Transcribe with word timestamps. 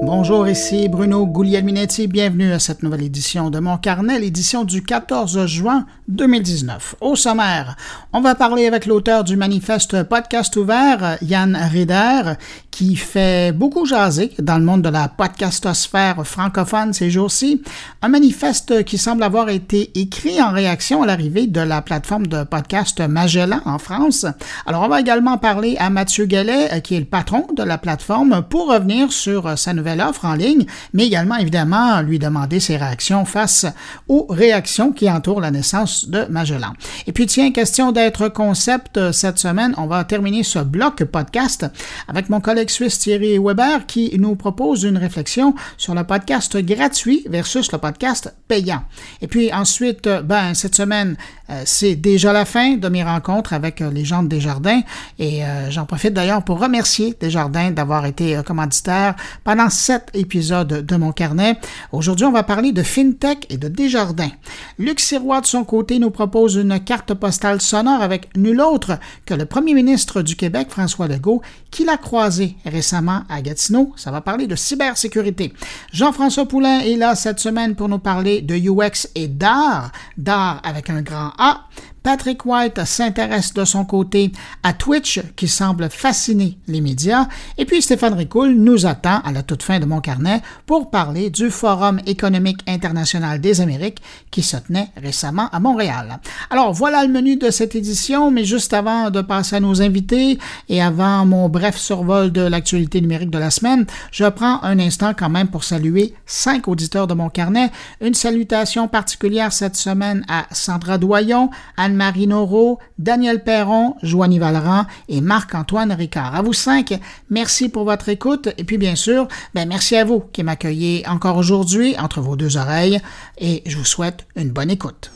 Bonjour, 0.00 0.46
ici 0.46 0.88
Bruno 0.88 1.26
Guglielminetti. 1.26 2.06
Bienvenue 2.06 2.52
à 2.52 2.60
cette 2.60 2.84
nouvelle 2.84 3.02
édition 3.02 3.50
de 3.50 3.58
Mon 3.58 3.78
Carnet, 3.78 4.20
l'édition 4.20 4.62
du 4.62 4.80
14 4.80 5.46
juin 5.46 5.86
2019. 6.06 6.94
Au 7.00 7.16
sommaire, 7.16 7.76
on 8.12 8.20
va 8.20 8.36
parler 8.36 8.68
avec 8.68 8.86
l'auteur 8.86 9.24
du 9.24 9.36
manifeste 9.36 10.04
Podcast 10.04 10.54
ouvert, 10.56 11.18
Yann 11.20 11.56
Rieder, 11.56 12.34
qui 12.70 12.94
fait 12.94 13.52
beaucoup 13.52 13.86
jaser 13.86 14.30
dans 14.38 14.56
le 14.56 14.64
monde 14.64 14.82
de 14.82 14.88
la 14.88 15.08
podcastosphère 15.08 16.24
francophone 16.24 16.92
ces 16.92 17.10
jours-ci. 17.10 17.60
Un 18.00 18.08
manifeste 18.08 18.84
qui 18.84 18.98
semble 18.98 19.24
avoir 19.24 19.48
été 19.48 19.90
écrit 19.98 20.40
en 20.40 20.52
réaction 20.52 21.02
à 21.02 21.06
l'arrivée 21.06 21.48
de 21.48 21.60
la 21.60 21.82
plateforme 21.82 22.28
de 22.28 22.44
podcast 22.44 23.00
Magellan 23.00 23.60
en 23.64 23.78
France. 23.78 24.26
Alors, 24.64 24.82
on 24.82 24.88
va 24.88 25.00
également 25.00 25.38
parler 25.38 25.76
à 25.78 25.90
Mathieu 25.90 26.26
Gallet, 26.26 26.80
qui 26.82 26.94
est 26.94 27.00
le 27.00 27.04
patron 27.04 27.48
de 27.54 27.64
la 27.64 27.78
plateforme, 27.78 28.44
pour 28.48 28.68
revenir 28.72 29.12
sur 29.12 29.58
sa 29.58 29.74
nouvelle 29.74 29.87
offre 30.00 30.24
en 30.24 30.34
ligne, 30.34 30.66
mais 30.92 31.06
également, 31.06 31.36
évidemment, 31.36 32.00
lui 32.02 32.18
demander 32.18 32.60
ses 32.60 32.76
réactions 32.76 33.24
face 33.24 33.66
aux 34.08 34.26
réactions 34.28 34.92
qui 34.92 35.10
entourent 35.10 35.40
la 35.40 35.50
naissance 35.50 36.08
de 36.08 36.24
Magellan. 36.30 36.72
Et 37.06 37.12
puis, 37.12 37.26
tiens, 37.26 37.52
question 37.52 37.92
d'être 37.92 38.28
concept 38.28 38.96
euh, 38.96 39.12
cette 39.12 39.38
semaine, 39.38 39.74
on 39.76 39.86
va 39.86 40.04
terminer 40.04 40.42
ce 40.42 40.58
bloc 40.58 41.04
podcast 41.04 41.66
avec 42.06 42.28
mon 42.28 42.40
collègue 42.40 42.70
suisse 42.70 42.98
Thierry 42.98 43.38
Weber 43.38 43.86
qui 43.86 44.16
nous 44.18 44.36
propose 44.36 44.84
une 44.84 44.98
réflexion 44.98 45.54
sur 45.76 45.94
le 45.94 46.04
podcast 46.04 46.56
gratuit 46.58 47.24
versus 47.28 47.70
le 47.72 47.78
podcast 47.78 48.34
payant. 48.46 48.82
Et 49.20 49.26
puis 49.26 49.52
ensuite, 49.52 50.06
euh, 50.06 50.22
ben, 50.22 50.54
cette 50.54 50.74
semaine, 50.74 51.16
euh, 51.50 51.62
c'est 51.64 51.94
déjà 51.94 52.32
la 52.32 52.44
fin 52.44 52.76
de 52.76 52.88
mes 52.88 53.02
rencontres 53.02 53.52
avec 53.52 53.80
les 53.80 54.04
gens 54.04 54.22
de 54.22 54.28
Desjardins 54.28 54.80
et 55.18 55.42
j'en 55.70 55.86
profite 55.86 56.12
d'ailleurs 56.12 56.42
pour 56.42 56.60
remercier 56.60 57.16
Desjardins 57.20 57.70
d'avoir 57.70 58.06
été 58.06 58.40
commanditaire 58.44 59.14
pendant 59.44 59.70
sept 59.78 60.10
épisodes 60.12 60.84
de 60.84 60.96
mon 60.96 61.12
carnet. 61.12 61.58
Aujourd'hui, 61.92 62.26
on 62.26 62.32
va 62.32 62.42
parler 62.42 62.72
de 62.72 62.82
FinTech 62.82 63.46
et 63.48 63.56
de 63.56 63.68
Desjardins. 63.68 64.30
Luc 64.78 65.00
Sirois, 65.00 65.40
de 65.40 65.46
son 65.46 65.64
côté, 65.64 65.98
nous 65.98 66.10
propose 66.10 66.56
une 66.56 66.80
carte 66.80 67.14
postale 67.14 67.60
sonore 67.60 68.02
avec 68.02 68.36
nul 68.36 68.60
autre 68.60 68.98
que 69.24 69.34
le 69.34 69.46
premier 69.46 69.74
ministre 69.74 70.22
du 70.22 70.36
Québec, 70.36 70.68
François 70.70 71.06
Legault, 71.06 71.40
qui 71.70 71.84
l'a 71.84 71.96
croisé 71.96 72.56
récemment 72.66 73.22
à 73.28 73.40
Gatineau. 73.40 73.92
Ça 73.96 74.10
va 74.10 74.20
parler 74.20 74.46
de 74.46 74.56
cybersécurité. 74.56 75.52
Jean-François 75.92 76.46
Poulain 76.46 76.80
est 76.80 76.96
là 76.96 77.14
cette 77.14 77.38
semaine 77.38 77.76
pour 77.76 77.88
nous 77.88 77.98
parler 77.98 78.42
de 78.42 78.56
UX 78.56 79.08
et 79.14 79.28
d'art, 79.28 79.92
d'art 80.16 80.60
avec 80.64 80.90
un 80.90 81.02
grand 81.02 81.32
A. 81.38 81.60
Patrick 82.08 82.46
White 82.46 82.86
s'intéresse 82.86 83.52
de 83.52 83.66
son 83.66 83.84
côté 83.84 84.32
à 84.62 84.72
Twitch, 84.72 85.20
qui 85.36 85.46
semble 85.46 85.90
fasciner 85.90 86.56
les 86.66 86.80
médias. 86.80 87.28
Et 87.58 87.66
puis 87.66 87.82
Stéphane 87.82 88.14
Ricoul 88.14 88.54
nous 88.54 88.86
attend 88.86 89.20
à 89.26 89.30
la 89.30 89.42
toute 89.42 89.62
fin 89.62 89.78
de 89.78 89.84
mon 89.84 90.00
carnet 90.00 90.40
pour 90.64 90.88
parler 90.88 91.28
du 91.28 91.50
Forum 91.50 92.00
économique 92.06 92.60
international 92.66 93.42
des 93.42 93.60
Amériques 93.60 94.00
qui 94.30 94.42
se 94.42 94.56
tenait 94.56 94.88
récemment 94.96 95.50
à 95.52 95.60
Montréal. 95.60 96.18
Alors 96.48 96.72
voilà 96.72 97.04
le 97.04 97.12
menu 97.12 97.36
de 97.36 97.50
cette 97.50 97.74
édition, 97.74 98.30
mais 98.30 98.44
juste 98.46 98.72
avant 98.72 99.10
de 99.10 99.20
passer 99.20 99.56
à 99.56 99.60
nos 99.60 99.82
invités 99.82 100.38
et 100.70 100.80
avant 100.80 101.26
mon 101.26 101.50
bref 101.50 101.76
survol 101.76 102.32
de 102.32 102.40
l'actualité 102.40 103.02
numérique 103.02 103.28
de 103.28 103.36
la 103.36 103.50
semaine, 103.50 103.84
je 104.12 104.24
prends 104.24 104.62
un 104.62 104.78
instant 104.78 105.12
quand 105.12 105.28
même 105.28 105.48
pour 105.48 105.62
saluer 105.62 106.14
cinq 106.24 106.68
auditeurs 106.68 107.06
de 107.06 107.12
mon 107.12 107.28
carnet. 107.28 107.70
Une 108.00 108.14
salutation 108.14 108.88
particulière 108.88 109.52
cette 109.52 109.76
semaine 109.76 110.24
à 110.26 110.46
Sandra 110.52 110.96
Doyon, 110.96 111.50
Anne 111.76 111.97
Marie 111.98 112.28
Noro, 112.28 112.78
Daniel 112.98 113.42
Perron, 113.42 113.96
Joanie 114.02 114.38
Valran 114.38 114.86
et 115.08 115.20
Marc-Antoine 115.20 115.92
Ricard. 115.92 116.34
À 116.36 116.42
vous 116.42 116.52
cinq, 116.52 116.98
merci 117.28 117.68
pour 117.68 117.84
votre 117.84 118.08
écoute 118.08 118.48
et 118.56 118.62
puis 118.62 118.78
bien 118.78 118.94
sûr, 118.94 119.26
ben 119.54 119.68
merci 119.68 119.96
à 119.96 120.04
vous 120.04 120.20
qui 120.32 120.44
m'accueillez 120.44 121.06
encore 121.08 121.36
aujourd'hui 121.36 121.96
entre 121.98 122.20
vos 122.20 122.36
deux 122.36 122.56
oreilles 122.56 123.00
et 123.38 123.62
je 123.66 123.76
vous 123.76 123.84
souhaite 123.84 124.26
une 124.36 124.50
bonne 124.50 124.70
écoute. 124.70 125.10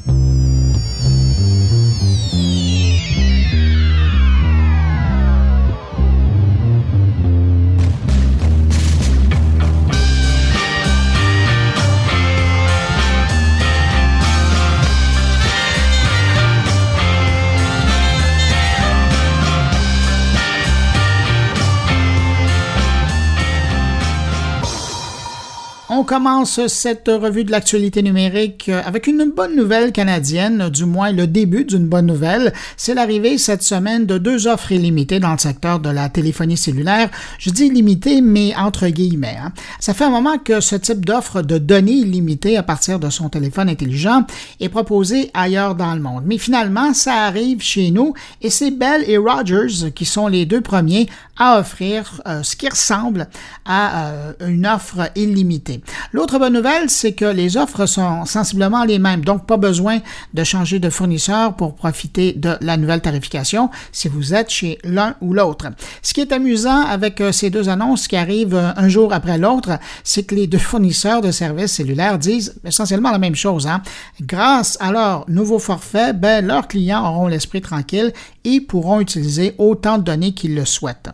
On 26.03 26.05
commence 26.05 26.67
cette 26.67 27.07
revue 27.07 27.45
de 27.45 27.53
l'actualité 27.53 28.03
numérique 28.03 28.69
avec 28.69 29.07
une 29.07 29.31
bonne 29.31 29.55
nouvelle 29.55 29.93
canadienne, 29.93 30.69
du 30.69 30.85
moins 30.85 31.13
le 31.13 31.29
début 31.29 31.65
d'une 31.65 31.87
bonne 31.87 32.07
nouvelle. 32.07 32.53
C'est 32.77 32.95
l'arrivée 32.95 33.39
cette 33.39 33.63
semaine 33.63 34.05
de 34.05 34.19
deux 34.19 34.49
offres 34.49 34.73
illimitées 34.73 35.21
dans 35.21 35.31
le 35.31 35.39
secteur 35.39 35.79
de 35.79 35.91
la 35.91 36.09
téléphonie 36.09 36.57
cellulaire. 36.57 37.09
Je 37.39 37.51
dis 37.51 37.67
illimitées, 37.67 38.21
mais 38.21 38.53
entre 38.57 38.89
guillemets. 38.89 39.37
Hein. 39.41 39.53
Ça 39.79 39.95
fait 39.95 40.03
un 40.03 40.11
moment 40.11 40.39
que 40.39 40.59
ce 40.59 40.75
type 40.75 41.07
d'offre 41.07 41.41
de 41.41 41.59
données 41.59 41.93
illimitées 41.93 42.57
à 42.57 42.65
partir 42.65 42.99
de 42.99 43.09
son 43.09 43.29
téléphone 43.29 43.69
intelligent 43.69 44.27
est 44.59 44.71
proposé 44.71 45.31
ailleurs 45.35 45.77
dans 45.77 45.95
le 45.95 46.01
monde. 46.01 46.25
Mais 46.27 46.39
finalement, 46.39 46.95
ça 46.95 47.27
arrive 47.27 47.63
chez 47.63 47.93
nous 47.93 48.13
et 48.41 48.51
c'est 48.51 48.73
Bell 48.73 49.05
et 49.07 49.19
Rogers 49.19 49.93
qui 49.95 50.05
sont 50.05 50.27
les 50.27 50.47
deux 50.47 50.63
premiers 50.63 51.09
à 51.37 51.61
offrir 51.61 52.21
euh, 52.27 52.43
ce 52.43 52.57
qui 52.57 52.69
ressemble 52.69 53.29
à 53.65 54.07
euh, 54.07 54.33
une 54.41 54.67
offre 54.67 55.11
illimitée. 55.15 55.81
L'autre 56.13 56.39
bonne 56.39 56.55
nouvelle, 56.55 56.91
c'est 56.91 57.13
que 57.13 57.25
les 57.25 57.57
offres 57.57 57.87
sont 57.87 58.25
sensiblement 58.25 58.85
les 58.85 58.99
mêmes, 58.99 59.25
donc 59.25 59.47
pas 59.47 59.57
besoin 59.57 59.99
de 60.35 60.45
changer 60.45 60.79
de 60.79 60.91
fournisseur 60.91 61.55
pour 61.55 61.75
profiter 61.75 62.33
de 62.33 62.57
la 62.61 62.77
nouvelle 62.77 63.01
tarification 63.01 63.71
si 63.93 64.09
vous 64.09 64.35
êtes 64.35 64.51
chez 64.51 64.79
l'un 64.85 65.15
ou 65.21 65.33
l'autre. 65.33 65.67
Ce 66.03 66.15
qui 66.15 66.21
est 66.21 66.33
amusant 66.33 66.85
avec 66.85 67.21
euh, 67.21 67.33
ces 67.33 67.51
deux 67.51 67.69
annonces 67.69 68.09
qui 68.09 68.17
arrivent 68.17 68.55
euh, 68.55 68.73
un 68.77 68.89
jour 68.89 69.13
après 69.13 69.39
l'autre, 69.39 69.79
c'est 70.05 70.23
que 70.25 70.35
les 70.35 70.47
deux 70.47 70.59
fournisseurs 70.59 71.21
de 71.21 71.31
services 71.31 71.73
cellulaires 71.73 72.19
disent 72.19 72.55
essentiellement 72.65 73.11
la 73.11 73.19
même 73.19 73.35
chose. 73.35 73.67
Hein. 73.67 73.83
Grâce 74.21 74.77
à 74.81 74.93
leur 74.93 75.25
nouveau 75.29 75.59
forfait, 75.59 76.13
ben, 76.13 76.47
leurs 76.47 76.69
clients 76.69 77.07
auront 77.07 77.29
l'esprit 77.29 77.61
tranquille 77.61 78.13
et 78.45 78.61
pourront 78.61 79.01
utiliser 79.01 79.55
autant 79.59 79.99
de 79.99 80.03
données 80.03 80.35
qu'ils 80.35 80.55
le 80.55 80.65
souhaitent. 80.65 81.11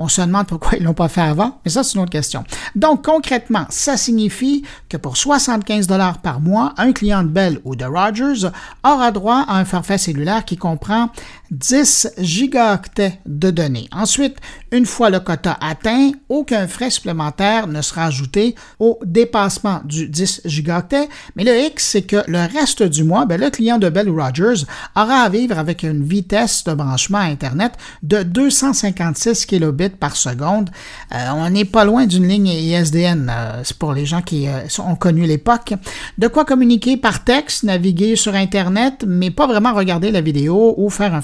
On 0.00 0.06
se 0.06 0.20
demande 0.20 0.46
pourquoi 0.46 0.78
ils 0.78 0.84
l'ont 0.84 0.94
pas 0.94 1.08
fait 1.08 1.20
avant, 1.20 1.58
mais 1.64 1.72
ça, 1.72 1.82
c'est 1.82 1.94
une 1.94 2.02
autre 2.02 2.12
question. 2.12 2.44
Donc, 2.76 3.04
concrètement, 3.04 3.66
ça 3.68 3.96
signifie 3.96 4.62
que 4.88 4.96
pour 4.96 5.16
75 5.16 5.88
dollars 5.88 6.18
par 6.18 6.40
mois, 6.40 6.72
un 6.76 6.92
client 6.92 7.24
de 7.24 7.28
Bell 7.28 7.60
ou 7.64 7.74
de 7.74 7.84
Rogers 7.84 8.48
aura 8.84 9.10
droit 9.10 9.44
à 9.48 9.56
un 9.58 9.64
forfait 9.64 9.98
cellulaire 9.98 10.44
qui 10.44 10.56
comprend 10.56 11.10
10 11.50 12.14
gigaoctets 12.18 13.18
de 13.26 13.50
données. 13.50 13.88
Ensuite, 13.92 14.36
une 14.70 14.86
fois 14.86 15.10
le 15.10 15.20
quota 15.20 15.56
atteint, 15.60 16.12
aucun 16.28 16.66
frais 16.68 16.90
supplémentaire 16.90 17.66
ne 17.66 17.80
sera 17.80 18.06
ajouté 18.06 18.54
au 18.78 18.98
dépassement 19.04 19.80
du 19.84 20.08
10 20.08 20.42
gigaoctets, 20.44 21.08
mais 21.36 21.44
le 21.44 21.56
X, 21.66 21.86
c'est 21.86 22.02
que 22.02 22.22
le 22.26 22.38
reste 22.38 22.82
du 22.82 23.04
mois, 23.04 23.24
ben, 23.24 23.40
le 23.40 23.50
client 23.50 23.78
de 23.78 23.88
Bell 23.88 24.10
Rogers 24.10 24.64
aura 24.94 25.22
à 25.22 25.28
vivre 25.28 25.58
avec 25.58 25.82
une 25.82 26.04
vitesse 26.04 26.64
de 26.64 26.74
branchement 26.74 27.18
Internet 27.18 27.72
de 28.02 28.22
256 28.22 29.46
kilobits 29.46 29.88
par 29.88 30.16
seconde. 30.16 30.70
Euh, 31.14 31.30
on 31.34 31.48
n'est 31.50 31.64
pas 31.64 31.84
loin 31.84 32.06
d'une 32.06 32.26
ligne 32.26 32.48
ISDN. 32.48 33.30
Euh, 33.30 33.60
c'est 33.64 33.76
pour 33.76 33.92
les 33.92 34.06
gens 34.06 34.22
qui 34.22 34.48
euh, 34.48 34.66
ont 34.78 34.96
connu 34.96 35.26
l'époque. 35.26 35.74
De 36.18 36.28
quoi 36.28 36.44
communiquer 36.44 36.96
par 36.96 37.24
texte, 37.24 37.62
naviguer 37.62 38.16
sur 38.16 38.34
Internet, 38.34 39.04
mais 39.06 39.30
pas 39.30 39.46
vraiment 39.46 39.74
regarder 39.74 40.10
la 40.10 40.20
vidéo 40.20 40.74
ou 40.76 40.90
faire 40.90 41.14
un 41.14 41.22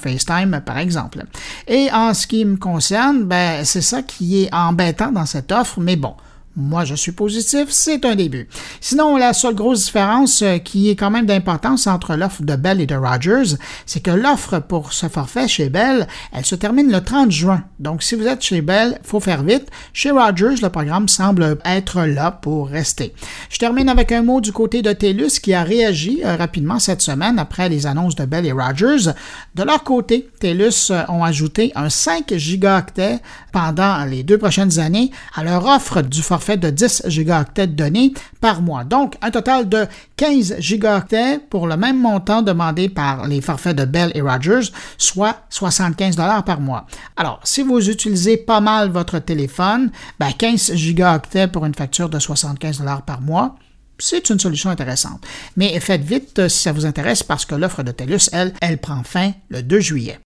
Par 0.65 0.79
exemple. 0.79 1.25
Et 1.67 1.89
en 1.93 2.15
ce 2.15 2.27
qui 2.27 2.45
me 2.45 2.57
concerne, 2.57 3.25
ben, 3.25 3.65
c'est 3.65 3.81
ça 3.81 4.03
qui 4.03 4.45
est 4.45 4.55
embêtant 4.55 5.13
dans 5.13 5.27
cette 5.27 5.53
offre, 5.53 5.81
mais 5.81 5.97
bon. 5.97 6.15
Moi, 6.56 6.84
je 6.84 6.95
suis 6.95 7.10
positif, 7.10 7.71
c'est 7.71 8.04
un 8.04 8.15
début. 8.15 8.48
Sinon, 8.80 9.16
la 9.16 9.33
seule 9.33 9.56
grosse 9.56 9.86
différence 9.86 10.41
euh, 10.42 10.59
qui 10.59 10.89
est 10.89 10.95
quand 10.95 11.10
même 11.10 11.27
d'importance 11.27 11.89
entre 11.89 12.15
l'offre 12.15 12.45
de 12.45 12.54
Bell 12.54 12.80
et 12.80 12.86
de 12.86 12.95
Rogers, 12.95 13.56
c'est 13.86 13.98
que 13.98 14.12
l'offre 14.12 14.60
pour 14.60 14.92
ce 14.92 15.09
forfait 15.09 15.48
chez 15.48 15.68
Bell, 15.68 16.06
elle 16.33 16.45
se 16.45 16.54
termine 16.54 16.92
le 16.92 17.03
30 17.03 17.33
juin. 17.33 17.65
Donc, 17.80 18.04
si 18.04 18.15
vous 18.15 18.28
êtes 18.28 18.42
chez 18.42 18.60
Bell, 18.60 19.01
faut 19.03 19.18
faire 19.18 19.42
vite. 19.42 19.66
Chez 19.92 20.12
Rogers, 20.12 20.62
le 20.62 20.68
programme 20.68 21.09
semble 21.09 21.59
être 21.65 22.03
là 22.03 22.30
pour 22.30 22.68
rester. 22.68 23.15
Je 23.50 23.59
termine 23.59 23.89
avec 23.89 24.12
un 24.12 24.22
mot 24.22 24.41
du 24.41 24.53
côté 24.53 24.80
de 24.80 24.92
TELUS 24.92 25.41
qui 25.42 25.54
a 25.54 25.65
réagi 25.65 26.21
euh, 26.24 26.36
rapidement 26.36 26.78
cette 26.78 27.03
semaine 27.03 27.41
après 27.41 27.68
les 27.68 27.89
annonces 27.89 28.15
de 28.15 28.27
Bell 28.27 28.47
et 28.47 28.53
Rogers. 28.53 29.10
De 29.57 29.65
leur 29.65 29.83
côté, 29.83 30.28
TELUS 30.39 30.92
euh, 30.92 31.03
ont 31.09 31.24
ajouté 31.24 31.72
un 31.74 31.91
5 31.91 32.33
gigaoctets 32.36 33.18
pendant 33.50 34.04
les 34.04 34.22
deux 34.22 34.39
prochaines 34.39 34.78
années 34.78 35.10
à 35.34 35.42
leur 35.42 35.66
offre 35.66 36.00
du 36.03 36.22
forfait 36.22 36.44
de 36.53 36.71
10 36.71 37.03
gigaoctets 37.07 37.67
de 37.67 37.73
données 37.73 38.13
par 38.41 38.63
mois. 38.63 38.85
Donc, 38.85 39.17
un 39.23 39.31
total 39.31 39.69
de 39.69 39.87
15 40.17 40.57
gigaoctets 40.59 41.39
pour 41.51 41.67
le 41.67 41.77
même 41.77 42.01
montant 42.01 42.43
demandé 42.43 42.89
par 42.89 43.27
les 43.27 43.41
forfaits 43.41 43.77
de 43.77 43.85
Bell 43.85 44.13
et 44.15 44.21
Rogers, 44.21 44.71
soit 44.99 45.37
75 45.51 46.17
dollars 46.17 46.45
par 46.45 46.61
mois. 46.61 46.87
Alors, 47.17 47.41
si 47.45 47.63
vous 47.63 47.91
utilisez 47.91 48.37
pas 48.37 48.61
mal 48.61 48.91
votre 48.91 49.19
téléphone, 49.19 49.91
ben 50.21 50.31
15 50.33 50.75
gigaoctets 50.75 51.49
pour 51.49 51.65
une 51.65 51.75
facture 51.75 52.09
de 52.09 52.19
75 52.19 52.79
dollars 52.79 53.03
par 53.03 53.21
mois, 53.21 53.57
c'est 53.99 54.29
une 54.31 54.41
solution 54.41 54.71
intéressante. 54.71 55.25
Mais 55.57 55.79
faites 55.81 56.03
vite 56.03 56.49
si 56.49 56.63
ça 56.63 56.73
vous 56.73 56.87
intéresse 56.87 57.23
parce 57.23 57.45
que 57.45 57.55
l'offre 57.55 57.83
de 57.83 57.93
TELUS, 57.93 58.29
elle, 58.33 58.53
elle 58.61 58.79
prend 58.79 59.03
fin 59.03 59.33
le 59.49 59.63
2 59.63 59.81
juillet. 59.81 60.19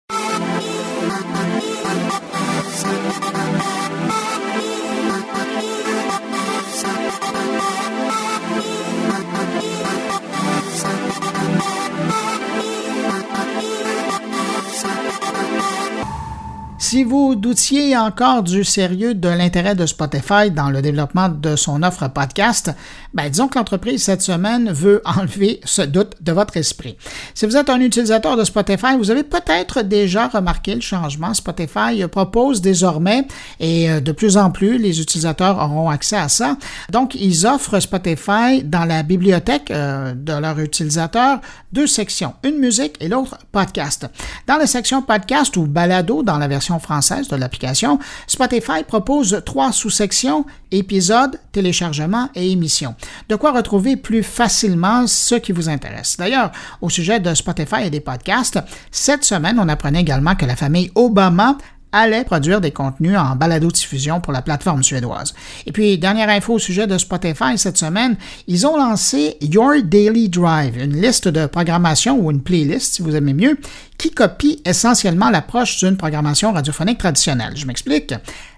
Si 16.88 17.05
vous 17.05 17.35
doutiez 17.35 17.99
encore 17.99 18.43
du 18.43 18.64
sérieux 18.64 19.12
de 19.12 19.29
l'intérêt 19.29 19.75
de 19.75 19.85
Spotify 19.85 20.50
dans 20.50 20.70
le 20.70 20.81
développement 20.81 21.29
de 21.29 21.55
son 21.55 21.82
offre 21.82 22.08
podcast, 22.08 22.70
ben 23.12 23.29
disons 23.29 23.49
que 23.49 23.58
l'entreprise 23.58 24.02
cette 24.02 24.23
semaine 24.23 24.73
veut 24.73 25.02
enlever 25.05 25.61
ce 25.64 25.82
doute 25.82 26.14
de 26.23 26.32
votre 26.32 26.56
esprit. 26.56 26.96
Si 27.35 27.44
vous 27.44 27.58
êtes 27.58 27.69
un 27.69 27.81
utilisateur 27.81 28.38
de 28.38 28.44
Spotify, 28.44 28.96
vous 28.96 29.11
avez 29.11 29.23
peut-être 29.23 29.82
déjà 29.82 30.29
remarqué 30.29 30.75
le 30.75 30.81
changement. 30.81 31.35
Spotify 31.35 32.06
propose 32.11 32.62
désormais, 32.62 33.26
et 33.61 33.91
euh, 33.91 34.00
de 34.00 34.12
plus 34.12 34.38
en 34.38 34.50
plus, 34.50 34.79
les 34.79 34.99
utilisateurs 34.99 35.58
auront 35.58 35.91
accès 35.91 36.17
à 36.17 36.31
ça. 36.31 36.56
Donc, 36.91 37.14
ils 37.14 37.46
offrent 37.46 37.81
Spotify 37.81 38.62
dans 38.64 38.87
la 38.87 39.02
bibliothèque 39.02 39.70
euh, 39.70 40.14
de 40.14 40.32
leurs 40.32 40.58
utilisateurs 40.58 41.43
deux 41.70 41.87
sections, 41.87 42.32
une 42.44 42.56
musique 42.56 42.94
et 43.00 43.08
l'autre 43.08 43.37
podcast. 43.52 44.08
Dans 44.46 44.56
la 44.56 44.67
section 44.67 45.02
podcast 45.02 45.55
ou 45.58 45.67
balado 45.67 46.23
dans 46.23 46.38
la 46.38 46.49
version 46.49 46.77
française 46.78 47.28
de 47.28 47.36
l'application, 47.36 47.98
Spotify 48.26 48.84
propose 48.86 49.42
trois 49.44 49.72
sous-sections, 49.72 50.44
épisodes, 50.70 51.38
téléchargements 51.52 52.28
et 52.34 52.50
émissions. 52.50 52.94
De 53.28 53.36
quoi 53.36 53.52
retrouver 53.52 53.96
plus 53.96 54.22
facilement 54.22 55.06
ce 55.06 55.34
qui 55.34 55.52
vous 55.52 55.69
intéresse. 55.69 56.16
D'ailleurs, 56.19 56.52
au 56.80 56.90
sujet 56.90 57.20
de 57.20 57.34
Spotify 57.34 57.84
et 57.84 57.90
des 57.90 58.00
podcasts, 58.00 58.58
cette 58.90 59.25
semaine, 59.25 59.58
on 59.58 59.69
apprenait 59.69 60.00
également 60.00 60.34
que 60.34 60.46
la 60.46 60.56
famille 60.56 60.90
Obama 60.94 61.56
allait 61.93 62.25
produire 62.25 62.61
des 62.61 62.70
contenus 62.70 63.17
en 63.17 63.37
balado-diffusion 63.37 64.20
pour 64.20 64.32
la 64.32 64.43
plateforme 64.43 64.82
suédoise. 64.82 65.35
Et 65.67 65.73
puis, 65.73 65.99
dernière 65.99 66.29
info 66.29 66.55
au 66.55 66.58
sujet 66.58 66.87
de 66.87 66.99
Spotify 66.99 67.56
cette 67.56 67.79
semaine, 67.79 68.17
ils 68.46 68.67
ont 68.67 68.76
lancé 68.76 69.37
Your 69.40 69.82
Daily 69.82 70.29
Drive, 70.29 70.76
une 70.76 71.00
liste 71.00 71.29
de 71.29 71.46
programmation 71.46 72.19
ou 72.19 72.31
une 72.31 72.43
playlist, 72.43 72.94
si 72.94 73.02
vous 73.02 73.17
aimez 73.17 73.35
mieux, 73.35 73.58
qui 73.96 74.11
copie 74.11 74.62
essentiellement 74.64 75.31
l'approche 75.31 75.79
d'une 75.79 75.96
programmation 75.96 76.52
radiophonique 76.52 76.99
traditionnelle. 76.99 77.56
Je 77.56 77.67
m'explique. 77.67 78.14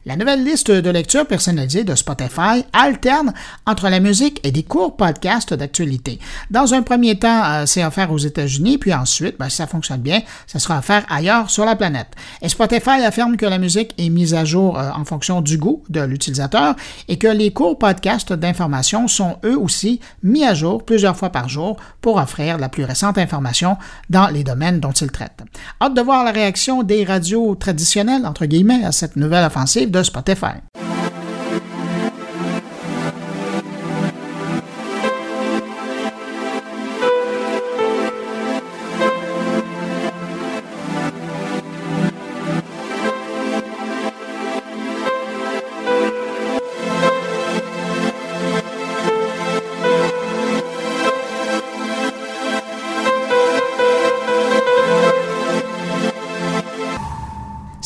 La 0.07 0.17
nouvelle 0.17 0.43
liste 0.43 0.71
de 0.71 0.91
lecture 0.91 1.27
personnalisée 1.27 1.85
de 1.85 1.95
Spotify 1.95 2.65
alterne 2.73 3.35
entre 3.67 3.91
la 3.91 4.01
musique 4.01 4.41
et 4.45 4.51
des 4.51 4.63
courts 4.63 4.97
podcasts 4.97 5.53
d'actualité. 5.53 6.19
Dans 6.51 6.73
un 6.73 6.81
premier 6.81 7.19
temps, 7.19 7.45
euh, 7.45 7.67
c'est 7.67 7.85
offert 7.85 8.11
aux 8.11 8.17
États-Unis, 8.17 8.79
puis 8.79 8.95
ensuite, 8.95 9.37
ben, 9.39 9.51
si 9.51 9.57
ça 9.57 9.67
fonctionne 9.67 10.01
bien, 10.01 10.23
ça 10.47 10.59
sera 10.59 10.79
offert 10.79 11.05
ailleurs 11.11 11.51
sur 11.51 11.67
la 11.67 11.77
planète. 11.77 12.09
Et 12.41 12.49
Spotify 12.49 13.03
affirme 13.05 13.37
que 13.37 13.45
la 13.45 13.59
musique 13.59 13.93
est 13.99 14.09
mise 14.09 14.33
à 14.33 14.47
jour 14.47 14.79
euh, 14.79 14.89
en 14.91 15.05
fonction 15.05 15.43
du 15.43 15.59
goût 15.59 15.83
de 15.91 16.01
l'utilisateur 16.01 16.77
et 17.09 17.19
que 17.19 17.29
les 17.29 17.53
courts 17.53 17.79
podcasts 17.79 18.33
d'information 18.33 19.07
sont 19.07 19.37
eux 19.45 19.59
aussi 19.59 20.01
mis 20.23 20.45
à 20.45 20.55
jour 20.55 20.83
plusieurs 20.83 21.17
fois 21.19 21.29
par 21.29 21.51
jour 21.51 21.77
pour 22.01 22.17
offrir 22.17 22.57
la 22.57 22.71
plus 22.71 22.85
récente 22.85 23.19
information 23.19 23.77
dans 24.09 24.29
les 24.29 24.45
domaines 24.45 24.81
dont 24.81 24.93
ils 24.93 25.11
traitent. 25.11 25.43
Hâte 25.83 25.93
de 25.93 26.01
voir 26.01 26.25
la 26.25 26.33
réaction 26.33 26.83
des 26.85 27.05
radios 27.05 27.55
traditionnelles, 27.55 28.25
entre 28.25 28.47
guillemets, 28.47 28.83
à 28.83 28.93
cette 28.93 29.17
nouvelle 29.17 29.45
offensive 29.45 29.90
de 29.91 30.05
Spotify. 30.05 30.63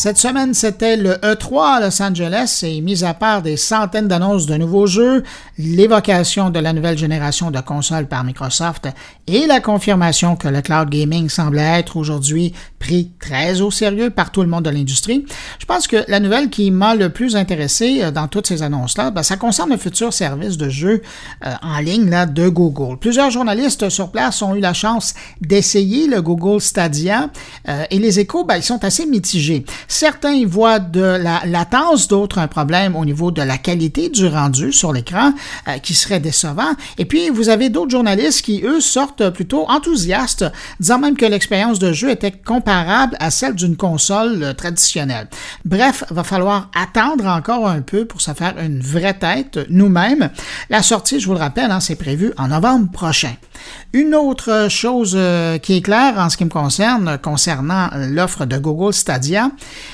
Cette 0.04 0.18
semaine, 0.18 0.52
c'était 0.52 0.98
le 0.98 1.14
E3 1.14 1.76
à 1.76 1.80
Los 1.80 2.02
Angeles 2.02 2.60
et 2.62 2.82
mis 2.82 3.04
à 3.04 3.14
part 3.14 3.40
des 3.40 3.56
centaines 3.56 4.06
d'annonces 4.06 4.44
de 4.44 4.54
nouveaux 4.54 4.86
jeux, 4.86 5.22
l'évocation 5.56 6.50
de 6.50 6.58
la 6.58 6.74
nouvelle 6.74 6.98
génération 6.98 7.50
de 7.50 7.58
consoles 7.60 8.06
par 8.06 8.22
Microsoft 8.22 8.86
et 9.26 9.46
la 9.46 9.60
confirmation 9.60 10.36
que 10.36 10.46
le 10.46 10.60
cloud 10.60 10.90
gaming 10.90 11.30
semblait 11.30 11.78
être 11.78 11.96
aujourd'hui 11.96 12.52
pris 12.84 13.12
très 13.19 13.62
au 13.62 13.70
sérieux 13.70 14.10
par 14.10 14.31
tout 14.31 14.42
le 14.42 14.48
monde 14.48 14.66
de 14.66 14.70
l'industrie, 14.70 15.25
je 15.58 15.64
pense 15.64 15.88
que 15.88 16.04
la 16.06 16.20
nouvelle 16.20 16.50
qui 16.50 16.70
m'a 16.70 16.94
le 16.94 17.08
plus 17.08 17.34
intéressé 17.34 18.02
euh, 18.02 18.10
dans 18.10 18.28
toutes 18.28 18.46
ces 18.46 18.62
annonces-là, 18.62 19.10
ben, 19.10 19.22
ça 19.22 19.38
concerne 19.38 19.70
le 19.70 19.78
futur 19.78 20.12
service 20.12 20.58
de 20.58 20.69
jeu 20.69 21.00
euh, 21.46 21.52
en 21.62 21.78
ligne 21.78 22.10
de 22.26 22.48
Google. 22.50 22.98
Plusieurs 22.98 23.31
journalistes 23.31 23.88
sur 23.88 24.10
place 24.10 24.42
ont 24.42 24.54
eu 24.54 24.60
la 24.60 24.75
chance 24.75 25.14
d'essayer 25.40 26.08
le 26.08 26.20
Google 26.20 26.60
Stadia 26.60 27.31
euh, 27.70 27.84
et 27.90 27.98
les 27.98 28.20
échos, 28.20 28.44
ben, 28.44 28.56
ils 28.58 28.62
sont 28.62 28.84
assez 28.84 29.06
mitigés. 29.06 29.64
Certains 29.88 30.34
y 30.34 30.44
voient 30.44 30.78
de 30.78 31.00
la 31.00 31.40
latence, 31.46 32.06
d'autres 32.06 32.37
un 32.37 32.48
problème 32.48 32.96
au 32.96 33.06
niveau 33.06 33.30
de 33.30 33.40
la 33.40 33.56
qualité 33.56 34.10
du 34.10 34.26
rendu 34.26 34.72
sur 34.72 34.92
l'écran 34.92 35.32
qui 35.82 35.94
serait 35.94 36.20
décevant. 36.20 36.75
Et 36.98 37.06
puis, 37.06 37.30
vous 37.30 37.48
avez 37.48 37.70
d'autres 37.70 37.90
journalistes 37.90 38.42
qui, 38.42 38.62
eux, 38.62 38.80
sortent 38.80 39.30
plutôt 39.30 39.64
enthousiastes, 39.70 40.44
disant 40.80 40.98
même 40.98 41.16
que 41.16 41.25
l'expérience 41.25 41.78
de 41.78 41.92
jeu 41.92 42.10
était 42.10 42.32
comparable 42.32 42.74
à 43.19 43.31
celle 43.31 43.55
d'une 43.55 43.76
console 43.76 44.43
euh, 44.43 44.53
traditionnelle. 44.53 45.29
Bref, 45.65 46.05
va 46.11 46.25
falloir 46.25 46.71
attendre 46.75 47.26
encore 47.26 47.69
un 47.69 47.81
peu 47.81 48.05
pour 48.05 48.21
se 48.21 48.32
faire 48.32 48.55
une 48.59 48.81
vraie 48.81 49.15
tête 49.15 49.59
nous-mêmes. 49.71 50.31
La 50.71 50.82
sortie, 50.82 51.21
je 51.21 51.26
vous 51.26 51.35
le 51.35 51.38
rappelle, 51.38 51.71
hein, 51.71 51.81
c'est 51.81 51.97
prévu 51.97 52.32
en 52.37 52.49
novembre 52.49 52.91
prochain. 52.91 53.35
Une 53.93 54.15
autre 54.15 54.67
chose 54.69 55.15
euh, 55.17 55.59
qui 55.59 55.76
est 55.76 55.82
claire 55.82 56.19
en 56.19 56.29
ce 56.29 56.37
qui 56.37 56.44
me 56.44 56.50
concerne, 56.50 57.19
concernant 57.19 57.91
l'offre 57.94 58.44
de 58.44 58.59
Google 58.59 58.93
Stadia, 58.93 59.50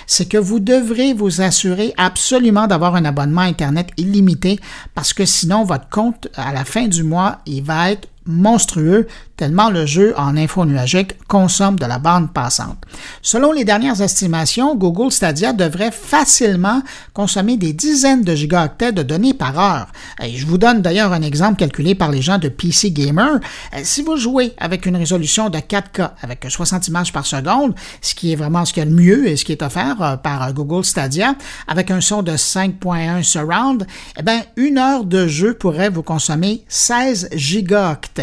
c'est 0.06 0.27
que 0.27 0.38
vous 0.38 0.61
devrez 0.61 1.12
vous 1.12 1.41
assurer 1.41 1.93
absolument 1.97 2.67
d'avoir 2.67 2.94
un 2.97 3.05
abonnement 3.05 3.43
Internet 3.43 3.91
illimité 3.97 4.59
parce 4.94 5.12
que 5.12 5.25
sinon 5.25 5.65
votre 5.65 5.89
compte 5.89 6.29
à 6.37 6.53
la 6.53 6.65
fin 6.65 6.87
du 6.89 7.03
mois, 7.03 7.39
il 7.46 7.63
va 7.63 7.93
être 7.93 8.08
monstrueux 8.31 9.06
tellement 9.41 9.70
le 9.70 9.87
jeu 9.87 10.13
en 10.19 10.37
info 10.37 10.67
nuagique 10.67 11.15
consomme 11.27 11.79
de 11.79 11.87
la 11.87 11.99
bande 11.99 12.31
passante. 12.31 12.77
Selon 13.22 13.53
les 13.53 13.65
dernières 13.65 14.03
estimations, 14.03 14.77
Google 14.77 15.10
Stadia 15.10 15.55
devrait 15.55 15.93
facilement 15.93 16.82
consommer 17.15 17.56
des 17.56 17.72
dizaines 17.72 18.22
de 18.22 18.34
gigaoctets 18.34 18.93
de 18.93 19.03
données 19.03 19.32
par 19.32 19.58
heure. 19.58 19.87
Et 20.22 20.37
je 20.37 20.44
vous 20.44 20.58
donne 20.58 20.82
d'ailleurs 20.82 21.15
un 21.15 21.22
exemple 21.22 21.56
calculé 21.56 21.94
par 21.94 22.10
les 22.10 22.20
gens 22.20 22.37
de 22.37 22.49
PC 22.49 22.91
Gamer. 22.91 23.41
Euh, 23.75 23.81
si 23.82 24.03
vous 24.03 24.19
jouez 24.19 24.53
avec 24.58 24.84
une 24.84 24.96
résolution 24.96 25.49
de 25.49 25.56
4K 25.56 26.10
avec 26.20 26.44
60 26.46 26.89
images 26.89 27.13
par 27.13 27.25
seconde, 27.25 27.75
ce 28.03 28.15
qui 28.15 28.32
est 28.32 28.37
vraiment 28.37 28.67
ce 28.67 28.75
qu'il 28.75 28.82
y 28.82 28.87
a 28.87 28.91
de 28.91 28.94
mieux 28.94 29.27
et 29.27 29.37
ce 29.37 29.46
qui 29.46 29.53
est 29.53 29.63
offert 29.63 30.03
euh, 30.03 30.17
par 30.19 30.43
euh, 30.43 30.53
Google 30.53 30.84
Stadia, 30.84 31.34
avec 31.67 31.91
un 31.91 32.03
son 32.03 32.22
de 32.22 32.32
5.1 32.32 33.22
surround, 33.22 33.87
eh 34.19 34.22
bien, 34.22 34.43
une 34.56 34.77
heure 34.77 35.05
de 35.05 35.27
jeu 35.27 35.55
pourrait 35.55 35.89
vous 35.89 36.03
consommer 36.03 36.63
16 36.69 37.31
gigaoctets. 37.32 38.19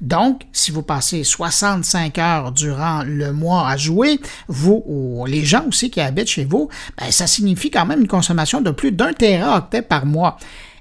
Donc, 0.00 0.42
si 0.52 0.70
vous 0.70 0.82
passez 0.82 1.24
65 1.24 2.18
heures 2.18 2.52
durant 2.52 3.02
le 3.04 3.32
mois 3.32 3.68
à 3.68 3.76
jouer, 3.76 4.20
vous 4.48 4.82
ou 4.86 5.24
les 5.26 5.44
gens 5.44 5.64
aussi 5.68 5.90
qui 5.90 6.00
habitent 6.00 6.28
chez 6.28 6.44
vous, 6.44 6.68
ben, 6.98 7.10
ça 7.10 7.26
signifie 7.26 7.70
quand 7.70 7.86
même 7.86 8.00
une 8.00 8.08
consommation 8.08 8.60
de 8.60 8.70
plus 8.70 8.92
d'un 8.92 9.12
téraoctet 9.12 9.82
par 9.82 10.06
mois. 10.06 10.36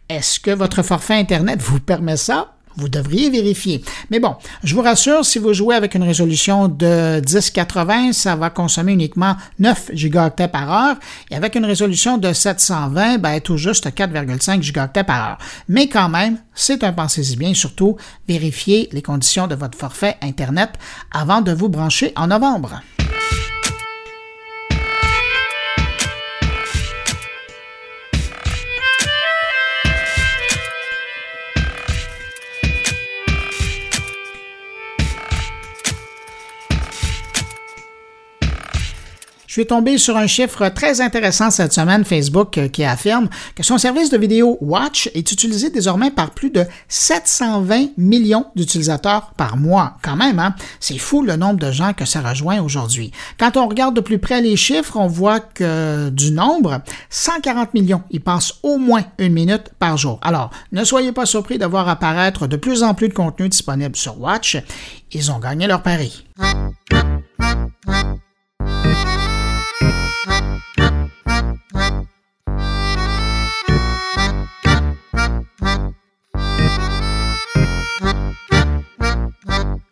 Est-ce 0.10 0.40
que 0.40 0.52
votre 0.52 0.82
forfait 0.82 1.16
Internet 1.16 1.62
vous 1.62 1.80
permet 1.80 2.18
ça? 2.18 2.54
Vous 2.80 2.90
devriez 2.90 3.30
vérifier. 3.30 3.84
Mais 4.10 4.20
bon, 4.20 4.36
je 4.64 4.74
vous 4.74 4.82
rassure, 4.82 5.26
si 5.26 5.38
vous 5.38 5.54
jouez 5.54 5.76
avec 5.76 5.96
une 5.96 6.04
résolution 6.04 6.68
de 6.68 7.22
1080, 7.28 8.14
ça 8.14 8.36
va 8.36 8.50
consommer 8.50 8.94
uniquement 8.94 9.36
9 9.60 9.92
gigaoctets 9.94 10.48
par 10.48 10.72
heure. 10.72 10.96
Et 11.30 11.36
avec 11.36 11.56
une 11.56 11.66
résolution 11.66 12.18
de 12.18 12.32
720, 12.32 13.18
ben, 13.18 13.42
tout 13.42 13.58
juste 13.58 13.88
4,5 13.88 14.62
gigaoctets 14.62 15.04
par 15.04 15.30
heure. 15.30 15.38
Mais 15.68 15.88
quand 15.88 16.10
même, 16.10 16.38
c'est 16.56 16.84
un 16.84 16.94
pensez-y 16.94 17.36
bien. 17.36 17.54
Surtout, 17.54 17.98
vérifiez 18.28 18.90
les 18.92 19.02
conditions 19.02 19.48
de 19.48 19.56
votre 19.56 19.78
forfait 19.78 20.18
Internet 20.22 20.72
avant 21.12 21.42
de 21.42 21.52
vous 21.52 21.70
brancher 21.70 22.14
en 22.16 22.28
novembre. 22.28 22.82
Je 39.50 39.54
suis 39.54 39.66
tombé 39.66 39.98
sur 39.98 40.16
un 40.16 40.28
chiffre 40.28 40.70
très 40.70 41.02
intéressant 41.02 41.50
cette 41.50 41.74
semaine, 41.74 42.06
Facebook, 42.06 42.60
euh, 42.60 42.68
qui 42.68 42.84
affirme 42.84 43.30
que 43.56 43.64
son 43.64 43.80
service 43.80 44.12
de 44.12 44.18
vidéo 44.20 44.60
Watch 44.62 45.10
est 45.16 45.32
utilisé 45.32 45.72
désormais 45.72 46.12
par 46.12 46.30
plus 46.30 46.52
de 46.52 46.66
720 46.88 47.98
millions 47.98 48.46
d'utilisateurs 48.56 49.32
par 49.38 49.58
mois. 49.58 49.98
Quand 50.04 50.16
même, 50.16 50.38
hein? 50.38 50.54
C'est 50.80 51.00
fou 51.00 51.24
le 51.24 51.36
nombre 51.36 51.60
de 51.60 51.72
gens 51.72 51.94
que 51.94 52.06
ça 52.06 52.22
rejoint 52.22 52.62
aujourd'hui. 52.62 53.10
Quand 53.40 53.58
on 53.58 53.68
regarde 53.68 53.96
de 53.96 54.02
plus 54.02 54.20
près 54.20 54.40
les 54.40 54.56
chiffres, 54.56 54.98
on 54.98 55.08
voit 55.08 55.40
que 55.40 56.10
du 56.10 56.30
nombre, 56.30 56.84
140 57.10 57.74
millions 57.74 58.04
y 58.12 58.20
passent 58.20 58.54
au 58.62 58.78
moins 58.78 59.06
une 59.18 59.34
minute 59.34 59.72
par 59.80 59.98
jour. 59.98 60.20
Alors, 60.22 60.52
ne 60.74 60.84
soyez 60.84 61.12
pas 61.12 61.26
surpris 61.26 61.58
de 61.58 61.66
voir 61.66 61.90
apparaître 61.90 62.46
de 62.46 62.56
plus 62.56 62.84
en 62.84 62.94
plus 62.94 63.10
de 63.10 63.16
contenu 63.16 63.50
disponible 63.50 63.96
sur 63.96 64.22
Watch. 64.22 64.58
Ils 65.12 65.32
ont 65.32 65.40
gagné 65.40 65.66
leur 65.66 65.82
pari. 65.82 66.24
Thank 70.26 70.62
you. 70.78 71.10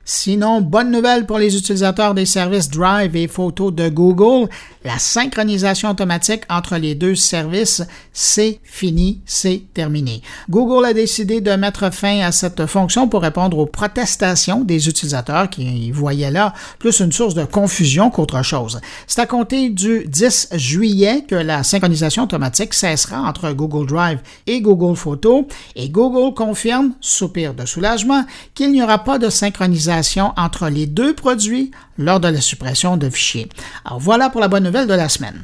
Sinon, 0.10 0.62
bonne 0.62 0.90
nouvelle 0.90 1.26
pour 1.26 1.38
les 1.38 1.58
utilisateurs 1.58 2.14
des 2.14 2.26
services 2.26 2.70
Drive 2.70 3.14
et 3.18 3.28
Photo 3.28 3.72
de 3.72 3.90
Google, 3.90 4.48
la 4.86 5.00
synchronisation 5.00 5.90
automatique 5.90 6.44
entre 6.50 6.78
les 6.78 6.96
deux 6.96 7.14
services, 7.14 7.84
c'est 8.14 8.62
fini, 8.64 9.20
c'est 9.26 9.64
terminé. 9.74 10.22
Google 10.50 10.86
a 10.86 10.94
décidé 10.94 11.42
de 11.42 11.52
mettre 11.52 11.94
fin 11.94 12.22
à 12.22 12.32
cette 12.32 12.68
fonction 12.68 13.10
pour 13.10 13.22
répondre 13.22 13.58
aux 13.58 13.66
protestations 13.66 14.64
des 14.64 14.88
utilisateurs 14.88 15.50
qui 15.50 15.92
voyaient 15.92 16.32
là 16.32 16.54
plus 16.80 17.02
une 17.02 17.12
source 17.12 17.34
de 17.34 17.44
confusion 17.44 18.10
qu'autre 18.10 18.44
chose. 18.44 18.80
C'est 19.08 19.20
à 19.20 19.26
compter 19.26 19.70
du 19.72 20.06
10 20.08 20.52
juillet 20.54 21.26
que 21.28 21.36
la 21.36 21.64
synchronisation 21.64 22.24
automatique 22.24 22.74
cessera 22.76 23.20
entre 23.24 23.52
Google 23.52 23.88
Drive 23.88 24.20
et 24.46 24.62
Google 24.62 24.96
Photo 24.96 25.50
et 25.76 25.90
Google 25.90 26.34
confirme, 26.34 26.94
soupir 27.02 27.54
de 27.54 27.66
soulagement, 27.66 28.24
qu'il 28.56 28.72
n'y 28.72 28.82
aura 28.82 29.04
pas 29.04 29.20
de 29.20 29.30
synchronisation 29.30 29.97
entre 30.38 30.70
les 30.70 30.86
deux 30.86 31.14
produits 31.14 31.72
lors 31.98 32.20
de 32.20 32.28
la 32.28 32.42
suppression 32.42 32.98
de 32.98 33.10
fichiers. 33.10 33.50
Alors 33.86 34.00
voilà 34.00 34.30
pour 34.30 34.42
la 34.42 34.48
bonne 34.48 34.64
nouvelle 34.64 34.88
de 34.88 34.94
la 34.94 35.10
semaine. 35.10 35.44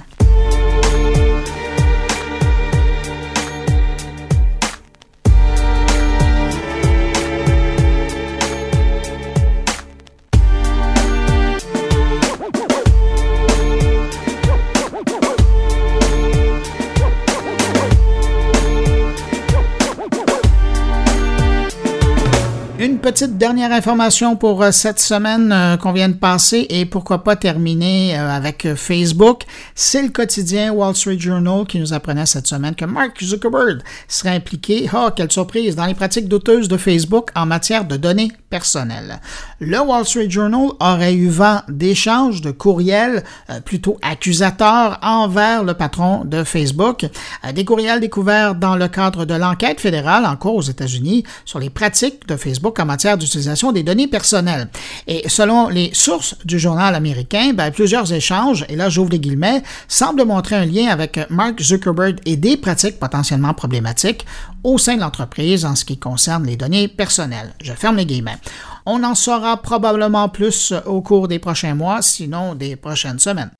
Petite 23.04 23.38
dernière 23.38 23.74
information 23.74 24.38
pour 24.38 24.64
euh, 24.64 24.72
cette 24.72 24.98
semaine 24.98 25.52
euh, 25.52 25.76
qu'on 25.76 25.92
vient 25.92 26.08
de 26.08 26.14
passer 26.14 26.66
et 26.70 26.86
pourquoi 26.86 27.22
pas 27.22 27.36
terminer 27.36 28.18
euh, 28.18 28.30
avec 28.30 28.76
Facebook. 28.76 29.42
C'est 29.76 30.02
le 30.02 30.08
quotidien 30.08 30.72
Wall 30.72 30.96
Street 30.96 31.20
Journal 31.20 31.66
qui 31.68 31.82
nous 31.82 31.92
apprenait 31.92 32.26
cette 32.26 32.48
semaine 32.48 32.76
que 32.76 32.86
Mark 32.86 33.22
Zuckerberg 33.22 33.82
serait 34.08 34.30
impliqué, 34.30 34.90
oh 34.94 35.10
quelle 35.14 35.30
surprise, 35.30 35.76
dans 35.76 35.86
les 35.86 35.96
pratiques 35.96 36.30
douteuses 36.30 36.70
de 36.70 36.78
Facebook 36.78 37.30
en 37.36 37.46
matière 37.46 37.84
de 37.84 37.98
données 37.98 38.32
personnelles. 38.50 39.20
Le 39.60 39.82
Wall 39.82 40.06
Street 40.06 40.30
Journal 40.30 40.70
aurait 40.80 41.14
eu 41.14 41.28
vent 41.28 41.60
d'échanges 41.68 42.40
de 42.40 42.52
courriels 42.52 43.24
plutôt 43.66 43.98
accusateurs 44.02 45.00
envers 45.02 45.66
le 45.66 45.74
patron 45.74 46.24
de 46.24 46.46
Facebook, 46.46 47.06
des 47.54 47.66
courriels 47.66 48.00
découverts 48.00 48.56
dans 48.56 48.78
le 48.78 48.88
cadre 48.88 49.26
de 49.26 49.34
l'enquête 49.34 49.82
fédérale 49.82 50.26
en 50.26 50.38
cours 50.38 50.56
aux 50.56 50.62
États-Unis 50.62 51.26
sur 51.44 51.60
les 51.60 51.70
pratiques 51.70 52.28
de 52.28 52.38
Facebook 52.38 52.80
en 52.80 52.93
matière 52.94 53.18
d'utilisation 53.18 53.72
des 53.72 53.82
données 53.82 54.08
personnelles. 54.08 54.68
Et 55.08 55.28
selon 55.28 55.68
les 55.70 55.90
sources 55.94 56.36
du 56.46 56.60
journal 56.60 56.94
américain, 56.94 57.52
ben, 57.54 57.72
plusieurs 57.72 58.14
échanges, 58.14 58.66
et 58.70 58.76
là 58.76 58.90
j'ouvre 58.90 59.10
les 59.10 59.20
guillemets, 59.20 59.64
semblent 59.88 60.26
montrer 60.26 60.56
un 60.56 60.66
lien 60.66 60.88
avec 60.90 61.20
Mark 61.30 61.60
Zuckerberg 61.60 62.20
et 62.26 62.38
des 62.38 62.56
pratiques 62.56 63.00
potentiellement 63.00 63.56
problématiques 63.56 64.26
au 64.64 64.78
sein 64.78 64.96
de 64.96 65.02
l'entreprise 65.02 65.66
en 65.66 65.76
ce 65.76 65.86
qui 65.86 65.98
concerne 65.98 66.46
les 66.46 66.56
données 66.56 66.88
personnelles. 66.88 67.54
Je 67.64 67.74
ferme 67.74 67.98
les 67.98 68.06
guillemets. 68.06 68.38
On 68.86 69.04
en 69.04 69.16
saura 69.16 69.58
probablement 69.58 70.30
plus 70.30 70.74
au 70.86 71.02
cours 71.02 71.28
des 71.28 71.40
prochains 71.40 71.76
mois, 71.76 72.02
sinon 72.02 72.54
des 72.54 72.76
prochaines 72.76 73.20
semaines. 73.20 73.52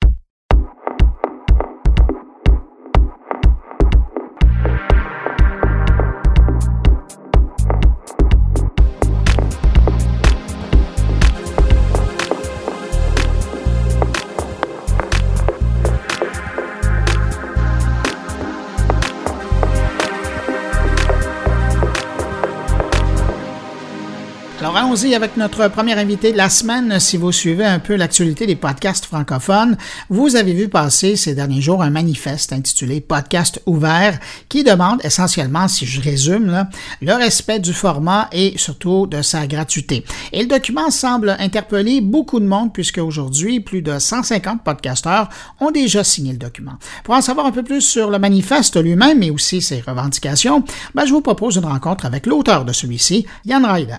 Allons-y 24.76 25.14
avec 25.14 25.36
notre 25.36 25.68
premier 25.68 25.92
invité 25.92 26.32
de 26.32 26.36
la 26.36 26.48
semaine. 26.50 26.98
Si 26.98 27.16
vous 27.16 27.30
suivez 27.30 27.64
un 27.64 27.78
peu 27.78 27.94
l'actualité 27.94 28.44
des 28.44 28.56
podcasts 28.56 29.04
francophones, 29.04 29.76
vous 30.08 30.34
avez 30.34 30.52
vu 30.52 30.68
passer 30.68 31.14
ces 31.14 31.34
derniers 31.34 31.60
jours 31.60 31.82
un 31.82 31.90
manifeste 31.90 32.52
intitulé 32.52 33.00
Podcast 33.00 33.62
ouvert 33.66 34.18
qui 34.48 34.64
demande 34.64 35.00
essentiellement, 35.04 35.68
si 35.68 35.86
je 35.86 36.00
résume, 36.00 36.66
le 37.00 37.12
respect 37.12 37.60
du 37.60 37.72
format 37.72 38.28
et 38.32 38.54
surtout 38.56 39.06
de 39.06 39.22
sa 39.22 39.46
gratuité. 39.46 40.04
Et 40.32 40.42
le 40.42 40.48
document 40.48 40.90
semble 40.90 41.36
interpeller 41.38 42.00
beaucoup 42.00 42.40
de 42.40 42.46
monde 42.46 42.72
puisque 42.72 42.98
aujourd'hui, 42.98 43.60
plus 43.60 43.82
de 43.82 43.98
150 43.98 44.64
podcasteurs 44.64 45.28
ont 45.60 45.70
déjà 45.70 46.02
signé 46.02 46.32
le 46.32 46.38
document. 46.38 46.74
Pour 47.04 47.14
en 47.14 47.22
savoir 47.22 47.46
un 47.46 47.52
peu 47.52 47.62
plus 47.62 47.80
sur 47.80 48.10
le 48.10 48.18
manifeste 48.18 48.82
lui-même 48.82 49.22
et 49.22 49.30
aussi 49.30 49.62
ses 49.62 49.82
revendications, 49.82 50.64
ben, 50.94 51.04
je 51.04 51.12
vous 51.12 51.20
propose 51.20 51.56
une 51.56 51.66
rencontre 51.66 52.06
avec 52.06 52.26
l'auteur 52.26 52.64
de 52.64 52.72
celui-ci, 52.72 53.24
Yann 53.44 53.64
Ryder. 53.64 53.98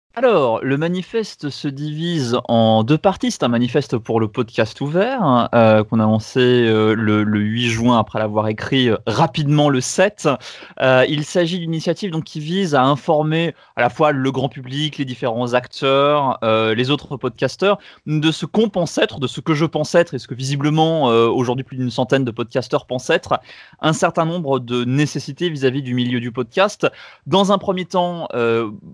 Alors, 0.13 0.59
le 0.61 0.75
manifeste 0.75 1.49
se 1.49 1.69
divise 1.69 2.37
en 2.49 2.83
deux 2.83 2.97
parties. 2.97 3.31
C'est 3.31 3.43
un 3.43 3.47
manifeste 3.47 3.97
pour 3.97 4.19
le 4.19 4.27
podcast 4.27 4.81
ouvert 4.81 5.47
euh, 5.55 5.85
qu'on 5.85 6.01
a 6.01 6.03
lancé 6.03 6.41
euh, 6.41 6.95
le, 6.95 7.23
8 7.23 7.69
juin 7.69 7.97
après 7.97 8.19
l'avoir 8.19 8.49
écrit 8.49 8.89
euh, 8.89 8.97
rapidement 9.07 9.69
le 9.69 9.79
7. 9.79 10.27
il 11.07 11.23
s'agit 11.23 11.59
d'une 11.59 11.71
initiative 11.71 12.11
donc 12.11 12.25
qui 12.25 12.41
vise 12.41 12.75
à 12.75 12.83
informer 12.83 13.55
à 13.77 13.81
la 13.81 13.89
fois 13.89 14.11
le 14.11 14.31
grand 14.33 14.49
public, 14.49 14.97
les 14.97 15.05
différents 15.05 15.53
acteurs, 15.53 16.39
les 16.43 16.91
autres 16.91 17.15
podcasteurs 17.15 17.77
de 18.05 18.31
ce 18.31 18.45
qu'on 18.45 18.67
pense 18.67 18.97
être, 18.97 19.21
de 19.21 19.27
ce 19.27 19.39
que 19.39 19.53
je 19.53 19.65
pense 19.65 19.95
être 19.95 20.13
et 20.13 20.19
ce 20.19 20.27
que 20.27 20.35
visiblement 20.35 21.03
aujourd'hui 21.03 21.63
plus 21.63 21.77
d'une 21.77 21.89
centaine 21.89 22.25
de 22.25 22.31
podcasteurs 22.31 22.85
pensent 22.85 23.09
être, 23.09 23.39
un 23.79 23.93
certain 23.93 24.25
nombre 24.25 24.59
de 24.59 24.83
nécessités 24.83 25.49
vis-à-vis 25.49 25.81
du 25.81 25.93
milieu 25.93 26.19
du 26.19 26.31
podcast. 26.31 26.87
Dans 27.27 27.51
un 27.51 27.57
premier 27.57 27.85
temps, 27.85 28.27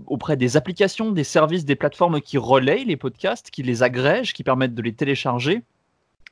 auprès 0.06 0.38
des 0.38 0.58
applications 0.58 1.07
des 1.12 1.24
services, 1.24 1.66
des 1.66 1.76
plateformes 1.76 2.22
qui 2.22 2.38
relayent 2.38 2.86
les 2.86 2.98
podcasts, 2.98 3.50
qui 3.52 3.64
les 3.64 3.84
agrègent, 3.84 4.34
qui 4.34 4.44
permettent 4.44 4.76
de 4.76 4.82
les 4.82 4.94
télécharger. 4.94 5.64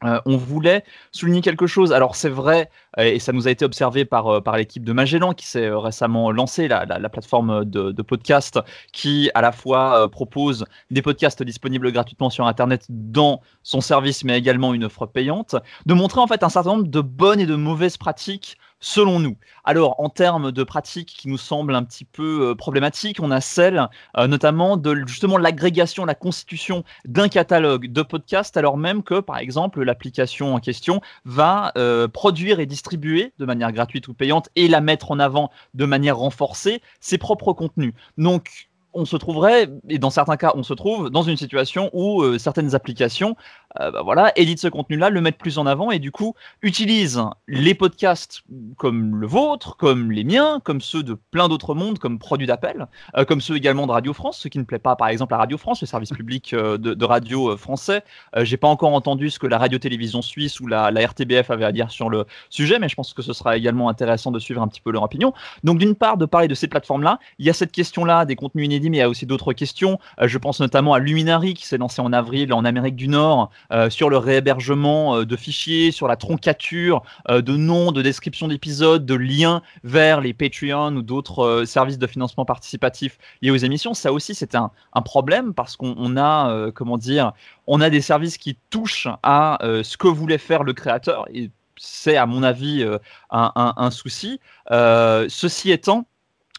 Euh, 0.04 0.20
on 0.26 0.36
voulait 0.36 0.84
souligner 1.12 1.42
quelque 1.42 1.68
chose. 1.68 1.94
Alors 1.94 2.16
c'est 2.16 2.30
vrai, 2.30 2.70
euh, 3.00 3.04
et 3.04 3.20
ça 3.20 3.32
nous 3.32 3.48
a 3.48 3.52
été 3.52 3.64
observé 3.64 4.04
par, 4.04 4.28
euh, 4.28 4.42
par 4.42 4.58
l'équipe 4.58 4.84
de 4.84 4.92
Magellan 4.92 5.34
qui 5.34 5.48
s'est 5.48 5.70
récemment 5.70 6.32
lancée, 6.32 6.68
la, 6.68 6.86
plateforme 7.10 7.64
de, 7.64 7.92
de, 7.92 8.02
podcast 8.02 8.60
qui 8.92 9.32
à 9.36 9.42
la 9.42 9.54
fois 9.54 10.10
propose 10.12 10.66
des 10.92 11.02
podcasts 11.02 11.44
disponibles 11.44 11.92
gratuitement 11.94 12.30
sur 12.30 12.46
Internet 12.46 12.86
dans 12.90 13.42
son 13.64 13.80
service, 13.80 14.26
mais 14.26 14.38
également 14.38 14.74
une 14.74 14.84
offre 14.84 15.06
payante, 15.06 15.56
de 15.86 15.94
montrer 15.94 16.20
en 16.20 16.28
fait 16.28 16.44
un 16.44 16.50
certain 16.50 16.72
nombre 16.72 16.88
de 16.88 17.02
bonnes 17.02 17.40
et 17.40 17.46
de 17.46 17.56
mauvaises 17.56 17.98
pratiques 17.98 18.58
selon 18.80 19.20
nous. 19.20 19.38
Alors, 19.64 20.00
en 20.00 20.10
termes 20.10 20.52
de 20.52 20.64
pratiques 20.64 21.16
qui 21.18 21.28
nous 21.28 21.38
semblent 21.38 21.76
un 21.76 21.84
petit 21.84 22.06
peu 22.06 22.50
euh, 22.50 22.56
problématiques, 22.56 23.20
on 23.20 23.32
a 23.32 23.42
celle 23.42 23.90
euh, 24.18 24.28
notamment 24.28 24.78
de 24.78 25.04
justement 25.08 25.38
l'agrégation, 25.38 26.06
la 26.06 26.16
constitution 26.16 26.84
d'un 27.06 27.28
catalogue 27.28 27.92
de 27.92 28.02
podcasts, 28.02 28.58
alors 28.58 28.78
même 28.78 29.04
que, 29.04 29.20
par 29.20 29.38
exemple, 29.38 29.84
l'application 29.84 30.54
en 30.54 30.60
question 30.60 31.02
va 31.26 31.72
euh, 31.78 32.08
produire 32.08 32.60
et 32.60 32.66
distribuer 32.66 33.34
de 33.40 33.46
manière 33.46 33.72
gratuite 33.72 34.08
ou 34.08 34.14
payante 34.14 34.50
et 34.56 34.68
la 34.68 34.82
mettre 34.82 35.12
en 35.12 35.20
avant 35.20 35.50
de 35.74 35.86
manière 35.86 36.18
renforcée 36.18 36.82
ses 37.00 37.18
propres 37.18 37.54
contenus. 37.54 37.94
Donc, 38.18 38.70
on 38.94 39.04
se 39.04 39.18
trouverait, 39.18 39.70
et 39.90 40.00
dans 40.00 40.10
certains 40.10 40.38
cas, 40.38 40.54
on 40.56 40.64
se 40.64 40.74
trouve 40.74 41.10
dans 41.10 41.24
une 41.24 41.36
situation 41.36 41.90
où 41.92 42.24
certaines 42.38 42.76
applications 42.76 43.36
bah 43.80 44.02
voilà, 44.04 44.32
édite 44.36 44.60
ce 44.60 44.68
contenu-là, 44.68 45.10
le 45.10 45.22
mettre 45.22 45.38
plus 45.38 45.58
en 45.58 45.66
avant 45.66 45.92
et 45.92 46.00
du 46.00 46.12
coup 46.12 46.34
utilise 46.62 47.22
les 47.48 47.74
podcasts 47.74 48.44
comme 48.78 49.16
le 49.16 49.28
vôtre, 49.28 49.78
comme 49.78 50.12
les 50.12 50.24
miens, 50.24 50.62
comme 50.64 50.82
ceux 50.82 51.04
de 51.04 51.14
plein 51.32 51.48
d'autres 51.48 51.76
mondes, 51.76 52.00
comme 52.00 52.20
produits 52.20 52.48
d'appel, 52.48 52.88
comme 53.28 53.42
ceux 53.42 53.56
également 53.56 53.88
de 53.88 53.92
Radio 53.92 54.14
France, 54.14 54.40
ce 54.40 54.48
qui 54.48 54.60
ne 54.60 54.64
plaît 54.64 54.80
pas 54.80 54.96
par 54.96 55.10
exemple 55.10 55.34
à 55.34 55.38
Radio 55.38 55.58
France, 55.58 55.82
le 55.82 55.88
service 55.88 56.12
public 56.12 56.54
de, 56.54 56.78
de, 56.78 57.06
radio 57.06 57.58
français. 57.58 58.04
J'ai 58.42 58.58
pas 58.58 58.68
encore 58.68 58.94
entendu 58.94 59.30
ce 59.30 59.40
que 59.40 59.48
la 59.48 59.58
radio-télévision 59.58 60.22
suisse 60.22 60.60
ou 60.60 60.68
la, 60.68 60.92
la 60.92 61.08
RTBF 61.08 61.50
avait 61.52 61.66
à 61.66 61.72
dire 61.72 61.92
sur 61.92 62.10
le 62.10 62.26
sujet, 62.50 62.80
mais 62.80 62.90
je 62.90 62.96
pense 62.96 63.14
que 63.14 63.22
ce 63.22 63.34
sera 63.34 63.58
également 63.58 63.90
intéressant 63.90 64.32
de 64.32 64.40
suivre 64.40 64.62
un 64.62 64.68
petit 64.68 64.82
peu 64.82 64.92
leur 64.92 65.04
opinion. 65.04 65.34
Donc 65.64 65.78
d'une 65.78 65.96
part, 65.96 66.18
de 66.18 66.26
parler 66.26 66.48
de 66.48 66.56
ces 66.56 66.68
plateformes-là, 66.68 67.20
il 67.40 67.46
y 67.46 67.50
a 67.50 67.54
cette 67.54 67.72
question-là 67.72 68.26
des 68.26 68.36
contenus 68.36 68.66
inédits, 68.66 68.90
mais 68.90 68.98
il 68.98 69.00
y 69.02 69.04
a 69.04 69.10
aussi 69.10 69.26
d'autres 69.26 69.54
questions. 69.54 70.00
Euh, 70.22 70.28
je 70.28 70.38
pense 70.38 70.60
notamment 70.60 70.94
à 70.94 71.00
Luminary 71.00 71.54
qui 71.54 71.66
s'est 71.66 71.78
lancé 71.78 72.02
en 72.02 72.14
avril 72.14 72.54
en 72.54 72.66
Amérique 72.66 72.96
du 72.96 73.08
Nord 73.08 73.50
euh, 73.72 73.90
sur 73.90 74.10
le 74.10 74.18
réhébergement 74.18 75.18
euh, 75.18 75.26
de 75.26 75.36
fichiers, 75.36 75.92
sur 75.92 76.08
la 76.08 76.16
troncature 76.16 77.02
de 77.30 77.56
noms, 77.56 77.92
de 77.92 78.02
descriptions 78.02 78.48
d'épisodes, 78.48 79.06
de 79.06 79.16
liens 79.16 79.62
vers 79.84 80.22
les 80.22 80.34
Patreon 80.34 80.96
ou 80.96 81.02
d'autres 81.02 81.64
services 81.66 81.98
de 81.98 82.08
financement 82.08 82.46
participatif 82.46 83.18
liés 83.42 83.52
aux 83.52 83.56
émissions. 83.58 83.94
Ça 83.94 84.12
aussi, 84.12 84.36
c'est 84.36 84.56
un, 84.56 84.72
problème 85.04 85.54
parce 85.54 85.76
qu'on 85.76 86.18
a, 86.18 86.72
comment 86.74 86.98
dire, 86.98 87.34
on 87.68 87.82
a 87.82 87.90
des 87.90 88.02
services 88.02 88.38
qui 88.38 88.58
touchent 88.70 89.08
à 89.24 89.58
ce 89.62 89.98
que 89.98 90.08
voulait 90.08 90.38
faire 90.38 90.64
le 90.64 90.74
créateur 90.74 91.26
et 91.34 91.52
c'est 91.78 92.18
à 92.18 92.26
mon 92.26 92.44
avis 92.44 92.84
euh, 92.84 92.98
un, 93.32 93.92
souci. 93.92 94.40
Euh, 94.72 95.26
ceci 95.30 95.72
étant, 95.72 96.08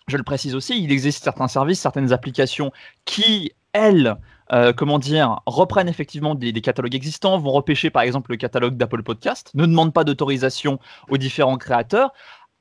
je 0.09 0.17
le 0.17 0.23
précise 0.23 0.55
aussi, 0.55 0.83
il 0.83 0.93
existe 0.93 1.25
certains 1.25 1.49
services, 1.49 1.81
certaines 1.81 2.13
applications 2.13 2.73
qui, 3.05 3.53
elles, 3.73 4.17
euh, 4.53 4.73
comment 4.73 4.99
dire, 4.99 5.41
reprennent 5.47 5.89
effectivement 5.89 6.35
des, 6.35 6.53
des, 6.53 6.61
catalogues 6.61 6.95
existants, 6.95 7.39
vont 7.39 7.53
repêcher 7.53 7.91
par 7.91 8.03
exemple 8.03 8.31
le 8.31 8.37
catalogue 8.37 8.77
d'Apple 8.77 9.03
Podcast, 9.03 9.51
ne 9.55 9.67
demandent 9.67 9.93
pas 9.93 10.05
d'autorisation 10.05 10.79
aux 11.09 11.17
différents 11.17 11.59
créateurs, 11.59 12.13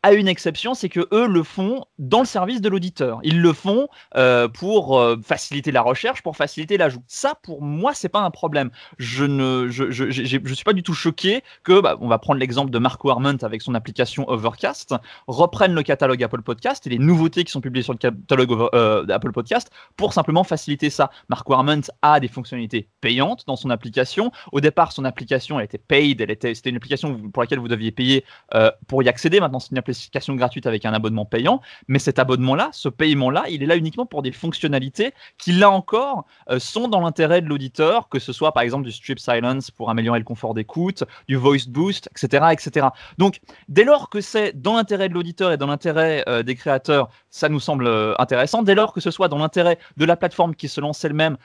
à 0.06 0.14
une 0.14 0.28
exception, 0.28 0.76
c'est 0.76 0.88
que 0.88 1.08
eux 1.12 1.26
le 1.26 1.42
font 1.42 1.84
dans 1.98 2.20
le 2.20 2.28
service 2.28 2.62
de 2.62 2.70
l'auditeur. 2.70 3.20
Ils 3.24 3.42
le 3.42 3.54
font 3.54 3.88
euh, 4.16 4.48
pour 4.48 5.00
euh, 5.00 5.18
faciliter 5.26 5.72
la 5.72 5.82
recherche, 5.82 6.22
pour 6.22 6.38
faciliter 6.38 6.78
l'ajout. 6.78 7.02
Ça, 7.08 7.34
pour 7.42 7.64
moi, 7.64 7.96
c'est 7.96 8.08
pas 8.08 8.20
un 8.20 8.30
problème. 8.30 8.70
Je 9.00 9.26
ne, 9.26 9.68
je, 9.68 9.90
je, 9.90 10.12
je, 10.12 10.54
suis 10.54 10.64
pas 10.64 10.74
du 10.74 10.84
tout 10.84 10.94
choqué 10.94 11.42
que, 11.64 11.82
bah, 11.82 11.98
on 12.02 12.08
va 12.08 12.20
prendre 12.20 12.40
l'exemple 12.40 12.70
de 12.70 12.78
Marco 12.78 13.10
Arment 13.10 13.38
avec 13.42 13.64
son 13.64 13.74
application 13.74 14.30
Overcast, 14.30 14.94
reprenne 15.26 15.74
le 15.74 15.82
catalogue 15.82 16.22
Apple 16.22 16.44
Podcast 16.44 16.86
et 16.86 16.92
les 16.92 17.00
nouveautés 17.00 17.44
qui 17.44 17.52
sont 17.52 17.62
publiées 17.62 17.82
sur 17.82 17.94
le 17.94 17.98
catalogue 17.98 18.70
euh, 18.76 19.06
d'Apple 19.06 19.32
Podcast 19.32 19.72
pour 19.98 20.14
simplement 20.14 20.44
faciliter 20.44 20.92
ça. 20.92 21.10
Marco 21.30 21.52
Arment 21.52 21.82
a 22.04 22.20
des 22.20 22.28
fonctionnalités 22.28 22.90
payantes 23.02 23.48
dans 23.48 23.56
son 23.56 23.72
application. 23.72 24.32
Au 24.52 24.62
départ, 24.62 24.92
son 24.92 25.04
application, 25.04 25.58
elle 25.58 25.66
était 25.66 25.80
paid, 25.80 26.22
elle 26.22 26.30
était, 26.30 26.54
c'était 26.54 26.70
une 26.70 26.76
application 26.78 27.32
pour 27.32 27.42
laquelle 27.42 27.58
vous 27.58 27.68
deviez 27.68 27.92
payer 27.92 28.24
pour 28.86 29.02
y 29.02 29.10
accéder. 29.10 29.40
Maintenant, 29.40 29.60
c'est 29.60 29.72
une 29.72 29.80
application 29.80 29.95
gratuite 30.36 30.66
avec 30.66 30.86
un 30.86 30.94
abonnement 30.94 31.26
payant, 31.26 31.62
mais 31.88 32.00
cet 32.00 32.20
abonnement-là, 32.20 32.70
ce 32.72 32.90
paiement-là, 32.90 33.46
il 33.50 33.64
est 33.64 33.66
là 33.66 33.76
uniquement 33.76 34.06
pour 34.06 34.22
des 34.22 34.32
fonctionnalités 34.32 35.14
qui, 35.38 35.52
là 35.52 35.70
encore, 35.70 36.26
euh, 36.50 36.60
sont 36.60 36.88
dans 36.88 37.02
l'intérêt 37.02 37.42
de 37.42 37.48
l'auditeur, 37.48 38.10
que 38.10 38.20
ce 38.20 38.34
soit 38.34 38.52
par 38.52 38.64
exemple 38.64 38.86
du 38.86 38.92
strip 38.92 39.20
silence 39.20 39.72
pour 39.72 39.90
améliorer 39.90 40.20
le 40.20 40.26
confort 40.26 40.54
d'écoute, 40.54 41.04
du 41.28 41.36
voice 41.36 41.68
boost, 41.68 42.10
etc., 42.12 42.46
etc. 42.52 42.88
Donc, 43.18 43.40
dès 43.68 43.84
lors 43.84 44.10
que 44.10 44.22
c'est 44.22 44.60
dans 44.60 44.76
l'intérêt 44.76 45.10
de 45.10 45.14
l'auditeur 45.14 45.52
et 45.52 45.58
dans 45.58 45.68
l'intérêt 45.68 46.24
euh, 46.28 46.44
des 46.44 46.56
créateurs, 46.56 47.10
ça 47.30 47.50
nous 47.50 47.60
semble 47.60 47.88
euh, 47.88 48.14
intéressant. 48.20 48.64
Dès 48.64 48.76
lors 48.76 48.94
que 48.94 49.02
ce 49.02 49.12
soit 49.12 49.28
dans 49.28 49.38
l'intérêt 49.38 49.78
de 49.98 50.06
la 50.06 50.16
plateforme 50.16 50.56
qui 50.56 50.68
se 50.68 50.82
lance 50.82 51.04
elle-même 51.04 51.38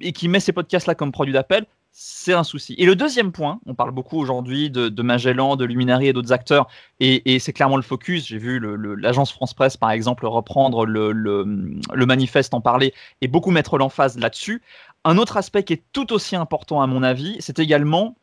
et 0.00 0.12
qui 0.12 0.28
met 0.28 0.40
ces 0.40 0.52
podcasts-là 0.52 0.94
comme 0.94 1.12
produit 1.12 1.32
d'appel, 1.32 1.66
c'est 1.90 2.32
un 2.32 2.44
souci. 2.44 2.74
Et 2.78 2.86
le 2.86 2.94
deuxième 2.94 3.32
point, 3.32 3.60
on 3.66 3.74
parle 3.74 3.90
beaucoup 3.90 4.18
aujourd'hui 4.18 4.70
de, 4.70 5.02
Magellan, 5.02 5.56
de 5.56 5.64
Luminary 5.64 6.08
et 6.08 6.12
d'autres 6.12 6.32
acteurs, 6.32 6.68
et, 7.00 7.38
c'est 7.38 7.52
clairement 7.52 7.76
le 7.76 7.82
focus. 7.82 8.26
J'ai 8.26 8.38
vu 8.38 8.60
l'agence 8.96 9.32
France 9.32 9.54
Presse, 9.54 9.76
par 9.76 9.90
exemple, 9.90 10.26
reprendre 10.26 10.86
le, 10.86 11.12
le 11.12 12.06
manifeste, 12.06 12.54
en 12.54 12.60
parler, 12.60 12.94
et 13.20 13.28
beaucoup 13.28 13.50
mettre 13.50 13.78
l'emphase 13.78 14.18
là-dessus. 14.18 14.62
Un 15.04 15.18
autre 15.18 15.36
aspect 15.36 15.64
qui 15.64 15.72
est 15.72 15.82
tout 15.92 16.12
aussi 16.12 16.36
important 16.36 16.82
à 16.82 16.86
mon 16.86 17.02
avis, 17.02 17.36
c'est 17.40 17.58
également 17.58 18.16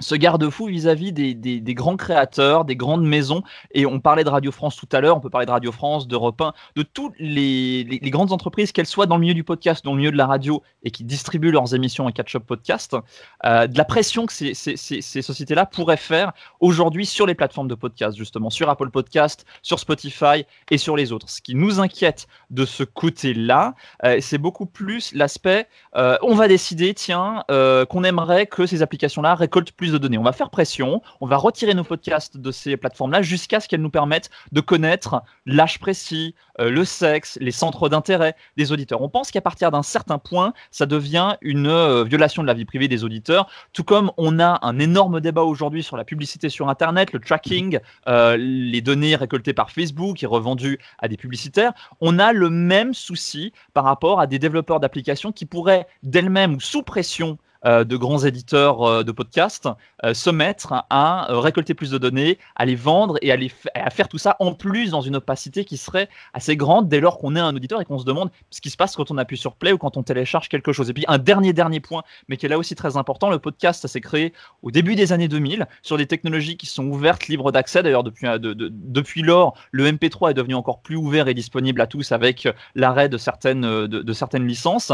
ce 0.00 0.16
garde-fou 0.16 0.66
vis-à-vis 0.66 1.12
des, 1.12 1.74
grands 1.74 1.96
créateurs, 1.96 2.64
des 2.64 2.74
grandes 2.74 3.04
maisons. 3.04 3.42
Et 3.72 3.86
on 3.86 4.00
parlait 4.00 4.24
de 4.24 4.28
Radio 4.28 4.50
France 4.50 4.76
tout 4.76 4.88
à 4.90 5.00
l'heure, 5.00 5.16
on 5.16 5.20
peut 5.20 5.30
parler 5.30 5.46
de 5.46 5.52
Radio 5.52 5.70
France, 5.70 6.08
d'Europe 6.08 6.40
1, 6.40 6.52
de 6.76 6.82
toutes 6.82 7.14
les, 7.18 7.84
grandes 8.02 8.32
entreprises, 8.32 8.72
qu'elles 8.72 8.86
soient 8.86 9.06
dans 9.06 9.16
le 9.16 9.20
milieu 9.20 9.34
du 9.34 9.44
podcast, 9.44 9.84
dans 9.84 9.92
le 9.92 9.98
milieu 9.98 10.10
de 10.10 10.16
la 10.16 10.26
radio, 10.26 10.62
et 10.82 10.90
qui 10.90 11.04
distribuent 11.04 11.52
leurs 11.52 11.74
émissions 11.74 12.06
en 12.06 12.10
catch-up 12.10 12.44
podcast, 12.44 12.96
euh, 13.44 13.66
de 13.66 13.78
la 13.78 13.84
pression 13.84 14.26
que 14.26 14.32
ces, 14.32 14.54
sociétés-là 14.54 15.66
pourraient 15.66 15.96
faire 15.96 16.32
aujourd'hui 16.60 17.06
sur 17.06 17.26
les 17.26 17.34
plateformes 17.34 17.68
de 17.68 17.74
podcast, 17.74 18.16
justement, 18.16 18.50
sur 18.50 18.68
Apple 18.68 18.90
Podcast, 18.90 19.46
sur 19.62 19.78
Spotify 19.78 20.44
et 20.70 20.78
sur 20.78 20.96
les 20.96 21.12
autres. 21.12 21.28
Ce 21.28 21.40
qui 21.40 21.54
nous 21.54 21.78
inquiète 21.80 22.26
de 22.50 22.64
ce 22.64 22.82
côté-là, 22.82 23.74
euh, 24.04 24.18
c'est 24.20 24.38
beaucoup 24.38 24.66
plus 24.66 25.14
l'aspect, 25.14 25.68
euh, 25.94 26.18
on 26.22 26.34
va 26.34 26.48
décider, 26.48 26.94
tiens, 26.94 27.44
qu'on 27.48 28.04
aimerait 28.04 28.46
que 28.46 28.66
ces 28.66 28.82
applications-là 28.82 29.34
récoltent 29.34 29.72
plus 29.76 29.92
de 29.92 29.98
données. 29.98 30.18
On 30.18 30.22
va 30.22 30.32
faire 30.32 30.50
pression, 30.50 31.02
on 31.20 31.26
va 31.26 31.36
retirer 31.36 31.74
nos 31.74 31.84
podcasts 31.84 32.36
de 32.36 32.50
ces 32.50 32.76
plateformes-là 32.76 33.22
jusqu'à 33.22 33.60
ce 33.60 33.68
qu'elles 33.68 33.82
nous 33.82 33.90
permettent 33.90 34.30
de 34.52 34.60
connaître 34.60 35.22
l'âge 35.46 35.78
précis, 35.78 36.34
euh, 36.60 36.70
le 36.70 36.84
sexe, 36.84 37.38
les 37.40 37.50
centres 37.50 37.88
d'intérêt 37.88 38.34
des 38.56 38.72
auditeurs. 38.72 39.02
On 39.02 39.08
pense 39.08 39.30
qu'à 39.30 39.40
partir 39.40 39.70
d'un 39.70 39.82
certain 39.82 40.18
point, 40.18 40.52
ça 40.70 40.86
devient 40.86 41.36
une 41.40 41.66
euh, 41.66 42.04
violation 42.04 42.42
de 42.42 42.46
la 42.46 42.54
vie 42.54 42.64
privée 42.64 42.88
des 42.88 43.04
auditeurs, 43.04 43.48
tout 43.72 43.84
comme 43.84 44.12
on 44.16 44.38
a 44.38 44.58
un 44.62 44.78
énorme 44.78 45.20
débat 45.20 45.42
aujourd'hui 45.42 45.82
sur 45.82 45.96
la 45.96 46.04
publicité 46.04 46.48
sur 46.48 46.68
Internet, 46.68 47.12
le 47.12 47.18
tracking, 47.18 47.78
euh, 48.08 48.36
les 48.38 48.80
données 48.80 49.16
récoltées 49.16 49.54
par 49.54 49.70
Facebook 49.70 50.22
et 50.22 50.26
revendues 50.26 50.78
à 50.98 51.08
des 51.08 51.16
publicitaires. 51.16 51.72
On 52.00 52.18
a 52.18 52.32
le 52.32 52.50
même 52.50 52.94
souci 52.94 53.52
par 53.72 53.84
rapport 53.84 54.20
à 54.20 54.26
des 54.26 54.38
développeurs 54.38 54.80
d'applications 54.80 55.32
qui 55.32 55.46
pourraient 55.46 55.86
d'elles-mêmes 56.02 56.54
ou 56.54 56.60
sous 56.60 56.82
pression 56.82 57.38
de 57.64 57.96
grands 57.96 58.18
éditeurs 58.18 58.82
euh, 58.82 59.02
de 59.02 59.12
podcasts 59.12 59.68
euh, 60.04 60.14
se 60.14 60.30
mettre 60.30 60.84
à 60.90 61.26
récolter 61.30 61.74
plus 61.74 61.90
de 61.90 61.98
données, 61.98 62.38
à 62.56 62.64
les 62.64 62.74
vendre 62.74 63.16
et 63.22 63.32
à, 63.32 63.90
faire 63.90 64.08
tout 64.08 64.18
ça 64.18 64.36
en 64.38 64.52
plus 64.54 64.90
dans 64.90 65.00
une 65.00 65.16
opacité 65.16 65.64
qui 65.64 65.76
serait 65.76 66.08
assez 66.32 66.56
grande 66.56 66.88
dès 66.88 67.00
lors 67.00 67.18
qu'on 67.18 67.36
est 67.36 67.40
un 67.40 67.54
auditeur 67.54 67.80
et 67.80 67.84
qu'on 67.84 67.98
se 67.98 68.04
demande 68.04 68.30
ce 68.50 68.60
qui 68.60 68.70
se 68.70 68.76
passe 68.76 68.96
quand 68.96 69.10
on 69.10 69.18
appuie 69.18 69.36
sur 69.36 69.54
play 69.54 69.72
ou 69.72 69.78
quand 69.78 69.96
on 69.96 70.02
télécharge 70.02 70.48
quelque 70.48 70.72
chose. 70.72 70.90
Et 70.90 70.92
puis 70.92 71.04
un 71.08 71.18
dernier 71.18 71.52
dernier 71.52 71.80
point, 71.80 72.02
mais 72.28 72.36
qui 72.36 72.46
est 72.46 72.48
là 72.48 72.58
aussi 72.58 72.74
très 72.74 72.96
important, 72.96 73.30
le 73.30 73.38
podcast 73.38 73.86
s'est 73.86 74.00
créé 74.00 74.32
au 74.62 74.70
début 74.70 74.94
des 74.94 75.12
années 75.12 75.28
2000 75.28 75.66
sur 75.82 75.96
des 75.96 76.06
technologies 76.06 76.56
qui 76.56 76.66
sont 76.66 76.84
ouvertes, 76.86 77.28
libres 77.28 77.52
d'accès. 77.52 77.82
D'ailleurs 77.82 78.04
depuis 78.04 78.26
depuis 78.38 79.22
lors, 79.22 79.56
le 79.70 79.90
MP3 79.90 80.30
est 80.30 80.34
devenu 80.34 80.54
encore 80.54 80.80
plus 80.80 80.96
ouvert 80.96 81.28
et 81.28 81.34
disponible 81.34 81.80
à 81.80 81.86
tous 81.86 82.12
avec 82.12 82.48
l'arrêt 82.74 83.08
de 83.08 83.18
certaines 83.18 83.86
de, 83.86 84.12
certaines 84.12 84.46
licences. 84.46 84.92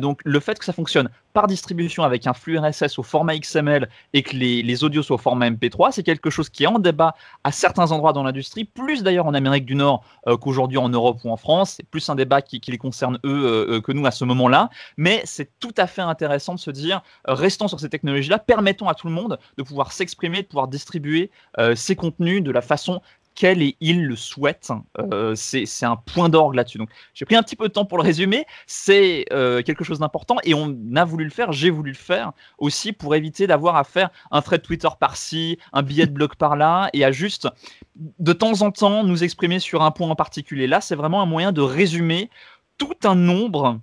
donc 0.00 0.20
le 0.24 0.40
fait 0.40 0.58
que 0.58 0.64
ça 0.64 0.72
fonctionne 0.72 1.08
par 1.32 1.46
distribution 1.46 2.02
avec 2.02 2.26
un 2.26 2.34
flux 2.34 2.58
RSS 2.58 2.98
au 2.98 3.02
format 3.02 3.36
XML 3.38 3.88
et 4.12 4.22
que 4.22 4.34
les, 4.36 4.62
les 4.62 4.84
audios 4.84 5.02
soient 5.02 5.16
au 5.16 5.18
format 5.18 5.50
MP3, 5.50 5.92
c'est 5.92 6.02
quelque 6.02 6.30
chose 6.30 6.48
qui 6.48 6.64
est 6.64 6.66
en 6.66 6.78
débat 6.78 7.14
à 7.44 7.52
certains 7.52 7.92
endroits 7.92 8.12
dans 8.12 8.22
l'industrie, 8.22 8.64
plus 8.64 9.02
d'ailleurs 9.02 9.26
en 9.26 9.34
Amérique 9.34 9.64
du 9.64 9.74
Nord 9.74 10.04
euh, 10.26 10.36
qu'aujourd'hui 10.36 10.78
en 10.78 10.88
Europe 10.88 11.18
ou 11.24 11.30
en 11.30 11.36
France. 11.36 11.74
C'est 11.76 11.86
plus 11.86 12.08
un 12.08 12.14
débat 12.14 12.42
qui, 12.42 12.60
les 12.68 12.78
concerne 12.78 13.18
eux 13.24 13.44
euh, 13.46 13.76
euh, 13.76 13.80
que 13.80 13.92
nous 13.92 14.06
à 14.06 14.10
ce 14.10 14.24
moment-là. 14.24 14.70
Mais 14.96 15.22
c'est 15.24 15.50
tout 15.58 15.74
à 15.76 15.86
fait 15.86 16.02
intéressant 16.02 16.54
de 16.54 16.60
se 16.60 16.70
dire, 16.70 17.02
restons 17.24 17.68
sur 17.68 17.80
ces 17.80 17.88
technologies-là, 17.88 18.38
permettons 18.38 18.88
à 18.88 18.94
tout 18.94 19.06
le 19.06 19.12
monde 19.12 19.38
de 19.56 19.62
pouvoir 19.62 19.92
s'exprimer, 19.92 20.42
de 20.42 20.48
pouvoir 20.48 20.68
distribuer 20.68 21.30
ces 21.74 21.96
contenus 21.96 22.42
de 22.42 22.50
la 22.50 22.62
façon 22.62 23.00
qu'elle 23.38 23.62
et 23.62 23.76
il 23.80 24.04
le 24.04 24.16
souhaitent. 24.16 24.72
Euh, 24.98 25.34
c'est 25.36 25.86
un 25.86 25.96
point 25.96 26.28
d'orgue 26.28 26.56
là-dessus. 26.56 26.78
Donc 26.78 26.90
j'ai 27.14 27.24
pris 27.24 27.36
un 27.36 27.42
petit 27.42 27.54
peu 27.54 27.68
de 27.68 27.72
temps 27.72 27.84
pour 27.84 27.96
le 27.96 28.02
résumer. 28.02 28.44
C'est 28.66 29.26
euh, 29.32 29.62
quelque 29.62 29.84
chose 29.84 30.00
d'important 30.00 30.36
et 30.42 30.54
on 30.54 30.76
a 30.96 31.04
voulu 31.04 31.24
le 31.24 31.30
faire, 31.30 31.52
j'ai 31.52 31.70
voulu 31.70 31.92
le 31.92 31.96
faire 31.96 32.32
aussi 32.58 32.92
pour 32.92 33.14
éviter 33.14 33.46
d'avoir 33.46 33.76
à 33.76 33.84
faire 33.84 34.10
un 34.32 34.42
thread 34.42 34.62
Twitter 34.62 34.88
par-ci, 34.98 35.58
un 35.72 35.82
billet 35.82 36.06
de 36.06 36.12
blog 36.12 36.34
par-là 36.34 36.90
et 36.92 37.04
à 37.04 37.12
juste 37.12 37.48
de 37.96 38.32
temps 38.32 38.62
en 38.62 38.72
temps 38.72 39.04
nous 39.04 39.22
exprimer 39.22 39.60
sur 39.60 39.82
un 39.82 39.92
point 39.92 40.08
en 40.08 40.16
particulier. 40.16 40.66
Là, 40.66 40.80
c'est 40.80 40.96
vraiment 40.96 41.22
un 41.22 41.26
moyen 41.26 41.52
de 41.52 41.60
résumer 41.60 42.30
tout 42.76 42.96
un 43.04 43.14
nombre 43.14 43.78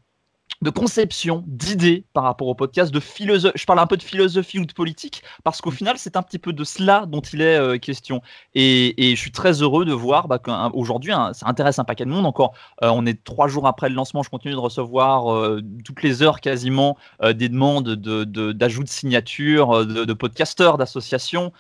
de 0.61 0.69
conception, 0.69 1.43
d'idées 1.47 2.05
par 2.13 2.23
rapport 2.23 2.47
au 2.47 2.55
podcast, 2.55 2.93
de 2.93 2.99
philosophie. 2.99 3.57
Je 3.57 3.65
parle 3.65 3.79
un 3.79 3.87
peu 3.87 3.97
de 3.97 4.03
philosophie 4.03 4.59
ou 4.59 4.65
de 4.65 4.73
politique 4.73 5.21
parce 5.43 5.61
qu'au 5.61 5.71
final, 5.71 5.97
c'est 5.97 6.15
un 6.15 6.23
petit 6.23 6.39
peu 6.39 6.53
de 6.53 6.63
cela 6.63 7.05
dont 7.07 7.21
il 7.21 7.41
est 7.41 7.57
euh, 7.57 7.77
question. 7.77 8.21
Et, 8.53 8.93
je 8.97 9.15
suis 9.15 9.31
très 9.31 9.61
heureux 9.61 9.85
de 9.85 9.93
voir 9.93 10.27
bah, 10.27 10.39
qu'aujourd'hui, 10.39 11.11
ça 11.33 11.47
intéresse 11.47 11.79
un 11.79 11.83
paquet 11.83 12.05
de 12.05 12.09
monde. 12.09 12.25
Encore, 12.25 12.53
euh, 12.83 12.89
on 12.93 13.05
est 13.05 13.23
trois 13.23 13.47
jours 13.47 13.67
après 13.67 13.89
le 13.89 13.95
lancement, 13.95 14.23
je 14.23 14.29
continue 14.29 14.53
de 14.53 14.59
recevoir 14.59 15.31
euh, 15.31 15.61
toutes 15.83 16.01
les 16.03 16.23
heures 16.23 16.41
quasiment 16.41 16.97
des 17.23 17.49
demandes 17.49 17.95
d'ajout 17.95 18.79
de, 18.79 18.85
de 18.85 18.89
signatures, 18.89 19.85
de, 19.85 20.05
de 20.05 20.13
podcasteurs, 20.13 20.77
d'associations, 20.77 21.51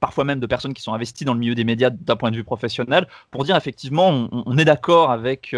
parfois 0.00 0.24
même 0.24 0.40
de 0.40 0.46
personnes 0.46 0.74
qui 0.74 0.82
sont 0.82 0.94
investies 0.94 1.24
dans 1.24 1.34
le 1.34 1.40
milieu 1.40 1.54
des 1.54 1.64
médias 1.64 1.90
d'un 1.90 2.16
point 2.16 2.30
de 2.30 2.36
vue 2.36 2.44
professionnel, 2.44 3.06
pour 3.30 3.44
dire 3.44 3.56
effectivement, 3.56 4.08
on, 4.08 4.42
on 4.46 4.58
est 4.58 4.64
d'accord 4.64 5.10
avec, 5.10 5.54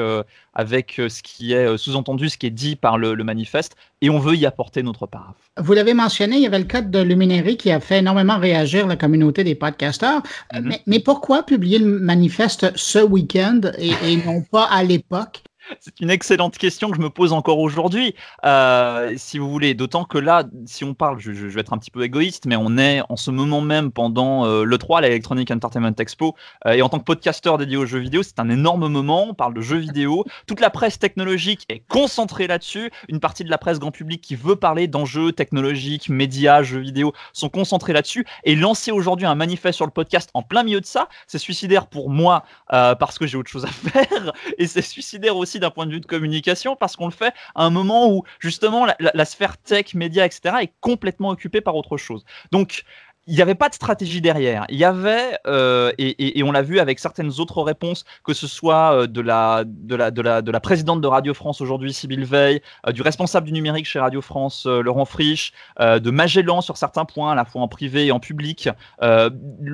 avec 0.58 0.94
ce 1.08 1.22
qui 1.22 1.52
est 1.52 1.78
sous-entendu, 1.78 2.28
ce 2.28 2.36
qui 2.36 2.46
est 2.46 2.50
dit 2.50 2.76
par 2.76 2.98
le, 2.98 3.16
manifeste 3.22 3.76
et 4.02 4.10
on 4.10 4.18
veut 4.18 4.34
y 4.34 4.44
apporter 4.44 4.82
notre 4.82 5.06
part. 5.06 5.34
Vous 5.56 5.72
l'avez 5.72 5.94
mentionné, 5.94 6.36
il 6.36 6.42
y 6.42 6.46
avait 6.46 6.58
le 6.58 6.64
code 6.64 6.90
de 6.90 7.00
Luminary 7.00 7.56
qui 7.56 7.70
a 7.70 7.80
fait 7.80 7.98
énormément 7.98 8.38
réagir 8.38 8.86
la 8.86 8.96
communauté 8.96 9.44
des 9.44 9.54
podcasteurs. 9.54 10.22
Mm-hmm. 10.52 10.80
mais, 10.86 11.00
pourquoi 11.00 11.44
publier 11.44 11.78
le 11.78 11.86
manifeste 12.00 12.72
ce 12.76 12.98
week-end 12.98 13.60
et 13.78 14.16
non 14.16 14.42
pas 14.42 14.64
à 14.64 14.82
l'époque? 14.82 15.42
C'est 15.80 16.00
une 16.00 16.10
excellente 16.10 16.56
question 16.58 16.90
que 16.90 16.96
je 16.96 17.02
me 17.02 17.10
pose 17.10 17.32
encore 17.32 17.58
aujourd'hui, 17.58 18.14
euh, 18.44 19.12
si 19.16 19.38
vous 19.38 19.50
voulez. 19.50 19.74
D'autant 19.74 20.04
que 20.04 20.18
là, 20.18 20.44
si 20.66 20.84
on 20.84 20.94
parle, 20.94 21.18
je, 21.20 21.30
vais 21.30 21.60
être 21.60 21.72
un 21.72 21.78
petit 21.78 21.90
peu 21.90 22.02
égoïste, 22.02 22.46
mais 22.46 22.56
on 22.56 22.78
est 22.78 23.02
en 23.08 23.16
ce 23.16 23.30
moment 23.30 23.60
même 23.60 23.90
pendant 23.92 24.46
euh, 24.46 24.64
l'E3, 24.64 25.02
l'Electronic 25.02 25.50
Entertainment 25.50 25.94
Expo, 25.98 26.34
euh, 26.66 26.72
et 26.72 26.82
en 26.82 26.88
tant 26.88 26.98
que 26.98 27.04
podcasteur 27.04 27.58
dédié 27.58 27.76
aux 27.76 27.86
jeux 27.86 27.98
vidéo, 27.98 28.22
c'est 28.22 28.38
un 28.40 28.48
énorme 28.48 28.88
moment. 28.88 29.26
On 29.28 29.34
parle 29.34 29.54
de 29.54 29.60
jeux 29.60 29.78
vidéo. 29.78 30.24
Toute 30.46 30.60
la 30.60 30.70
presse 30.70 30.98
technologique 30.98 31.64
est 31.68 31.82
concentrée 31.88 32.46
là-dessus. 32.46 32.90
Une 33.08 33.20
partie 33.20 33.44
de 33.44 33.50
la 33.50 33.58
presse 33.58 33.78
grand 33.78 33.90
public 33.90 34.20
qui 34.20 34.36
veut 34.36 34.56
parler 34.56 34.88
d'enjeux 34.88 35.32
technologiques, 35.32 36.08
médias, 36.08 36.62
jeux 36.62 36.80
vidéo 36.80 37.12
sont 37.32 37.48
concentrés 37.48 37.92
là-dessus. 37.92 38.26
Et 38.44 38.56
lancer 38.56 38.90
aujourd'hui 38.90 39.26
un 39.26 39.34
manifeste 39.34 39.76
sur 39.76 39.86
le 39.86 39.92
podcast 39.92 40.30
en 40.34 40.42
plein 40.42 40.62
milieu 40.62 40.80
de 40.80 40.86
ça, 40.86 41.08
c'est 41.26 41.38
suicidaire 41.38 41.86
pour 41.86 42.10
moi 42.10 42.44
parce 42.68 43.18
que 43.18 43.26
j'ai 43.26 43.36
autre 43.36 43.50
chose 43.50 43.64
à 43.64 43.68
faire, 43.90 44.32
et 44.58 44.66
c'est 44.66 44.82
suicidaire 44.82 45.36
aussi 45.36 45.57
d'un 45.58 45.70
point 45.70 45.86
de 45.86 45.92
vue 45.92 46.00
de 46.00 46.06
communication 46.06 46.76
parce 46.76 46.96
qu'on 46.96 47.06
le 47.06 47.12
fait 47.12 47.34
à 47.54 47.64
un 47.64 47.70
moment 47.70 48.10
où 48.10 48.24
justement 48.40 48.86
la, 48.86 48.96
la 48.98 49.24
sphère 49.24 49.56
tech, 49.58 49.94
médias, 49.94 50.24
etc. 50.24 50.56
est 50.62 50.72
complètement 50.80 51.30
occupée 51.30 51.60
par 51.60 51.76
autre 51.76 51.96
chose. 51.96 52.24
Donc 52.52 52.84
il 53.28 53.34
n'y 53.34 53.42
avait 53.42 53.54
pas 53.54 53.68
de 53.68 53.74
stratégie 53.74 54.22
derrière. 54.22 54.64
Il 54.70 54.78
y 54.78 54.84
avait, 54.84 55.38
euh, 55.46 55.92
et, 55.98 56.42
on 56.42 56.50
l'a 56.50 56.62
vu 56.62 56.80
avec 56.80 56.98
certaines 56.98 57.40
autres 57.40 57.62
réponses, 57.62 58.06
que 58.24 58.32
ce 58.32 58.46
soit 58.46 58.94
euh, 58.94 59.06
de 59.06 59.20
la, 59.20 59.64
de 59.66 59.94
la, 59.94 60.10
de 60.10 60.22
la, 60.22 60.40
de 60.40 60.50
la 60.50 60.60
présidente 60.60 61.02
de 61.02 61.06
Radio 61.06 61.34
France 61.34 61.60
aujourd'hui, 61.60 61.92
Sybille 61.92 62.24
Veil, 62.24 62.62
euh, 62.86 62.92
du 62.92 63.02
responsable 63.02 63.46
du 63.46 63.52
numérique 63.52 63.84
chez 63.84 64.00
Radio 64.00 64.22
France, 64.22 64.64
Laurent 64.64 65.04
Frisch, 65.04 65.52
de 65.78 66.10
Magellan 66.10 66.62
sur 66.62 66.78
certains 66.78 67.04
points, 67.04 67.32
à 67.32 67.34
la 67.34 67.44
fois 67.44 67.60
en 67.60 67.68
privé 67.68 68.06
et 68.06 68.12
en 68.12 68.20
public, 68.20 68.70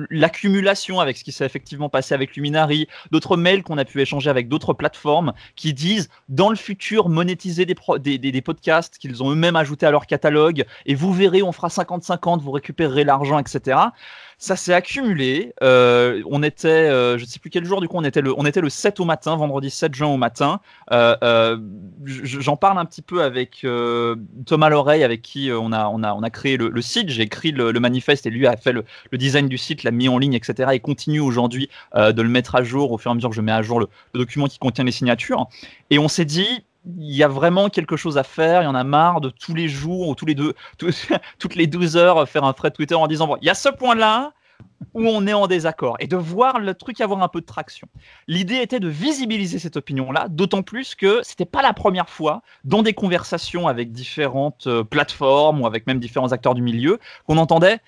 l'accumulation 0.09 0.99
avec 0.99 1.17
ce 1.17 1.23
qui 1.23 1.31
s'est 1.31 1.45
effectivement 1.45 1.87
passé 1.89 2.13
avec 2.13 2.35
Luminary, 2.35 2.87
d'autres 3.11 3.37
mails 3.37 3.63
qu'on 3.63 3.77
a 3.77 3.85
pu 3.85 4.01
échanger 4.01 4.29
avec 4.29 4.49
d'autres 4.49 4.73
plateformes 4.73 5.33
qui 5.55 5.73
disent 5.73 6.09
dans 6.27 6.49
le 6.49 6.55
futur 6.55 7.07
monétiser 7.07 7.65
des, 7.65 8.17
des 8.17 8.41
podcasts 8.41 8.97
qu'ils 8.97 9.23
ont 9.23 9.31
eux-mêmes 9.31 9.55
ajoutés 9.55 9.85
à 9.85 9.91
leur 9.91 10.07
catalogue, 10.07 10.65
et 10.85 10.95
vous 10.95 11.13
verrez, 11.13 11.41
on 11.41 11.53
fera 11.53 11.69
50-50, 11.69 12.41
vous 12.41 12.51
récupérerez 12.51 13.03
l'argent 13.03 13.37
etc. 13.45 13.77
Ça 14.37 14.55
s'est 14.55 14.73
accumulé. 14.73 15.53
Euh, 15.63 16.21
on 16.29 16.43
était, 16.43 16.67
euh, 16.67 17.17
je 17.17 17.23
ne 17.23 17.27
sais 17.27 17.39
plus 17.39 17.49
quel 17.49 17.63
jour, 17.63 17.79
du 17.79 17.87
coup, 17.87 17.95
on 17.97 18.03
était, 18.03 18.21
le, 18.21 18.33
on 18.37 18.45
était 18.45 18.59
le 18.59 18.69
7 18.69 18.99
au 18.99 19.05
matin, 19.05 19.35
vendredi 19.37 19.69
7 19.69 19.95
juin 19.95 20.09
au 20.09 20.17
matin. 20.17 20.59
Euh, 20.91 21.57
j'en 22.03 22.57
parle 22.57 22.77
un 22.77 22.85
petit 22.85 23.01
peu 23.01 23.23
avec 23.23 23.65
Thomas 24.45 24.69
Loreille, 24.69 25.03
avec 25.03 25.21
qui 25.21 25.49
on 25.51 25.71
a, 25.71 25.87
on 25.87 26.03
a, 26.03 26.13
on 26.13 26.21
a 26.21 26.29
créé 26.29 26.57
le, 26.57 26.81
site. 26.81 27.09
J'ai 27.09 27.23
écrit 27.23 27.51
le, 27.51 27.71
manifeste 27.79 28.25
et 28.25 28.29
lui 28.29 28.45
a 28.45 28.57
fait 28.57 28.73
le, 28.73 28.83
design 29.13 29.47
du 29.47 29.57
site, 29.57 29.83
l'a 29.83 29.91
mis 29.91 30.09
en 30.09 30.17
ligne, 30.17 30.33
etc. 30.33 30.71
Et 30.73 30.79
continue 30.79 31.21
aujourd'hui 31.21 31.69
de 31.95 32.21
le 32.21 32.29
mettre 32.29 32.55
à 32.55 32.63
jour 32.63 32.91
au 32.91 32.97
fur 32.97 33.11
et 33.11 33.13
à 33.13 33.15
mesure 33.15 33.29
que 33.29 33.35
je 33.35 33.41
mets 33.41 33.51
à 33.51 33.61
jour 33.61 33.79
le 33.79 33.87
document 34.13 34.47
qui 34.47 34.59
contient 34.59 34.83
les 34.83 34.91
signatures. 34.91 35.47
Et 35.89 35.99
on 35.99 36.07
s'est 36.07 36.25
dit, 36.25 36.65
il 36.97 37.15
y 37.15 37.23
a 37.23 37.27
vraiment 37.27 37.69
quelque 37.69 37.95
chose 37.95 38.17
à 38.17 38.23
faire. 38.23 38.61
Il 38.61 38.65
y 38.65 38.67
en 38.67 38.75
a 38.75 38.83
marre 38.83 39.21
de 39.21 39.29
tous 39.29 39.53
les 39.53 39.67
jours 39.67 40.09
ou 40.09 40.15
tous 40.15 40.25
les 40.25 40.35
deux, 40.35 40.53
toutes 41.39 41.55
les 41.55 41.67
12 41.67 41.97
heures 41.97 42.27
faire 42.27 42.43
un 42.43 42.53
thread 42.53 42.73
Twitter 42.73 42.95
en 42.95 43.07
disant 43.07 43.27
bon, 43.27 43.37
il 43.41 43.45
y 43.45 43.49
a 43.49 43.55
ce 43.55 43.69
point-là 43.69 44.33
où 44.93 45.07
on 45.07 45.27
est 45.27 45.33
en 45.33 45.47
désaccord 45.47 45.97
et 45.99 46.07
de 46.07 46.15
voir 46.15 46.59
le 46.59 46.73
truc 46.73 47.01
avoir 47.01 47.21
un 47.21 47.27
peu 47.27 47.41
de 47.41 47.45
traction. 47.45 47.87
L'idée 48.27 48.57
était 48.57 48.79
de 48.79 48.87
visibiliser 48.87 49.59
cette 49.59 49.77
opinion-là, 49.77 50.27
d'autant 50.29 50.63
plus 50.63 50.95
que 50.95 51.21
c'était 51.23 51.45
pas 51.45 51.61
la 51.61 51.73
première 51.73 52.09
fois 52.09 52.41
dans 52.63 52.81
des 52.81 52.93
conversations 52.93 53.67
avec 53.67 53.91
différentes 53.91 54.67
euh, 54.67 54.83
plateformes 54.83 55.61
ou 55.61 55.67
avec 55.67 55.87
même 55.87 55.99
différents 55.99 56.31
acteurs 56.31 56.55
du 56.55 56.61
milieu 56.61 56.99
qu'on 57.27 57.37
entendait 57.37 57.79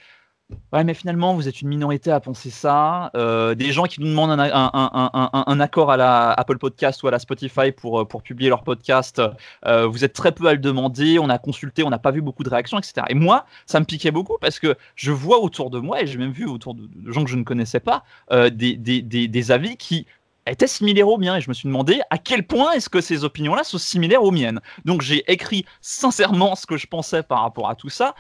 Ouais, 0.72 0.86
mais 0.86 0.94
finalement, 0.94 1.34
vous 1.34 1.50
êtes 1.50 1.62
une 1.62 1.68
minorité 1.68 2.10
à 2.10 2.22
penser 2.22 2.50
ça. 2.50 3.12
Euh, 3.16 3.54
des 3.54 3.74
gens 3.74 3.84
qui 3.84 4.00
nous 4.00 4.08
demandent 4.08 4.32
un, 4.40 5.60
accord 5.60 5.92
à 5.92 5.98
la 5.98 6.32
Apple 6.32 6.58
Podcast 6.58 7.04
ou 7.04 7.08
à 7.08 7.12
la 7.12 7.20
Spotify 7.20 7.74
pour, 7.74 8.00
euh, 8.00 8.06
publier 8.06 8.50
leur 8.50 8.64
podcast, 8.64 9.22
euh, 9.66 9.88
vous 9.88 10.06
êtes 10.06 10.14
très 10.14 10.32
peu 10.32 10.48
à 10.48 10.54
le 10.54 10.60
demander. 10.60 11.20
On 11.20 11.30
a 11.30 11.38
consulté, 11.38 11.84
on 11.84 11.90
n'a 11.90 12.00
pas 12.00 12.12
vu 12.12 12.22
beaucoup 12.22 12.44
de 12.44 12.50
réactions, 12.50 12.78
etc. 12.78 13.08
Et 13.10 13.14
moi, 13.14 13.46
ça 13.66 13.82
me 13.82 13.86
piquait 13.86 14.12
beaucoup 14.12 14.38
parce 14.40 14.60
que 14.60 14.78
je 14.96 15.12
vois 15.12 15.40
autour 15.40 15.70
de 15.70 15.80
moi, 15.80 16.02
et 16.02 16.08
j'ai 16.08 16.18
même 16.18 16.32
vu 16.32 16.46
autour 16.46 16.76
de, 16.76 16.90
gens 17.12 17.26
que 17.26 17.30
je 17.30 17.36
ne 17.36 17.44
connaissais 17.44 17.82
pas, 17.82 18.04
des, 18.32 18.78
des, 18.78 19.52
avis 19.52 19.76
qui 19.76 20.06
étaient 20.46 20.68
similaires 20.68 21.08
aux 21.10 21.18
miens 21.18 21.36
et 21.36 21.42
je 21.42 21.50
me 21.50 21.54
suis 21.54 21.68
demandé 21.68 22.02
à 22.10 22.18
quel 22.18 22.46
point 22.46 22.72
est-ce 22.72 22.90
que 22.90 23.02
ces 23.02 23.24
opinions-là 23.24 23.64
sont 23.64 23.78
similaires 23.78 24.24
aux 24.24 24.32
miennes. 24.32 24.62
Donc 24.86 25.02
j'ai 25.02 25.30
écrit 25.32 25.66
sincèrement 25.82 26.56
ce 26.56 26.66
que 26.66 26.78
je 26.78 26.88
pensais 26.88 27.24
par 27.24 27.42
rapport 27.42 27.70
à 27.70 27.76
tout 27.76 27.90
ça 27.90 28.16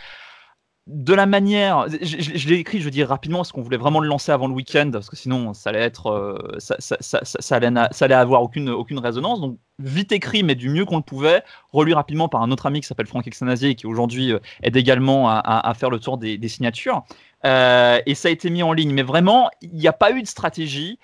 de 0.87 1.13
la 1.13 1.25
manière, 1.25 1.87
je, 2.01 2.47
l'ai 2.47 2.55
écrit, 2.55 2.79
je 2.79 2.85
veux 2.85 2.91
dire 2.91 3.09
rapidement, 3.09 3.39
parce 3.39 3.51
qu'on 3.51 3.61
voulait 3.61 3.77
vraiment 3.77 3.99
le 3.99 4.07
lancer 4.07 4.31
avant 4.31 4.47
le 4.47 4.53
week-end, 4.53 4.89
parce 4.91 5.09
que 5.09 5.17
sinon 5.17 5.53
ça 5.53 5.69
allait 5.69 5.81
être, 5.81 6.07
euh, 6.07 6.57
ça, 6.59 7.55
allait, 7.55 8.15
avoir 8.15 8.41
aucune, 8.41 8.69
aucune 8.69 8.99
résonance. 8.99 9.41
Donc 9.41 9.59
vite 9.79 10.13
écrit, 10.13 10.43
mais 10.43 10.55
du 10.55 10.69
mieux 10.69 10.85
qu'on 10.85 10.95
le 10.95 11.03
pouvait, 11.03 11.43
relu 11.73 11.93
rapidement 11.93 12.29
par 12.29 12.41
un 12.41 12.51
autre 12.51 12.67
ami 12.67 12.79
qui 12.79 12.87
s'appelle 12.87 13.05
Franck 13.05 13.27
Exanazier, 13.27 13.75
qui 13.75 13.85
aujourd'hui 13.85 14.31
euh, 14.31 14.39
aide 14.63 14.77
également 14.77 15.29
à, 15.29 15.73
faire 15.77 15.89
le 15.89 15.99
tour 15.99 16.17
des, 16.17 16.47
signatures. 16.47 17.03
Euh, 17.45 17.99
et 18.05 18.15
ça 18.15 18.29
a 18.29 18.31
été 18.31 18.49
mis 18.49 18.63
en 18.63 18.71
ligne. 18.71 18.93
Mais 18.93 19.03
vraiment, 19.03 19.49
il 19.61 19.73
n'y 19.73 19.89
a 19.89 19.93
pas 19.93 20.11
eu 20.11 20.21
de 20.21 20.27
stratégie. 20.27 20.99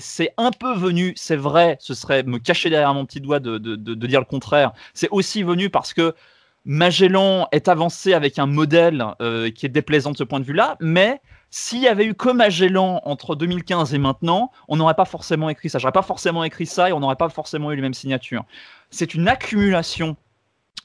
c'est 0.00 0.34
un 0.36 0.50
peu 0.50 0.74
venu, 0.74 1.12
c'est 1.14 1.36
vrai, 1.36 1.76
ce 1.78 1.94
serait 1.94 2.24
me 2.24 2.38
cacher 2.38 2.70
derrière 2.70 2.92
mon 2.92 3.06
petit 3.06 3.20
doigt 3.20 3.38
de, 3.38 3.58
de 3.58 4.06
dire 4.06 4.18
le 4.18 4.26
contraire. 4.26 4.72
C'est 4.94 5.08
aussi 5.10 5.44
venu 5.44 5.70
parce 5.70 5.94
que 5.94 6.14
Magellan 6.70 7.48
est 7.50 7.66
avancé 7.68 8.12
avec 8.12 8.38
un 8.38 8.44
modèle 8.44 9.02
euh, 9.22 9.50
qui 9.50 9.64
est 9.64 9.70
déplaisant 9.70 10.12
de 10.12 10.18
ce 10.18 10.22
point 10.22 10.38
de 10.38 10.44
vue-là, 10.44 10.76
mais 10.80 11.22
s'il 11.48 11.80
y 11.80 11.88
avait 11.88 12.04
eu 12.04 12.12
que 12.12 12.28
Magellan 12.28 13.00
entre 13.04 13.34
2015 13.36 13.94
et 13.94 13.98
maintenant, 13.98 14.52
on 14.68 14.76
n'aurait 14.76 14.92
pas 14.92 15.06
forcément 15.06 15.48
écrit 15.48 15.70
ça. 15.70 15.78
J'aurais 15.78 15.92
pas 15.92 16.02
forcément 16.02 16.44
écrit 16.44 16.66
ça 16.66 16.90
et 16.90 16.92
on 16.92 17.00
n'aurait 17.00 17.16
pas 17.16 17.30
forcément 17.30 17.72
eu 17.72 17.76
les 17.76 17.80
mêmes 17.80 17.94
signatures. 17.94 18.44
C'est 18.90 19.14
une 19.14 19.28
accumulation 19.28 20.18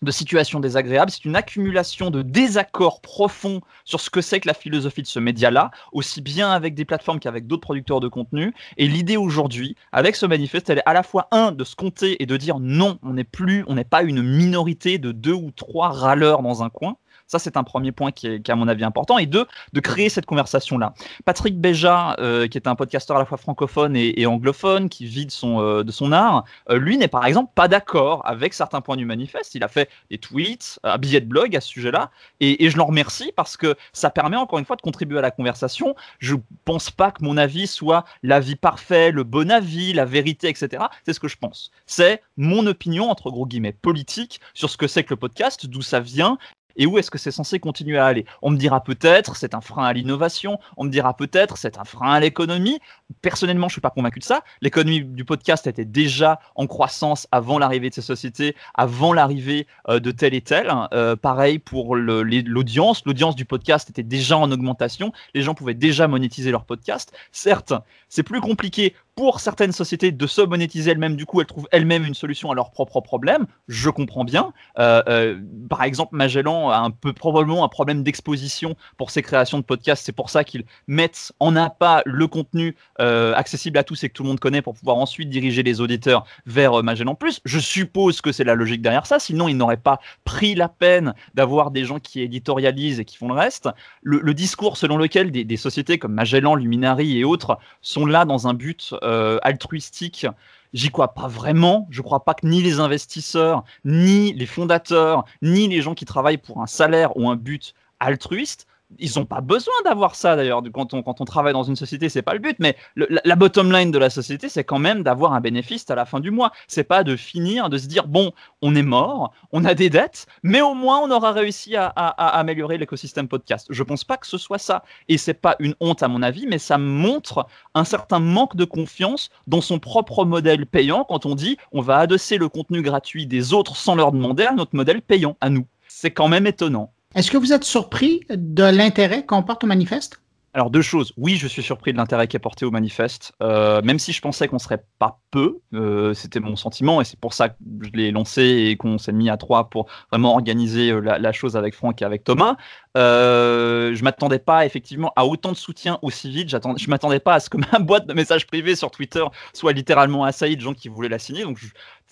de 0.01 0.11
situations 0.11 0.59
désagréables, 0.59 1.11
c'est 1.11 1.25
une 1.25 1.35
accumulation 1.35 2.09
de 2.09 2.21
désaccords 2.21 3.01
profonds 3.01 3.61
sur 3.85 3.99
ce 3.99 4.09
que 4.09 4.21
c'est 4.21 4.39
que 4.39 4.47
la 4.47 4.53
philosophie 4.53 5.01
de 5.01 5.07
ce 5.07 5.19
média-là, 5.19 5.71
aussi 5.91 6.21
bien 6.21 6.51
avec 6.51 6.75
des 6.75 6.85
plateformes 6.85 7.19
qu'avec 7.19 7.47
d'autres 7.47 7.61
producteurs 7.61 7.99
de 7.99 8.07
contenu. 8.07 8.53
Et 8.77 8.87
l'idée 8.87 9.17
aujourd'hui, 9.17 9.75
avec 9.91 10.15
ce 10.15 10.25
manifeste, 10.25 10.69
elle 10.69 10.79
est 10.79 10.87
à 10.87 10.93
la 10.93 11.03
fois 11.03 11.27
un 11.31 11.51
de 11.51 11.63
se 11.63 11.75
compter 11.75 12.21
et 12.21 12.25
de 12.25 12.37
dire 12.37 12.59
non, 12.59 12.99
on 13.03 13.13
n'est 13.13 13.23
plus, 13.23 13.63
on 13.67 13.75
n'est 13.75 13.83
pas 13.83 14.03
une 14.03 14.21
minorité 14.21 14.97
de 14.97 15.11
deux 15.11 15.33
ou 15.33 15.51
trois 15.51 15.89
râleurs 15.89 16.41
dans 16.41 16.63
un 16.63 16.69
coin. 16.69 16.97
Ça, 17.27 17.39
c'est 17.39 17.57
un 17.57 17.63
premier 17.63 17.91
point 17.91 18.11
qui 18.11 18.27
est, 18.27 18.49
à 18.49 18.55
mon 18.55 18.67
avis 18.67 18.83
important. 18.83 19.17
Et 19.17 19.25
deux, 19.25 19.45
de 19.73 19.79
créer 19.79 20.09
cette 20.09 20.25
conversation-là. 20.25 20.93
Patrick 21.25 21.59
Béja, 21.59 22.15
euh, 22.19 22.47
qui 22.47 22.57
est 22.57 22.67
un 22.67 22.75
podcasteur 22.75 23.17
à 23.17 23.19
la 23.19 23.25
fois 23.25 23.37
francophone 23.37 23.95
et, 23.95 24.25
anglophone, 24.25 24.89
qui 24.89 25.05
vit 25.05 25.25
de 25.25 25.31
son, 25.31 25.59
euh, 25.61 26.11
art, 26.11 26.43
euh, 26.69 26.77
lui 26.77 26.97
n'est 26.97 27.07
par 27.07 27.25
exemple 27.25 27.51
pas 27.55 27.67
d'accord 27.67 28.21
avec 28.25 28.53
certains 28.53 28.81
points 28.81 28.97
du 28.97 29.05
manifeste. 29.05 29.55
Il 29.55 29.63
a 29.63 29.67
fait 29.67 29.89
des 30.09 30.17
tweets, 30.17 30.79
un 30.83 30.97
billet 30.97 31.21
de 31.21 31.25
blog 31.25 31.55
à 31.55 31.61
ce 31.61 31.69
sujet-là. 31.69 32.11
Et, 32.39 32.69
je 32.69 32.77
l'en 32.77 32.85
remercie 32.85 33.31
parce 33.35 33.57
que 33.57 33.75
ça 33.91 34.09
permet 34.09 34.37
encore 34.37 34.59
une 34.59 34.65
fois 34.65 34.75
de 34.75 34.81
contribuer 34.81 35.19
à 35.19 35.21
la 35.21 35.31
conversation. 35.31 35.95
Je 36.19 36.35
pense 36.65 36.89
pas 36.91 37.11
que 37.11 37.23
mon 37.23 37.37
avis 37.37 37.67
soit 37.67 38.05
l'avis 38.23 38.55
parfait, 38.55 39.11
le 39.11 39.23
bon 39.23 39.51
avis, 39.51 39.93
la 39.93 40.05
vérité, 40.05 40.49
etc. 40.49 40.85
C'est 41.05 41.13
ce 41.13 41.19
que 41.19 41.27
je 41.27 41.37
pense. 41.37 41.71
C'est 41.85 42.21
mon 42.37 42.65
opinion, 42.67 43.09
entre 43.09 43.29
gros 43.29 43.45
guillemets, 43.45 43.73
politique 43.73 44.39
sur 44.53 44.69
ce 44.69 44.77
que 44.77 44.87
c'est 44.87 45.03
que 45.03 45.11
le 45.11 45.17
podcast, 45.17 45.67
d'où 45.67 45.81
ça 45.81 45.99
vient 45.99 46.37
et 46.75 46.85
où 46.85 46.97
est-ce 46.97 47.11
que 47.11 47.17
c'est 47.17 47.31
censé 47.31 47.59
continuer 47.59 47.97
à 47.97 48.05
aller? 48.05 48.25
On 48.41 48.49
me 48.49 48.57
dira 48.57 48.83
peut-être 48.83 49.35
c'est 49.35 49.53
un 49.55 49.61
frein 49.61 49.85
à 49.85 49.93
l'innovation, 49.93 50.59
on 50.77 50.85
me 50.85 50.89
dira 50.89 51.15
peut-être 51.15 51.57
c'est 51.57 51.77
un 51.77 51.83
frein 51.83 52.13
à 52.13 52.19
l'économie. 52.19 52.79
Personnellement, 53.21 53.67
je 53.67 53.73
suis 53.73 53.81
pas 53.81 53.89
convaincu 53.89 54.19
de 54.19 54.23
ça. 54.23 54.43
L'économie 54.61 55.03
du 55.03 55.25
podcast 55.25 55.67
était 55.67 55.85
déjà 55.85 56.39
en 56.55 56.67
croissance 56.67 57.27
avant 57.31 57.59
l'arrivée 57.59 57.89
de 57.89 57.95
ces 57.95 58.01
sociétés, 58.01 58.55
avant 58.73 59.13
l'arrivée 59.13 59.67
euh, 59.89 59.99
de 59.99 60.11
tel 60.11 60.33
et 60.33 60.41
tel. 60.41 60.71
Euh, 60.93 61.15
pareil 61.15 61.59
pour 61.59 61.95
l'audience, 61.95 63.03
l'audience 63.05 63.35
du 63.35 63.45
podcast 63.45 63.89
était 63.89 64.03
déjà 64.03 64.37
en 64.37 64.51
augmentation, 64.51 65.11
les 65.33 65.41
gens 65.41 65.53
pouvaient 65.53 65.73
déjà 65.73 66.07
monétiser 66.07 66.51
leur 66.51 66.65
podcast. 66.65 67.13
Certes, 67.31 67.73
c'est 68.09 68.23
plus 68.23 68.41
compliqué 68.41 68.95
pour 69.15 69.39
certaines 69.39 69.71
sociétés 69.71 70.11
de 70.11 70.27
se 70.27 70.41
monétiser 70.41 70.91
elles-mêmes, 70.91 71.15
du 71.15 71.25
coup, 71.25 71.39
elles 71.39 71.47
trouvent 71.47 71.67
elles-mêmes 71.71 72.05
une 72.05 72.15
solution 72.15 72.49
à 72.51 72.55
leurs 72.55 72.71
propres 72.71 72.99
problèmes. 73.01 73.45
Je 73.67 73.89
comprends 73.89 74.23
bien. 74.23 74.53
Euh, 74.79 75.03
euh, 75.07 75.39
par 75.69 75.83
exemple, 75.83 76.15
Magellan 76.15 76.69
a 76.69 76.89
probablement 77.15 77.63
un 77.63 77.67
problème 77.67 78.03
d'exposition 78.03 78.75
pour 78.97 79.11
ses 79.11 79.21
créations 79.21 79.59
de 79.59 79.63
podcasts. 79.63 80.03
C'est 80.05 80.13
pour 80.13 80.29
ça 80.31 80.43
qu'ils 80.43 80.65
mettent 80.87 81.31
en 81.39 81.55
appât 81.55 82.01
le 82.05 82.25
contenu 82.27 82.75
euh, 82.99 83.33
accessible 83.35 83.77
à 83.77 83.83
tous 83.83 84.03
et 84.03 84.09
que 84.09 84.13
tout 84.13 84.23
le 84.23 84.29
monde 84.29 84.39
connaît 84.39 84.63
pour 84.63 84.73
pouvoir 84.73 84.97
ensuite 84.97 85.29
diriger 85.29 85.61
les 85.61 85.79
auditeurs 85.79 86.25
vers 86.47 86.81
Magellan 86.83 87.13
Plus. 87.13 87.39
Je 87.45 87.59
suppose 87.59 88.19
que 88.21 88.31
c'est 88.31 88.43
la 88.43 88.55
logique 88.55 88.81
derrière 88.81 89.05
ça. 89.05 89.19
Sinon, 89.19 89.47
ils 89.47 89.57
n'auraient 89.57 89.77
pas 89.77 89.99
pris 90.23 90.55
la 90.55 90.69
peine 90.69 91.13
d'avoir 91.35 91.69
des 91.69 91.85
gens 91.85 91.99
qui 91.99 92.21
éditorialisent 92.21 92.99
et 92.99 93.05
qui 93.05 93.17
font 93.17 93.27
le 93.27 93.35
reste. 93.35 93.69
Le, 94.01 94.33
discours 94.33 94.77
selon 94.77 94.97
lequel 94.97 95.29
des, 95.29 95.43
des 95.43 95.57
sociétés 95.57 95.99
comme 95.99 96.13
Magellan, 96.13 96.55
Luminary 96.55 97.19
et 97.19 97.23
autres 97.23 97.59
sont 97.81 98.07
là 98.07 98.25
dans 98.25 98.47
un 98.47 98.55
but 98.55 98.95
altruistique, 99.41 100.27
j'y 100.73 100.89
crois 100.89 101.13
pas 101.13 101.27
vraiment. 101.27 101.87
Je 101.91 102.01
crois 102.01 102.23
pas 102.23 102.33
que 102.33 102.45
ni 102.47 102.61
les 102.61 102.79
investisseurs, 102.79 103.63
ni 103.85 104.33
les 104.33 104.45
fondateurs, 104.45 105.25
ni 105.41 105.67
les 105.67 105.81
gens 105.81 105.93
qui 105.93 106.05
travaillent 106.05 106.37
pour 106.37 106.61
un 106.61 106.67
salaire 106.67 107.15
ou 107.17 107.29
un 107.29 107.35
but 107.35 107.73
altruiste 107.99 108.67
ils 108.99 109.11
n'ont 109.17 109.25
pas 109.25 109.41
besoin 109.41 109.73
d'avoir 109.85 110.15
ça 110.15 110.35
d'ailleurs. 110.35 110.61
Quand 110.73 110.93
on, 110.93 111.03
quand 111.03 111.21
on 111.21 111.25
travaille 111.25 111.53
dans 111.53 111.63
une 111.63 111.75
société, 111.75 112.09
c'est 112.09 112.21
pas 112.21 112.33
le 112.33 112.39
but, 112.39 112.57
mais 112.59 112.75
la, 112.95 113.35
bottom 113.35 113.71
line 113.71 113.91
de 113.91 113.97
la 113.97 114.09
société, 114.09 114.49
c'est 114.49 114.63
quand 114.63 114.79
même 114.79 115.03
d'avoir 115.03 115.33
un 115.33 115.41
bénéfice 115.41 115.89
à 115.89 115.95
la 115.95 116.05
fin 116.05 116.19
du 116.19 116.31
mois. 116.31 116.51
C'est 116.67 116.83
pas 116.83 117.03
de 117.03 117.15
finir, 117.15 117.69
de 117.69 117.77
se 117.77 117.87
dire 117.87 118.07
bon, 118.07 118.31
on 118.61 118.75
est 118.75 118.83
mort, 118.83 119.33
on 119.51 119.65
a 119.65 119.73
des 119.73 119.89
dettes, 119.89 120.25
mais 120.43 120.61
au 120.61 120.73
moins 120.73 120.99
on 120.99 121.11
aura 121.11 121.31
réussi 121.31 121.75
à, 121.75 121.87
améliorer 121.87 122.77
l'écosystème 122.77 123.27
podcast. 123.27 123.67
Je 123.69 123.83
pense 123.83 124.03
pas 124.03 124.17
que 124.17 124.27
ce 124.27 124.37
soit 124.37 124.57
ça, 124.57 124.83
et 125.07 125.17
c'est 125.17 125.33
pas 125.33 125.55
une 125.59 125.75
honte 125.79 126.03
à 126.03 126.07
mon 126.07 126.21
avis, 126.21 126.45
mais 126.47 126.57
ça 126.57 126.77
montre 126.77 127.47
un 127.73 127.83
certain 127.83 128.19
manque 128.19 128.55
de 128.55 128.65
confiance 128.65 129.29
dans 129.47 129.61
son 129.61 129.79
propre 129.79 130.25
modèle 130.25 130.65
payant 130.65 131.03
quand 131.03 131.25
on 131.25 131.35
dit 131.35 131.57
on 131.71 131.81
va 131.81 131.97
adosser 131.97 132.37
le 132.37 132.49
contenu 132.49 132.81
gratuit 132.81 133.27
des 133.27 133.53
autres 133.53 133.75
sans 133.75 133.95
leur 133.95 134.11
demander 134.11 134.45
à 134.45 134.53
notre 134.53 134.75
modèle 134.75 135.01
payant 135.01 135.37
à 135.41 135.49
nous. 135.49 135.65
C'est 135.87 136.11
quand 136.11 136.27
même 136.27 136.47
étonnant. 136.47 136.91
Est-ce 137.15 137.29
que 137.29 137.37
vous 137.37 137.53
êtes 137.53 137.63
surpris 137.63 138.21
de 138.29 138.63
l'intérêt 138.63 139.25
qu'on 139.25 139.43
porte 139.43 139.63
au 139.63 139.67
manifeste? 139.67 140.19
Alors 140.55 140.69
deux 140.69 140.83
choses. 140.83 141.13
Oui, 141.17 141.37
je 141.37 141.47
suis 141.47 141.63
surpris 141.63 141.93
de 141.93 141.97
l'intérêt 141.97 142.27
qui 142.27 142.37
est 142.37 142.39
porté 142.39 142.63
au 142.63 142.69
manifeste, 142.69 143.33
euh, 143.41 143.81
même 143.81 143.97
si 143.97 144.13
je 144.13 144.21
pensais 144.21 144.47
qu'on 144.47 144.59
serait 144.59 144.83
pas 144.99 145.19
peu. 145.31 145.59
Euh, 145.73 146.13
c'était 146.13 146.39
mon 146.39 146.55
sentiment 146.55 147.01
et 147.01 147.05
c'est 147.05 147.19
pour 147.19 147.33
ça 147.33 147.49
que 147.49 147.55
je 147.81 147.89
l'ai 147.93 148.11
lancé 148.11 148.43
et 148.43 148.77
qu'on 148.77 148.99
s'est 148.99 149.13
mis 149.13 149.31
à 149.31 149.37
trois 149.37 149.71
pour 149.71 149.87
vraiment 150.11 150.33
organiser 150.33 150.91
euh, 150.91 150.99
la, 150.99 151.31
chose 151.31 151.57
avec 151.57 151.73
Franck 151.73 152.03
et 152.03 152.05
avec 152.05 152.23
Thomas. 152.23 152.55
Euh, 152.95 153.95
je 153.95 154.03
m'attendais 154.03 154.37
pas 154.37 154.63
effectivement 154.67 155.11
à 155.15 155.25
autant 155.25 155.51
de 155.51 155.57
soutien 155.57 155.97
aussi 156.03 156.29
vite. 156.29 156.49
Je 156.49 156.89
m'attendais 156.89 157.19
pas 157.19 157.33
à 157.33 157.39
ce 157.39 157.49
que 157.49 157.57
ma 157.71 157.79
boîte 157.79 158.05
de 158.05 158.13
messages 158.13 158.45
privés 158.45 158.75
sur 158.75 158.91
Twitter 158.91 159.23
soit 159.53 159.73
littéralement 159.73 160.23
assaillie 160.23 160.55
de 160.55 160.61
gens 160.61 160.75
qui 160.75 160.87
voulaient 160.87 161.09
la 161.09 161.19
signer. 161.19 161.43
Donc 161.43 161.57
je, 161.57 161.65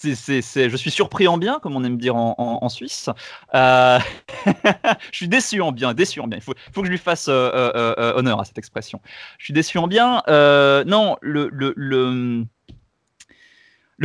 je 0.03 0.75
suis 0.75 0.91
surpris 0.91 1.27
en 1.27 1.37
bien, 1.37 1.59
comme 1.59 1.75
on 1.75 1.83
aime 1.83 1.97
dire 1.97 2.15
en, 2.15 2.69
Suisse. 2.69 3.09
Euh, 3.53 3.99
je 5.11 5.17
suis 5.17 5.27
déçu 5.27 5.61
en 5.61 5.71
bien, 5.71 5.93
déçu 5.93 6.19
en 6.19 6.27
bien. 6.27 6.39
Il 6.39 6.43
faut, 6.43 6.53
que 6.53 6.85
je 6.85 6.91
lui 6.91 6.97
fasse 6.97 7.27
honneur 7.27 8.39
à 8.39 8.45
cette 8.45 8.57
expression. 8.57 9.01
Je 9.37 9.45
suis 9.45 9.53
déçu 9.53 9.77
en 9.77 9.87
bien. 9.87 10.23
non, 10.27 11.17
le, 11.21 12.47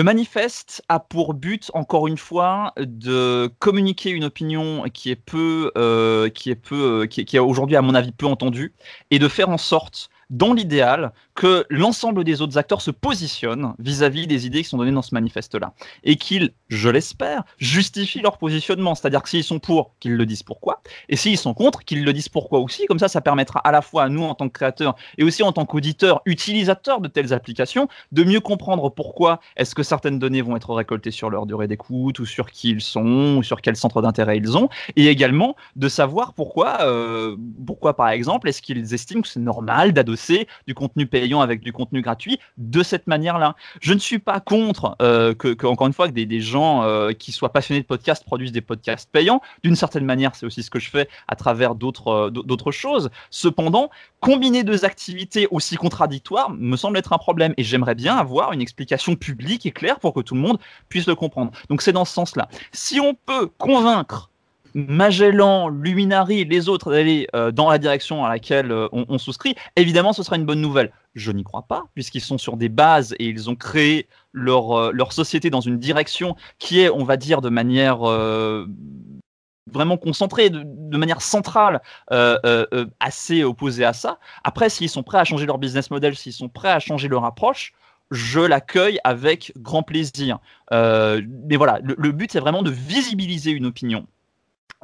manifeste 0.03 0.83
a 0.89 1.01
pour 1.01 1.35
but, 1.35 1.71
encore 1.75 2.07
une 2.07 2.19
fois, 2.19 2.73
de 2.79 3.51
communiquer 3.59 4.11
une 4.11 4.25
opinion 4.25 4.85
qui 4.93 5.11
est 5.11 5.17
peu, 5.17 5.73
euh, 5.77 6.29
qui 6.29 6.51
est 6.51 6.57
peu, 6.57 7.03
euh, 7.03 7.07
qui 7.07 7.21
est 7.21 7.39
aujourd'hui 7.39 7.77
à 7.77 7.83
mon 7.83 7.95
avis 7.95 8.13
peu 8.13 8.27
entendue, 8.27 8.75
et 9.11 9.19
de 9.19 9.29
faire 9.29 9.49
en 9.49 9.59
sorte 9.59 10.11
dans 10.31 10.53
l'idéal, 10.53 11.13
que 11.35 11.65
l'ensemble 11.71 12.25
des 12.25 12.43
autres 12.43 12.59
acteurs 12.59 12.81
se 12.81 12.91
positionnent 12.91 13.75
vis-à-vis 13.79 14.27
des 14.27 14.47
idées 14.47 14.63
qui 14.63 14.69
sont 14.69 14.79
données 14.79 14.91
dans 14.91 15.03
ce 15.03 15.15
manifeste-là. 15.15 15.73
Et 16.03 16.17
qu'ils, 16.17 16.53
je 16.69 16.89
l'espère, 16.89 17.45
justifient 17.59 18.23
leur 18.23 18.39
positionnement. 18.39 18.95
C'est-à-dire 18.95 19.23
que 19.23 19.29
s'ils 19.29 19.45
sont 19.45 19.59
pour, 19.59 19.95
qu'ils 20.01 20.17
le 20.17 20.27
disent 20.27 20.43
pourquoi. 20.43 20.83
Et 21.09 21.17
s'ils 21.17 21.39
sont 21.39 21.55
contre, 21.55 21.85
qu'ils 21.85 22.05
le 22.05 22.13
disent 22.13 22.29
pourquoi 22.29 22.59
aussi. 22.59 22.87
Comme 22.87 22.99
ça, 22.99 23.09
ça 23.09 23.21
permettra 23.21 23.61
à 23.61 23.71
la 23.71 23.83
fois 23.83 24.05
à 24.05 24.09
nous, 24.09 24.23
en 24.23 24.35
tant 24.35 24.49
que 24.49 24.55
créateurs, 24.55 24.97
et 25.19 25.25
aussi 25.25 25.43
en 25.43 25.53
tant 25.53 25.65
qu'auditeurs, 25.65 26.23
utilisateurs 26.25 27.01
de 27.01 27.09
telles 27.09 27.33
applications, 27.33 27.89
de 28.11 28.25
mieux 28.25 28.41
comprendre 28.41 28.89
pourquoi 28.89 29.41
est-ce 29.57 29.75
que 29.75 29.83
certaines 29.83 30.19
données 30.19 30.43
vont 30.43 30.57
être 30.57 30.75
récoltées 30.75 31.11
sur 31.11 31.31
leur 31.31 31.47
durée 31.47 31.69
d'écoute, 31.69 32.19
ou 32.19 32.27
sur 32.27 32.51
qui 32.51 32.71
ils 32.71 32.81
sont, 32.81 33.37
ou 33.39 33.43
sur 33.43 33.61
quel 33.61 33.77
centre 33.77 34.03
d'intérêt 34.03 34.39
ils 34.39 34.57
ont. 34.57 34.71
Et 34.97 35.07
également 35.07 35.55
de 35.77 35.89
savoir 35.89 36.33
pourquoi, 36.33 36.79
euh, 36.81 37.37
pourquoi 37.67 37.95
par 37.95 38.09
exemple, 38.09 38.49
est-ce 38.49 38.63
qu'ils 38.63 38.93
estiment 38.93 39.23
que 39.23 39.29
c'est 39.29 39.41
normal 39.41 39.93
d'adopter 39.93 40.16
du 40.67 40.75
contenu 40.75 41.07
payant 41.07 41.41
avec 41.41 41.61
du 41.61 41.73
contenu 41.73 42.03
gratuit 42.03 42.39
de 42.57 42.83
cette 42.83 43.07
manière-là. 43.07 43.55
Je 43.81 43.93
ne 43.93 43.99
suis 43.99 44.19
pas 44.19 44.41
contre 44.41 44.97
euh, 45.03 45.35
que, 45.35 45.67
encore 45.67 45.87
une 45.87 45.93
fois, 45.93 46.09
que 46.09 46.13
des, 46.13 46.41
gens 46.41 46.83
euh, 46.83 47.13
qui 47.13 47.33
soient 47.33 47.53
passionnés 47.53 47.81
de 47.81 47.87
podcasts 47.87 48.25
produisent 48.25 48.53
des 48.53 48.61
podcasts 48.61 49.11
payants. 49.11 49.41
D'une 49.63 49.77
certaine 49.77 50.05
manière, 50.05 50.35
c'est 50.35 50.47
aussi 50.47 50.63
ce 50.63 50.71
que 50.71 50.79
je 50.79 50.91
fais 50.91 51.09
à 51.29 51.37
travers 51.37 51.73
euh, 51.73 52.31
d'autres 52.31 52.73
choses. 52.73 53.11
Cependant, 53.31 53.91
combiner 54.21 54.65
deux 54.65 54.85
activités 54.85 55.49
aussi 55.51 55.77
contradictoires 55.77 56.51
me 56.51 56.77
semble 56.77 56.99
être 56.99 57.13
un 57.13 57.19
problème 57.19 57.55
et 57.57 57.65
j'aimerais 57.65 57.95
bien 57.95 58.17
avoir 58.17 58.53
une 58.53 58.61
explication 58.61 59.17
publique 59.17 59.67
et 59.67 59.71
claire 59.71 59.99
pour 59.99 60.15
que 60.15 60.21
tout 60.21 60.35
le 60.35 60.41
monde 60.41 60.59
puisse 60.89 61.07
le 61.07 61.15
comprendre. 61.15 61.53
Donc 61.69 61.83
c'est 61.83 61.93
dans 61.93 62.05
ce 62.05 62.13
sens-là. 62.13 62.49
Si 62.73 63.01
on 63.01 63.15
peut 63.15 63.47
convaincre 63.59 64.31
Magellan, 64.77 65.69
Luminari, 65.69 66.45
les 66.45 66.69
autres 66.69 66.91
d'aller 66.91 67.27
euh, 67.35 67.51
dans 67.51 67.71
la 67.71 67.79
direction 67.79 68.27
à 68.27 68.29
laquelle 68.29 68.71
euh, 68.71 68.89
on, 68.93 69.17
souscrit, 69.17 69.55
évidemment, 69.75 70.13
ce 70.13 70.23
sera 70.23 70.37
une 70.37 70.45
bonne 70.45 70.61
nouvelle. 70.61 70.93
Je 71.15 71.33
n'y 71.33 71.45
crois 71.45 71.63
pas, 71.63 71.85
puisqu'ils 71.95 72.21
sont 72.21 72.37
sur 72.37 72.59
des 72.59 72.69
bases 72.69 73.15
et 73.19 73.25
ils 73.25 73.49
ont 73.49 73.57
créé 73.57 74.07
leur, 74.33 74.73
euh, 74.73 74.91
leur 74.93 75.15
société 75.15 75.49
dans 75.49 75.63
une 75.63 75.79
direction 75.79 76.37
qui 76.59 76.81
est, 76.81 76.91
on 76.91 77.05
va 77.05 77.17
dire, 77.17 77.41
de 77.41 77.49
manière 77.49 78.01
vraiment 79.73 79.97
concentrée, 79.97 80.51
de, 80.51 80.99
manière 80.99 81.23
centrale, 81.23 81.81
assez 83.01 83.45
opposée 83.45 83.87
à 83.87 83.95
ça. 83.95 84.19
Après, 84.45 84.69
s'ils 84.69 84.91
sont 84.91 85.03
prêts 85.03 85.19
à 85.19 85.25
changer 85.25 85.47
leur 85.47 85.57
business 85.57 85.91
model, 85.91 86.15
s'ils 86.17 86.35
sont 86.35 86.51
prêts 86.51 86.71
à 86.71 86.81
changer 86.81 87.09
leur 87.09 87.25
approche, 87.25 87.73
je 88.11 88.41
l'accueille 88.41 88.99
avec 89.05 89.55
grand 89.57 89.83
plaisir. 89.83 90.39
mais 90.71 91.57
voilà, 91.57 91.79
le 91.83 92.13
but, 92.13 92.31
c'est 92.31 92.41
vraiment 92.41 92.63
de 92.63 92.71
visibiliser 92.71 93.53
une 93.53 93.65
opinion 93.65 94.07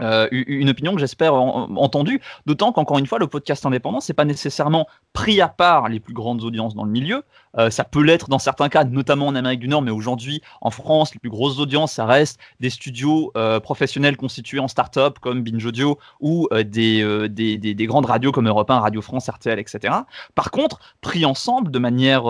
euh, 0.00 0.26
une 0.30 0.70
opinion 0.70 0.94
que 0.94 1.00
j'espère 1.00 1.34
entendue, 1.34 2.20
d'autant 2.46 2.72
qu'encore 2.72 2.98
une 2.98 3.06
fois, 3.06 3.18
le 3.18 3.26
podcast 3.26 3.66
indépendant, 3.66 4.00
c'est 4.00 4.14
pas 4.14 4.24
nécessairement 4.24 4.86
pris 5.12 5.40
à 5.40 5.48
part 5.48 5.88
les 5.88 6.00
plus 6.00 6.14
grandes 6.14 6.42
audiences 6.44 6.74
dans 6.74 6.84
le 6.84 6.90
milieu. 6.90 7.24
Euh, 7.58 7.68
ça 7.68 7.84
peut 7.84 8.02
l'être 8.02 8.30
dans 8.30 8.38
certains 8.38 8.70
cas, 8.70 8.84
notamment 8.84 9.26
en 9.26 9.34
Amérique 9.34 9.60
du 9.60 9.68
Nord, 9.68 9.82
mais 9.82 9.90
aujourd'hui, 9.90 10.40
en 10.62 10.70
France, 10.70 11.12
les 11.12 11.20
plus 11.20 11.28
grosses 11.28 11.58
audiences, 11.58 11.92
ça 11.92 12.06
reste 12.06 12.40
des 12.60 12.70
studios 12.70 13.30
euh, 13.36 13.60
professionnels 13.60 14.16
constitués 14.16 14.58
en 14.58 14.68
start-up 14.68 15.18
comme 15.20 15.42
Binge 15.42 15.66
Audio 15.66 15.98
ou 16.20 16.48
des, 16.64 17.28
des, 17.28 17.58
des, 17.58 17.86
grandes 17.86 18.06
radios 18.06 18.32
comme 18.32 18.48
Europe 18.48 18.70
1, 18.70 18.80
Radio 18.80 19.02
France, 19.02 19.28
RTL, 19.28 19.58
etc. 19.58 19.94
Par 20.34 20.50
contre, 20.50 20.80
pris 21.02 21.26
ensemble 21.26 21.70
de 21.70 21.78
manière 21.78 22.24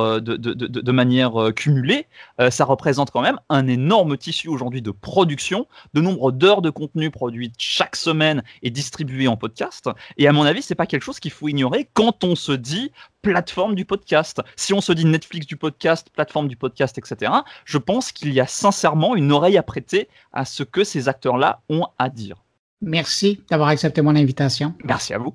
cumulée, 1.55 2.07
ça 2.51 2.65
représente 2.65 3.13
quand 3.13 3.23
même 3.23 3.39
un 3.49 3.69
énorme 3.69 4.17
tissu 4.17 4.49
aujourd'hui 4.49 4.83
de 4.83 4.91
production, 4.91 5.67
de 5.95 6.01
nombre 6.01 6.33
d'heures 6.33 6.63
de 6.63 6.71
contenu 6.71 7.11
produit 7.11 7.42
chaque 7.59 7.97
semaine 7.97 8.43
est 8.63 8.71
distribué 8.71 9.29
en 9.29 9.37
podcast. 9.37 9.89
Et 10.17 10.29
à 10.29 10.33
mon 10.33 10.45
avis, 10.45 10.63
c'est 10.63 10.75
pas 10.75 10.87
quelque 10.87 11.03
chose 11.03 11.21
qu'il 11.21 11.31
faut 11.31 11.49
ignorer 11.49 11.89
quand 11.95 12.25
on 12.25 12.35
se 12.35 12.53
dit 12.53 12.93
plateforme 13.23 13.75
du 13.75 13.85
podcast. 13.85 14.41
Si 14.57 14.73
on 14.73 14.81
se 14.81 14.93
dit 14.93 15.05
Netflix 15.05 15.47
du 15.47 15.57
podcast, 15.57 16.09
plateforme 16.13 16.49
du 16.49 16.57
podcast, 16.57 16.99
etc., 16.99 17.33
je 17.65 17.79
pense 17.79 18.13
qu'il 18.13 18.33
y 18.33 18.41
a 18.41 18.47
sincèrement 18.47 19.17
une 19.17 19.33
oreille 19.33 19.57
à 19.57 19.63
prêter 19.63 20.09
à 20.33 20.45
ce 20.45 20.63
que 20.63 20.85
ces 20.85 21.09
acteurs-là 21.09 21.61
ont 21.69 21.87
à 21.99 22.09
dire. 22.09 22.43
Merci 22.81 23.41
d'avoir 23.49 23.69
accepté 23.69 24.03
mon 24.03 24.17
invitation. 24.17 24.75
Merci 24.85 25.15
à 25.15 25.19
vous. 25.19 25.35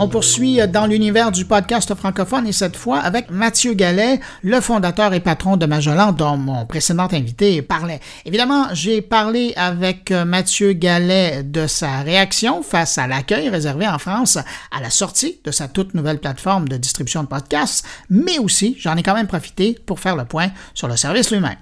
On 0.00 0.06
poursuit 0.06 0.60
dans 0.68 0.86
l'univers 0.86 1.32
du 1.32 1.44
podcast 1.44 1.92
francophone 1.96 2.46
et 2.46 2.52
cette 2.52 2.76
fois 2.76 3.00
avec 3.00 3.30
Mathieu 3.30 3.74
Gallet, 3.74 4.20
le 4.44 4.60
fondateur 4.60 5.12
et 5.12 5.18
patron 5.18 5.56
de 5.56 5.66
Magellan 5.66 6.12
dont 6.12 6.36
mon 6.36 6.66
précédent 6.66 7.08
invité 7.10 7.62
parlait. 7.62 7.98
Évidemment, 8.24 8.66
j'ai 8.74 9.02
parlé 9.02 9.54
avec 9.56 10.12
Mathieu 10.12 10.72
Gallet 10.72 11.42
de 11.42 11.66
sa 11.66 12.02
réaction 12.02 12.62
face 12.62 12.96
à 12.96 13.08
l'accueil 13.08 13.48
réservé 13.48 13.88
en 13.88 13.98
France 13.98 14.38
à 14.70 14.80
la 14.80 14.90
sortie 14.90 15.40
de 15.42 15.50
sa 15.50 15.66
toute 15.66 15.94
nouvelle 15.94 16.20
plateforme 16.20 16.68
de 16.68 16.76
distribution 16.76 17.24
de 17.24 17.28
podcasts, 17.28 17.84
mais 18.08 18.38
aussi 18.38 18.76
j'en 18.78 18.96
ai 18.96 19.02
quand 19.02 19.14
même 19.14 19.26
profité 19.26 19.76
pour 19.84 19.98
faire 19.98 20.14
le 20.14 20.26
point 20.26 20.50
sur 20.74 20.86
le 20.86 20.96
service 20.96 21.32
lui-même. 21.32 21.56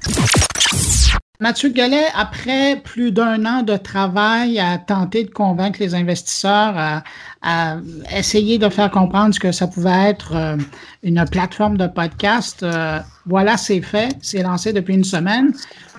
Mathieu 1.39 1.69
Gallet, 1.69 2.07
après 2.15 2.81
plus 2.83 3.13
d'un 3.13 3.45
an 3.45 3.63
de 3.63 3.77
travail 3.77 4.59
à 4.59 4.79
tenter 4.79 5.25
de 5.25 5.31
convaincre 5.31 5.81
les 5.81 5.95
investisseurs, 5.95 7.03
à, 7.43 7.77
essayer 8.17 8.59
de 8.59 8.69
faire 8.71 8.91
comprendre 8.91 9.35
ce 9.35 9.41
que 9.41 9.53
ça 9.53 9.67
pouvait 9.67 10.09
être 10.09 10.35
euh, 10.35 10.57
une 11.03 11.25
plateforme 11.31 11.77
de 11.77 11.87
podcast, 11.87 12.63
euh, 12.63 12.99
voilà, 13.27 13.57
c'est 13.57 13.83
fait, 13.83 14.17
c'est 14.23 14.43
lancé 14.43 14.73
depuis 14.73 14.95
une 14.95 15.05
semaine. 15.05 15.53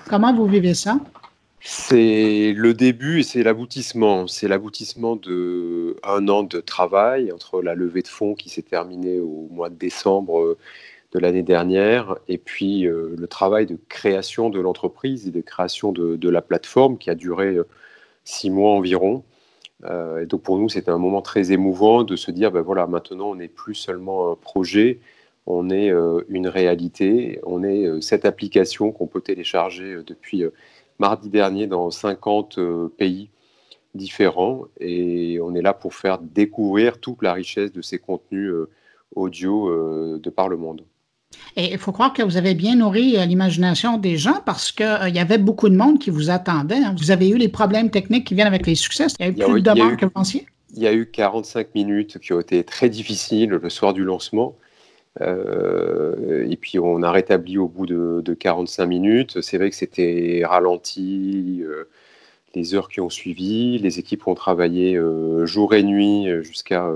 Comment 0.08 0.34
vous 0.34 0.46
vivez 0.46 0.74
ça? 0.74 0.98
C'est 1.60 2.52
le 2.56 2.74
début 2.74 3.20
et 3.20 3.22
c'est 3.22 3.42
l'aboutissement. 3.42 4.26
C'est 4.26 4.48
l'aboutissement 4.48 5.16
de 5.16 5.96
un 6.02 6.28
an 6.28 6.42
de 6.42 6.60
travail 6.60 7.32
entre 7.32 7.62
la 7.62 7.74
levée 7.74 8.02
de 8.02 8.08
fonds 8.08 8.34
qui 8.34 8.48
s'est 8.48 8.62
terminée 8.62 9.20
au 9.20 9.48
mois 9.50 9.70
de 9.70 9.76
décembre 9.76 10.56
de 11.12 11.18
l'année 11.18 11.42
dernière, 11.42 12.16
et 12.28 12.38
puis 12.38 12.86
euh, 12.86 13.14
le 13.16 13.26
travail 13.26 13.66
de 13.66 13.78
création 13.88 14.50
de 14.50 14.60
l'entreprise 14.60 15.26
et 15.26 15.30
de 15.30 15.40
création 15.40 15.92
de, 15.92 16.28
la 16.28 16.42
plateforme 16.42 16.98
qui 16.98 17.08
a 17.10 17.14
duré 17.14 17.54
euh, 17.56 17.66
six 18.24 18.50
mois 18.50 18.72
environ. 18.72 19.24
Euh, 19.84 20.22
et 20.22 20.26
donc 20.26 20.42
pour 20.42 20.58
nous, 20.58 20.68
c'était 20.68 20.90
un 20.90 20.98
moment 20.98 21.22
très 21.22 21.52
émouvant 21.52 22.04
de 22.04 22.16
se 22.16 22.30
dire, 22.30 22.50
ben 22.50 22.60
voilà, 22.60 22.86
maintenant 22.86 23.30
on 23.30 23.36
n'est 23.36 23.48
plus 23.48 23.74
seulement 23.74 24.32
un 24.32 24.36
projet, 24.36 25.00
on 25.46 25.70
est 25.70 25.90
une 26.28 26.46
réalité, 26.46 27.40
on 27.44 27.64
est 27.64 28.02
cette 28.02 28.26
application 28.26 28.92
qu'on 28.92 29.06
peut 29.06 29.22
télécharger 29.22 30.02
depuis 30.06 30.44
mardi 30.98 31.30
dernier 31.30 31.66
dans 31.66 31.90
50 31.90 32.58
pays 32.98 33.30
différents 33.94 34.64
et 34.78 35.40
on 35.40 35.54
est 35.54 35.62
là 35.62 35.72
pour 35.72 35.94
faire 35.94 36.18
découvrir 36.18 37.00
toute 37.00 37.22
la 37.22 37.32
richesse 37.32 37.72
de 37.72 37.80
ces 37.80 37.98
contenus 37.98 38.52
audio 39.14 40.18
de 40.18 40.30
par 40.30 40.50
le 40.50 40.58
monde. 40.58 40.84
Et 41.56 41.72
il 41.72 41.78
faut 41.78 41.92
croire 41.92 42.12
que 42.12 42.22
vous 42.22 42.36
avez 42.36 42.54
bien 42.54 42.76
nourri 42.76 43.16
l'imagination 43.26 43.98
des 43.98 44.16
gens 44.16 44.40
parce 44.46 44.70
qu'il 44.70 45.12
y 45.12 45.18
avait 45.18 45.38
beaucoup 45.38 45.68
de 45.68 45.76
monde 45.76 45.98
qui 45.98 46.10
vous 46.10 46.30
attendait. 46.30 46.76
Hein. 46.76 46.94
Vous 46.96 47.10
avez 47.10 47.28
eu 47.28 47.36
les 47.36 47.48
problèmes 47.48 47.90
techniques 47.90 48.28
qui 48.28 48.34
viennent 48.34 48.46
avec 48.46 48.66
les 48.66 48.76
succès. 48.76 49.06
Il 49.18 49.24
y 49.24 49.28
a 49.28 49.30
eu 49.30 49.34
plus 49.34 49.62
de 49.62 49.70
demandes 49.70 49.96
que 49.96 50.04
vous 50.04 50.10
pensiez? 50.10 50.46
Il 50.76 50.82
y 50.82 50.86
a 50.86 50.92
eu 50.92 51.06
45 51.06 51.74
minutes 51.74 52.18
qui 52.18 52.32
ont 52.32 52.40
été 52.40 52.62
très 52.62 52.88
difficiles 52.88 53.50
le 53.50 53.70
soir 53.70 53.92
du 53.92 54.04
lancement. 54.04 54.56
Euh, 55.20 56.46
et 56.48 56.56
puis 56.56 56.78
on 56.78 57.02
a 57.02 57.10
rétabli 57.10 57.58
au 57.58 57.66
bout 57.66 57.86
de, 57.86 58.34
45 58.38 58.86
minutes. 58.86 59.40
C'est 59.40 59.58
vrai 59.58 59.70
que 59.70 59.76
c'était 59.76 60.42
ralenti 60.44 61.62
euh, 61.64 61.88
les 62.54 62.74
heures 62.74 62.88
qui 62.88 63.00
ont 63.00 63.10
suivi. 63.10 63.78
Les 63.78 63.98
équipes 63.98 64.28
ont 64.28 64.34
travaillé 64.34 64.96
euh, 64.96 65.44
jour 65.44 65.74
et 65.74 65.82
nuit 65.82 66.28
jusqu'à 66.42 66.88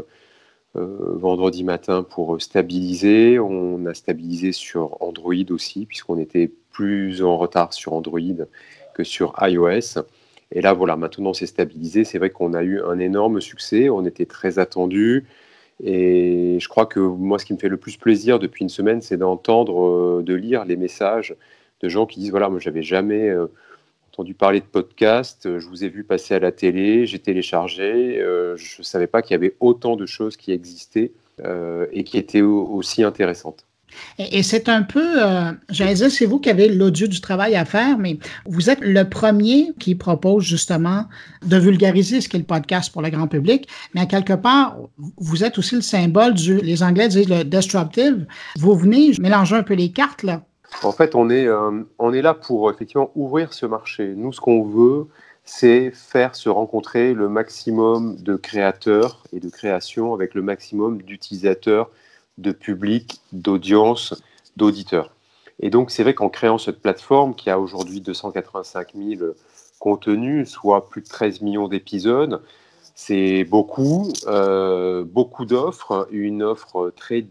vendredi 0.75 1.65
matin 1.65 2.03
pour 2.03 2.41
stabiliser. 2.41 3.39
On 3.39 3.85
a 3.87 3.95
stabilisé 3.95 4.53
sur 4.53 5.03
Android 5.03 5.35
aussi, 5.51 5.87
puisqu'on 5.87 6.19
était 6.19 6.51
plus 6.71 7.23
en 7.23 7.37
retard 7.37 7.73
sur 7.73 7.93
Android 7.93 8.21
que 8.95 9.05
sur 9.05 9.35
iOS. 9.41 10.03
Et 10.53 10.61
là, 10.61 10.73
voilà, 10.73 10.97
maintenant 10.97 11.33
c'est 11.33 11.47
stabilisé. 11.47 12.05
C'est 12.05 12.19
vrai 12.19 12.31
qu'on 12.31 12.55
a 12.55 12.63
eu 12.63 12.83
un 12.83 12.99
énorme 12.99 13.41
succès. 13.41 13.89
On 13.89 14.05
était 14.05 14.27
très 14.27 14.59
attendu. 14.59 15.27
Et 15.83 16.59
je 16.61 16.69
crois 16.69 16.87
que 16.87 17.01
moi, 17.01 17.39
ce 17.39 17.45
qui 17.47 17.55
me 17.55 17.59
fait 17.59 17.69
le 17.69 17.77
plus 17.79 17.97
plaisir 17.97 18.39
depuis 18.39 18.63
une 18.63 18.69
semaine, 18.69 19.01
c'est 19.01 19.17
d'entendre, 19.17 19.87
euh, 19.87 20.23
de 20.23 20.35
lire 20.35 20.65
les 20.65 20.77
messages 20.77 21.35
de 21.81 21.89
gens 21.89 22.07
qui 22.07 22.21
disent 22.21 22.31
voilà, 22.31 22.49
moi, 22.49 22.61
j'avais 22.61 22.83
jamais 22.83 23.29
euh, 23.29 23.47
entendu 24.13 24.35
parler 24.35 24.61
de 24.61 24.67
podcast. 24.67 25.59
Je 25.59 25.67
vous 25.67 25.85
ai 25.85 25.89
vu 25.89 26.05
passer 26.05 26.35
à 26.35 26.39
la 26.39 26.53
télé. 26.53 27.07
J'ai 27.07 27.19
téléchargé. 27.19 28.21
Euh, 28.21 28.57
je 28.57 28.81
ne 28.81 28.85
savais 28.85 29.07
pas 29.07 29.23
qu'il 29.23 29.33
y 29.33 29.37
avait 29.37 29.57
autant 29.61 29.97
de 29.97 30.07
choses 30.07 30.37
qui 30.37 30.53
existaient 30.53 31.13
et 31.93 32.05
qui 32.05 32.19
étaient 32.19 32.43
aussi 32.43 33.03
intéressantes. 33.03 33.67
Et, 34.19 34.43
c'est 34.43 34.69
un 34.69 34.83
peu, 34.83 35.23
euh, 35.23 35.53
j'allais 35.71 35.95
dire, 35.95 36.11
c'est 36.11 36.27
vous 36.27 36.39
qui 36.39 36.51
avez 36.51 36.69
l'audio 36.69 37.07
du 37.07 37.21
travail 37.21 37.55
à 37.57 37.65
faire, 37.65 37.99
mais 37.99 38.19
vous 38.47 38.71
êtes 38.71 38.81
le 38.81 39.09
premier 39.09 39.73
qui 39.79 39.95
propose 39.95 40.45
justement 40.45 41.07
de 41.45 41.57
vulgariser 41.57 42.21
ce 42.21 42.29
qu'est 42.29 42.39
le 42.39 42.45
podcast 42.45 42.93
pour 42.93 43.03
le 43.03 43.11
grand 43.11 43.27
public, 43.27 43.69
mais 43.95 44.03
à 44.03 44.07
quelque 44.07 44.35
part, 44.35 44.77
vous 45.17 45.45
êtes 45.45 45.59
aussi 45.59 45.75
le 45.75 45.81
symbole 45.81 46.35
du, 46.35 46.59
les 46.59 46.83
Anglais 46.83 47.09
disent 47.09 47.29
le 47.29 47.45
disruptive. 47.45 48.27
Vous 48.59 48.75
venez 48.75 49.13
mélanger 49.21 49.57
un 49.57 49.63
peu 49.63 49.75
les 49.75 49.91
cartes, 49.91 50.23
là. 50.23 50.43
En 50.83 50.93
fait, 50.93 51.15
on 51.15 51.31
est, 51.31 51.47
euh, 51.47 51.83
on 51.99 52.13
est 52.13 52.23
là 52.23 52.35
pour 52.35 52.71
effectivement 52.71 53.11
ouvrir 53.15 53.53
ce 53.53 53.67
marché. 53.67 54.15
Nous, 54.17 54.33
ce 54.33 54.41
qu'on 54.41 54.65
veut, 54.65 55.07
c'est 55.45 55.91
faire 55.91 56.35
se 56.35 56.49
rencontrer 56.49 57.15
le 57.15 57.29
maximum 57.29 58.17
de 58.17 58.37
créateurs 58.37 59.23
et 59.33 59.41
de 59.41 59.49
créations 59.49 60.15
avec 60.15 60.35
le 60.35 60.43
maximum 60.43 61.03
d'utilisateurs 61.03 61.91
de 62.39 62.53
public, 62.53 63.21
d'audience, 63.33 64.23
d'auditeurs. 64.57 65.15
Et 65.61 65.71
donc, 65.71 65.91
c'est 65.91 66.03
vrai 66.03 66.15
qu'en 66.15 66.29
créant 66.29 66.59
cette 66.59 66.81
plateforme 66.81 67.35
qui 67.35 67.51
a 67.51 67.59
aujourd'hui 67.59 68.01
285 68.01 68.95
000 68.95 69.33
contenus, 69.79 70.49
soit 70.49 70.89
plus 70.89 71.03
de 71.03 71.09
13 71.09 71.41
millions 71.43 71.69
d'épisodes, 71.69 72.43
c'est 72.95 73.45
beaucoup, 73.45 74.13
euh, 74.27 75.05
beaucoup 75.05 75.45
d'offres, 75.45 76.09
une 76.11 76.43
offre 76.43 76.93
très 76.95 77.23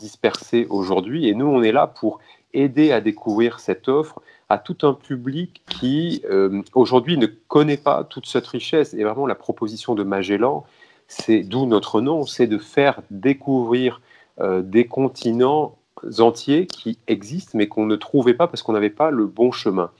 dispersée 0.00 0.66
aujourd'hui. 0.70 1.28
Et 1.28 1.34
nous, 1.34 1.46
on 1.46 1.62
est 1.62 1.72
là 1.72 1.86
pour 1.86 2.18
aider 2.52 2.90
à 2.90 3.00
découvrir 3.00 3.60
cette 3.60 3.88
offre 3.88 4.20
à 4.48 4.58
tout 4.58 4.78
un 4.82 4.94
public 4.94 5.62
qui, 5.68 6.22
euh, 6.28 6.62
aujourd'hui, 6.74 7.16
ne 7.16 7.26
connaît 7.26 7.76
pas 7.76 8.02
toute 8.02 8.26
cette 8.26 8.46
richesse. 8.46 8.94
Et 8.94 9.04
vraiment, 9.04 9.26
la 9.26 9.36
proposition 9.36 9.94
de 9.94 10.02
Magellan, 10.02 10.64
c'est 11.06 11.42
d'où 11.42 11.66
notre 11.66 12.00
nom, 12.00 12.26
c'est 12.26 12.48
de 12.48 12.58
faire 12.58 13.02
découvrir 13.10 14.00
euh, 14.40 14.62
des 14.62 14.86
continents 14.86 15.76
entiers 16.18 16.66
qui 16.66 16.98
existent 17.06 17.58
mais 17.58 17.68
qu'on 17.68 17.84
ne 17.84 17.96
trouvait 17.96 18.34
pas 18.34 18.46
parce 18.46 18.62
qu'on 18.62 18.72
n'avait 18.72 18.90
pas 18.90 19.10
le 19.10 19.26
bon 19.26 19.52
chemin. 19.52 19.90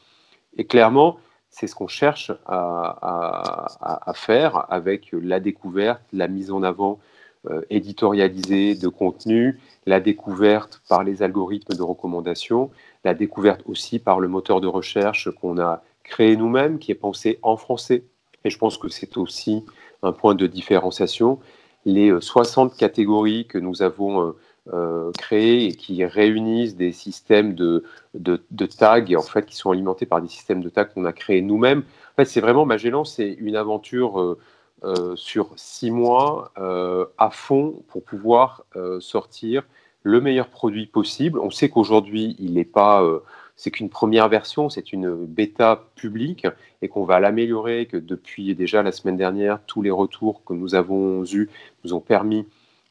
Et 0.56 0.64
clairement, 0.64 1.18
c'est 1.50 1.66
ce 1.66 1.74
qu'on 1.74 1.88
cherche 1.88 2.32
à, 2.46 4.12
faire 4.14 4.66
avec 4.72 5.10
la 5.12 5.40
découverte, 5.40 6.02
la 6.12 6.28
mise 6.28 6.50
en 6.50 6.62
avant 6.62 6.98
éditorialisée 7.70 8.74
de 8.74 8.88
contenu, 8.88 9.59
la 9.87 10.00
découverte 10.00 10.83
par 10.88 11.05
les 11.05 11.22
algorithmes 11.22 11.74
de 11.74 11.83
recommandation, 11.83 12.70
la 13.05 13.14
découverte 13.14 13.62
aussi 13.64 13.98
par 13.98 14.20
le 14.20 14.29
moteur 14.29 14.61
de 14.61 14.66
recherche 14.66 15.31
qu'on 15.31 15.59
a 15.59 15.83
créé 16.05 16.37
nous-mêmes, 16.37 16.79
qui 16.79 16.92
est 16.92 16.96
pensé 16.96 17.38
en 17.42 17.57
français. 17.57 18.05
Et 18.44 18.50
je 18.50 18.59
pense 18.59 18.76
que 18.76 18.88
c'est 18.88 19.16
aussi 19.16 19.64
un 20.03 20.12
point 20.12 20.35
de 20.35 20.46
différenciation 20.46 21.38
les 21.85 22.12
60 22.20 22.72
euh, 22.72 22.76
catégories 22.76 23.46
que 23.46 23.59
nous 23.59 23.83
avons 23.83 24.22
euh, 24.22 24.33
euh, 24.72 25.12
créées 25.12 25.66
et 25.66 25.74
qui 25.74 26.05
réunissent 26.05 26.76
des 26.76 26.92
systèmes 26.92 27.55
de, 27.55 27.85
de, 28.14 28.66
tags 28.66 29.05
et 29.07 29.16
en 29.16 29.22
fait 29.22 29.46
qui 29.46 29.57
sont 29.57 29.70
alimentés 29.70 30.07
par 30.07 30.20
des 30.20 30.29
systèmes 30.29 30.62
de 30.62 30.68
tags 30.68 30.85
qu'on 30.85 31.05
a 31.05 31.12
créés 31.12 31.42
nous-mêmes. 31.42 31.81
En 31.81 32.16
fait, 32.16 32.26
c'est 32.26 32.40
vraiment 32.40 32.66
Magellan, 32.66 33.05
c'est 33.05 33.33
une 33.33 33.57
aventure 33.57 34.37
sur 35.14 35.50
six 35.56 35.90
mois 35.90 36.52
à 36.56 37.30
fond 37.30 37.82
pour 37.88 38.02
pouvoir 38.02 38.64
sortir 39.00 39.62
le 40.02 40.20
meilleur 40.20 40.48
produit 40.48 40.86
possible. 40.86 41.38
On 41.38 41.50
sait 41.50 41.68
qu'aujourd'hui, 41.68 42.36
il 42.38 42.54
n'est 42.54 42.64
pas 42.64 43.02
c'est 43.60 43.70
qu'une 43.70 43.90
première 43.90 44.30
version, 44.30 44.70
c'est 44.70 44.90
une 44.90 45.26
bêta 45.26 45.84
publique 45.94 46.46
et 46.80 46.88
qu'on 46.88 47.04
va 47.04 47.20
l'améliorer, 47.20 47.84
que 47.84 47.98
depuis 47.98 48.54
déjà 48.54 48.82
la 48.82 48.90
semaine 48.90 49.18
dernière, 49.18 49.60
tous 49.66 49.82
les 49.82 49.90
retours 49.90 50.42
que 50.46 50.54
nous 50.54 50.74
avons 50.74 51.26
eus 51.26 51.50
nous 51.84 51.92
ont 51.92 52.00
permis 52.00 52.46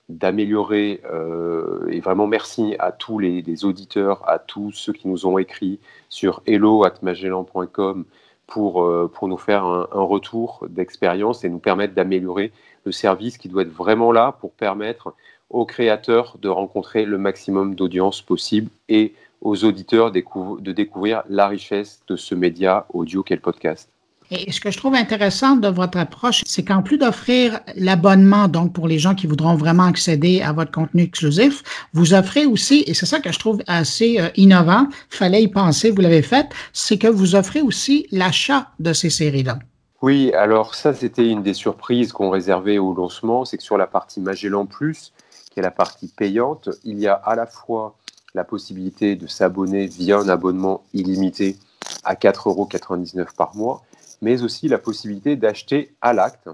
d'améliorer. 0.09 1.01
Euh, 1.11 1.87
et 1.89 1.99
vraiment 2.01 2.27
merci 2.27 2.75
à 2.77 2.91
tous 2.91 3.17
les, 3.17 3.65
auditeurs, 3.65 4.29
à 4.29 4.37
tous 4.37 4.71
ceux 4.71 4.93
qui 4.93 5.07
nous 5.07 5.25
ont 5.25 5.39
écrit 5.39 5.79
sur 6.07 6.43
hello.magellan.com 6.45 8.05
pour, 8.05 8.05
euh, 8.05 8.05
pour 8.49 9.27
nous 9.27 9.37
faire 9.37 9.63
un, 9.63 9.87
un 9.91 10.01
retour 10.01 10.65
d'expérience 10.69 11.43
et 11.43 11.49
nous 11.49 11.59
permettre 11.59 11.93
d'améliorer 11.93 12.51
le 12.85 12.91
service 12.91 13.37
qui 13.37 13.49
doit 13.49 13.63
être 13.63 13.73
vraiment 13.73 14.11
là 14.11 14.35
pour 14.39 14.51
permettre 14.51 15.13
aux 15.49 15.65
créateurs 15.65 16.37
de 16.41 16.49
rencontrer 16.49 17.05
le 17.05 17.17
maximum 17.17 17.75
d'audience 17.75 18.21
possible 18.21 18.69
et 18.87 19.13
aux 19.41 19.63
auditeurs 19.63 20.11
de 20.11 20.71
découvrir 20.71 21.23
la 21.29 21.47
richesse 21.47 22.01
de 22.07 22.15
ce 22.15 22.35
média 22.35 22.85
audio 22.93 23.23
qu'est 23.23 23.35
le 23.35 23.41
podcast. 23.41 23.89
Et 24.31 24.51
ce 24.51 24.61
que 24.61 24.69
je 24.69 24.77
trouve 24.77 24.93
intéressant 24.93 25.55
de 25.55 25.67
votre 25.67 25.97
approche, 25.97 26.43
c'est 26.45 26.63
qu'en 26.63 26.83
plus 26.83 26.99
d'offrir 26.99 27.61
l'abonnement, 27.75 28.47
donc 28.47 28.73
pour 28.73 28.87
les 28.87 28.99
gens 28.99 29.15
qui 29.15 29.25
voudront 29.25 29.55
vraiment 29.55 29.85
accéder 29.85 30.41
à 30.41 30.53
votre 30.53 30.71
contenu 30.71 31.03
exclusif, 31.03 31.63
vous 31.93 32.13
offrez 32.13 32.45
aussi, 32.45 32.83
et 32.85 32.93
c'est 32.93 33.07
ça 33.07 33.19
que 33.19 33.31
je 33.31 33.39
trouve 33.39 33.63
assez 33.65 34.19
euh, 34.19 34.29
innovant, 34.35 34.87
fallait 35.09 35.41
y 35.41 35.47
penser, 35.47 35.89
vous 35.89 36.01
l'avez 36.01 36.21
fait, 36.21 36.47
c'est 36.73 36.99
que 36.99 37.07
vous 37.07 37.33
offrez 37.33 37.61
aussi 37.61 38.05
l'achat 38.11 38.67
de 38.79 38.93
ces 38.93 39.09
séries-là. 39.09 39.57
Oui, 40.03 40.31
alors 40.33 40.75
ça, 40.75 40.93
c'était 40.93 41.27
une 41.27 41.41
des 41.41 41.55
surprises 41.55 42.13
qu'on 42.13 42.29
réservait 42.29 42.77
au 42.77 42.93
lancement, 42.93 43.45
c'est 43.45 43.57
que 43.57 43.63
sur 43.63 43.77
la 43.77 43.87
partie 43.87 44.21
Magellan 44.21 44.67
Plus, 44.67 45.11
qui 45.49 45.59
est 45.59 45.63
la 45.63 45.71
partie 45.71 46.07
payante, 46.07 46.69
il 46.83 46.99
y 46.99 47.07
a 47.07 47.13
à 47.13 47.35
la 47.35 47.47
fois 47.47 47.95
la 48.35 48.43
possibilité 48.43 49.15
de 49.15 49.25
s'abonner 49.25 49.87
via 49.87 50.19
un 50.19 50.29
abonnement 50.29 50.83
illimité 50.93 51.57
à 52.03 52.13
4,99 52.13 53.17
euros 53.17 53.27
par 53.35 53.55
mois, 53.55 53.81
mais 54.21 54.43
aussi 54.43 54.67
la 54.67 54.77
possibilité 54.77 55.35
d'acheter 55.35 55.95
à 56.01 56.13
l'acte 56.13 56.49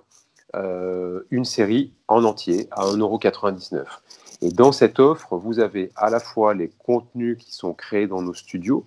euh, 0.55 1.21
une 1.31 1.45
série 1.45 1.91
en 2.07 2.23
entier 2.23 2.67
à 2.71 2.85
1,99 2.85 3.75
euros. 3.75 3.85
Et 4.41 4.49
dans 4.49 4.71
cette 4.71 4.99
offre, 4.99 5.37
vous 5.37 5.59
avez 5.59 5.91
à 5.95 6.09
la 6.09 6.19
fois 6.19 6.53
les 6.53 6.69
contenus 6.69 7.37
qui 7.37 7.53
sont 7.53 7.73
créés 7.73 8.07
dans 8.07 8.21
nos 8.21 8.33
studios, 8.33 8.85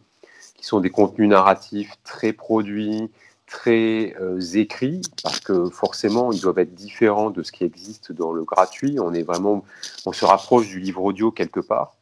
qui 0.54 0.64
sont 0.64 0.80
des 0.80 0.90
contenus 0.90 1.28
narratifs 1.28 1.92
très 2.04 2.32
produits, 2.32 3.10
très 3.46 4.14
euh, 4.20 4.40
écrits, 4.54 5.02
parce 5.22 5.40
que 5.40 5.68
forcément, 5.70 6.32
ils 6.32 6.40
doivent 6.40 6.58
être 6.58 6.74
différents 6.74 7.30
de 7.30 7.42
ce 7.42 7.50
qui 7.50 7.64
existe 7.64 8.12
dans 8.12 8.32
le 8.32 8.44
gratuit. 8.44 8.98
On 9.00 9.12
est 9.12 9.22
vraiment, 9.22 9.64
on 10.06 10.12
se 10.12 10.24
rapproche 10.24 10.68
du 10.68 10.80
livre 10.80 11.02
audio 11.02 11.30
quelque 11.30 11.60
part 11.60 11.97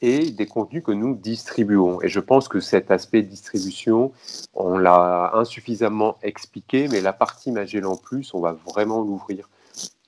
et 0.00 0.30
des 0.30 0.46
contenus 0.46 0.82
que 0.84 0.92
nous 0.92 1.14
distribuons. 1.14 2.00
Et 2.02 2.08
je 2.08 2.20
pense 2.20 2.48
que 2.48 2.60
cet 2.60 2.90
aspect 2.90 3.22
distribution, 3.22 4.12
on 4.54 4.78
l'a 4.78 5.32
insuffisamment 5.34 6.16
expliqué, 6.22 6.88
mais 6.88 7.00
la 7.00 7.12
partie 7.12 7.50
Magellan 7.50 7.96
Plus, 7.96 8.32
on 8.34 8.40
va 8.40 8.56
vraiment 8.66 9.02
l'ouvrir 9.02 9.48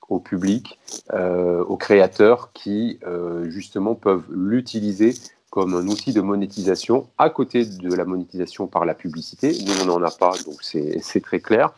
au 0.09 0.19
public, 0.19 0.77
euh, 1.13 1.63
aux 1.63 1.77
créateurs 1.77 2.51
qui, 2.53 2.99
euh, 3.07 3.49
justement, 3.49 3.95
peuvent 3.95 4.25
l'utiliser 4.29 5.13
comme 5.49 5.73
un 5.73 5.87
outil 5.87 6.13
de 6.13 6.21
monétisation 6.21 7.07
à 7.17 7.29
côté 7.29 7.65
de 7.65 7.93
la 7.93 8.05
monétisation 8.05 8.67
par 8.67 8.85
la 8.85 8.93
publicité. 8.93 9.57
Nous, 9.65 9.81
on 9.81 9.85
n'en 9.85 10.01
a 10.03 10.11
pas, 10.11 10.31
donc 10.45 10.61
c'est 10.61 11.21
très 11.21 11.39
clair. 11.39 11.73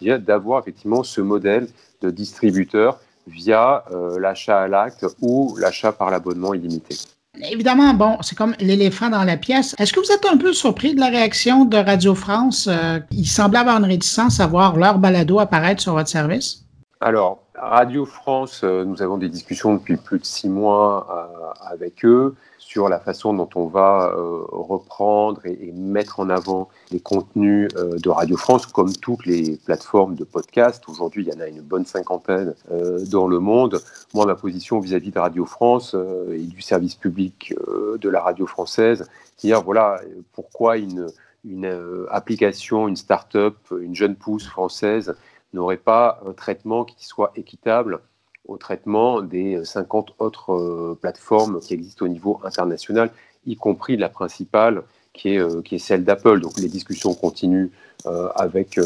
D'avoir 0.00 0.60
effectivement 0.60 1.04
ce 1.04 1.20
modèle 1.20 1.68
de 2.00 2.10
distributeur 2.10 2.98
via 3.28 3.84
euh, 3.92 4.18
l'achat 4.18 4.60
à 4.60 4.66
l'acte 4.66 5.06
ou 5.20 5.56
l'achat 5.56 5.92
par 5.92 6.10
l'abonnement 6.10 6.54
illimité. 6.54 6.96
Évidemment, 7.40 7.94
bon, 7.94 8.18
c'est 8.20 8.36
comme 8.36 8.54
l'éléphant 8.60 9.08
dans 9.08 9.24
la 9.24 9.36
pièce. 9.36 9.74
Est-ce 9.78 9.92
que 9.92 10.00
vous 10.00 10.12
êtes 10.12 10.26
un 10.26 10.36
peu 10.36 10.52
surpris 10.52 10.94
de 10.94 11.00
la 11.00 11.08
réaction 11.08 11.64
de 11.64 11.76
Radio 11.76 12.14
France? 12.14 12.68
Euh, 12.70 13.00
il 13.10 13.26
avoir 13.40 13.78
une 13.78 13.84
réticence 13.84 14.40
à 14.40 14.46
voir 14.46 14.76
leur 14.76 14.98
balado 14.98 15.38
apparaître 15.38 15.82
sur 15.82 15.94
votre 15.94 16.08
service? 16.08 16.64
Alors, 17.00 17.42
Radio 17.54 18.04
France, 18.04 18.60
euh, 18.64 18.84
nous 18.84 19.02
avons 19.02 19.18
des 19.18 19.28
discussions 19.28 19.74
depuis 19.74 19.96
plus 19.96 20.18
de 20.18 20.24
six 20.24 20.48
mois 20.48 21.06
euh, 21.10 21.72
avec 21.72 22.04
eux 22.04 22.34
sur 22.72 22.88
la 22.88 22.98
façon 22.98 23.34
dont 23.34 23.50
on 23.54 23.66
va 23.66 24.14
euh, 24.16 24.46
reprendre 24.50 25.44
et, 25.44 25.72
mettre 25.72 26.20
en 26.20 26.30
avant 26.30 26.70
les 26.90 27.00
contenus 27.00 27.68
euh, 27.76 27.98
de 27.98 28.08
Radio 28.08 28.38
France, 28.38 28.64
comme 28.64 28.94
toutes 28.94 29.26
les 29.26 29.58
plateformes 29.58 30.14
de 30.14 30.24
podcast. 30.24 30.82
Aujourd'hui, 30.88 31.22
il 31.22 31.28
y 31.30 31.36
en 31.36 31.40
a 31.40 31.48
une 31.48 31.60
bonne 31.60 31.84
cinquantaine 31.84 32.54
euh, 32.70 33.04
dans 33.10 33.26
le 33.26 33.40
monde. 33.40 33.82
Moi, 34.14 34.24
ma 34.24 34.36
position 34.36 34.80
vis-à-vis 34.80 35.10
de 35.10 35.18
Radio 35.18 35.44
France 35.44 35.94
et 36.30 36.46
du 36.46 36.62
service 36.62 36.94
public 36.94 37.54
de 38.00 38.08
la 38.08 38.22
radio 38.22 38.46
française, 38.46 39.06
c'est 39.36 39.48
dire 39.48 39.62
voilà 39.62 40.00
pourquoi 40.32 40.78
une, 40.78 41.08
une 41.44 41.70
application, 42.10 42.88
une 42.88 42.96
start-up, 42.96 43.56
une 43.78 43.94
jeune 43.94 44.16
pousse 44.16 44.46
française 44.46 45.14
n'aurait 45.52 45.76
pas 45.76 46.20
un 46.26 46.32
traitement 46.32 46.84
qui 46.84 47.04
soit 47.04 47.32
équitable 47.36 48.00
au 48.46 48.56
traitement 48.56 49.22
des 49.22 49.64
50 49.64 50.14
autres 50.18 50.52
euh, 50.52 50.98
plateformes 51.00 51.60
qui 51.60 51.74
existent 51.74 52.04
au 52.04 52.08
niveau 52.08 52.40
international, 52.44 53.10
y 53.46 53.56
compris 53.56 53.96
la 53.96 54.08
principale 54.08 54.82
qui 55.12 55.34
est, 55.34 55.38
euh, 55.38 55.62
qui 55.62 55.76
est 55.76 55.78
celle 55.78 56.04
d'Apple. 56.04 56.40
Donc 56.40 56.58
les 56.58 56.68
discussions 56.68 57.14
continuent 57.14 57.70
euh, 58.06 58.28
avec, 58.34 58.80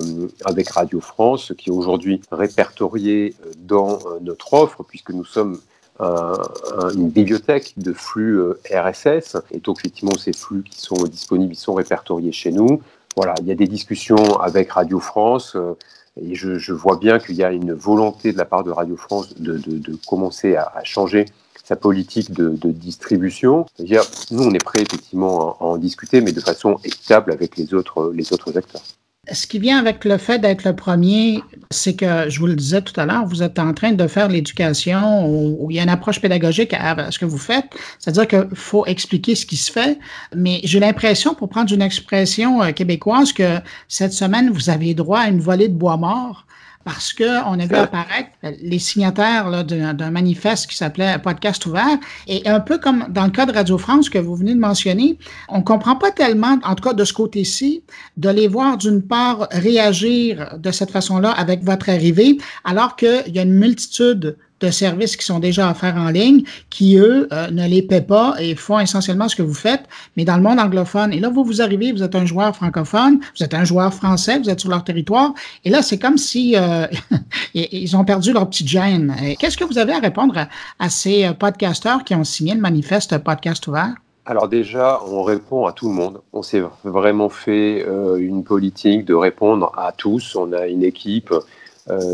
avec 0.44 0.68
Radio 0.70 1.00
France, 1.00 1.52
qui 1.56 1.70
est 1.70 1.72
aujourd'hui 1.72 2.20
répertoriée 2.30 3.34
dans 3.58 3.98
notre 4.20 4.52
offre, 4.52 4.82
puisque 4.82 5.10
nous 5.10 5.24
sommes 5.24 5.58
une 5.98 7.08
bibliothèque 7.08 7.72
de 7.78 7.94
flux 7.94 8.38
RSS. 8.70 9.38
Et 9.50 9.60
donc, 9.60 9.78
effectivement, 9.78 10.14
ces 10.18 10.34
flux 10.34 10.62
qui 10.62 10.78
sont 10.78 11.04
disponibles, 11.04 11.54
sont 11.54 11.72
répertoriés 11.72 12.32
chez 12.32 12.52
nous. 12.52 12.82
Voilà, 13.16 13.34
il 13.40 13.46
y 13.46 13.50
a 13.50 13.54
des 13.54 13.66
discussions 13.66 14.38
avec 14.38 14.72
Radio 14.72 15.00
France. 15.00 15.56
Et 16.20 16.34
je, 16.34 16.72
vois 16.72 16.96
bien 16.96 17.18
qu'il 17.18 17.36
y 17.36 17.44
a 17.44 17.52
une 17.52 17.72
volonté 17.72 18.32
de 18.32 18.38
la 18.38 18.44
part 18.44 18.64
de 18.64 18.70
Radio 18.70 18.96
France 18.96 19.34
de, 19.38 19.60
commencer 20.06 20.56
à, 20.56 20.72
changer 20.84 21.26
sa 21.62 21.76
politique 21.76 22.32
de, 22.32 22.70
distribution. 22.70 23.66
nous, 23.78 24.42
on 24.42 24.54
est 24.54 24.64
prêt 24.64 24.82
effectivement 24.82 25.56
à, 25.60 25.64
à, 25.64 25.66
en 25.66 25.76
discuter, 25.76 26.20
mais 26.20 26.32
de 26.32 26.40
façon 26.40 26.78
équitable 26.84 27.32
avec 27.32 27.56
les 27.56 27.74
autres, 27.74 28.12
les 28.14 28.32
autres 28.32 28.56
acteurs. 28.56 28.82
Ce 29.32 29.46
qui 29.46 29.58
vient 29.58 29.78
avec 29.78 30.04
le 30.04 30.18
fait 30.18 30.38
d'être 30.38 30.64
le 30.64 30.76
premier, 30.76 31.42
c'est 31.70 31.96
que, 31.96 32.28
je 32.28 32.38
vous 32.38 32.46
le 32.46 32.54
disais 32.54 32.80
tout 32.82 32.98
à 33.00 33.06
l'heure, 33.06 33.26
vous 33.26 33.42
êtes 33.42 33.58
en 33.58 33.74
train 33.74 33.92
de 33.92 34.06
faire 34.06 34.28
l'éducation 34.28 35.26
où, 35.28 35.68
il 35.70 35.76
y 35.76 35.80
a 35.80 35.82
une 35.82 35.88
approche 35.88 36.20
pédagogique 36.20 36.72
à 36.74 37.10
ce 37.10 37.18
que 37.18 37.24
vous 37.24 37.38
faites. 37.38 37.66
C'est-à-dire 37.98 38.28
qu'il 38.28 38.56
faut 38.56 38.86
expliquer 38.86 39.34
ce 39.34 39.44
qui 39.44 39.56
se 39.56 39.72
fait. 39.72 39.98
Mais 40.34 40.60
j'ai 40.62 40.78
l'impression, 40.78 41.34
pour 41.34 41.48
prendre 41.48 41.72
une 41.72 41.82
expression 41.82 42.62
euh, 42.62 42.70
québécoise, 42.70 43.32
que 43.32 43.58
cette 43.88 44.12
semaine, 44.12 44.50
vous 44.50 44.70
avez 44.70 44.94
droit 44.94 45.20
à 45.20 45.28
une 45.28 45.40
volée 45.40 45.68
de 45.68 45.74
bois 45.74 45.96
mort 45.96 46.46
parce 46.86 47.12
qu'on 47.12 47.58
a 47.58 47.66
vu 47.66 47.74
apparaître 47.74 48.30
les 48.62 48.78
signataires 48.78 49.64
d'un 49.64 50.10
manifeste 50.12 50.68
qui 50.68 50.76
s'appelait 50.76 51.18
Podcast 51.18 51.66
ouvert. 51.66 51.98
Et 52.28 52.48
un 52.48 52.60
peu 52.60 52.78
comme 52.78 53.06
dans 53.08 53.24
le 53.24 53.32
cas 53.32 53.44
de 53.44 53.52
Radio 53.52 53.76
France 53.76 54.08
que 54.08 54.18
vous 54.18 54.36
venez 54.36 54.54
de 54.54 54.60
mentionner, 54.60 55.18
on 55.48 55.58
ne 55.58 55.64
comprend 55.64 55.96
pas 55.96 56.12
tellement, 56.12 56.60
en 56.62 56.76
tout 56.76 56.84
cas 56.84 56.92
de 56.92 57.04
ce 57.04 57.12
côté-ci, 57.12 57.82
de 58.16 58.28
les 58.28 58.46
voir 58.46 58.78
d'une 58.78 59.02
part 59.02 59.48
réagir 59.50 60.56
de 60.58 60.70
cette 60.70 60.92
façon-là 60.92 61.32
avec 61.32 61.64
votre 61.64 61.88
arrivée, 61.88 62.38
alors 62.62 62.94
qu'il 62.94 63.34
y 63.34 63.40
a 63.40 63.42
une 63.42 63.54
multitude 63.54 64.36
de 64.60 64.70
services 64.70 65.16
qui 65.16 65.24
sont 65.24 65.38
déjà 65.38 65.70
offerts 65.70 65.96
en 65.96 66.08
ligne, 66.08 66.42
qui, 66.70 66.96
eux, 66.96 67.28
euh, 67.32 67.50
ne 67.50 67.68
les 67.68 67.82
paient 67.82 68.00
pas 68.00 68.34
et 68.38 68.54
font 68.54 68.78
essentiellement 68.80 69.28
ce 69.28 69.36
que 69.36 69.42
vous 69.42 69.54
faites, 69.54 69.84
mais 70.16 70.24
dans 70.24 70.36
le 70.36 70.42
monde 70.42 70.58
anglophone. 70.58 71.12
Et 71.12 71.20
là, 71.20 71.28
vous, 71.28 71.44
vous 71.44 71.60
arrivez, 71.60 71.92
vous 71.92 72.02
êtes 72.02 72.14
un 72.14 72.24
joueur 72.24 72.54
francophone, 72.56 73.20
vous 73.36 73.44
êtes 73.44 73.54
un 73.54 73.64
joueur 73.64 73.92
français, 73.92 74.38
vous 74.38 74.48
êtes 74.48 74.60
sur 74.60 74.70
leur 74.70 74.84
territoire, 74.84 75.34
et 75.64 75.70
là, 75.70 75.82
c'est 75.82 75.98
comme 75.98 76.16
si 76.16 76.56
euh, 76.56 76.86
ils 77.54 77.96
ont 77.96 78.04
perdu 78.04 78.32
leur 78.32 78.48
petite 78.48 78.68
gêne. 78.68 79.14
Qu'est-ce 79.38 79.56
que 79.56 79.64
vous 79.64 79.78
avez 79.78 79.92
à 79.92 79.98
répondre 79.98 80.46
à, 80.78 80.90
ces 80.90 81.24
euh, 81.24 81.32
podcasteurs 81.32 82.04
qui 82.04 82.14
ont 82.14 82.24
signé 82.24 82.54
le 82.54 82.60
manifeste 82.60 83.18
Podcast 83.18 83.66
ouvert? 83.66 83.94
Alors 84.24 84.48
déjà, 84.48 85.00
on 85.06 85.22
répond 85.22 85.66
à 85.66 85.72
tout 85.72 85.88
le 85.88 85.94
monde. 85.94 86.20
On 86.32 86.42
s'est 86.42 86.62
vraiment 86.82 87.28
fait 87.28 87.86
une 88.18 88.42
politique 88.42 89.04
de 89.04 89.14
répondre 89.14 89.70
à 89.76 89.92
tous. 89.92 90.34
On 90.34 90.52
a 90.52 90.66
une 90.66 90.82
équipe 90.82 91.32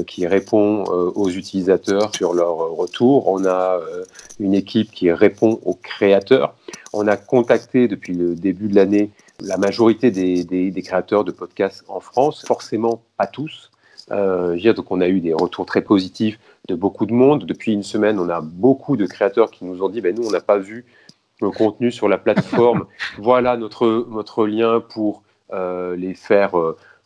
qui 0.07 0.27
répond 0.27 0.85
euh, 0.89 1.11
aux 1.15 1.31
utilisateurs 1.31 2.15
sur 2.15 2.35
leur 2.35 2.57
retour. 2.57 3.29
On 3.29 3.45
a 3.45 3.79
euh, 3.79 4.05
une 4.39 4.55
équipe 4.55 4.91
qui 4.91 5.11
répond 5.11 5.61
aux 5.65 5.75
créateurs. 5.75 6.55
On 6.93 7.07
a 7.09 7.17
contacté 7.17 7.89
depuis 7.89 8.15
le 8.15 8.35
début 8.35 8.69
de 8.69 8.75
l'année 8.75 9.11
la 9.41 9.57
majorité 9.57 10.11
des, 10.11 10.45
des, 10.45 10.83
créateurs 10.83 11.25
de 11.25 11.33
podcasts 11.33 11.85
en 11.89 12.01
France, 12.01 12.45
forcément 12.47 13.03
pas 13.17 13.27
tous. 13.27 13.71
Euh, 14.11 14.73
donc 14.75 14.91
on 14.91 15.01
a 15.01 15.09
eu 15.09 15.21
des 15.21 15.33
retours 15.33 15.65
très 15.67 15.83
positifs 15.83 16.39
de 16.69 16.75
beaucoup 16.75 17.07
de 17.07 17.13
monde. 17.13 17.45
Depuis 17.45 17.73
une 17.73 17.83
semaine, 17.83 18.19
on 18.19 18.29
a 18.29 18.41
beaucoup 18.41 18.97
de 18.97 19.07
créateurs 19.07 19.51
qui 19.51 19.65
nous 19.65 19.83
ont 19.83 19.89
dit 19.89 20.01
ben, 20.01 20.15
nous, 20.15 20.27
on 20.27 20.31
n'a 20.31 20.41
pas 20.41 20.59
vu 20.59 20.85
le 21.41 21.51
contenu 21.51 21.91
sur 21.91 22.09
la 22.09 22.19
plateforme. 22.19 22.87
voilà 23.19 23.57
notre, 23.57 24.07
notre 24.11 24.47
lien 24.47 24.81
pour 24.81 25.23
euh, 25.53 25.97
les 25.97 26.15
faire 26.15 26.55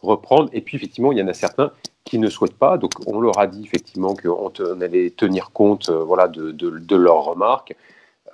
reprendre. 0.06 0.48
Et 0.52 0.60
puis, 0.60 0.76
effectivement, 0.76 1.12
il 1.12 1.18
y 1.18 1.22
en 1.22 1.28
a 1.28 1.34
certains 1.34 1.70
qui 2.04 2.18
ne 2.18 2.28
souhaitent 2.28 2.58
pas. 2.58 2.78
Donc, 2.78 2.92
on 3.06 3.20
leur 3.20 3.38
a 3.38 3.46
dit 3.46 3.62
effectivement 3.64 4.14
qu'on 4.14 4.80
allait 4.80 5.10
tenir 5.10 5.50
compte 5.52 5.88
euh, 5.88 6.02
voilà, 6.04 6.28
de, 6.28 6.50
de, 6.52 6.96
leurs 6.96 7.24
remarques. 7.24 7.76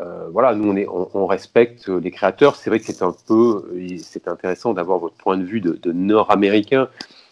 Euh, 0.01 0.29
voilà, 0.33 0.55
nous, 0.55 0.71
on, 0.71 0.77
est, 0.77 0.87
on, 0.89 1.27
respecte 1.27 1.89
les 1.89 2.11
créateurs. 2.11 2.57
C'est 2.57 2.71
vrai 2.71 2.79
que 2.79 2.87
c'est 2.87 3.03
un 3.03 3.15
peu, 3.27 3.71
c'est 4.03 4.29
intéressant 4.29 4.73
d'avoir 4.73 4.99
votre 4.99 5.17
point 5.17 5.37
de 5.37 5.45
vue 5.45 5.61
de, 5.61 5.93
nord-américain 5.93 6.89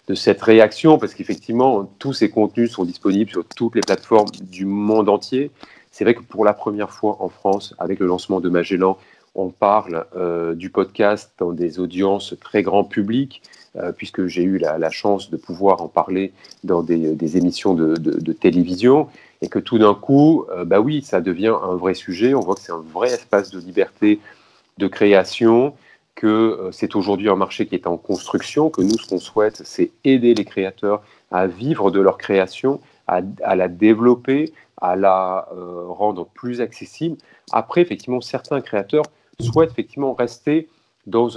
de 0.09 0.15
cette 0.15 0.43
réaction, 0.43 0.99
parce 0.99 1.15
qu'effectivement, 1.15 1.89
tous 1.99 2.13
ces 2.13 2.31
contenus 2.31 2.73
sont 2.73 2.85
disponibles 2.85 3.31
sur 3.31 3.45
toutes 3.45 3.77
les 3.77 3.81
plateformes 3.81 4.31
du 4.43 4.65
monde 4.65 5.09
entier. 5.09 5.51
C'est 5.91 6.05
vrai 6.05 6.15
que 6.15 6.23
pour 6.23 6.45
la 6.45 6.53
première 6.53 6.91
fois 6.91 7.17
en 7.21 7.29
France, 7.29 7.75
avec 7.79 8.01
le 8.01 8.07
lancement 8.07 8.41
de 8.41 8.49
Magellan, 8.49 8.99
on 9.35 9.51
parle 9.51 10.07
euh, 10.17 10.55
du 10.55 10.71
podcast 10.71 11.33
dans 11.39 11.53
des 11.53 11.79
audiences 11.79 12.35
très 12.41 12.63
grand 12.63 12.85
public. 12.85 13.43
Euh, 13.77 13.93
puisque 13.93 14.27
j'ai 14.27 14.43
eu 14.43 14.59
la, 14.59 14.91
chance 14.91 15.31
de 15.31 15.37
pouvoir 15.37 15.81
en 15.81 15.87
parler 15.87 16.33
dans 16.65 16.83
des, 16.83 17.37
émissions 17.37 17.73
de, 17.73 18.33
télévision, 18.33 19.07
et 19.43 19.49
que 19.49 19.61
tout 19.61 19.79
d'un 19.79 19.95
coup, 19.95 20.45
euh, 20.51 20.65
bah 20.65 20.81
oui, 20.81 21.03
ça 21.03 21.21
devient 21.21 21.55
un 21.63 21.77
vrai 21.77 21.95
sujet. 21.95 22.35
On 22.35 22.41
voit 22.41 22.57
que 22.57 22.63
c'est 22.63 22.73
un 22.73 22.85
vrai 22.93 23.13
espace 23.13 23.53
de 23.53 23.61
liberté, 23.61 24.19
de 24.79 24.89
création, 24.89 25.75
que 26.17 26.27
euh, 26.27 26.73
c'est 26.73 26.97
aujourd'hui 26.97 27.29
un 27.29 27.37
marché 27.37 27.65
qui 27.67 27.77
est 27.77 27.87
en 27.87 27.97
construction, 27.97 28.71
que 28.71 28.83
nous, 28.83 28.99
ce 28.99 29.07
qu'on 29.07 29.21
souhaite, 29.21 29.63
c'est 29.65 29.93
aider 30.03 30.35
les 30.35 30.45
créateurs 30.45 31.05
à 31.31 31.47
vivre 31.47 31.93
de 31.93 32.01
leur 32.01 32.19
création, 32.19 32.81
à, 33.07 33.21
la 33.55 33.69
développer, 33.69 34.53
à 34.81 34.97
la 34.97 35.49
rendre 35.89 36.27
plus 36.27 36.61
accessible. 36.61 37.17
Après, 37.53 37.83
effectivement, 37.83 38.21
certains 38.21 38.61
créateurs 38.61 39.05
souhaitent 39.39 39.71
effectivement 39.71 40.13
rester 40.13 40.69
dans 41.11 41.29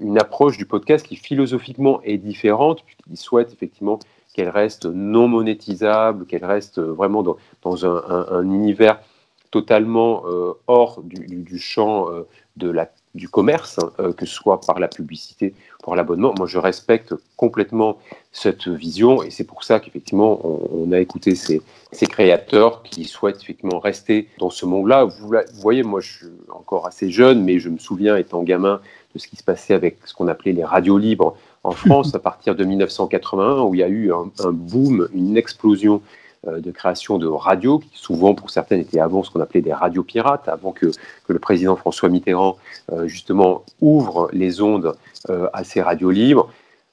une 0.00 0.18
approche 0.18 0.58
du 0.58 0.66
podcast 0.66 1.06
qui 1.06 1.16
philosophiquement 1.16 2.00
est 2.02 2.18
différente, 2.18 2.84
puisqu'ils 2.84 3.16
souhaitent 3.16 3.52
effectivement 3.52 3.98
qu'elle 4.32 4.48
reste 4.48 4.86
non 4.86 5.28
monétisable, 5.28 6.26
qu'elle 6.26 6.44
reste 6.44 6.78
vraiment 6.80 7.22
dans, 7.22 7.86
un, 7.86 8.44
univers 8.44 9.00
totalement 9.50 10.22
euh, 10.26 10.54
hors 10.66 11.02
du, 11.02 11.58
champ 11.58 12.10
euh, 12.10 12.26
de 12.56 12.70
la 12.70 12.90
du 13.14 13.28
commerce, 13.28 13.78
hein, 13.78 13.90
euh, 14.00 14.12
que 14.12 14.24
ce 14.24 14.34
soit 14.34 14.60
par 14.60 14.78
la 14.78 14.88
publicité, 14.88 15.54
par 15.84 15.94
l'abonnement. 15.94 16.34
Moi, 16.38 16.46
je 16.46 16.58
respecte 16.58 17.14
complètement 17.36 17.98
cette 18.32 18.68
vision 18.68 19.22
et 19.22 19.30
c'est 19.30 19.44
pour 19.44 19.64
ça 19.64 19.80
qu'effectivement, 19.80 20.40
on, 20.44 20.90
a 20.92 20.98
écouté 20.98 21.34
ces, 21.34 21.60
créateurs 22.06 22.82
qui 22.82 23.04
souhaitent 23.04 23.42
effectivement 23.42 23.78
rester 23.78 24.28
dans 24.38 24.50
ce 24.50 24.64
monde-là. 24.64 25.04
Vous, 25.04 25.30
voyez, 25.60 25.82
moi, 25.82 26.00
je 26.00 26.12
suis 26.12 26.26
encore 26.50 26.86
assez 26.86 27.10
jeune, 27.10 27.42
mais 27.42 27.58
je 27.58 27.68
me 27.68 27.78
souviens, 27.78 28.16
étant 28.16 28.42
gamin, 28.42 28.80
de 29.14 29.18
ce 29.18 29.28
qui 29.28 29.36
se 29.36 29.44
passait 29.44 29.74
avec 29.74 29.98
ce 30.06 30.14
qu'on 30.14 30.28
appelait 30.28 30.52
les 30.52 30.64
radios 30.64 30.96
libres 30.96 31.36
en 31.64 31.70
France 31.72 32.14
à 32.14 32.18
partir 32.18 32.54
de 32.54 32.64
1981, 32.64 33.62
où 33.62 33.74
il 33.74 33.78
y 33.78 33.82
a 33.82 33.88
eu 33.88 34.10
un 34.12 34.52
boom, 34.52 35.08
une 35.12 35.36
explosion 35.36 36.00
de 36.46 36.70
création 36.72 37.18
de 37.18 37.26
radios, 37.26 37.78
qui 37.78 37.90
souvent 37.94 38.34
pour 38.34 38.50
certaines 38.50 38.80
étaient 38.80 39.00
avant 39.00 39.22
ce 39.22 39.30
qu'on 39.30 39.40
appelait 39.40 39.60
des 39.60 39.72
radios 39.72 40.02
pirates, 40.02 40.48
avant 40.48 40.72
que, 40.72 40.86
que 40.86 41.32
le 41.32 41.38
président 41.38 41.76
François 41.76 42.08
Mitterrand 42.08 42.56
euh, 42.90 43.06
justement 43.06 43.64
ouvre 43.80 44.28
les 44.32 44.60
ondes 44.60 44.94
euh, 45.30 45.48
à 45.52 45.62
ces 45.64 45.80
radios 45.80 46.10
libres. 46.10 46.50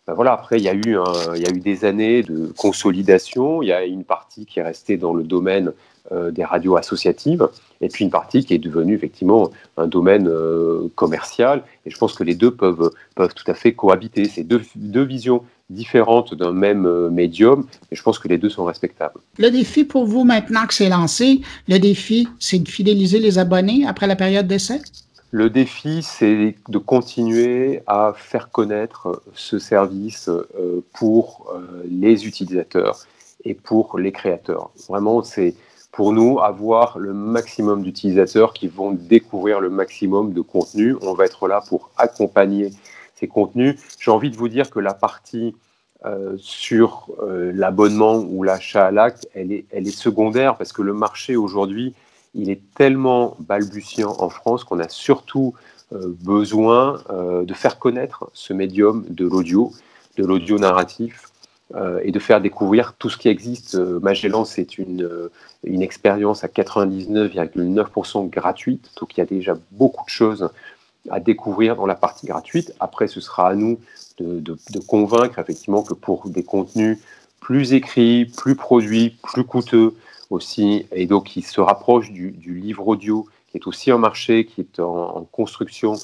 Ben 0.10 0.16
voilà, 0.16 0.34
après, 0.34 0.58
il 0.58 0.64
y, 0.64 0.70
a 0.70 0.74
eu 0.74 0.98
il 1.36 1.42
y 1.42 1.46
a 1.46 1.52
eu 1.52 1.60
des 1.60 1.86
années 1.86 2.24
de 2.24 2.52
consolidation. 2.58 3.62
Il 3.62 3.68
y 3.68 3.72
a 3.72 3.86
une 3.86 4.04
partie 4.04 4.48
qui 4.48 4.58
est 4.58 4.64
restée 4.64 4.98
dans 4.98 5.14
le 5.14 5.22
domaine 5.22 5.72
euh, 6.12 6.32
des 6.32 6.44
radios 6.44 6.78
associatives, 6.78 7.48
et 7.80 7.90
puis 7.90 8.06
une 8.06 8.10
partie 8.10 8.44
qui 8.44 8.56
est 8.56 8.58
devenue 8.58 8.96
effectivement 8.96 9.52
un 9.78 9.86
domaine 9.86 10.28
euh, 10.28 10.88
commercial. 10.96 11.62
Et 11.86 11.92
je 11.92 11.98
pense 12.00 12.16
que 12.16 12.24
les 12.24 12.34
deux 12.34 12.50
peuvent, 12.50 12.90
peuvent 13.14 13.36
tout 13.36 13.52
à 13.52 13.54
fait 13.54 13.74
cohabiter. 13.74 14.26
C'est 14.26 14.42
deux, 14.42 14.64
deux 14.76 15.04
visions 15.04 15.44
différentes 15.70 16.34
d'un 16.34 16.54
même 16.54 16.88
euh, 16.88 17.12
médium, 17.12 17.68
et 17.92 17.96
je 17.96 18.02
pense 18.02 18.18
que 18.18 18.28
les 18.28 18.40
deux 18.40 18.50
sont 18.50 18.66
respectables. 18.66 19.20
Le 19.38 19.52
défi 19.52 19.84
pour 19.84 20.06
vous 20.06 20.24
maintenant 20.24 20.66
que 20.66 20.74
c'est 20.74 20.90
lancé, 20.90 21.42
le 21.68 21.78
défi, 21.78 22.28
c'est 22.40 22.58
de 22.58 22.68
fidéliser 22.68 23.20
les 23.20 23.38
abonnés 23.38 23.86
après 23.86 24.08
la 24.08 24.16
période 24.16 24.48
d'essai? 24.48 24.82
Le 25.32 25.50
défi, 25.50 26.02
c'est 26.02 26.56
de 26.68 26.78
continuer 26.80 27.84
à 27.86 28.14
faire 28.16 28.50
connaître 28.50 29.22
ce 29.34 29.60
service 29.60 30.30
pour 30.94 31.54
les 31.86 32.26
utilisateurs 32.26 33.06
et 33.46 33.54
pour 33.54 34.00
les 34.00 34.12
créateurs. 34.12 34.72
Vraiment, 34.88 35.22
c'est 35.22 35.54
pour 35.92 36.14
nous 36.14 36.40
avoir 36.40 36.98
le 36.98 37.14
maximum 37.14 37.84
d'utilisateurs 37.84 38.54
qui 38.54 38.68
vont 38.68 38.92
découvrir 38.92 39.60
le 39.60 39.70
maximum 39.70 40.34
de 40.34 40.42
contenu. 40.42 40.96
On 41.02 41.14
va 41.14 41.26
être 41.26 41.48
là 41.48 41.62
pour 41.68 41.90
accompagner 41.98 42.72
ces 43.16 43.28
contenus. 43.28 43.76
J'ai 44.00 44.12
envie 44.12 44.30
de 44.30 44.38
vous 44.38 44.50
dire 44.50 44.70
que 44.70 44.80
la 44.80 44.94
partie 44.94 45.56
euh, 46.06 46.36
sur 46.38 47.10
euh, 47.22 47.52
l'abonnement 47.54 48.20
ou 48.20 48.44
l'achat 48.44 48.88
à 48.88 48.92
l'acte, 48.92 49.28
elle 49.34 49.52
est, 49.52 49.66
elle 49.72 49.88
est 49.88 49.98
secondaire 49.98 50.56
parce 50.56 50.72
que 50.72 50.82
le 50.82 50.94
marché 50.94 51.36
aujourd'hui, 51.36 51.94
il 52.34 52.50
est 52.50 52.62
tellement 52.76 53.36
balbutiant 53.40 54.16
en 54.20 54.30
France 54.30 54.64
qu'on 54.64 54.80
a 54.80 54.90
surtout 54.90 55.54
euh, 55.94 56.16
besoin 56.24 57.02
de 57.10 57.54
faire 57.54 57.80
connaître 57.80 58.30
ce 58.34 58.54
médium 58.54 59.06
de 59.10 59.26
l'audio, 59.26 59.74
de 60.18 60.26
l'audio 60.26 60.60
narratif, 60.60 61.30
euh, 61.76 62.00
et 62.04 62.12
de 62.12 62.18
faire 62.18 62.42
découvrir 62.42 62.94
tout 62.98 63.12
ce 63.12 63.18
qui 63.18 63.30
existe. 63.30 63.76
Euh, 63.76 64.00
Magellan, 64.00 64.44
c'est 64.44 64.80
une, 64.80 65.04
euh, 65.04 65.32
expérience 65.64 66.44
à 66.44 66.48
99,9% 66.48 68.28
gratuite, 68.28 68.90
donc 69.00 69.16
il 69.16 69.20
y 69.20 69.22
a 69.22 69.28
déjà 69.28 69.56
beaucoup 69.72 70.04
de 70.04 70.10
choses 70.10 70.50
à 71.12 71.20
découvrir 71.20 71.76
dans 71.76 71.86
la 71.86 71.94
partie 71.94 72.26
gratuite. 72.26 72.74
Après, 72.80 73.08
ce 73.08 73.22
sera 73.22 73.50
à 73.50 73.54
nous 73.54 73.80
de 74.20 74.80
convaincre 74.88 75.38
effectivement 75.38 75.84
que 75.84 75.94
pour 75.94 76.28
des 76.28 76.44
contenus 76.44 76.98
plus 77.40 77.74
écrits, 77.74 78.26
plus 78.26 78.56
produits, 78.56 79.16
plus 79.22 79.44
coûteux 79.44 79.94
aussi, 80.30 80.86
et 80.92 81.06
donc 81.06 81.26
qui 81.26 81.42
se 81.42 81.62
rapprochent 81.62 82.12
du, 82.12 82.32
livre 82.54 82.88
audio, 82.88 83.28
qui 83.48 83.58
est 83.58 83.68
aussi 83.68 83.92
un 83.92 83.98
marché 83.98 84.46
qui 84.46 84.62
est 84.62 84.80
en, 84.80 85.18
en 85.18 85.24
construction 85.24 85.96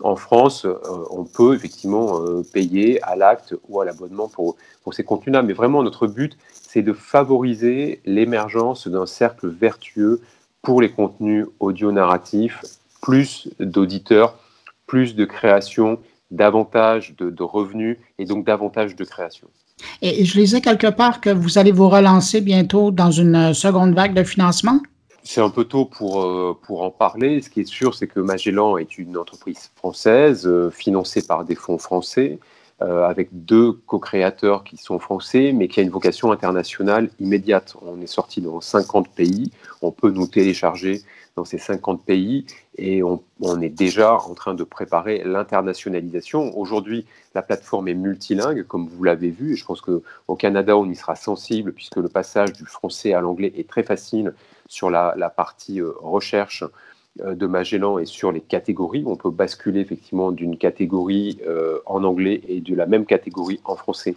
en 0.00 0.16
France, 0.16 0.64
euh, 0.64 0.76
on 1.10 1.24
peut 1.24 1.54
effectivement 1.54 2.20
euh, 2.20 2.42
payer 2.52 3.02
à 3.02 3.16
l'acte 3.16 3.54
ou 3.68 3.80
à 3.80 3.84
l'abonnement 3.84 4.28
pour, 4.28 4.56
pour 4.82 4.94
ces 4.94 5.04
contenus-là. 5.04 5.42
Mais 5.42 5.52
vraiment, 5.52 5.82
notre 5.82 6.06
but, 6.06 6.36
c'est 6.52 6.82
de 6.82 6.92
favoriser 6.92 8.00
l'émergence 8.04 8.88
d'un 8.88 9.06
cercle 9.06 9.48
vertueux 9.48 10.20
pour 10.62 10.80
les 10.80 10.90
contenus 10.90 11.46
audio 11.60 11.92
narratifs, 11.92 12.60
plus 13.02 13.48
d'auditeurs, 13.60 14.38
plus 14.86 15.14
de 15.14 15.24
création, 15.24 16.00
davantage 16.30 17.14
de, 17.16 17.30
de, 17.30 17.42
revenus 17.42 17.98
et 18.18 18.24
donc 18.24 18.44
davantage 18.44 18.96
de 18.96 19.04
création. 19.04 19.48
Et 20.02 20.24
je 20.24 20.38
lisais 20.38 20.60
quelque 20.60 20.86
part 20.86 21.20
que 21.20 21.30
vous 21.30 21.58
allez 21.58 21.72
vous 21.72 21.88
relancer 21.88 22.40
bientôt 22.40 22.90
dans 22.90 23.10
une 23.10 23.54
seconde 23.54 23.94
vague 23.94 24.14
de 24.14 24.22
financement? 24.22 24.80
C'est 25.22 25.40
un 25.40 25.48
peu 25.48 25.64
tôt 25.64 25.86
pour, 25.86 26.22
euh, 26.22 26.58
pour 26.66 26.82
en 26.82 26.90
parler. 26.90 27.40
Ce 27.40 27.48
qui 27.48 27.60
est 27.60 27.66
sûr, 27.66 27.94
c'est 27.94 28.06
que 28.06 28.20
Magellan 28.20 28.76
est 28.76 28.98
une 28.98 29.16
entreprise 29.16 29.70
française 29.74 30.46
euh, 30.46 30.70
financée 30.70 31.26
par 31.26 31.44
des 31.44 31.54
fonds 31.54 31.78
français, 31.78 32.38
euh, 32.82 33.06
avec 33.06 33.28
deux 33.32 33.72
co-créateurs 33.72 34.64
qui 34.64 34.76
sont 34.76 34.98
français, 34.98 35.52
mais 35.54 35.66
qui 35.66 35.80
a 35.80 35.82
une 35.82 35.90
vocation 35.90 36.30
internationale 36.30 37.08
immédiate. 37.20 37.74
On 37.80 38.02
est 38.02 38.06
sorti 38.06 38.42
dans 38.42 38.60
50 38.60 39.08
pays, 39.08 39.50
on 39.80 39.90
peut 39.90 40.10
nous 40.10 40.26
télécharger 40.26 41.00
dans 41.36 41.44
ces 41.44 41.58
50 41.58 42.04
pays 42.04 42.46
et 42.76 43.02
on, 43.02 43.20
est 43.60 43.68
déjà 43.68 44.14
en 44.14 44.34
train 44.34 44.54
de 44.54 44.64
préparer 44.64 45.22
l'internationalisation. 45.24 46.56
Aujourd'hui, 46.56 47.06
la 47.34 47.42
plateforme 47.42 47.88
est 47.88 47.94
multilingue, 47.94 48.64
comme 48.64 48.88
vous 48.88 49.02
l'avez 49.02 49.30
vu, 49.30 49.52
et 49.52 49.56
je 49.56 49.64
pense 49.64 49.80
qu'au 49.80 50.36
Canada, 50.36 50.76
on 50.76 50.88
y 50.88 50.94
sera 50.94 51.16
sensible 51.16 51.72
puisque 51.72 51.96
le 51.96 52.08
passage 52.08 52.52
du 52.52 52.64
français 52.64 53.14
à 53.14 53.20
l'anglais 53.20 53.52
est 53.56 53.68
très 53.68 53.82
facile 53.82 54.34
sur 54.68 54.90
la, 54.90 55.14
la 55.16 55.30
partie 55.30 55.80
euh, 55.80 55.92
recherche 56.00 56.64
euh, 57.20 57.34
de 57.34 57.46
Magellan 57.46 57.98
et 57.98 58.06
sur 58.06 58.32
les 58.32 58.40
catégories. 58.40 59.04
On 59.06 59.16
peut 59.16 59.30
basculer 59.30 59.80
effectivement 59.80 60.32
d'une 60.32 60.56
catégorie 60.56 61.38
euh, 61.46 61.78
en 61.86 62.02
anglais 62.02 62.40
et 62.48 62.60
de 62.60 62.74
la 62.74 62.86
même 62.86 63.06
catégorie 63.06 63.60
en 63.64 63.76
français 63.76 64.16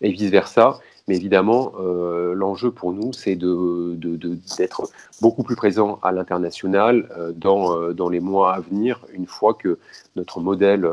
et 0.00 0.10
vice-versa. 0.10 0.78
Mais 1.08 1.16
évidemment, 1.16 1.72
euh, 1.80 2.34
l'enjeu 2.34 2.70
pour 2.70 2.92
nous, 2.92 3.12
c'est 3.12 3.34
d'être 3.34 3.46
de, 3.46 4.16
de, 4.16 4.38
beaucoup 5.20 5.42
plus 5.42 5.56
présent 5.56 5.98
à 6.02 6.12
l'international 6.12 7.08
euh, 7.16 7.32
dans, 7.32 7.76
euh, 7.76 7.92
dans, 7.92 8.08
les 8.08 8.20
mois 8.20 8.54
à 8.54 8.60
venir, 8.60 9.04
une 9.12 9.26
fois 9.26 9.54
que 9.54 9.78
notre 10.16 10.40
modèle 10.40 10.88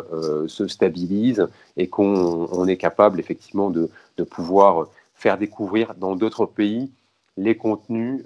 se 0.48 0.68
stabilise 0.68 1.48
et 1.76 1.88
qu'on 1.88 2.68
est 2.68 2.78
capable 2.78 3.20
effectivement 3.20 3.70
de, 3.72 3.90
pouvoir 4.30 4.88
faire 5.16 5.38
découvrir 5.38 5.96
dans 5.96 6.16
d'autres 6.16 6.46
pays 6.46 6.92
les 7.36 7.56
contenus 7.56 8.24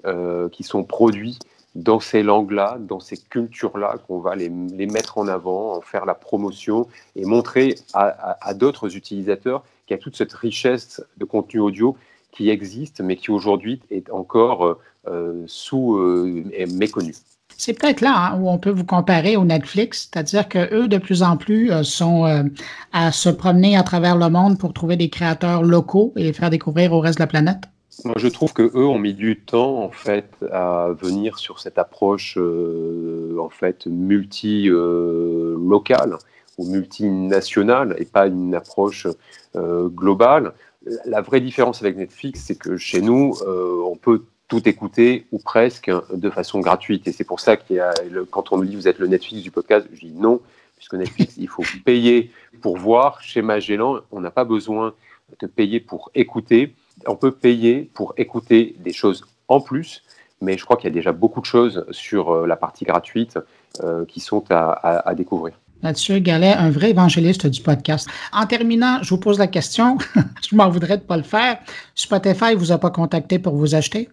qui 0.52 0.62
sont 0.62 0.84
produits 0.84 1.38
dans 1.74 1.98
ces 1.98 2.22
langues-là, 2.22 2.76
dans 2.78 3.00
ces 3.00 3.16
cultures-là, 3.16 3.96
qu'on 4.06 4.18
va 4.18 4.36
les, 4.36 4.50
les, 4.50 4.86
mettre 4.86 5.16
en 5.16 5.28
avant, 5.28 5.74
en 5.76 5.80
faire 5.80 6.04
la 6.04 6.14
promotion 6.14 6.86
et 7.16 7.24
montrer 7.24 7.76
à, 7.94 8.36
à 8.46 8.52
d'autres 8.52 8.94
utilisateurs 8.96 9.64
qu'il 9.86 9.96
y 9.96 9.98
a 10.00 10.02
toute 10.02 10.16
cette 10.16 10.32
richesse 10.32 11.02
de 11.16 11.24
contenu 11.24 11.60
audio 11.60 11.96
qui 12.30 12.50
existe, 12.50 13.00
mais 13.00 13.16
qui 13.16 13.30
aujourd'hui 13.30 13.80
est 13.90 14.10
encore 14.10 14.78
euh, 15.06 15.42
sous 15.46 15.96
euh, 15.96 16.44
méconnu. 16.72 17.14
C'est 17.58 17.78
peut-être 17.78 18.00
là 18.00 18.32
hein, 18.32 18.40
où 18.40 18.48
on 18.48 18.58
peut 18.58 18.70
vous 18.70 18.84
comparer 18.84 19.36
au 19.36 19.44
Netflix, 19.44 20.10
c'est-à-dire 20.10 20.48
que 20.48 20.74
eux 20.74 20.88
de 20.88 20.98
plus 20.98 21.22
en 21.22 21.36
plus 21.36 21.70
euh, 21.70 21.82
sont 21.82 22.26
euh, 22.26 22.42
à 22.92 23.12
se 23.12 23.28
promener 23.28 23.76
à 23.76 23.82
travers 23.82 24.16
le 24.16 24.28
monde 24.28 24.58
pour 24.58 24.72
trouver 24.72 24.96
des 24.96 25.08
créateurs 25.08 25.62
locaux 25.62 26.12
et 26.16 26.24
les 26.24 26.32
faire 26.32 26.50
découvrir 26.50 26.92
au 26.92 27.00
reste 27.00 27.18
de 27.18 27.22
la 27.22 27.28
planète. 27.28 27.64
Moi, 28.04 28.14
je 28.16 28.28
trouve 28.28 28.52
que 28.52 28.62
eux 28.62 28.86
ont 28.86 28.98
mis 28.98 29.14
du 29.14 29.38
temps 29.38 29.82
en 29.82 29.90
fait 29.90 30.34
à 30.50 30.88
venir 31.00 31.38
sur 31.38 31.60
cette 31.60 31.78
approche 31.78 32.36
euh, 32.38 33.36
en 33.38 33.50
fait 33.50 33.86
multi 33.86 34.66
locale 34.68 36.16
ou 36.58 36.66
multinationale 36.66 37.94
et 37.98 38.04
pas 38.04 38.26
une 38.26 38.54
approche 38.54 39.06
euh, 39.56 39.88
globale. 39.88 40.52
La 41.04 41.20
vraie 41.20 41.40
différence 41.40 41.80
avec 41.82 41.96
Netflix, 41.96 42.44
c'est 42.46 42.56
que 42.56 42.76
chez 42.76 43.00
nous, 43.00 43.34
euh, 43.46 43.82
on 43.86 43.96
peut 43.96 44.24
tout 44.48 44.68
écouter 44.68 45.26
ou 45.32 45.38
presque 45.38 45.90
de 46.12 46.30
façon 46.30 46.60
gratuite. 46.60 47.06
Et 47.08 47.12
c'est 47.12 47.24
pour 47.24 47.40
ça 47.40 47.56
le, 48.10 48.24
quand 48.24 48.52
on 48.52 48.58
me 48.58 48.66
dit 48.66 48.76
vous 48.76 48.88
êtes 48.88 48.98
le 48.98 49.06
Netflix 49.06 49.42
du 49.42 49.50
podcast, 49.50 49.86
je 49.92 50.00
dis 50.00 50.12
non, 50.12 50.40
puisque 50.76 50.94
Netflix, 50.94 51.34
il 51.38 51.48
faut 51.48 51.62
payer 51.84 52.30
pour 52.60 52.76
voir. 52.76 53.22
Chez 53.22 53.40
Magellan, 53.40 54.00
on 54.10 54.20
n'a 54.20 54.30
pas 54.30 54.44
besoin 54.44 54.92
de 55.40 55.46
payer 55.46 55.80
pour 55.80 56.10
écouter. 56.14 56.74
On 57.06 57.16
peut 57.16 57.32
payer 57.32 57.90
pour 57.94 58.12
écouter 58.16 58.76
des 58.80 58.92
choses 58.92 59.24
en 59.48 59.60
plus, 59.60 60.02
mais 60.40 60.58
je 60.58 60.64
crois 60.64 60.76
qu'il 60.76 60.88
y 60.88 60.92
a 60.92 60.94
déjà 60.94 61.12
beaucoup 61.12 61.40
de 61.40 61.46
choses 61.46 61.86
sur 61.90 62.30
euh, 62.30 62.46
la 62.46 62.56
partie 62.56 62.84
gratuite 62.84 63.38
qui 64.06 64.20
sont 64.20 64.44
à 64.50 65.14
découvrir. 65.14 65.54
Mathieu 65.82 66.18
Gallet, 66.20 66.52
un 66.52 66.70
vrai 66.70 66.90
évangéliste 66.90 67.46
du 67.46 67.60
podcast. 67.60 68.08
En 68.32 68.46
terminant, 68.46 69.02
je 69.02 69.10
vous 69.10 69.18
pose 69.18 69.38
la 69.38 69.48
question, 69.48 69.98
je 70.48 70.54
m'en 70.54 70.68
voudrais 70.68 70.96
de 70.96 71.02
ne 71.02 71.06
pas 71.08 71.16
le 71.16 71.22
faire. 71.24 71.58
Spotify 71.94 72.54
vous 72.54 72.70
a 72.70 72.78
pas 72.78 72.90
contacté 72.90 73.38
pour 73.38 73.56
vous 73.56 73.74
acheter? 73.74 74.08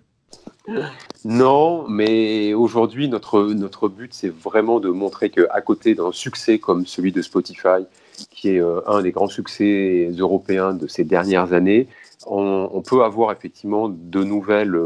Non, 1.26 1.88
mais 1.88 2.54
aujourd'hui, 2.54 3.08
notre, 3.08 3.44
notre 3.54 3.88
but, 3.88 4.14
c'est 4.14 4.30
vraiment 4.30 4.80
de 4.80 4.90
montrer 4.90 5.30
qu'à 5.30 5.62
côté 5.62 5.96
d'un 5.96 6.12
succès 6.12 6.60
comme 6.60 6.86
celui 6.86 7.12
de 7.12 7.22
Spotify, 7.22 7.86
qui 8.32 8.50
est 8.50 8.62
euh, 8.62 8.82
un 8.88 9.02
des 9.02 9.12
grands 9.12 9.28
succès 9.28 10.12
européens 10.18 10.74
de 10.74 10.88
ces 10.88 11.04
dernières 11.04 11.54
années, 11.54 11.88
on, 12.26 12.82
peut 12.86 13.04
avoir 13.04 13.32
effectivement 13.32 13.90
de 13.90 14.24
nouvelles, 14.24 14.78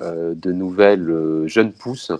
euh, 0.00 0.34
de 0.34 0.52
nouvelles 0.52 1.10
euh, 1.10 1.48
jeunes 1.48 1.72
pousses 1.72 2.12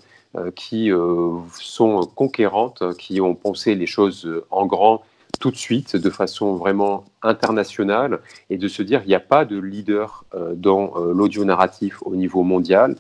qui 0.55 0.91
euh, 0.91 1.39
sont 1.59 2.01
conquérantes, 2.15 2.83
qui 2.99 3.21
ont 3.21 3.35
pensé 3.35 3.75
les 3.75 3.87
choses 3.87 4.29
en 4.51 4.67
grand 4.67 5.03
tout 5.41 5.51
de 5.51 5.57
suite, 5.57 5.97
de 5.97 6.11
façon 6.11 6.55
vraiment 6.55 7.05
internationale, 7.23 8.21
et 8.51 8.57
de 8.57 8.69
se 8.69 8.83
dire 8.83 9.01
qu'il 9.01 9.09
n'y 9.09 9.17
a 9.17 9.21
pas 9.21 9.45
de 9.45 9.59
leader 9.59 10.25
euh, 10.35 10.55
dans 10.55 10.95
l'audio 10.97 11.45
narratif 11.45 11.99
au 12.03 12.17
niveau 12.17 12.43
mondial, 12.43 12.97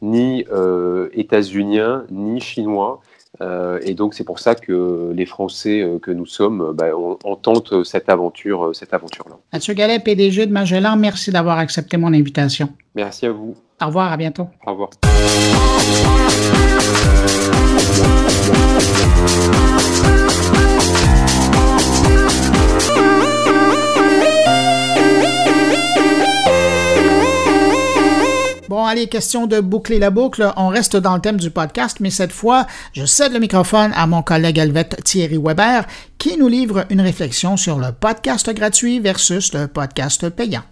ni 0.00 0.44
états-unien, 1.12 2.04
ni 2.10 2.40
chinois. 2.40 3.00
Euh, 3.40 3.78
et 3.82 3.94
donc 3.94 4.14
c'est 4.14 4.24
pour 4.24 4.38
ça 4.38 4.54
que 4.54 5.12
les 5.14 5.26
Français 5.26 5.82
euh, 5.82 5.98
que 5.98 6.10
nous 6.10 6.26
sommes, 6.26 6.72
bah, 6.74 6.86
on, 6.96 7.18
on, 7.24 7.36
tente 7.36 7.84
cette 7.84 8.08
aventure, 8.08 8.70
cette 8.74 8.94
aventure-là. 8.94 9.36
Mathieu 9.52 9.74
Gallet, 9.74 9.98
PDG 10.00 10.46
de 10.46 10.52
Magellan, 10.52 10.96
merci 10.96 11.30
d'avoir 11.30 11.58
accepté 11.58 11.96
mon 11.96 12.12
invitation. 12.12 12.70
Merci 12.94 13.26
à 13.26 13.32
vous. 13.32 13.54
Au 13.80 13.86
revoir, 13.86 14.12
à 14.12 14.16
bientôt. 14.16 14.48
Au 14.66 14.72
revoir. 14.72 14.90
Bon, 28.68 28.84
allez, 28.84 29.08
question 29.08 29.46
de 29.46 29.60
boucler 29.60 29.98
la 29.98 30.10
boucle. 30.10 30.52
On 30.56 30.68
reste 30.68 30.96
dans 30.96 31.14
le 31.14 31.20
thème 31.20 31.38
du 31.38 31.50
podcast, 31.50 31.98
mais 32.00 32.10
cette 32.10 32.32
fois, 32.32 32.66
je 32.92 33.06
cède 33.06 33.32
le 33.32 33.40
microphone 33.40 33.90
à 33.94 34.06
mon 34.06 34.22
collègue 34.22 34.58
helvète 34.58 35.02
Thierry 35.04 35.38
Weber, 35.38 35.84
qui 36.18 36.36
nous 36.36 36.48
livre 36.48 36.84
une 36.90 37.00
réflexion 37.00 37.56
sur 37.56 37.78
le 37.78 37.92
podcast 37.92 38.48
gratuit 38.54 39.00
versus 39.00 39.52
le 39.54 39.66
podcast 39.68 40.28
payant. 40.28 40.62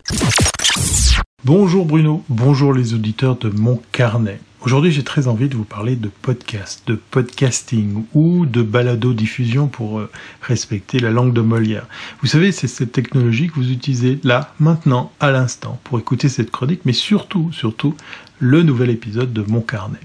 Bonjour 1.44 1.84
Bruno, 1.86 2.22
bonjour 2.28 2.74
les 2.74 2.92
auditeurs 2.92 3.36
de 3.38 3.48
Mon 3.48 3.80
Carnet. 3.92 4.40
Aujourd'hui, 4.66 4.90
j'ai 4.90 5.04
très 5.04 5.28
envie 5.28 5.48
de 5.48 5.54
vous 5.54 5.62
parler 5.62 5.94
de 5.94 6.08
podcast, 6.08 6.82
de 6.88 6.96
podcasting 6.96 8.02
ou 8.14 8.46
de 8.46 8.62
balado-diffusion 8.62 9.68
pour 9.68 10.00
euh, 10.00 10.10
respecter 10.42 10.98
la 10.98 11.10
langue 11.10 11.32
de 11.32 11.40
Molière. 11.40 11.86
Vous 12.20 12.26
savez, 12.26 12.50
c'est 12.50 12.66
cette 12.66 12.90
technologie 12.90 13.46
que 13.46 13.54
vous 13.54 13.70
utilisez 13.70 14.18
là, 14.24 14.52
maintenant, 14.58 15.12
à 15.20 15.30
l'instant, 15.30 15.78
pour 15.84 16.00
écouter 16.00 16.28
cette 16.28 16.50
chronique, 16.50 16.80
mais 16.84 16.92
surtout, 16.92 17.52
surtout, 17.52 17.94
le 18.40 18.64
nouvel 18.64 18.90
épisode 18.90 19.32
de 19.32 19.44
Mon 19.46 19.60
Carnet. 19.60 20.00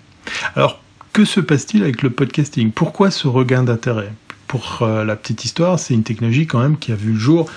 Alors, 0.54 0.80
que 1.12 1.26
se 1.26 1.40
passe-t-il 1.40 1.82
avec 1.82 2.04
le 2.04 2.12
podcasting? 2.12 2.72
Pourquoi 2.72 3.10
ce 3.10 3.28
regain 3.28 3.64
d'intérêt? 3.64 4.14
Pour 4.46 4.84
euh, 4.84 5.04
la 5.04 5.16
petite 5.16 5.44
histoire, 5.44 5.80
c'est 5.80 5.96
une 5.96 6.04
technologie 6.04 6.46
quand 6.46 6.60
même 6.60 6.78
qui 6.78 6.92
a 6.92 6.96
vu 6.96 7.14
le 7.14 7.20
jour 7.20 7.50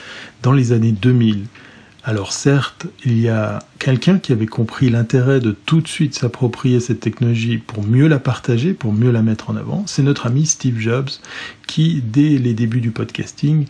dans 0.43 0.53
les 0.53 0.73
années 0.73 0.93
2000. 0.93 1.45
Alors 2.07 2.35
certes, 2.35 2.87
il 3.07 3.19
y 3.19 3.31
a 3.31 3.61
quelqu'un 3.79 4.19
qui 4.19 4.33
avait 4.33 4.45
compris 4.45 4.91
l'intérêt 4.91 5.41
de 5.41 5.53
tout 5.53 5.81
de 5.81 5.89
suite 5.89 6.15
s'approprier 6.15 6.79
cette 6.79 7.01
technologie 7.01 7.57
pour 7.57 7.83
mieux 7.83 8.09
la 8.09 8.19
partager, 8.19 8.75
pour 8.75 8.93
mieux 8.93 9.11
la 9.11 9.23
mettre 9.23 9.49
en 9.49 9.57
avant. 9.57 9.85
C'est 9.87 10.03
notre 10.03 10.27
ami 10.27 10.45
Steve 10.45 10.79
Jobs 10.79 11.09
qui, 11.67 12.03
dès 12.05 12.37
les 12.37 12.53
débuts 12.53 12.83
du 12.83 12.91
podcasting, 12.91 13.65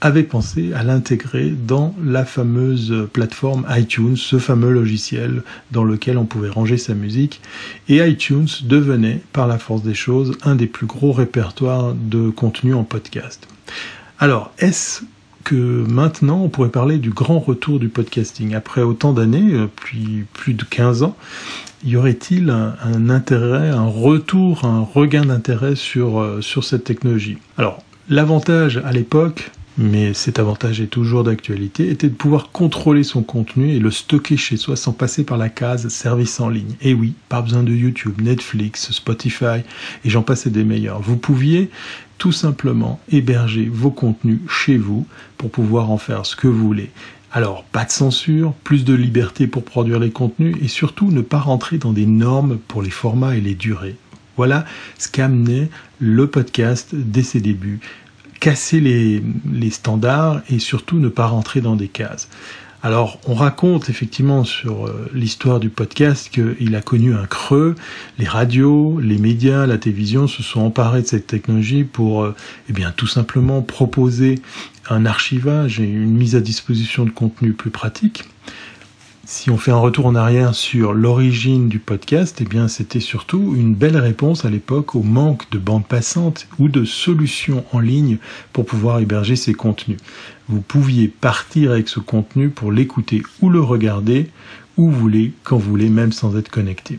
avait 0.00 0.22
pensé 0.22 0.72
à 0.72 0.84
l'intégrer 0.84 1.50
dans 1.50 1.92
la 2.00 2.24
fameuse 2.24 3.08
plateforme 3.12 3.66
iTunes, 3.70 4.16
ce 4.16 4.38
fameux 4.38 4.70
logiciel 4.70 5.42
dans 5.72 5.82
lequel 5.82 6.16
on 6.16 6.26
pouvait 6.26 6.48
ranger 6.48 6.78
sa 6.78 6.94
musique. 6.94 7.40
Et 7.88 7.96
iTunes 7.96 8.48
devenait, 8.62 9.20
par 9.32 9.48
la 9.48 9.58
force 9.58 9.82
des 9.82 9.94
choses, 9.94 10.38
un 10.44 10.54
des 10.54 10.68
plus 10.68 10.86
gros 10.86 11.10
répertoires 11.10 11.92
de 11.94 12.30
contenu 12.30 12.72
en 12.72 12.84
podcast. 12.84 13.48
Alors, 14.20 14.52
est-ce 14.58 15.02
que 15.44 15.54
maintenant 15.54 16.42
on 16.44 16.48
pourrait 16.48 16.70
parler 16.70 16.98
du 16.98 17.10
grand 17.10 17.38
retour 17.38 17.78
du 17.78 17.88
podcasting. 17.88 18.54
Après 18.54 18.82
autant 18.82 19.12
d'années, 19.12 19.52
euh, 19.52 19.66
puis 19.74 20.24
plus 20.32 20.54
de 20.54 20.64
15 20.64 21.02
ans, 21.02 21.16
y 21.84 21.96
aurait-il 21.96 22.50
un, 22.50 23.08
intérêt, 23.08 23.68
un 23.70 23.86
retour, 23.86 24.64
un 24.64 24.80
regain 24.80 25.24
d'intérêt 25.24 25.76
sur, 25.76 26.20
euh, 26.20 26.40
sur 26.40 26.64
cette 26.64 26.84
technologie? 26.84 27.38
Alors, 27.56 27.82
l'avantage 28.08 28.82
à 28.84 28.92
l'époque, 28.92 29.50
mais 29.78 30.12
cet 30.12 30.38
avantage 30.38 30.80
est 30.80 30.88
toujours 30.88 31.24
d'actualité, 31.24 31.88
était 31.88 32.08
de 32.08 32.14
pouvoir 32.14 32.50
contrôler 32.52 33.02
son 33.02 33.22
contenu 33.22 33.70
et 33.70 33.78
le 33.78 33.90
stocker 33.90 34.36
chez 34.36 34.58
soi 34.58 34.76
sans 34.76 34.92
passer 34.92 35.24
par 35.24 35.38
la 35.38 35.48
case 35.48 35.88
service 35.88 36.38
en 36.40 36.50
ligne. 36.50 36.74
Et 36.82 36.92
oui, 36.92 37.14
pas 37.30 37.40
besoin 37.40 37.62
de 37.62 37.72
YouTube, 37.72 38.20
Netflix, 38.20 38.90
Spotify, 38.92 39.62
et 40.04 40.10
j'en 40.10 40.22
passais 40.22 40.50
des 40.50 40.64
meilleurs. 40.64 41.00
Vous 41.00 41.16
pouviez 41.16 41.70
tout 42.20 42.32
simplement 42.32 43.00
héberger 43.10 43.64
vos 43.72 43.90
contenus 43.90 44.40
chez 44.46 44.76
vous 44.76 45.06
pour 45.38 45.50
pouvoir 45.50 45.90
en 45.90 45.96
faire 45.96 46.26
ce 46.26 46.36
que 46.36 46.46
vous 46.46 46.66
voulez. 46.66 46.90
Alors, 47.32 47.64
pas 47.64 47.86
de 47.86 47.90
censure, 47.90 48.52
plus 48.62 48.84
de 48.84 48.92
liberté 48.92 49.46
pour 49.46 49.64
produire 49.64 49.98
les 49.98 50.10
contenus 50.10 50.54
et 50.60 50.68
surtout 50.68 51.10
ne 51.10 51.22
pas 51.22 51.38
rentrer 51.38 51.78
dans 51.78 51.94
des 51.94 52.04
normes 52.04 52.58
pour 52.68 52.82
les 52.82 52.90
formats 52.90 53.36
et 53.36 53.40
les 53.40 53.54
durées. 53.54 53.96
Voilà 54.36 54.66
ce 54.98 55.08
qu'amenait 55.08 55.70
le 55.98 56.26
podcast 56.26 56.90
dès 56.92 57.22
ses 57.22 57.40
débuts. 57.40 57.80
Casser 58.38 58.80
les, 58.80 59.22
les 59.50 59.70
standards 59.70 60.42
et 60.50 60.58
surtout 60.58 60.98
ne 60.98 61.08
pas 61.08 61.26
rentrer 61.26 61.62
dans 61.62 61.76
des 61.76 61.88
cases. 61.88 62.28
Alors, 62.82 63.18
on 63.26 63.34
raconte 63.34 63.90
effectivement 63.90 64.42
sur 64.44 64.86
euh, 64.86 65.10
l'histoire 65.12 65.60
du 65.60 65.68
podcast 65.68 66.30
qu'il 66.30 66.74
a 66.74 66.80
connu 66.80 67.14
un 67.14 67.26
creux. 67.26 67.74
Les 68.18 68.26
radios, 68.26 68.98
les 69.00 69.18
médias, 69.18 69.66
la 69.66 69.76
télévision 69.76 70.26
se 70.26 70.42
sont 70.42 70.60
emparés 70.60 71.02
de 71.02 71.06
cette 71.06 71.26
technologie 71.26 71.84
pour, 71.84 72.22
euh, 72.22 72.34
eh 72.70 72.72
bien, 72.72 72.90
tout 72.90 73.06
simplement 73.06 73.60
proposer 73.60 74.36
un 74.88 75.04
archivage 75.04 75.78
et 75.78 75.84
une 75.84 76.16
mise 76.16 76.36
à 76.36 76.40
disposition 76.40 77.04
de 77.04 77.10
contenu 77.10 77.52
plus 77.52 77.70
pratique. 77.70 78.24
Si 79.32 79.48
on 79.48 79.58
fait 79.58 79.70
un 79.70 79.76
retour 79.76 80.06
en 80.06 80.16
arrière 80.16 80.56
sur 80.56 80.92
l'origine 80.92 81.68
du 81.68 81.78
podcast, 81.78 82.38
eh 82.40 82.44
bien 82.44 82.66
c'était 82.66 82.98
surtout 82.98 83.54
une 83.54 83.76
belle 83.76 83.96
réponse 83.96 84.44
à 84.44 84.50
l'époque 84.50 84.96
au 84.96 85.04
manque 85.04 85.48
de 85.52 85.58
bandes 85.58 85.86
passantes 85.86 86.48
ou 86.58 86.68
de 86.68 86.84
solutions 86.84 87.64
en 87.70 87.78
ligne 87.78 88.18
pour 88.52 88.66
pouvoir 88.66 88.98
héberger 88.98 89.36
ces 89.36 89.54
contenus. 89.54 89.98
Vous 90.50 90.60
pouviez 90.60 91.06
partir 91.06 91.70
avec 91.70 91.88
ce 91.88 92.00
contenu 92.00 92.48
pour 92.48 92.72
l'écouter 92.72 93.22
ou 93.40 93.50
le 93.50 93.60
regarder 93.60 94.30
où 94.76 94.90
vous 94.90 94.98
voulez, 94.98 95.32
quand 95.44 95.56
vous 95.56 95.70
voulez, 95.70 95.88
même 95.88 96.10
sans 96.10 96.36
être 96.36 96.50
connecté. 96.50 96.98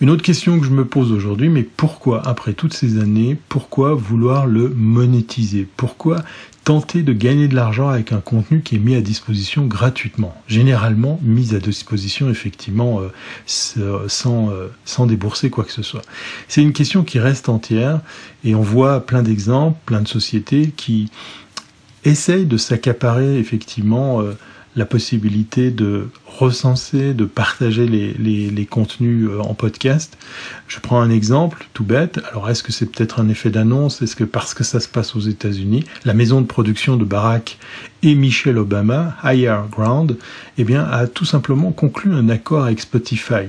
Une 0.00 0.10
autre 0.10 0.24
question 0.24 0.58
que 0.58 0.66
je 0.66 0.72
me 0.72 0.84
pose 0.84 1.12
aujourd'hui, 1.12 1.48
mais 1.48 1.62
pourquoi, 1.62 2.26
après 2.26 2.52
toutes 2.52 2.74
ces 2.74 2.98
années, 2.98 3.38
pourquoi 3.48 3.94
vouloir 3.94 4.46
le 4.46 4.70
monétiser? 4.70 5.68
Pourquoi 5.76 6.24
tenter 6.64 7.02
de 7.02 7.12
gagner 7.12 7.46
de 7.46 7.54
l'argent 7.54 7.88
avec 7.88 8.10
un 8.10 8.20
contenu 8.20 8.62
qui 8.62 8.74
est 8.74 8.80
mis 8.80 8.96
à 8.96 9.00
disposition 9.00 9.66
gratuitement? 9.66 10.34
Généralement 10.48 11.20
mis 11.22 11.54
à 11.54 11.60
disposition 11.60 12.28
effectivement 12.28 13.00
euh, 13.00 13.98
sans, 14.08 14.50
euh, 14.50 14.66
sans 14.84 15.06
débourser 15.06 15.48
quoi 15.48 15.62
que 15.62 15.72
ce 15.72 15.82
soit. 15.82 16.02
C'est 16.48 16.62
une 16.62 16.72
question 16.72 17.04
qui 17.04 17.20
reste 17.20 17.48
entière 17.48 18.00
et 18.42 18.56
on 18.56 18.62
voit 18.62 19.06
plein 19.06 19.22
d'exemples, 19.22 19.78
plein 19.86 20.00
de 20.00 20.08
sociétés 20.08 20.72
qui 20.76 21.10
essayent 22.04 22.46
de 22.46 22.56
s'accaparer 22.56 23.38
effectivement 23.38 24.20
euh, 24.20 24.36
la 24.76 24.84
possibilité 24.84 25.70
de 25.70 26.08
recenser, 26.26 27.14
de 27.14 27.24
partager 27.24 27.86
les, 27.86 28.66
contenus 28.66 29.28
euh, 29.28 29.40
en 29.40 29.54
podcast. 29.54 30.18
Je 30.66 30.80
prends 30.80 31.00
un 31.00 31.10
exemple 31.10 31.66
tout 31.74 31.84
bête. 31.84 32.20
Alors 32.30 32.50
est-ce 32.50 32.62
que 32.62 32.72
c'est 32.72 32.86
peut-être 32.86 33.20
un 33.20 33.28
effet 33.28 33.50
d'annonce? 33.50 34.02
Est-ce 34.02 34.16
que 34.16 34.24
parce 34.24 34.54
que 34.54 34.64
ça 34.64 34.80
se 34.80 34.88
passe 34.88 35.14
aux 35.14 35.20
États-Unis, 35.20 35.84
la 36.04 36.14
maison 36.14 36.40
de 36.40 36.46
production 36.46 36.96
de 36.96 37.04
Barack 37.04 37.58
et 38.02 38.14
Michelle 38.14 38.58
Obama, 38.58 39.16
Higher 39.22 39.60
Ground, 39.70 40.16
eh 40.58 40.64
bien, 40.64 40.84
a 40.84 41.06
tout 41.06 41.24
simplement 41.24 41.70
conclu 41.70 42.12
un 42.12 42.28
accord 42.28 42.64
avec 42.64 42.80
Spotify. 42.80 43.46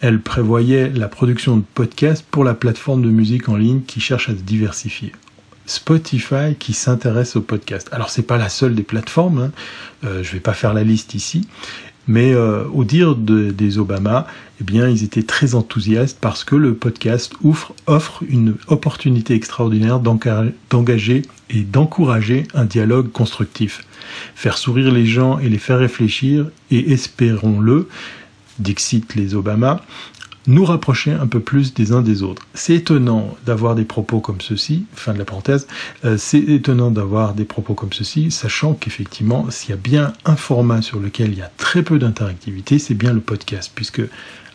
Elle 0.00 0.20
prévoyait 0.20 0.90
la 0.90 1.08
production 1.08 1.56
de 1.56 1.64
podcasts 1.74 2.24
pour 2.30 2.44
la 2.44 2.54
plateforme 2.54 3.02
de 3.02 3.10
musique 3.10 3.48
en 3.48 3.56
ligne 3.56 3.82
qui 3.82 4.00
cherche 4.00 4.28
à 4.28 4.32
se 4.32 4.42
diversifier. 4.42 5.12
Spotify 5.70 6.56
qui 6.58 6.72
s'intéresse 6.72 7.36
au 7.36 7.42
podcast. 7.42 7.88
Alors 7.92 8.10
c'est 8.10 8.22
pas 8.22 8.38
la 8.38 8.48
seule 8.48 8.74
des 8.74 8.82
plateformes, 8.82 9.38
hein. 9.38 9.50
euh, 10.04 10.22
je 10.24 10.32
vais 10.32 10.40
pas 10.40 10.52
faire 10.52 10.74
la 10.74 10.82
liste 10.82 11.14
ici, 11.14 11.46
mais 12.08 12.34
euh, 12.34 12.64
au 12.72 12.82
dire 12.82 13.14
des 13.14 13.78
Obama, 13.78 14.26
eh 14.60 14.64
bien 14.64 14.88
ils 14.88 15.04
étaient 15.04 15.22
très 15.22 15.54
enthousiastes 15.54 16.18
parce 16.20 16.42
que 16.42 16.56
le 16.56 16.74
podcast 16.74 17.34
offre, 17.44 17.72
offre 17.86 18.24
une 18.28 18.56
opportunité 18.66 19.34
extraordinaire 19.34 20.00
d'engager 20.00 21.22
et 21.50 21.60
d'encourager 21.60 22.48
un 22.52 22.64
dialogue 22.64 23.12
constructif, 23.12 23.84
faire 24.34 24.58
sourire 24.58 24.90
les 24.92 25.06
gens 25.06 25.38
et 25.38 25.48
les 25.48 25.58
faire 25.58 25.78
réfléchir 25.78 26.46
et 26.72 26.90
espérons-le, 26.90 27.88
Dixit 28.58 29.14
les 29.14 29.36
Obama, 29.36 29.82
nous 30.50 30.64
rapprocher 30.64 31.12
un 31.12 31.26
peu 31.26 31.40
plus 31.40 31.74
des 31.74 31.92
uns 31.92 32.02
des 32.02 32.22
autres. 32.22 32.42
C'est 32.54 32.74
étonnant 32.74 33.36
d'avoir 33.46 33.74
des 33.74 33.84
propos 33.84 34.20
comme 34.20 34.40
ceci, 34.40 34.84
fin 34.94 35.12
de 35.12 35.18
la 35.18 35.24
parenthèse, 35.24 35.66
euh, 36.04 36.16
c'est 36.18 36.40
étonnant 36.40 36.90
d'avoir 36.90 37.34
des 37.34 37.44
propos 37.44 37.74
comme 37.74 37.92
ceci, 37.92 38.30
sachant 38.30 38.74
qu'effectivement, 38.74 39.46
s'il 39.50 39.70
y 39.70 39.72
a 39.72 39.76
bien 39.76 40.12
un 40.24 40.36
format 40.36 40.82
sur 40.82 40.98
lequel 40.98 41.30
il 41.32 41.38
y 41.38 41.42
a 41.42 41.50
très 41.56 41.82
peu 41.82 41.98
d'interactivité, 41.98 42.78
c'est 42.78 42.94
bien 42.94 43.12
le 43.12 43.20
podcast, 43.20 43.70
puisque 43.74 44.02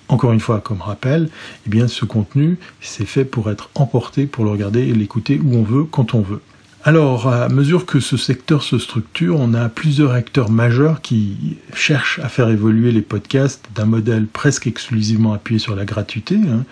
encore 0.08 0.34
une 0.34 0.40
fois, 0.40 0.60
comme 0.60 0.82
rappel, 0.82 1.30
eh 1.66 1.70
bien, 1.70 1.88
ce 1.88 2.06
contenu, 2.06 2.60
c'est 2.82 3.06
fait 3.06 3.26
pour 3.26 3.50
être 3.50 3.70
emporté, 3.74 4.28
pour 4.28 4.44
le 4.44 4.52
regarder 4.52 4.82
et 4.82 4.94
l'écouter 4.94 5.40
où 5.44 5.56
on 5.56 5.64
veut, 5.64 5.86
quand 5.86 6.14
on 6.14 6.22
veut. 6.22 6.42
Alors, 6.88 7.28
à 7.28 7.50
mesure 7.50 7.88
que 7.88 8.00
ce 8.00 8.16
secteur 8.16 8.62
se 8.62 8.78
structure, 8.78 9.40
on 9.40 9.56
a 9.56 9.70
plusieurs 9.70 10.12
acteurs 10.12 10.52
majeurs 10.52 11.02
qui 11.02 11.58
cherchent 11.74 12.20
à 12.20 12.30
faire 12.30 12.48
évoluer 12.50 12.92
les 12.92 13.02
podcasts 13.02 13.66
d'un 13.74 13.86
modèle 13.86 14.28
presque 14.28 14.68
exclusivement 14.68 15.34
appuyé 15.34 15.58
sur 15.58 15.76
la 15.76 15.84
gratuité, 15.84 16.36
hein, 16.36 16.64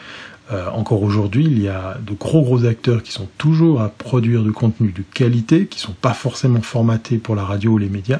euh, 0.53 0.69
encore 0.69 1.03
aujourd'hui, 1.03 1.45
il 1.45 1.61
y 1.61 1.67
a 1.67 1.97
de 2.05 2.13
gros 2.13 2.41
gros 2.41 2.65
acteurs 2.65 3.01
qui 3.01 3.11
sont 3.11 3.27
toujours 3.37 3.81
à 3.81 3.89
produire 3.89 4.43
du 4.43 4.51
contenu 4.51 4.91
de 4.91 5.01
qualité, 5.13 5.65
qui 5.65 5.79
sont 5.79 5.95
pas 5.99 6.13
forcément 6.13 6.61
formatés 6.61 7.17
pour 7.17 7.35
la 7.35 7.43
radio 7.43 7.71
ou 7.71 7.77
les 7.77 7.89
médias, 7.89 8.19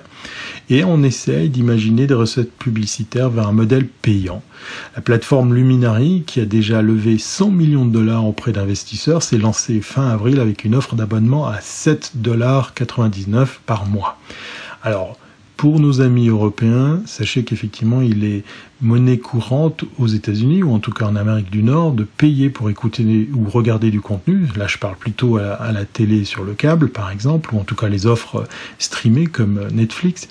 et 0.70 0.84
on 0.84 1.04
essaye 1.04 1.50
d'imaginer 1.50 2.08
des 2.08 2.14
recettes 2.14 2.52
publicitaires 2.52 3.30
vers 3.30 3.48
un 3.48 3.52
modèle 3.54 3.88
payant. 3.88 4.42
La 4.96 5.02
plateforme 5.02 5.54
Luminary, 5.54 6.24
qui 6.26 6.40
a 6.40 6.46
déjà 6.46 6.82
levé 6.82 7.18
100 7.18 7.52
millions 7.52 7.86
de 7.86 7.92
dollars 7.92 8.26
auprès 8.26 8.52
d'investisseurs, 8.52 9.24
s'est 9.24 9.38
lancée 9.38 9.82
fin 9.82 10.10
avril 10.10 10.40
avec 10.40 10.64
une 10.64 10.76
offre 10.76 10.96
d'abonnement 10.96 11.48
à 11.48 11.60
7,99 11.60 12.14
dollars 12.16 12.74
par 13.66 13.86
mois. 13.86 14.18
Alors, 14.82 15.18
pour 15.58 15.80
nos 15.80 16.02
amis 16.02 16.28
européens, 16.28 17.02
sachez 17.06 17.44
qu'effectivement, 17.44 18.02
il 18.02 18.26
est 18.26 18.44
monnaie 18.82 19.18
courante 19.18 19.86
aux 19.98 20.08
États-Unis 20.08 20.64
ou 20.64 20.74
en 20.74 20.80
tout 20.80 20.92
cas 20.92 21.06
en 21.06 21.16
Amérique 21.16 21.50
du 21.50 21.64
Nord 21.64 21.94
de 21.94 22.04
payer 22.04 22.50
pour 22.50 22.70
écouter 22.70 23.30
ou 23.34 23.50
regarder 23.50 23.92
du 23.92 24.02
contenu. 24.02 24.48
Là, 24.56 24.68
je 24.68 24.78
parle 24.78 24.96
plutôt 24.96 25.38
à, 25.38 25.72
la 25.72 25.86
télé 25.86 26.26
sur 26.26 26.44
le 26.44 26.54
câble, 26.54 26.90
par 26.90 27.12
exemple, 27.12 27.54
ou 27.54 27.60
en 27.60 27.64
tout 27.64 27.76
cas 27.76 27.88
les 27.88 28.06
offres 28.06 28.46
streamées 28.80 29.28
comme 29.28 29.68
Netflix. 29.72 30.28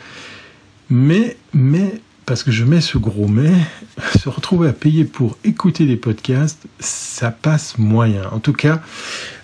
Mais, 0.90 1.36
mais 1.54 1.94
parce 2.26 2.42
que 2.42 2.50
je 2.50 2.64
mets 2.64 2.80
ce 2.80 2.98
gros 2.98 3.28
mais, 3.28 3.52
se 4.18 4.28
retrouver 4.28 4.68
à 4.68 4.72
payer 4.72 5.04
pour 5.04 5.38
écouter 5.44 5.86
des 5.86 5.96
podcasts, 5.96 6.66
ça 6.78 7.30
passe 7.30 7.78
moyen. 7.78 8.28
En 8.32 8.38
tout 8.38 8.52
cas, 8.52 8.82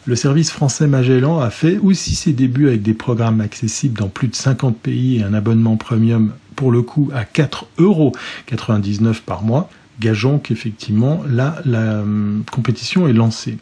le 0.08 0.16
service 0.16 0.50
français 0.50 0.86
Magellan 0.86 1.38
a 1.38 1.50
fait 1.50 1.76
aussi 1.76 2.14
ses 2.14 2.32
débuts 2.32 2.68
avec 2.68 2.80
des 2.80 2.94
programmes 2.94 3.42
accessibles 3.42 3.98
dans 3.98 4.08
plus 4.08 4.28
de 4.28 4.34
50 4.34 4.78
pays 4.78 5.18
et 5.18 5.22
un 5.22 5.34
abonnement 5.34 5.76
premium 5.76 6.32
pour 6.56 6.72
le 6.72 6.80
coup 6.80 7.10
à 7.14 7.24
4,99 7.24 7.60
euros 7.78 8.12
par 9.26 9.42
mois. 9.42 9.68
Gageons 10.00 10.38
qu'effectivement, 10.38 11.22
là, 11.28 11.56
la 11.66 12.00
hum, 12.00 12.42
compétition 12.50 13.06
est 13.06 13.12
lancée. 13.12 13.58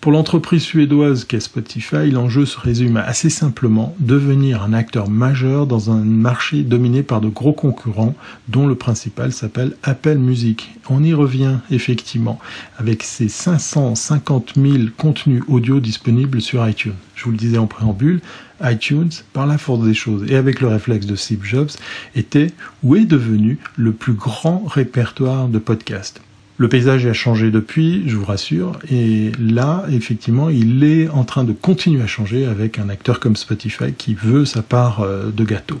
Pour 0.00 0.12
l'entreprise 0.12 0.62
suédoise 0.62 1.24
qu'est 1.24 1.40
Spotify, 1.40 2.10
l'enjeu 2.12 2.46
se 2.46 2.60
résume 2.60 2.96
assez 2.96 3.28
simplement 3.28 3.96
devenir 3.98 4.62
un 4.62 4.72
acteur 4.72 5.10
majeur 5.10 5.66
dans 5.66 5.90
un 5.90 6.04
marché 6.04 6.62
dominé 6.62 7.02
par 7.02 7.20
de 7.20 7.28
gros 7.28 7.52
concurrents, 7.52 8.14
dont 8.48 8.68
le 8.68 8.76
principal 8.76 9.32
s'appelle 9.32 9.72
Apple 9.82 10.18
Music. 10.18 10.70
On 10.90 11.02
y 11.02 11.12
revient 11.12 11.56
effectivement 11.72 12.38
avec 12.78 13.02
ses 13.02 13.28
550 13.28 14.52
000 14.54 14.74
contenus 14.96 15.42
audio 15.48 15.80
disponibles 15.80 16.40
sur 16.40 16.68
iTunes. 16.68 16.94
Je 17.16 17.24
vous 17.24 17.32
le 17.32 17.36
disais 17.36 17.58
en 17.58 17.66
préambule, 17.66 18.20
iTunes, 18.62 19.10
par 19.32 19.46
la 19.46 19.58
force 19.58 19.84
des 19.84 19.94
choses 19.94 20.30
et 20.30 20.36
avec 20.36 20.60
le 20.60 20.68
réflexe 20.68 21.06
de 21.06 21.16
Steve 21.16 21.42
Jobs, 21.42 21.70
était 22.14 22.52
ou 22.84 22.94
est 22.94 23.06
devenu 23.06 23.58
le 23.76 23.92
plus 23.92 24.14
grand 24.14 24.62
répertoire 24.66 25.48
de 25.48 25.58
podcasts. 25.58 26.20
Le 26.58 26.68
paysage 26.68 27.04
a 27.04 27.12
changé 27.12 27.50
depuis, 27.50 28.08
je 28.08 28.16
vous 28.16 28.24
rassure, 28.24 28.78
et 28.90 29.30
là, 29.38 29.84
effectivement, 29.90 30.48
il 30.48 30.84
est 30.84 31.08
en 31.10 31.24
train 31.24 31.44
de 31.44 31.52
continuer 31.52 32.02
à 32.02 32.06
changer 32.06 32.46
avec 32.46 32.78
un 32.78 32.88
acteur 32.88 33.20
comme 33.20 33.36
Spotify 33.36 33.92
qui 33.92 34.14
veut 34.14 34.46
sa 34.46 34.62
part 34.62 35.00
euh, 35.00 35.30
de 35.30 35.44
gâteau. 35.44 35.78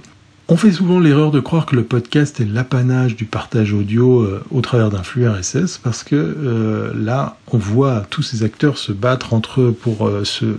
On 0.48 0.56
fait 0.56 0.70
souvent 0.70 1.00
l'erreur 1.00 1.30
de 1.30 1.40
croire 1.40 1.64
que 1.64 1.74
le 1.74 1.84
podcast 1.84 2.40
est 2.40 2.44
l'apanage 2.44 3.16
du 3.16 3.24
partage 3.24 3.72
audio 3.72 4.20
euh, 4.20 4.44
au 4.50 4.60
travers 4.60 4.90
d'un 4.90 5.02
flux 5.02 5.26
RSS 5.26 5.78
parce 5.82 6.04
que 6.04 6.14
euh, 6.14 6.92
là, 6.94 7.38
on 7.48 7.58
voit 7.58 8.06
tous 8.10 8.22
ces 8.22 8.42
acteurs 8.42 8.76
se 8.76 8.92
battre 8.92 9.32
entre 9.32 9.62
eux 9.62 9.72
pour 9.72 10.10
se 10.24 10.56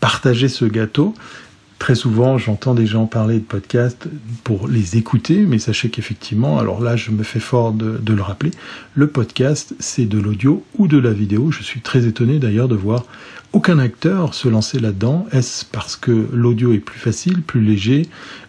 partager 0.00 0.48
ce 0.48 0.64
gâteau. 0.64 1.14
Très 1.78 1.94
souvent, 1.94 2.38
j'entends 2.38 2.74
des 2.74 2.86
gens 2.86 3.06
parler 3.06 3.36
de 3.38 3.44
podcasts 3.44 4.08
pour 4.42 4.66
les 4.66 4.96
écouter, 4.96 5.44
mais 5.46 5.58
sachez 5.58 5.90
qu'effectivement, 5.90 6.58
alors 6.58 6.80
là, 6.80 6.96
je 6.96 7.12
me 7.12 7.22
fais 7.22 7.38
fort 7.38 7.72
de, 7.72 8.12
le 8.12 8.22
rappeler, 8.22 8.50
le 8.94 9.06
podcast, 9.06 9.74
c'est 9.78 10.06
de 10.06 10.18
l'audio 10.18 10.64
ou 10.76 10.88
de 10.88 10.98
la 10.98 11.12
vidéo. 11.12 11.52
Je 11.52 11.62
suis 11.62 11.80
très 11.80 12.06
étonné 12.06 12.40
d'ailleurs 12.40 12.66
de 12.66 12.74
voir 12.74 13.04
aucun 13.52 13.78
acteur 13.78 14.34
se 14.34 14.48
lancer 14.48 14.80
là-dedans. 14.80 15.26
Est-ce 15.30 15.64
parce 15.64 15.94
que 15.94 16.26
l'audio 16.32 16.72
est 16.72 16.80
plus 16.80 16.98
facile, 16.98 17.42
plus 17.42 17.60
léger, 17.60 18.06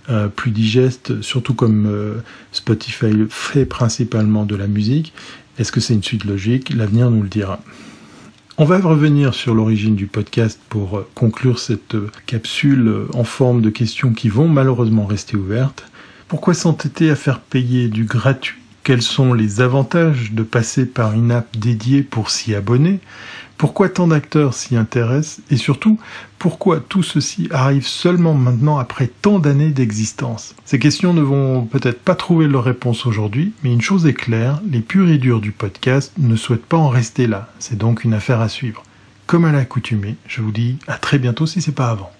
euh, 0.10 0.28
plus 0.28 0.50
digeste, 0.50 1.22
surtout 1.22 1.54
comme 1.54 1.86
euh, 1.86 2.16
Spotify 2.52 3.14
fait 3.30 3.66
principalement 3.66 4.44
de 4.44 4.56
la 4.56 4.68
musique? 4.68 5.14
Est-ce 5.60 5.72
que 5.72 5.80
c'est 5.80 5.94
une 5.94 6.04
suite 6.04 6.26
logique? 6.26 6.74
L'avenir 6.74 7.12
nous 7.12 7.22
le 7.22 7.30
dira. 7.30 7.62
On 8.62 8.66
va 8.66 8.78
revenir 8.78 9.34
sur 9.34 9.56
l'origine 9.56 9.96
du 9.96 10.06
podcast 10.06 10.60
pour 10.68 10.98
euh, 10.98 11.08
conclure 11.16 11.60
cette 11.60 11.96
euh, 11.96 12.12
capsule 12.26 12.90
euh, 12.90 13.08
en 13.14 13.24
forme 13.24 13.62
de 13.62 13.70
questions 13.70 14.12
qui 14.12 14.28
vont 14.28 14.50
malheureusement 14.50 15.06
rester 15.06 15.38
ouvertes. 15.38 15.90
Pourquoi 16.28 16.54
s'entêter 16.54 17.10
à 17.10 17.16
faire 17.16 17.40
payer 17.40 17.88
du 17.88 18.04
gratuit? 18.04 18.58
Quels 18.84 19.02
sont 19.02 19.34
les 19.34 19.62
avantages 19.62 20.34
de 20.34 20.44
passer 20.44 20.86
par 20.86 21.14
une 21.14 21.32
app 21.32 21.56
dédiée 21.58 22.04
pour 22.04 22.30
s'y 22.30 22.54
abonner? 22.54 23.00
Pourquoi 23.60 23.90
tant 23.90 24.08
d'acteurs 24.08 24.54
s'y 24.54 24.78
intéressent 24.78 25.42
et 25.52 25.58
surtout 25.58 26.00
pourquoi 26.38 26.80
tout 26.80 27.04
ceci 27.04 27.50
arrive 27.52 27.86
seulement 27.86 28.34
maintenant 28.34 28.78
après 28.78 29.12
tant 29.22 29.38
d'années 29.38 29.72
d'existence? 29.72 30.56
Ces 30.64 30.80
questions 30.80 31.14
ne 31.14 31.22
vont 31.22 31.66
peut-être 31.66 32.00
pas 32.00 32.16
trouver 32.16 32.48
leur 32.48 32.64
réponse 32.64 33.06
aujourd'hui, 33.06 33.52
mais 33.62 33.74
une 33.74 33.82
chose 33.82 34.08
est 34.08 34.14
claire, 34.14 34.62
les 34.66 34.80
purs 34.80 35.10
et 35.10 35.18
durs 35.18 35.42
du 35.42 35.52
podcast 35.52 36.14
ne 36.18 36.38
souhaitent 36.38 36.66
pas 36.66 36.78
en 36.78 36.88
rester 36.88 37.28
là. 37.28 37.50
C'est 37.60 37.78
donc 37.78 38.06
une 38.06 38.14
affaire 38.14 38.40
à 38.40 38.48
suivre. 38.48 38.84
Comme 39.28 39.44
à 39.44 39.52
l'accoutumée, 39.52 40.16
je 40.26 40.42
vous 40.42 40.54
dis 40.54 40.78
à 40.88 40.98
très 40.98 41.20
bientôt 41.20 41.46
si 41.46 41.62
c'est 41.62 41.74
pas 41.74 41.90
avant. 41.90 42.12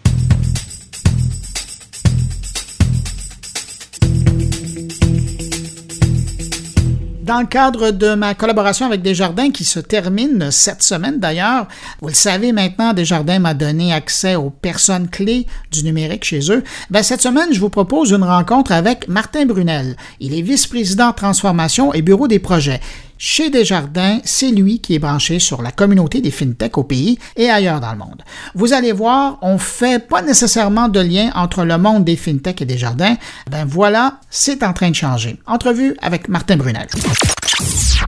Dans 7.30 7.42
le 7.42 7.46
cadre 7.46 7.92
de 7.92 8.16
ma 8.16 8.34
collaboration 8.34 8.88
avec 8.88 9.04
Desjardins 9.04 9.52
qui 9.52 9.64
se 9.64 9.80
termine 9.80 10.50
cette 10.50 10.82
semaine 10.82 11.20
d'ailleurs, 11.20 11.68
vous 12.02 12.08
le 12.08 12.16
savez 12.16 12.52
maintenant, 12.54 12.92
Desjardins 12.92 13.38
m'a 13.38 13.54
donné 13.54 13.94
accès 13.94 14.34
aux 14.34 14.50
personnes 14.50 15.08
clés 15.08 15.46
du 15.72 15.84
numérique 15.84 16.26
chez 16.26 16.52
eux. 16.52 16.64
Ben, 16.90 17.04
cette 17.04 17.22
semaine, 17.22 17.50
je 17.52 17.60
vous 17.60 17.70
propose 17.70 18.10
une 18.10 18.24
rencontre 18.24 18.72
avec 18.72 19.08
Martin 19.08 19.46
Brunel. 19.46 19.96
Il 20.20 20.34
est 20.34 20.42
vice-président 20.42 21.14
transformation 21.14 21.94
et 21.94 22.02
bureau 22.02 22.28
des 22.28 22.40
projets. 22.40 22.80
Chez 23.22 23.50
Desjardins, 23.50 24.22
c'est 24.24 24.50
lui 24.50 24.80
qui 24.80 24.96
est 24.96 25.00
branché 25.00 25.40
sur 25.40 25.62
la 25.62 25.74
communauté 25.74 26.22
des 26.22 26.32
fintech 26.32 26.78
au 26.78 26.86
pays 26.86 27.20
et 27.36 27.50
ailleurs 27.50 27.82
dans 27.82 27.92
le 27.92 27.98
monde. 27.98 28.24
Vous 28.56 28.72
allez 28.72 28.94
voir, 28.94 29.38
on 29.42 29.58
fait 29.58 30.00
pas 30.00 30.22
nécessairement 30.22 30.88
de 30.88 31.02
lien 31.02 31.30
entre 31.36 31.66
le 31.66 31.78
monde 31.78 32.06
des 32.06 32.16
fintech 32.16 32.62
et 32.62 32.66
Desjardins. 32.66 33.18
Ben 33.52 33.66
voilà, 33.66 34.22
c'est 34.30 34.64
en 34.64 34.72
train 34.72 34.90
de 34.90 34.96
changer. 34.96 35.38
Entrevue 35.48 35.98
avec 36.02 36.30
Martin 36.30 36.56
Brunel. 36.56 36.88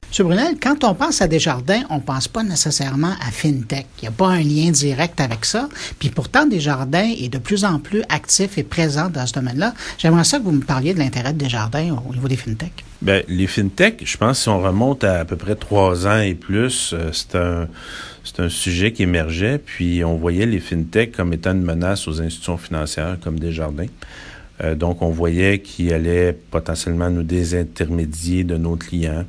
Monsieur 0.09 0.23
Brunel, 0.23 0.55
quand 0.63 0.85
on 0.85 0.95
pense 0.95 1.21
à 1.21 1.27
Desjardins, 1.27 1.81
on 1.89 1.99
pense 1.99 2.29
pas 2.29 2.43
nécessairement 2.43 3.11
à 3.21 3.31
FinTech. 3.31 3.87
Il 3.97 4.03
n'y 4.03 4.07
a 4.07 4.11
pas 4.11 4.29
un 4.29 4.41
lien 4.41 4.71
direct 4.71 5.19
avec 5.19 5.43
ça. 5.43 5.67
Puis 5.99 6.09
pourtant, 6.09 6.45
Desjardins 6.45 7.11
est 7.19 7.27
de 7.27 7.37
plus 7.37 7.65
en 7.65 7.79
plus 7.79 8.01
actif 8.07 8.57
et 8.57 8.63
présent 8.63 9.09
dans 9.09 9.27
ce 9.27 9.33
domaine-là. 9.33 9.73
J'aimerais 9.97 10.23
ça 10.23 10.39
que 10.39 10.43
vous 10.43 10.51
me 10.51 10.63
parliez 10.63 10.93
de 10.93 10.99
l'intérêt 10.99 11.33
de 11.33 11.37
Desjardins 11.37 11.97
au 12.09 12.13
niveau 12.13 12.29
des 12.29 12.37
FinTech. 12.37 12.85
Bien, 13.01 13.21
les 13.27 13.47
FinTech, 13.47 14.03
je 14.05 14.17
pense, 14.17 14.43
si 14.43 14.49
on 14.49 14.61
remonte 14.61 15.03
à 15.03 15.21
à 15.21 15.25
peu 15.25 15.35
près 15.35 15.55
trois 15.55 16.05
ans 16.05 16.19
et 16.19 16.35
plus, 16.35 16.93
euh, 16.93 17.09
c'est 17.11 17.35
un 17.35 17.67
c'est 18.23 18.39
un 18.39 18.49
sujet 18.49 18.91
qui 18.91 19.03
émergeait, 19.03 19.57
puis 19.57 20.03
on 20.03 20.15
voyait 20.15 20.45
les 20.45 20.59
FinTech 20.59 21.11
comme 21.11 21.33
étant 21.33 21.53
une 21.53 21.63
menace 21.63 22.07
aux 22.07 22.21
institutions 22.21 22.57
financières 22.57 23.17
comme 23.21 23.39
Desjardins. 23.39 23.87
Euh, 24.63 24.75
donc, 24.75 25.01
on 25.01 25.09
voyait 25.09 25.59
qu'ils 25.59 25.91
allaient 25.93 26.37
potentiellement 26.51 27.09
nous 27.09 27.23
désintermédier 27.23 28.43
de 28.43 28.57
nos 28.57 28.75
clients, 28.75 29.25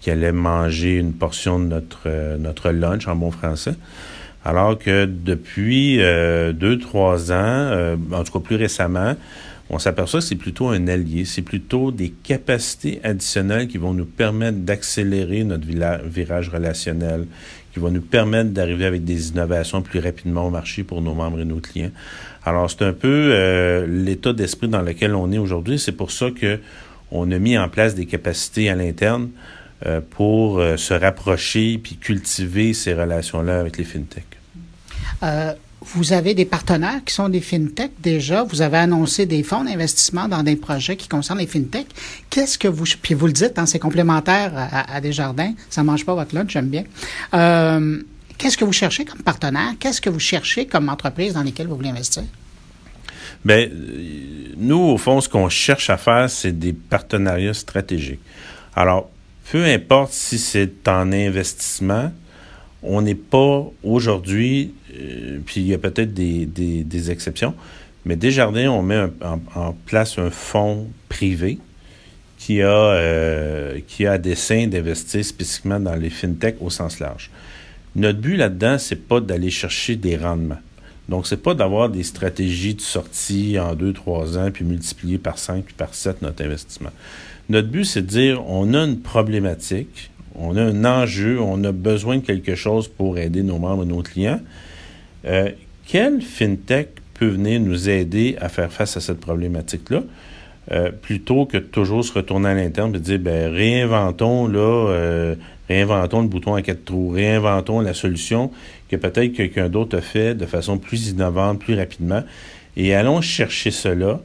qui 0.00 0.10
allait 0.10 0.32
manger 0.32 0.96
une 0.96 1.12
portion 1.12 1.60
de 1.60 1.66
notre, 1.66 2.02
euh, 2.06 2.36
notre 2.36 2.70
lunch 2.70 3.06
en 3.06 3.14
bon 3.14 3.30
français. 3.30 3.74
Alors 4.44 4.76
que 4.76 5.04
depuis 5.04 6.00
euh, 6.00 6.52
deux, 6.52 6.80
trois 6.80 7.30
ans, 7.30 7.96
en 8.10 8.24
tout 8.24 8.32
cas 8.32 8.40
plus 8.40 8.56
récemment, 8.56 9.14
on 9.72 9.78
s'aperçoit 9.78 10.20
que 10.20 10.26
c'est 10.26 10.36
plutôt 10.36 10.68
un 10.68 10.86
allié, 10.86 11.24
c'est 11.24 11.42
plutôt 11.42 11.90
des 11.90 12.10
capacités 12.10 13.00
additionnelles 13.02 13.68
qui 13.68 13.78
vont 13.78 13.94
nous 13.94 14.04
permettre 14.04 14.58
d'accélérer 14.58 15.44
notre 15.44 15.66
virage 16.06 16.50
relationnel, 16.50 17.26
qui 17.72 17.80
vont 17.80 17.90
nous 17.90 18.02
permettre 18.02 18.50
d'arriver 18.50 18.84
avec 18.84 19.04
des 19.04 19.30
innovations 19.30 19.82
plus 19.82 19.98
rapidement 19.98 20.46
au 20.46 20.50
marché 20.50 20.84
pour 20.84 21.00
nos 21.00 21.14
membres 21.14 21.40
et 21.40 21.44
nos 21.44 21.60
clients. 21.60 21.90
Alors 22.44 22.70
c'est 22.70 22.82
un 22.82 22.92
peu 22.92 23.84
l'état 23.88 24.32
d'esprit 24.32 24.68
dans 24.68 24.82
lequel 24.82 25.14
on 25.14 25.32
est 25.32 25.38
aujourd'hui. 25.38 25.78
C'est 25.78 25.92
pour 25.92 26.10
ça 26.10 26.30
que 26.30 26.60
on 27.12 27.30
a 27.30 27.38
mis 27.38 27.56
en 27.58 27.68
place 27.68 27.94
des 27.94 28.06
capacités 28.06 28.70
à 28.70 28.74
l'interne 28.74 29.30
euh, 29.86 30.00
pour 30.00 30.58
euh, 30.58 30.76
se 30.76 30.94
rapprocher 30.94 31.78
puis 31.78 31.96
cultiver 31.96 32.72
ces 32.72 32.94
relations-là 32.94 33.60
avec 33.60 33.76
les 33.78 33.84
fintech. 33.84 34.24
Euh, 35.82 35.86
vous 35.94 36.12
avez 36.12 36.34
des 36.34 36.44
partenaires 36.44 37.04
qui 37.04 37.14
sont 37.14 37.28
des 37.28 37.40
fintech 37.40 37.90
déjà. 38.00 38.44
Vous 38.44 38.62
avez 38.62 38.78
annoncé 38.78 39.26
des 39.26 39.42
fonds 39.42 39.64
d'investissement 39.64 40.28
dans 40.28 40.42
des 40.42 40.56
projets 40.56 40.96
qui 40.96 41.08
concernent 41.08 41.38
les 41.38 41.46
fintech. 41.46 41.86
Qu'est-ce 42.30 42.58
que 42.58 42.68
vous 42.68 42.84
puis 43.02 43.14
vous 43.14 43.26
le 43.26 43.32
dites, 43.32 43.58
hein, 43.58 43.66
c'est 43.66 43.78
complémentaire 43.78 44.52
à, 44.56 45.00
des 45.00 45.12
jardins. 45.12 45.52
Ça 45.70 45.82
mange 45.82 46.04
pas 46.04 46.14
votre 46.14 46.34
lunch, 46.34 46.50
j'aime 46.52 46.68
bien. 46.68 46.84
Qu'est-ce 48.38 48.56
que 48.56 48.64
vous 48.64 48.72
cherchez 48.72 49.04
comme 49.04 49.22
partenaire 49.22 49.74
Qu'est-ce 49.78 50.00
que 50.00 50.10
vous 50.10 50.18
cherchez 50.18 50.66
comme 50.66 50.88
entreprise 50.88 51.34
dans 51.34 51.42
lesquelles 51.42 51.68
vous 51.68 51.76
voulez 51.76 51.90
investir? 51.90 52.24
Bien, 53.44 53.68
nous, 54.56 54.78
au 54.78 54.98
fond, 54.98 55.20
ce 55.20 55.28
qu'on 55.28 55.48
cherche 55.48 55.90
à 55.90 55.96
faire, 55.96 56.30
c'est 56.30 56.58
des 56.58 56.72
partenariats 56.72 57.54
stratégiques. 57.54 58.20
Alors, 58.74 59.10
peu 59.50 59.64
importe 59.64 60.12
si 60.12 60.38
c'est 60.38 60.88
en 60.88 61.12
investissement, 61.12 62.12
on 62.82 63.02
n'est 63.02 63.14
pas 63.14 63.70
aujourd'hui, 63.82 64.74
euh, 64.98 65.38
puis 65.44 65.60
il 65.60 65.66
y 65.68 65.74
a 65.74 65.78
peut-être 65.78 66.12
des, 66.14 67.10
exceptions, 67.10 67.54
mais 68.04 68.16
Desjardins, 68.16 68.70
on 68.70 68.82
met 68.82 69.06
en, 69.54 69.72
place 69.86 70.18
un 70.18 70.30
fonds 70.30 70.88
privé 71.08 71.58
qui 72.38 72.60
a, 72.60 72.68
euh, 72.68 73.78
dessein 74.18 74.66
d'investir 74.66 75.24
spécifiquement 75.24 75.78
dans 75.78 75.94
les 75.94 76.10
fintech 76.10 76.56
au 76.60 76.70
sens 76.70 76.98
large. 76.98 77.30
Notre 77.94 78.18
but 78.18 78.36
là-dedans, 78.36 78.78
c'est 78.78 79.06
pas 79.06 79.20
d'aller 79.20 79.50
chercher 79.50 79.96
des 79.96 80.16
rendements. 80.16 80.58
Donc, 81.08 81.26
c'est 81.26 81.42
pas 81.42 81.54
d'avoir 81.54 81.88
des 81.88 82.04
stratégies 82.04 82.74
de 82.74 82.80
sortie 82.80 83.58
en 83.58 83.74
deux, 83.74 83.92
trois 83.92 84.38
ans, 84.38 84.50
puis 84.50 84.64
multiplier 84.64 85.18
par 85.18 85.38
cinq, 85.38 85.64
puis 85.66 85.74
par 85.74 85.94
sept 85.94 86.22
notre 86.22 86.44
investissement. 86.44 86.90
Notre 87.48 87.68
but, 87.68 87.84
c'est 87.84 88.02
de 88.02 88.06
dire, 88.06 88.42
on 88.48 88.72
a 88.72 88.84
une 88.84 89.00
problématique, 89.00 90.10
on 90.38 90.56
a 90.56 90.62
un 90.62 90.84
enjeu, 90.84 91.40
on 91.40 91.62
a 91.64 91.72
besoin 91.72 92.18
de 92.18 92.22
quelque 92.22 92.54
chose 92.54 92.88
pour 92.88 93.18
aider 93.18 93.42
nos 93.42 93.58
membres 93.58 93.84
et 93.84 93.86
nos 93.86 94.02
clients. 94.02 94.40
Euh, 95.26 95.50
quel 95.86 96.20
fintech 96.20 96.88
peut 97.14 97.28
venir 97.28 97.60
nous 97.60 97.88
aider 97.88 98.36
à 98.40 98.48
faire 98.48 98.72
face 98.72 98.96
à 98.96 99.00
cette 99.00 99.20
problématique-là? 99.20 100.02
plutôt 101.02 101.44
que 101.44 101.56
de 101.56 101.64
toujours 101.64 102.04
se 102.04 102.12
retourner 102.12 102.48
à 102.48 102.54
l'interne 102.54 102.94
et 102.94 103.00
dire 103.00 103.18
ben 103.18 103.52
réinventons 103.52 104.46
là, 104.46 105.34
réinventons 105.68 106.22
le 106.22 106.28
bouton 106.28 106.54
à 106.54 106.62
quatre 106.62 106.84
trous, 106.84 107.10
réinventons 107.10 107.80
la 107.80 107.94
solution 107.94 108.50
que 108.88 108.96
peut-être 108.96 109.32
quelqu'un 109.32 109.68
d'autre 109.68 109.98
a 109.98 110.00
fait 110.00 110.34
de 110.34 110.46
façon 110.46 110.78
plus 110.78 111.08
innovante, 111.08 111.58
plus 111.58 111.74
rapidement, 111.74 112.22
et 112.76 112.94
allons 112.94 113.20
chercher 113.20 113.70
cela 113.70 114.20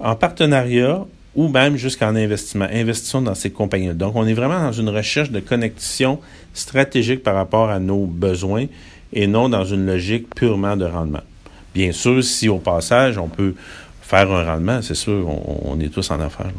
en 0.00 0.14
partenariat 0.14 1.04
ou 1.34 1.48
même 1.48 1.76
jusqu'en 1.76 2.14
investissement. 2.14 2.66
Investissons 2.70 3.22
dans 3.22 3.34
ces 3.34 3.50
compagnies. 3.50 3.94
Donc, 3.94 4.14
on 4.16 4.26
est 4.26 4.34
vraiment 4.34 4.60
dans 4.60 4.72
une 4.72 4.88
recherche 4.88 5.30
de 5.30 5.40
connexion 5.40 6.20
stratégique 6.52 7.22
par 7.22 7.34
rapport 7.34 7.70
à 7.70 7.78
nos 7.78 8.06
besoins 8.06 8.66
et 9.12 9.26
non 9.26 9.48
dans 9.48 9.64
une 9.64 9.86
logique 9.86 10.34
purement 10.34 10.76
de 10.76 10.84
rendement. 10.84 11.22
Bien 11.74 11.92
sûr, 11.92 12.22
si 12.22 12.48
au 12.48 12.58
passage, 12.58 13.18
on 13.18 13.28
peut 13.28 13.54
faire 14.02 14.30
un 14.30 14.44
rendement, 14.44 14.80
c'est 14.82 14.94
sûr, 14.94 15.26
on, 15.64 15.78
est 15.80 15.88
tous 15.88 16.10
en 16.10 16.20
affaires. 16.20 16.52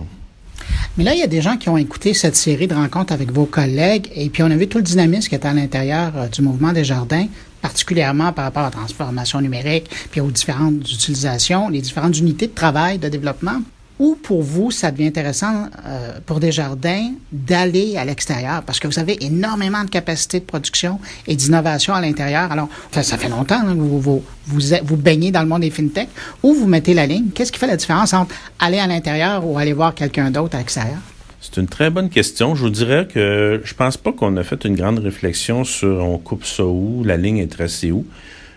Mais 0.98 1.04
là, 1.04 1.14
il 1.14 1.20
y 1.20 1.24
a 1.24 1.28
des 1.28 1.42
gens 1.42 1.58
qui 1.58 1.70
ont 1.70 1.78
écouté 1.78 2.14
cette 2.14 2.36
série 2.36 2.68
de 2.68 2.74
rencontres 2.74 3.14
avec 3.14 3.32
vos 3.32 3.46
collègues 3.46 4.10
et 4.16 4.30
puis 4.30 4.44
on 4.44 4.52
a 4.52 4.56
vu 4.56 4.68
tout 4.68 4.78
le 4.78 4.84
dynamisme 4.84 5.30
qui 5.30 5.36
est 5.36 5.46
à 5.46 5.54
l'intérieur 5.54 6.14
euh, 6.16 6.28
du 6.28 6.42
mouvement 6.42 6.74
des 6.74 6.84
jardins, 6.84 7.28
particulièrement 7.62 8.32
par 8.34 8.46
rapport 8.46 8.64
à 8.64 8.66
la 8.66 8.72
transformation 8.72 9.42
numérique 9.42 9.90
puis 10.12 10.22
aux 10.22 10.32
différentes 10.32 10.90
utilisations, 10.90 11.70
les 11.70 11.82
différentes 11.82 12.18
unités 12.18 12.48
de 12.48 12.54
travail, 12.54 12.98
de 12.98 13.10
développement 13.10 13.62
ou 14.00 14.18
pour 14.22 14.42
vous, 14.42 14.72
ça 14.72 14.92
devient 14.92 15.08
intéressant 15.08 15.70
euh, 15.86 16.20
pour 16.26 16.40
Desjardins 16.40 17.12
d'aller 17.32 17.96
à 17.98 18.04
l'extérieur? 18.04 18.62
Parce 18.64 18.80
que 18.80 18.88
vous 18.88 19.00
avez 19.00 19.24
énormément 19.24 19.84
de 19.84 19.90
capacités 19.90 20.40
de 20.40 20.46
production 20.46 21.00
et 21.28 21.36
d'innovation 21.36 21.94
à 21.94 22.02
l'intérieur. 22.02 22.52
Alors, 22.52 22.68
ça 22.92 23.18
fait 23.18 23.30
longtemps 23.30 23.62
hein, 23.66 23.74
que 23.74 23.80
vous, 23.80 24.00
vous, 24.00 24.24
vous, 24.48 24.98
baignez 24.98 25.32
dans 25.32 25.42
le 25.42 25.48
monde 25.48 25.62
des 25.62 25.70
fintech 25.70 26.10
ou 26.44 26.54
vous 26.54 26.68
mettez 26.68 26.94
la 26.94 27.06
ligne? 27.06 27.30
Qu'est-ce 27.34 27.52
qui 27.52 27.60
fait 27.60 27.68
la 27.68 27.78
différence 27.78 28.14
entre 28.14 28.36
aller 28.60 28.80
à 28.80 28.88
l'intérieur 28.88 29.48
ou 29.48 29.58
aller 29.58 29.74
voir 29.74 29.96
quelqu'un 29.96 30.30
d'autre 30.30 30.56
à 30.56 30.60
l'extérieur? 30.60 30.98
C'est 31.40 31.62
une 31.62 31.68
très 31.68 31.90
bonne 31.90 32.10
question. 32.10 32.56
Je 32.56 32.64
vous 32.64 32.70
dirais 32.70 33.08
que 33.08 33.62
je 33.64 33.74
pense 33.76 33.98
pas 33.98 34.12
qu'on 34.12 34.36
a 34.36 34.44
fait 34.44 34.66
une 34.66 34.76
grande 34.76 35.00
réflexion 35.00 35.64
sur 35.64 36.04
on 36.04 36.18
coupe 36.18 36.44
ça 36.44 36.66
où, 36.66 37.04
la 37.06 37.18
ligne 37.18 37.38
est 37.38 37.52
tracée 37.52 37.92
où. 37.92 38.06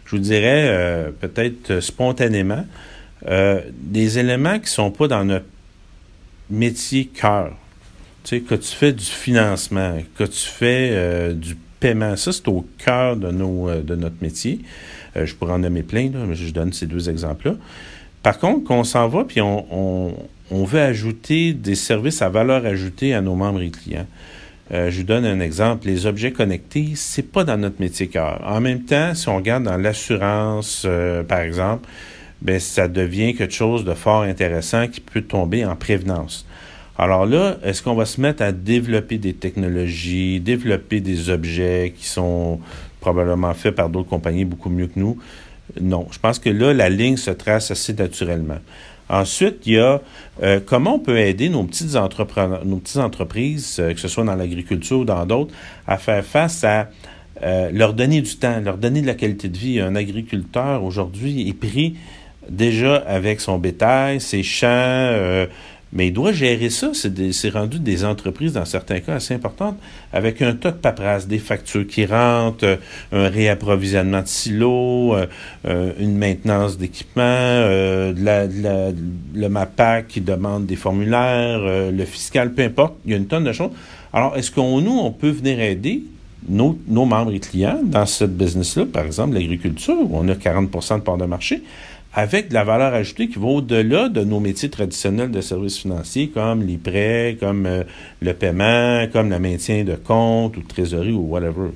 Je 0.07 0.16
vous 0.16 0.22
dirais 0.22 0.66
euh, 0.68 1.11
peut-être 1.11 1.80
spontanément 1.80 2.64
euh, 3.26 3.62
des 3.72 4.18
éléments 4.18 4.58
qui 4.58 4.70
sont 4.70 4.90
pas 4.90 5.08
dans 5.08 5.24
notre 5.24 5.46
métier 6.50 7.06
cœur. 7.06 7.52
Tu 8.22 8.36
sais, 8.36 8.40
que 8.42 8.54
tu 8.54 8.74
fais 8.74 8.92
du 8.92 9.04
financement, 9.04 9.98
que 10.16 10.24
tu 10.24 10.46
fais 10.46 10.90
euh, 10.92 11.32
du 11.32 11.56
paiement, 11.80 12.16
ça 12.16 12.32
c'est 12.32 12.48
au 12.48 12.66
cœur 12.78 13.16
de, 13.16 13.26
euh, 13.26 13.82
de 13.82 13.94
notre 13.96 14.16
métier. 14.22 14.60
je 15.16 15.34
pourrais 15.34 15.54
en 15.54 15.58
nommer 15.58 15.82
plein, 15.82 16.10
mais 16.10 16.34
je 16.36 16.52
donne 16.52 16.72
ces 16.72 16.86
deux 16.86 17.10
exemples-là. 17.10 17.54
Par 18.22 18.38
contre, 18.38 18.64
qu'on 18.64 18.84
s'en 18.84 19.08
va 19.08 19.24
puis 19.24 19.40
on, 19.40 19.66
on, 19.70 20.14
on, 20.50 20.64
veut 20.64 20.80
ajouter 20.80 21.54
des 21.54 21.74
services 21.74 22.22
à 22.22 22.28
valeur 22.28 22.66
ajoutée 22.66 23.14
à 23.14 23.20
nos 23.20 23.34
membres 23.34 23.62
et 23.62 23.70
clients. 23.70 24.06
je 24.70 24.96
vous 24.96 25.04
donne 25.04 25.24
un 25.24 25.40
exemple. 25.40 25.86
Les 25.86 26.06
objets 26.06 26.32
connectés, 26.32 26.92
c'est 26.94 27.30
pas 27.30 27.44
dans 27.44 27.56
notre 27.56 27.80
métier 27.80 28.08
cœur. 28.08 28.42
En 28.44 28.60
même 28.60 28.84
temps, 28.84 29.14
si 29.14 29.28
on 29.28 29.36
regarde 29.36 29.64
dans 29.64 29.76
l'assurance, 29.76 30.86
par 31.28 31.40
exemple, 31.40 31.88
ben 32.43 32.61
ça 32.61 32.89
devient 32.89 33.34
quelque 33.34 33.55
chose 33.55 33.84
de 33.84 33.95
fort 33.95 34.22
intéressant 34.22 34.89
qui 34.89 35.01
peut 35.01 35.22
tomber 35.22 35.64
en 35.64 35.76
prévenance. 35.76 36.47
Alors 36.97 37.26
là, 37.26 37.59
est-ce 37.62 37.82
qu'on 37.82 37.95
va 37.95 38.07
se 38.07 38.20
mettre 38.20 38.43
à 38.43 38.51
développer 38.51 39.18
des 39.18 39.34
technologies, 39.34 40.41
développer 40.41 41.01
des 41.01 41.30
objets 41.30 41.95
qui 41.97 42.07
sont 42.07 42.59
probablement 43.01 43.55
faits 43.55 43.76
par 43.76 43.89
d'autres 43.89 44.09
compagnies 44.09 44.45
beaucoup 44.45 44.68
mieux 44.68 44.89
que 44.89 44.99
nous? 44.99 45.16
Non. 45.80 46.09
Je 46.11 46.18
pense 46.18 46.39
que 46.39 46.51
là, 46.51 46.74
la 46.74 46.89
ligne 46.89 47.16
se 47.16 47.30
trace 47.30 47.70
assez 47.70 47.93
naturellement. 47.93 48.59
Ensuite, 49.09 49.59
il 49.66 49.74
y 49.74 49.78
a 49.78 50.03
euh, 50.43 50.61
comment 50.64 50.97
on 50.97 50.99
peut 50.99 51.18
aider 51.18 51.49
nos 51.49 51.64
petites, 51.64 51.95
nos 51.95 52.80
entreprises, 52.97 53.78
euh, 53.78 53.95
que 53.95 54.01
ce 54.01 54.09
soit 54.09 54.24
dans 54.24 54.34
l'agriculture 54.34 54.99
ou 54.99 55.05
dans 55.05 55.24
d'autres, 55.24 55.55
à 55.86 55.97
faire 55.97 56.24
face 56.24 56.62
à 56.64 56.91
euh, 57.43 57.70
leur 57.72 57.95
donner 57.95 58.20
du 58.20 58.36
temps, 58.36 58.61
leur 58.61 58.76
donner 58.76 59.01
de 59.01 59.07
la 59.07 59.14
qualité 59.14 59.49
de 59.49 59.57
vie? 59.57 59.80
Un 59.80 59.95
agriculteur 59.95 60.84
aujourd'hui 60.84 61.49
est 61.49 61.55
pris 61.55 61.97
déjà 62.49 62.96
avec 62.96 63.40
son 63.40 63.59
bétail, 63.59 64.20
ses 64.20 64.42
champs, 64.42 64.66
euh, 64.68 65.46
mais 65.92 66.09
il 66.09 66.12
doit 66.12 66.32
gérer 66.32 66.68
ça. 66.68 66.90
C'est 66.94 67.49
rendu 67.49 67.78
des 67.78 68.05
entreprises, 68.05 68.53
dans 68.53 68.66
certains 68.66 69.01
cas, 69.01 69.14
assez 69.14 69.32
importantes, 69.32 69.76
avec 70.12 70.42
un 70.42 70.53
tas 70.53 70.70
de 70.70 70.76
paperasse, 70.76 71.26
des 71.26 71.38
factures 71.38 71.86
qui 71.86 72.05
rentrent, 72.05 72.64
euh, 72.64 72.76
un 73.12 73.28
réapprovisionnement 73.28 74.20
de 74.20 74.28
silos, 74.28 75.14
euh, 75.14 75.92
une 75.99 76.16
maintenance 76.16 76.76
d'équipement, 76.76 77.24
le 77.24 78.12
MAPAC 79.49 80.09
qui 80.09 80.20
demande 80.20 80.66
des 80.66 80.76
formulaires, 80.76 81.90
le 81.90 82.05
fiscal, 82.05 82.53
peu 82.53 82.62
importe. 82.62 82.94
Il 83.07 83.12
y 83.12 83.14
a 83.14 83.16
une 83.16 83.26
tonne 83.26 83.44
de 83.44 83.53
choses. 83.53 83.70
Alors, 84.12 84.36
est-ce 84.36 84.51
qu'on 84.51 84.80
nous, 84.80 84.99
on 84.99 85.11
peut 85.11 85.30
venir 85.30 85.61
aider 85.61 86.03
nos, 86.49 86.78
nos 86.86 87.05
membres 87.05 87.32
et 87.32 87.40
clients 87.40 87.80
dans 87.82 88.07
cette 88.07 88.36
business-là, 88.36 88.86
par 88.86 89.05
exemple 89.05 89.34
l'agriculture, 89.34 89.96
où 89.99 90.11
on 90.12 90.28
a 90.28 90.34
40% 90.34 90.96
de 90.96 91.03
part 91.03 91.16
de 91.16 91.24
marché, 91.24 91.62
avec 92.14 92.48
de 92.48 92.54
la 92.54 92.64
valeur 92.64 92.94
ajoutée 92.94 93.28
qui 93.28 93.38
va 93.38 93.46
au-delà 93.46 94.09
de 94.09 94.22
nos 94.24 94.40
métiers 94.40 94.70
traditionnels 94.70 95.30
de 95.30 95.40
services 95.40 95.78
financiers, 95.78 96.28
comme 96.28 96.62
les 96.62 96.78
prêts, 96.78 97.36
comme 97.38 97.66
euh, 97.66 97.84
le 98.20 98.34
paiement, 98.34 99.06
comme 99.12 99.30
le 99.30 99.38
maintien 99.38 99.84
de 99.84 99.94
compte 99.94 100.56
ou 100.56 100.62
de 100.62 100.68
trésorerie 100.68 101.12
ou 101.12 101.20
whatever. 101.28 101.70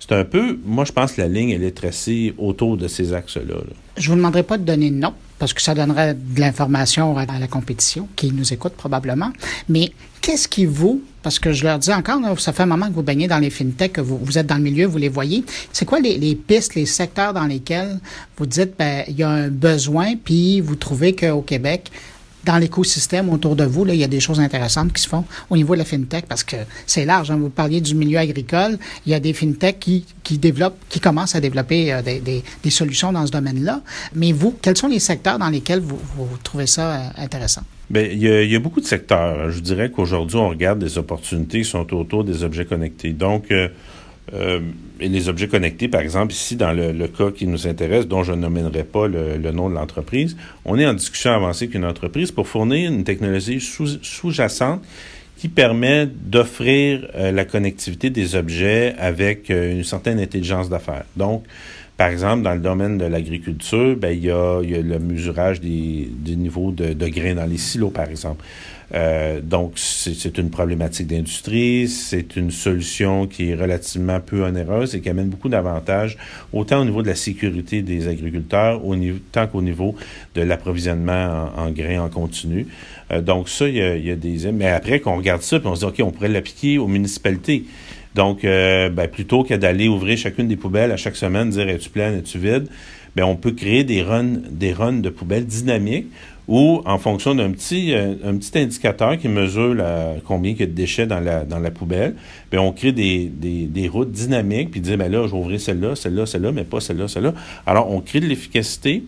C'est 0.00 0.12
un 0.12 0.24
peu, 0.24 0.58
moi 0.64 0.84
je 0.84 0.92
pense 0.92 1.12
que 1.12 1.22
la 1.22 1.28
ligne, 1.28 1.50
elle 1.50 1.62
est 1.62 1.76
tracée 1.76 2.34
autour 2.36 2.76
de 2.76 2.88
ces 2.88 3.14
axes-là. 3.14 3.54
Je 3.96 4.10
vous 4.10 4.16
demanderai 4.16 4.42
pas 4.42 4.58
de 4.58 4.64
donner 4.64 4.90
de 4.90 4.96
nom, 4.96 5.14
parce 5.38 5.54
que 5.54 5.62
ça 5.62 5.74
donnerait 5.74 6.14
de 6.14 6.40
l'information 6.40 7.16
à 7.16 7.38
la 7.38 7.46
compétition, 7.46 8.08
qui 8.16 8.32
nous 8.32 8.52
écoute 8.52 8.74
probablement. 8.74 9.32
Mais 9.68 9.92
qu'est-ce 10.20 10.48
qui 10.48 10.66
vous, 10.66 11.02
parce 11.24 11.38
que 11.38 11.52
je 11.52 11.64
leur 11.64 11.78
dis 11.78 11.92
encore, 11.92 12.38
ça 12.38 12.52
fait 12.52 12.62
un 12.62 12.66
moment 12.66 12.86
que 12.86 12.92
vous 12.92 13.02
baignez 13.02 13.26
dans 13.26 13.38
les 13.38 13.48
fintech, 13.48 13.94
que 13.94 14.00
vous, 14.02 14.38
êtes 14.38 14.46
dans 14.46 14.56
le 14.56 14.62
milieu, 14.62 14.86
vous 14.86 14.98
les 14.98 15.08
voyez. 15.08 15.42
C'est 15.72 15.86
quoi 15.86 15.98
les, 15.98 16.18
les, 16.18 16.34
pistes, 16.34 16.74
les 16.74 16.84
secteurs 16.84 17.32
dans 17.32 17.46
lesquels 17.46 17.98
vous 18.36 18.44
dites, 18.44 18.74
ben, 18.78 19.04
il 19.08 19.16
y 19.16 19.22
a 19.22 19.30
un 19.30 19.48
besoin, 19.48 20.16
puis 20.22 20.60
vous 20.60 20.76
trouvez 20.76 21.16
qu'au 21.16 21.40
Québec, 21.40 21.90
dans 22.44 22.58
l'écosystème 22.58 23.30
autour 23.30 23.56
de 23.56 23.64
vous, 23.64 23.84
là, 23.84 23.94
il 23.94 24.00
y 24.00 24.04
a 24.04 24.08
des 24.08 24.20
choses 24.20 24.40
intéressantes 24.40 24.92
qui 24.92 25.02
se 25.02 25.08
font 25.08 25.24
au 25.50 25.56
niveau 25.56 25.74
de 25.74 25.78
la 25.78 25.84
fintech 25.84 26.26
parce 26.26 26.44
que 26.44 26.56
c'est 26.86 27.04
large. 27.04 27.30
Hein. 27.30 27.38
Vous 27.40 27.50
parliez 27.50 27.80
du 27.80 27.94
milieu 27.94 28.18
agricole. 28.18 28.78
Il 29.06 29.12
y 29.12 29.14
a 29.14 29.20
des 29.20 29.32
fintech 29.32 29.78
qui, 29.78 30.04
qui 30.22 30.38
développent, 30.38 30.78
qui 30.88 31.00
commencent 31.00 31.34
à 31.34 31.40
développer 31.40 31.92
euh, 31.92 32.02
des, 32.02 32.20
des, 32.20 32.70
solutions 32.70 33.12
dans 33.12 33.26
ce 33.26 33.32
domaine-là. 33.32 33.82
Mais 34.14 34.32
vous, 34.32 34.56
quels 34.60 34.76
sont 34.76 34.88
les 34.88 34.98
secteurs 34.98 35.38
dans 35.38 35.50
lesquels 35.50 35.80
vous, 35.80 35.98
trouvez 36.42 36.66
ça 36.66 36.94
euh, 36.94 37.08
intéressant? 37.22 37.62
Bien, 37.90 38.02
il, 38.02 38.22
y 38.22 38.56
a, 38.56 38.58
beaucoup 38.58 38.80
de 38.80 38.86
secteurs. 38.86 39.50
Je 39.50 39.60
dirais 39.60 39.90
qu'aujourd'hui, 39.90 40.36
on 40.36 40.48
regarde 40.48 40.78
des 40.78 40.98
opportunités 40.98 41.62
qui 41.62 41.68
sont 41.68 41.92
autour 41.94 42.24
des 42.24 42.42
objets 42.42 42.64
connectés. 42.64 43.12
Donc, 43.12 43.50
euh, 43.50 43.68
et 45.00 45.08
les 45.08 45.28
objets 45.28 45.48
connectés, 45.48 45.88
par 45.88 46.00
exemple, 46.00 46.32
ici, 46.32 46.56
dans 46.56 46.72
le, 46.72 47.06
cas 47.08 47.30
qui 47.30 47.46
nous 47.46 47.66
intéresse, 47.66 48.06
dont 48.06 48.22
je 48.22 48.32
nommerai 48.32 48.84
pas 48.84 49.08
le, 49.08 49.50
nom 49.50 49.68
de 49.68 49.74
l'entreprise, 49.74 50.36
on 50.64 50.78
est 50.78 50.86
en 50.86 50.94
discussion 50.94 51.32
avancée 51.32 51.64
avec 51.64 51.74
une 51.74 51.84
entreprise 51.84 52.30
pour 52.30 52.46
fournir 52.46 52.90
une 52.90 53.04
technologie 53.04 53.60
sous-jacente 53.60 54.82
qui 55.36 55.48
permet 55.48 56.06
d'offrir 56.06 57.08
euh, 57.16 57.32
la 57.32 57.44
connectivité 57.44 58.08
des 58.08 58.34
objets 58.36 58.94
avec 58.98 59.50
euh, 59.50 59.72
une 59.72 59.84
certaine 59.84 60.20
intelligence 60.20 60.70
d'affaires. 60.70 61.04
Donc, 61.16 61.44
par 61.96 62.08
exemple, 62.08 62.42
dans 62.42 62.54
le 62.54 62.60
domaine 62.60 62.98
de 62.98 63.04
l'agriculture, 63.04 63.96
ben, 63.96 64.10
il, 64.10 64.24
y 64.24 64.30
a, 64.30 64.62
il 64.62 64.70
y 64.70 64.74
a 64.74 64.80
le 64.80 64.98
mesurage 64.98 65.60
des, 65.60 66.08
des 66.10 66.36
niveaux 66.36 66.70
de, 66.70 66.92
de 66.92 67.08
grains 67.08 67.34
dans 67.34 67.46
les 67.46 67.58
silos, 67.58 67.90
par 67.90 68.08
exemple. 68.08 68.44
Euh, 68.94 69.40
donc, 69.40 69.72
c'est 69.76 70.38
une 70.38 70.50
problématique 70.50 71.08
d'industrie, 71.08 71.88
c'est 71.88 72.36
une 72.36 72.52
solution 72.52 73.26
qui 73.26 73.50
est 73.50 73.54
relativement 73.54 74.20
peu 74.20 74.44
onéreuse 74.44 74.94
et 74.94 75.00
qui 75.00 75.08
amène 75.08 75.28
beaucoup 75.28 75.48
d'avantages, 75.48 76.16
autant 76.52 76.80
au 76.80 76.84
niveau 76.84 77.02
de 77.02 77.08
la 77.08 77.16
sécurité 77.16 77.82
des 77.82 78.06
agriculteurs, 78.06 78.80
tant 79.32 79.46
qu'au 79.48 79.62
niveau 79.62 79.96
de 80.36 80.42
l'approvisionnement 80.42 81.50
en, 81.56 81.70
grains 81.70 82.02
en 82.02 82.08
continu. 82.08 82.68
Euh, 83.10 83.20
donc, 83.20 83.48
ça, 83.48 83.68
il 83.68 83.76
y, 83.76 83.82
a, 83.82 83.96
il 83.96 84.06
y, 84.06 84.10
a, 84.12 84.16
des... 84.16 84.52
Mais 84.52 84.68
après, 84.68 85.00
qu'on 85.00 85.16
regarde 85.16 85.42
ça, 85.42 85.58
puis 85.58 85.68
on 85.68 85.74
se 85.74 85.80
dit, 85.80 85.86
OK, 85.86 86.00
on 86.00 86.12
pourrait 86.12 86.28
l'appliquer 86.28 86.78
aux 86.78 86.86
municipalités. 86.88 87.64
Donc, 88.14 88.44
euh, 88.44 88.90
ben, 88.90 89.08
plutôt 89.08 89.42
que 89.42 89.54
d'aller 89.54 89.88
ouvrir 89.88 90.16
chacune 90.16 90.46
des 90.46 90.56
poubelles 90.56 90.92
à 90.92 90.96
chaque 90.96 91.16
semaine, 91.16 91.50
dire, 91.50 91.68
es-tu 91.68 91.90
pleine, 91.90 92.18
es-tu 92.18 92.38
vide? 92.38 92.68
Ben, 93.16 93.24
on 93.24 93.36
peut 93.36 93.52
créer 93.52 93.82
des 93.82 94.02
runs, 94.02 94.40
des 94.50 94.72
runs 94.72 95.00
de 95.00 95.08
poubelles 95.08 95.46
dynamiques 95.46 96.08
ou 96.46 96.82
en 96.84 96.98
fonction 96.98 97.34
d'un 97.34 97.50
petit, 97.50 97.94
euh, 97.94 98.14
un 98.24 98.36
petit 98.36 98.58
indicateur 98.58 99.16
qui 99.18 99.28
mesure 99.28 99.74
la, 99.74 100.14
combien 100.26 100.52
il 100.52 100.60
y 100.60 100.62
a 100.62 100.66
de 100.66 100.72
déchets 100.72 101.06
dans 101.06 101.20
la, 101.20 101.44
dans 101.44 101.58
la 101.58 101.70
poubelle, 101.70 102.14
bien, 102.50 102.60
on 102.60 102.72
crée 102.72 102.92
des, 102.92 103.26
des, 103.26 103.88
routes 103.88 104.10
dynamiques, 104.10 104.70
puis 104.70 104.80
dire, 104.80 104.98
ben 104.98 105.10
là, 105.10 105.26
je 105.26 105.34
vais 105.34 105.58
celle-là, 105.58 105.94
celle-là, 105.94 106.26
celle-là, 106.26 106.52
mais 106.52 106.64
pas 106.64 106.80
celle-là, 106.80 107.08
celle-là. 107.08 107.34
Alors, 107.66 107.90
on 107.90 108.00
crée 108.00 108.20
de 108.20 108.26
l'efficacité 108.26 109.04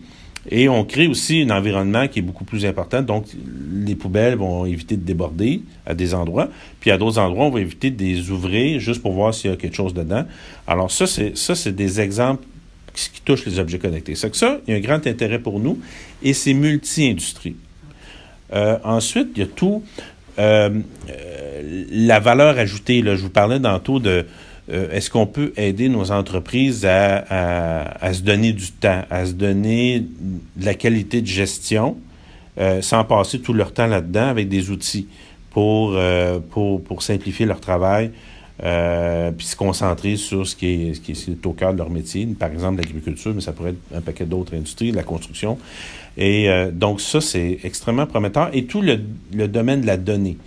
et 0.49 0.69
on 0.69 0.85
crée 0.85 1.07
aussi 1.07 1.41
un 1.41 1.49
environnement 1.49 2.07
qui 2.07 2.19
est 2.19 2.21
beaucoup 2.23 2.45
plus 2.45 2.65
important. 2.65 3.01
Donc, 3.01 3.25
les 3.73 3.95
poubelles 3.95 4.35
vont 4.35 4.65
éviter 4.65 4.95
de 4.95 5.03
déborder 5.03 5.61
à 5.85 5.93
des 5.93 6.13
endroits, 6.13 6.49
puis 6.79 6.89
à 6.91 6.97
d'autres 6.97 7.19
endroits, 7.19 7.45
on 7.45 7.49
va 7.51 7.59
éviter 7.59 7.91
de 7.91 8.01
les 8.01 8.31
ouvrir 8.31 8.79
juste 8.79 9.01
pour 9.01 9.11
voir 9.11 9.33
s'il 9.33 9.51
y 9.51 9.53
a 9.53 9.57
quelque 9.57 9.75
chose 9.75 9.93
dedans. 9.93 10.23
Alors, 10.65 10.89
ça, 10.89 11.05
c'est, 11.05 11.37
ça, 11.37 11.53
c'est 11.53 11.75
des 11.75 11.99
exemples 11.99 12.43
qui 12.97 13.21
touche 13.21 13.45
les 13.45 13.59
objets 13.59 13.79
connectés. 13.79 14.15
C'est 14.15 14.29
que 14.29 14.37
ça, 14.37 14.59
il 14.67 14.71
y 14.71 14.73
a 14.73 14.77
un 14.77 14.81
grand 14.81 15.05
intérêt 15.07 15.39
pour 15.39 15.59
nous 15.59 15.79
et 16.23 16.33
c'est 16.33 16.53
multi-industrie. 16.53 17.55
ensuite, 18.51 19.29
il 19.35 19.39
y 19.39 19.43
a 19.43 19.47
tout 19.47 19.83
la 20.37 22.19
valeur 22.19 22.57
ajoutée. 22.57 23.01
Là, 23.01 23.15
je 23.15 23.21
vous 23.21 23.29
parlais 23.29 23.59
tantôt 23.59 23.99
de 23.99 24.25
est-ce 24.69 25.09
qu'on 25.09 25.27
peut 25.27 25.53
aider 25.55 25.89
nos 25.89 26.11
entreprises 26.11 26.85
à, 26.85 28.13
se 28.13 28.21
donner 28.21 28.51
du 28.53 28.71
temps, 28.71 29.03
à 29.09 29.25
se 29.25 29.31
donner 29.31 30.05
de 30.55 30.65
la 30.65 30.73
qualité 30.73 31.21
de 31.21 31.27
gestion 31.27 31.97
sans 32.81 33.03
passer 33.03 33.39
tout 33.39 33.53
leur 33.53 33.73
temps 33.73 33.87
là-dedans 33.87 34.27
avec 34.27 34.49
des 34.49 34.69
outils 34.69 35.07
pour, 35.51 35.97
pour, 36.51 36.83
pour 36.83 37.01
simplifier 37.01 37.45
leur 37.45 37.59
travail, 37.59 38.11
euh, 38.63 39.31
puis 39.31 39.45
se 39.45 39.55
concentrer 39.55 40.15
sur 40.15 40.47
ce 40.47 40.55
qui, 40.55 40.91
est, 40.91 41.45
au 41.45 41.53
cœur 41.53 41.73
de 41.73 41.77
leur 41.77 41.91
métier, 41.91 42.25
par 42.25 42.51
exemple 42.51 42.81
l'agriculture, 42.81 43.31
mais 43.35 43.41
ça 43.41 43.51
pourrait 43.51 43.71
être 43.71 43.97
un 43.97 44.01
paquet 44.01 44.25
d'autres 44.25 44.55
industries, 44.55 44.91
la 44.91 45.03
construction. 45.03 45.59
Et 46.17 46.49
euh, 46.49 46.71
donc 46.71 46.99
ça, 46.99 47.21
c'est 47.21 47.59
extrêmement 47.63 48.07
prometteur. 48.07 48.49
Et 48.53 48.65
tout 48.65 48.81
le, 48.81 48.99
le, 49.33 49.47
domaine 49.47 49.81
de 49.81 49.85
la 49.85 49.97
donnée. 49.97 50.37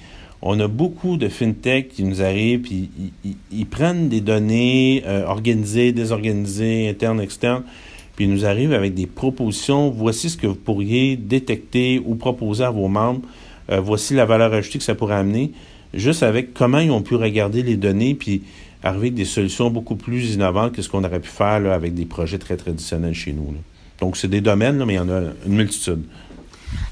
On 0.42 0.58
a 0.58 0.66
beaucoup 0.66 1.18
de 1.18 1.28
fintech 1.28 1.90
qui 1.90 2.02
nous 2.02 2.20
arrivent, 2.20 2.62
puis 2.62 2.90
ils, 3.52 3.66
prennent 3.66 4.08
des 4.08 4.20
données 4.20 5.04
euh, 5.06 5.24
organisées, 5.26 5.92
désorganisées, 5.92 6.88
internes, 6.88 7.20
externes, 7.20 7.62
puis 8.16 8.24
ils 8.24 8.30
nous 8.30 8.44
arrivent 8.44 8.72
avec 8.72 8.94
des 8.94 9.06
propositions. 9.06 9.90
Voici 9.90 10.30
ce 10.30 10.36
que 10.36 10.48
vous 10.48 10.56
pourriez 10.56 11.16
détecter 11.16 12.02
ou 12.04 12.16
proposer 12.16 12.64
à 12.64 12.70
vos 12.70 12.88
membres. 12.88 13.20
voici 13.68 14.14
la 14.14 14.24
valeur 14.24 14.52
ajoutée 14.52 14.78
que 14.78 14.84
ça 14.84 14.96
pourrait 14.96 15.14
amener 15.14 15.52
juste 15.94 16.22
avec 16.22 16.54
comment 16.54 16.78
ils 16.78 16.90
ont 16.90 17.02
pu 17.02 17.14
regarder 17.14 17.62
les 17.62 17.76
données, 17.76 18.14
puis 18.14 18.42
arriver 18.82 19.08
avec 19.08 19.14
des 19.14 19.24
solutions 19.24 19.70
beaucoup 19.70 19.96
plus 19.96 20.34
innovantes 20.34 20.72
que 20.72 20.82
ce 20.82 20.88
qu'on 20.88 21.04
aurait 21.04 21.20
pu 21.20 21.28
faire 21.28 21.70
avec 21.72 21.94
des 21.94 22.06
projets 22.06 22.38
très 22.38 22.56
traditionnels 22.56 23.14
chez 23.14 23.32
nous. 23.32 23.54
Donc, 24.00 24.16
c'est 24.16 24.28
des 24.28 24.40
domaines, 24.40 24.82
mais 24.84 24.94
il 24.94 24.96
y 24.96 25.00
en 25.00 25.10
a 25.10 25.20
une 25.46 25.54
multitude. 25.54 26.02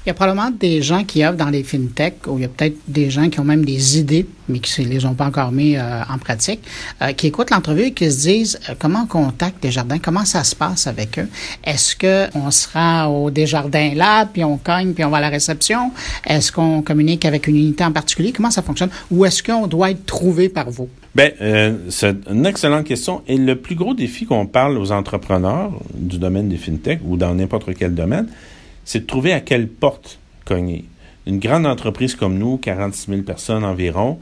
Il 0.05 0.09
y 0.09 0.11
a 0.11 0.13
probablement 0.13 0.49
des 0.49 0.81
gens 0.81 1.03
qui 1.03 1.23
œuvrent 1.23 1.37
dans 1.37 1.49
les 1.49 1.63
fintech, 1.63 2.25
ou 2.27 2.37
il 2.37 2.41
y 2.41 2.45
a 2.45 2.47
peut-être 2.47 2.77
des 2.87 3.09
gens 3.09 3.29
qui 3.29 3.39
ont 3.39 3.43
même 3.43 3.65
des 3.65 3.99
idées, 3.99 4.25
mais 4.47 4.59
qui 4.59 4.81
ne 4.81 4.87
les 4.87 5.05
ont 5.05 5.13
pas 5.13 5.25
encore 5.25 5.51
mis 5.51 5.75
euh, 5.75 6.01
en 6.09 6.17
pratique, 6.17 6.61
euh, 7.01 7.11
qui 7.11 7.27
écoutent 7.27 7.51
l'entrevue 7.51 7.83
et 7.83 7.93
qui 7.93 8.09
se 8.09 8.21
disent 8.21 8.59
euh, 8.69 8.73
comment 8.79 9.03
on 9.03 9.07
contacte 9.07 9.61
Desjardins, 9.61 9.99
comment 9.99 10.25
ça 10.25 10.43
se 10.43 10.55
passe 10.55 10.87
avec 10.87 11.19
eux? 11.19 11.27
Est-ce 11.63 11.95
qu'on 11.95 12.49
sera 12.49 13.09
au 13.09 13.29
Desjardins 13.29 13.93
là, 13.93 14.25
puis 14.25 14.43
on 14.43 14.57
cogne, 14.57 14.93
puis 14.93 15.03
on 15.03 15.09
va 15.09 15.17
à 15.17 15.21
la 15.21 15.29
réception? 15.29 15.91
Est-ce 16.25 16.51
qu'on 16.51 16.81
communique 16.81 17.25
avec 17.25 17.47
une 17.47 17.57
unité 17.57 17.83
en 17.83 17.91
particulier? 17.91 18.31
Comment 18.31 18.51
ça 18.51 18.61
fonctionne? 18.61 18.89
Ou 19.11 19.25
est-ce 19.25 19.43
qu'on 19.43 19.67
doit 19.67 19.91
être 19.91 20.05
trouvé 20.05 20.49
par 20.49 20.71
vous? 20.71 20.89
Bien, 21.13 21.31
c'est 21.89 22.15
une 22.29 22.45
excellente 22.45 22.85
question. 22.85 23.23
Et 23.27 23.35
le 23.35 23.55
plus 23.55 23.75
gros 23.75 23.93
défi 23.93 24.25
qu'on 24.25 24.45
parle 24.45 24.77
aux 24.77 24.91
entrepreneurs 24.91 25.71
du 25.95 26.19
domaine 26.19 26.47
des 26.47 26.57
fintech 26.57 26.99
ou 27.03 27.17
dans 27.17 27.33
n'importe 27.33 27.73
quel 27.77 27.95
domaine, 27.95 28.27
c'est 28.89 29.01
de 29.01 29.05
trouver 29.05 29.33
à 29.33 29.39
quelle 29.39 29.67
porte 29.67 30.17
cogner. 30.45 30.83
Une 31.27 31.37
grande 31.37 31.67
entreprise 31.67 32.15
comme 32.15 32.39
nous, 32.39 32.57
46 32.57 33.11
000 33.11 33.21
personnes 33.21 33.63
environ, 33.63 34.17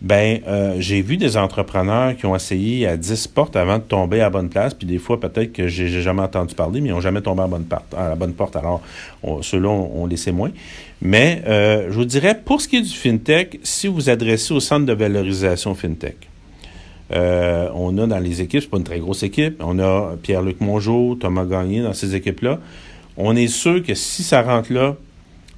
ben 0.00 0.38
euh, 0.46 0.76
j'ai 0.78 1.02
vu 1.02 1.16
des 1.16 1.36
entrepreneurs 1.36 2.16
qui 2.16 2.24
ont 2.24 2.36
essayé 2.36 2.86
à 2.86 2.96
10 2.96 3.26
portes 3.26 3.56
avant 3.56 3.78
de 3.78 3.82
tomber 3.82 4.20
à 4.20 4.30
bonne 4.30 4.48
place, 4.48 4.74
puis 4.74 4.86
des 4.86 4.98
fois 4.98 5.18
peut-être 5.18 5.52
que 5.52 5.66
j'ai 5.66 5.88
jamais 5.88 6.22
entendu 6.22 6.54
parler, 6.54 6.80
mais 6.80 6.90
ils 6.90 6.92
n'ont 6.92 7.00
jamais 7.00 7.20
tombé 7.20 7.40
à 7.40 7.44
la 7.46 7.48
bonne 7.48 7.64
porte. 7.64 7.94
À 7.94 8.10
la 8.10 8.14
bonne 8.14 8.34
porte. 8.34 8.54
Alors, 8.54 8.80
ceux-là, 9.42 9.70
on, 9.70 10.02
on 10.02 10.06
laissait 10.06 10.30
moins. 10.30 10.52
Mais 11.02 11.42
euh, 11.48 11.88
je 11.88 11.94
vous 11.94 12.04
dirais, 12.04 12.40
pour 12.44 12.60
ce 12.60 12.68
qui 12.68 12.76
est 12.76 12.82
du 12.82 12.94
FinTech, 12.94 13.58
si 13.64 13.88
vous 13.88 13.94
vous 13.94 14.08
adressez 14.08 14.54
au 14.54 14.60
centre 14.60 14.86
de 14.86 14.92
valorisation 14.92 15.74
FinTech, 15.74 16.28
euh, 17.12 17.68
on 17.74 17.98
a 17.98 18.06
dans 18.06 18.20
les 18.20 18.40
équipes, 18.40 18.62
c'est 18.62 18.70
pas 18.70 18.78
une 18.78 18.84
très 18.84 19.00
grosse 19.00 19.24
équipe, 19.24 19.60
on 19.64 19.80
a 19.80 20.14
Pierre-Luc 20.22 20.60
Mongeau, 20.60 21.16
Thomas 21.16 21.44
Gagné 21.44 21.82
dans 21.82 21.92
ces 21.92 22.14
équipes-là 22.14 22.60
on 23.16 23.34
est 23.36 23.48
sûr 23.48 23.82
que 23.82 23.94
si 23.94 24.22
ça 24.22 24.42
rentre 24.42 24.72
là, 24.72 24.96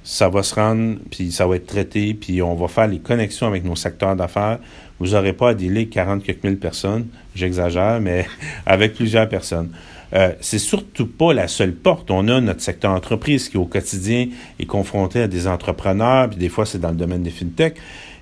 ça 0.03 0.29
va 0.29 0.43
se 0.43 0.55
rendre, 0.55 0.97
puis 1.11 1.31
ça 1.31 1.45
va 1.45 1.57
être 1.57 1.67
traité, 1.67 2.13
puis 2.13 2.41
on 2.41 2.55
va 2.55 2.67
faire 2.67 2.87
les 2.87 2.99
connexions 2.99 3.47
avec 3.47 3.63
nos 3.63 3.75
secteurs 3.75 4.15
d'affaires. 4.15 4.59
Vous 4.99 5.09
n'aurez 5.09 5.33
pas 5.33 5.49
à 5.49 5.53
dealer 5.53 5.89
40 5.89 6.23
quelques 6.23 6.43
mille 6.43 6.57
personnes, 6.57 7.07
j'exagère, 7.35 7.99
mais 8.01 8.25
avec 8.65 8.95
plusieurs 8.95 9.29
personnes. 9.29 9.71
Euh, 10.13 10.33
c'est 10.41 10.59
surtout 10.59 11.05
pas 11.05 11.33
la 11.33 11.47
seule 11.47 11.73
porte. 11.73 12.09
On 12.09 12.27
a 12.29 12.41
notre 12.41 12.61
secteur 12.61 12.91
entreprise 12.91 13.49
qui, 13.49 13.57
au 13.57 13.65
quotidien, 13.65 14.27
est 14.59 14.65
confronté 14.65 15.21
à 15.21 15.27
des 15.27 15.47
entrepreneurs, 15.47 16.29
puis 16.29 16.39
des 16.39 16.49
fois, 16.49 16.65
c'est 16.65 16.79
dans 16.79 16.89
le 16.89 16.95
domaine 16.95 17.21
des 17.21 17.29
fintech 17.29 17.75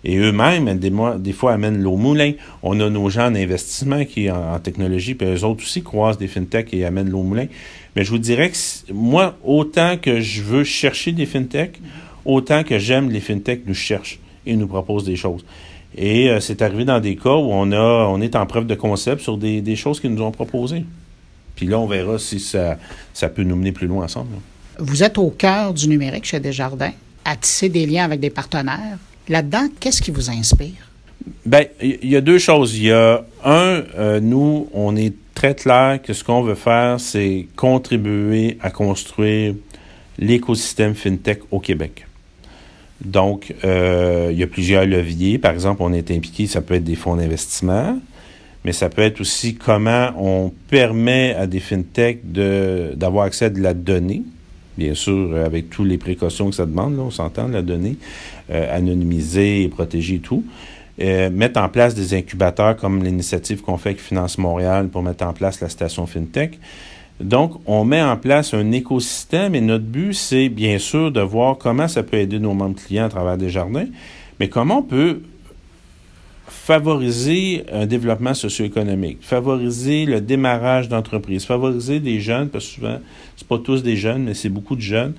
et 0.04 0.18
eux-mêmes, 0.18 0.78
des, 0.78 1.34
fois, 1.34 1.54
amènent 1.54 1.82
l'eau 1.82 1.96
moulin. 1.96 2.34
On 2.64 2.80
a 2.80 2.90
nos 2.90 3.10
gens 3.10 3.28
en 3.28 3.36
investissement 3.36 4.06
qui, 4.06 4.30
en, 4.30 4.54
en 4.54 4.60
technologie, 4.60 5.16
puis 5.16 5.28
eux 5.28 5.44
autres 5.44 5.64
aussi 5.64 5.84
croisent 5.84 6.18
des 6.18 6.28
fintech 6.28 6.74
et 6.74 6.86
amènent 6.86 7.10
l'eau 7.10 7.24
moulin. 7.24 7.48
Mais 7.96 8.04
je 8.04 8.12
vous 8.12 8.20
dirais 8.20 8.52
que 8.52 8.94
moi, 8.94 9.38
autant 9.44 9.98
que 9.98 10.22
je 10.22 10.42
veux 10.44 10.64
chercher 10.64 11.12
des 11.12 11.26
fintech, 11.26 11.80
autant 12.26 12.64
que 12.64 12.78
j'aime 12.78 13.10
les 13.10 13.20
fintech 13.20 13.62
nous 13.66 13.74
cherchent 13.74 14.20
et 14.46 14.56
nous 14.56 14.68
proposent 14.68 15.06
des 15.06 15.16
choses. 15.16 15.44
Et 15.96 16.30
euh, 16.30 16.40
c'est 16.40 16.62
arrivé 16.62 16.86
dans 16.86 17.00
des 17.00 17.16
cas 17.16 17.34
où 17.34 17.50
on 17.52 17.72
a 17.72 18.06
on 18.08 18.22
est 18.22 18.36
en 18.36 18.46
preuve 18.46 18.68
de 18.68 18.76
concept 18.76 19.22
sur 19.22 19.38
des, 19.38 19.76
choses 19.76 20.00
qu'ils 20.00 20.14
nous 20.14 20.22
ont 20.22 20.32
proposées. 20.32 20.86
Puis 21.56 21.66
là, 21.66 21.80
on 21.80 21.88
verra 21.88 22.20
si 22.20 22.40
ça 22.40 22.78
peut 23.34 23.44
nous 23.44 23.56
mener 23.56 23.72
plus 23.72 23.88
loin 23.88 24.06
ensemble. 24.06 24.30
Vous 24.78 25.02
êtes 25.02 25.18
au 25.18 25.32
cœur 25.32 25.74
du 25.74 25.88
numérique 25.88 26.26
chez 26.26 26.40
Desjardins, 26.40 26.92
à 27.26 27.36
tisser 27.36 27.68
des 27.68 27.88
liens 27.88 28.06
avec 28.06 28.20
des 28.20 28.30
partenaires. 28.30 29.00
Là-dedans, 29.30 29.68
qu'est-ce 29.80 30.02
qui 30.02 30.12
vous 30.12 30.30
inspire? 30.30 30.90
Bien, 31.46 31.66
il 31.82 32.10
y 32.10 32.16
a 32.16 32.22
deux 32.22 32.40
choses. 32.40 32.78
Il 32.78 32.86
y 32.86 32.92
a 32.92 33.26
un, 33.44 33.84
euh, 33.98 34.20
nous, 34.20 34.70
on 34.74 34.96
est 34.96 35.14
très 35.34 35.56
clair 35.56 36.00
que 36.02 36.14
ce 36.14 36.24
qu'on 36.24 36.42
veut 36.42 36.56
faire, 36.56 37.00
c'est 37.00 37.48
contribuer 37.56 38.58
à 38.62 38.72
construire 38.72 39.56
l'écosystème 40.18 40.96
FinTech 40.96 41.42
au 41.52 41.60
Québec. 41.60 42.08
Donc, 43.04 43.54
euh, 43.64 44.30
il 44.32 44.40
y 44.40 44.44
a 44.44 44.48
plusieurs 44.48 44.86
leviers. 44.86 45.38
Par 45.38 45.52
exemple, 45.52 45.84
on 45.84 45.94
est 45.94 46.10
impliqué, 46.12 46.48
ça 46.48 46.62
peut 46.62 46.74
être 46.74 46.84
des 46.84 46.96
fonds 46.96 47.16
d'investissement, 47.16 48.00
mais 48.66 48.72
ça 48.72 48.90
peut 48.90 49.04
être 49.04 49.22
aussi 49.22 49.56
comment 49.56 50.10
on 50.18 50.52
permet 50.70 51.36
à 51.36 51.46
des 51.46 51.60
FinTech 51.60 52.20
d'avoir 52.32 53.26
accès 53.26 53.46
à 53.46 53.50
de 53.50 53.62
la 53.62 53.74
donnée, 53.74 54.24
bien 54.78 54.94
sûr, 54.94 55.36
avec 55.36 55.70
toutes 55.70 55.88
les 55.88 55.98
précautions 55.98 56.50
que 56.50 56.56
ça 56.56 56.66
demande, 56.66 56.96
là, 56.96 57.04
on 57.04 57.12
s'entend, 57.12 57.48
la 57.48 57.62
donnée, 57.62 57.98
euh, 58.52 58.76
anonymisée 58.76 59.64
et 59.64 59.70
protégée 59.70 60.16
et 60.16 60.20
tout. 60.20 60.44
Euh, 61.00 61.30
mettre 61.30 61.60
en 61.60 61.70
place 61.70 61.94
des 61.94 62.16
incubateurs 62.16 62.76
comme 62.76 63.04
l'initiative 63.04 63.62
qu'on 63.62 63.78
fait 63.78 63.90
avec 63.90 64.02
Finance 64.02 64.38
Montréal 64.40 64.88
pour 64.88 65.04
mettre 65.04 65.26
en 65.26 65.34
place 65.34 65.62
la 65.62 65.70
station 65.70 66.08
FinTech. 66.08 66.60
Donc, 67.20 67.54
on 67.66 67.84
met 67.84 68.02
en 68.02 68.18
place 68.18 68.54
un 68.54 68.72
écosystème 68.72 69.56
et 69.56 69.62
notre 69.62 69.84
but, 69.84 70.14
c'est 70.14 70.50
bien 70.50 70.78
sûr 70.78 71.12
de 71.12 71.22
voir 71.22 71.58
comment 71.58 71.88
ça 71.88 72.04
peut 72.04 72.18
aider 72.18 72.40
nos 72.40 72.54
membres 72.54 72.76
clients 72.76 73.06
à 73.06 73.10
travers 73.10 73.38
des 73.38 73.50
jardins, 73.50 73.88
mais 74.40 74.50
comment 74.50 74.80
on 74.80 74.84
peut 74.84 75.22
favoriser 76.48 77.66
un 77.72 77.86
développement 77.86 78.34
socio-économique, 78.34 79.20
favoriser 79.22 80.06
le 80.06 80.22
démarrage 80.22 80.88
d'entreprises, 80.88 81.46
favoriser 81.46 82.00
des 82.00 82.20
jeunes, 82.20 82.50
parce 82.50 82.66
que 82.68 82.76
souvent, 82.76 83.00
c'est 83.36 83.48
pas 83.48 83.58
tous 83.58 83.84
des 83.84 83.98
jeunes, 83.98 84.24
mais 84.24 84.34
c'est 84.34 84.50
beaucoup 84.50 84.76
de 84.76 84.82
jeunes 84.82 85.14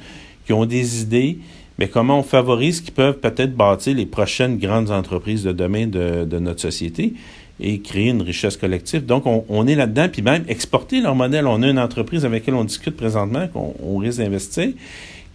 qui 0.47 0.53
ont 0.55 0.65
des 0.65 1.03
idées, 1.03 1.39
mais 1.79 1.89
comment 1.89 2.19
on 2.19 2.23
favorise 2.23 2.81
qui 2.81 2.91
peuvent 2.91 3.19
peut-être 3.19 3.55
bâtir 3.55 3.95
les 3.95 4.07
prochaines 4.07 4.59
grandes 4.59 4.91
entreprises 4.91 5.45
de 5.45 5.53
demain 5.53 5.87
de, 5.87 6.39
notre 6.39 6.61
société 6.61 7.13
et 7.61 7.81
créer 7.81 8.09
une 8.09 8.23
richesse 8.23 8.57
collective? 8.57 9.05
Donc, 9.05 9.25
on, 9.27 9.67
est 9.67 9.75
là-dedans, 9.75 10.09
puis 10.11 10.23
même 10.23 10.45
exporter 10.49 11.01
leur 11.01 11.15
modèle. 11.15 11.47
On 11.47 11.63
a 11.63 11.69
une 11.69 11.79
entreprise 11.79 12.25
avec 12.25 12.43
laquelle 12.43 12.55
on 12.55 12.65
discute 12.65 12.97
présentement, 12.97 13.47
qu'on 13.49 13.99
risque 13.99 14.19
d'investir, 14.19 14.71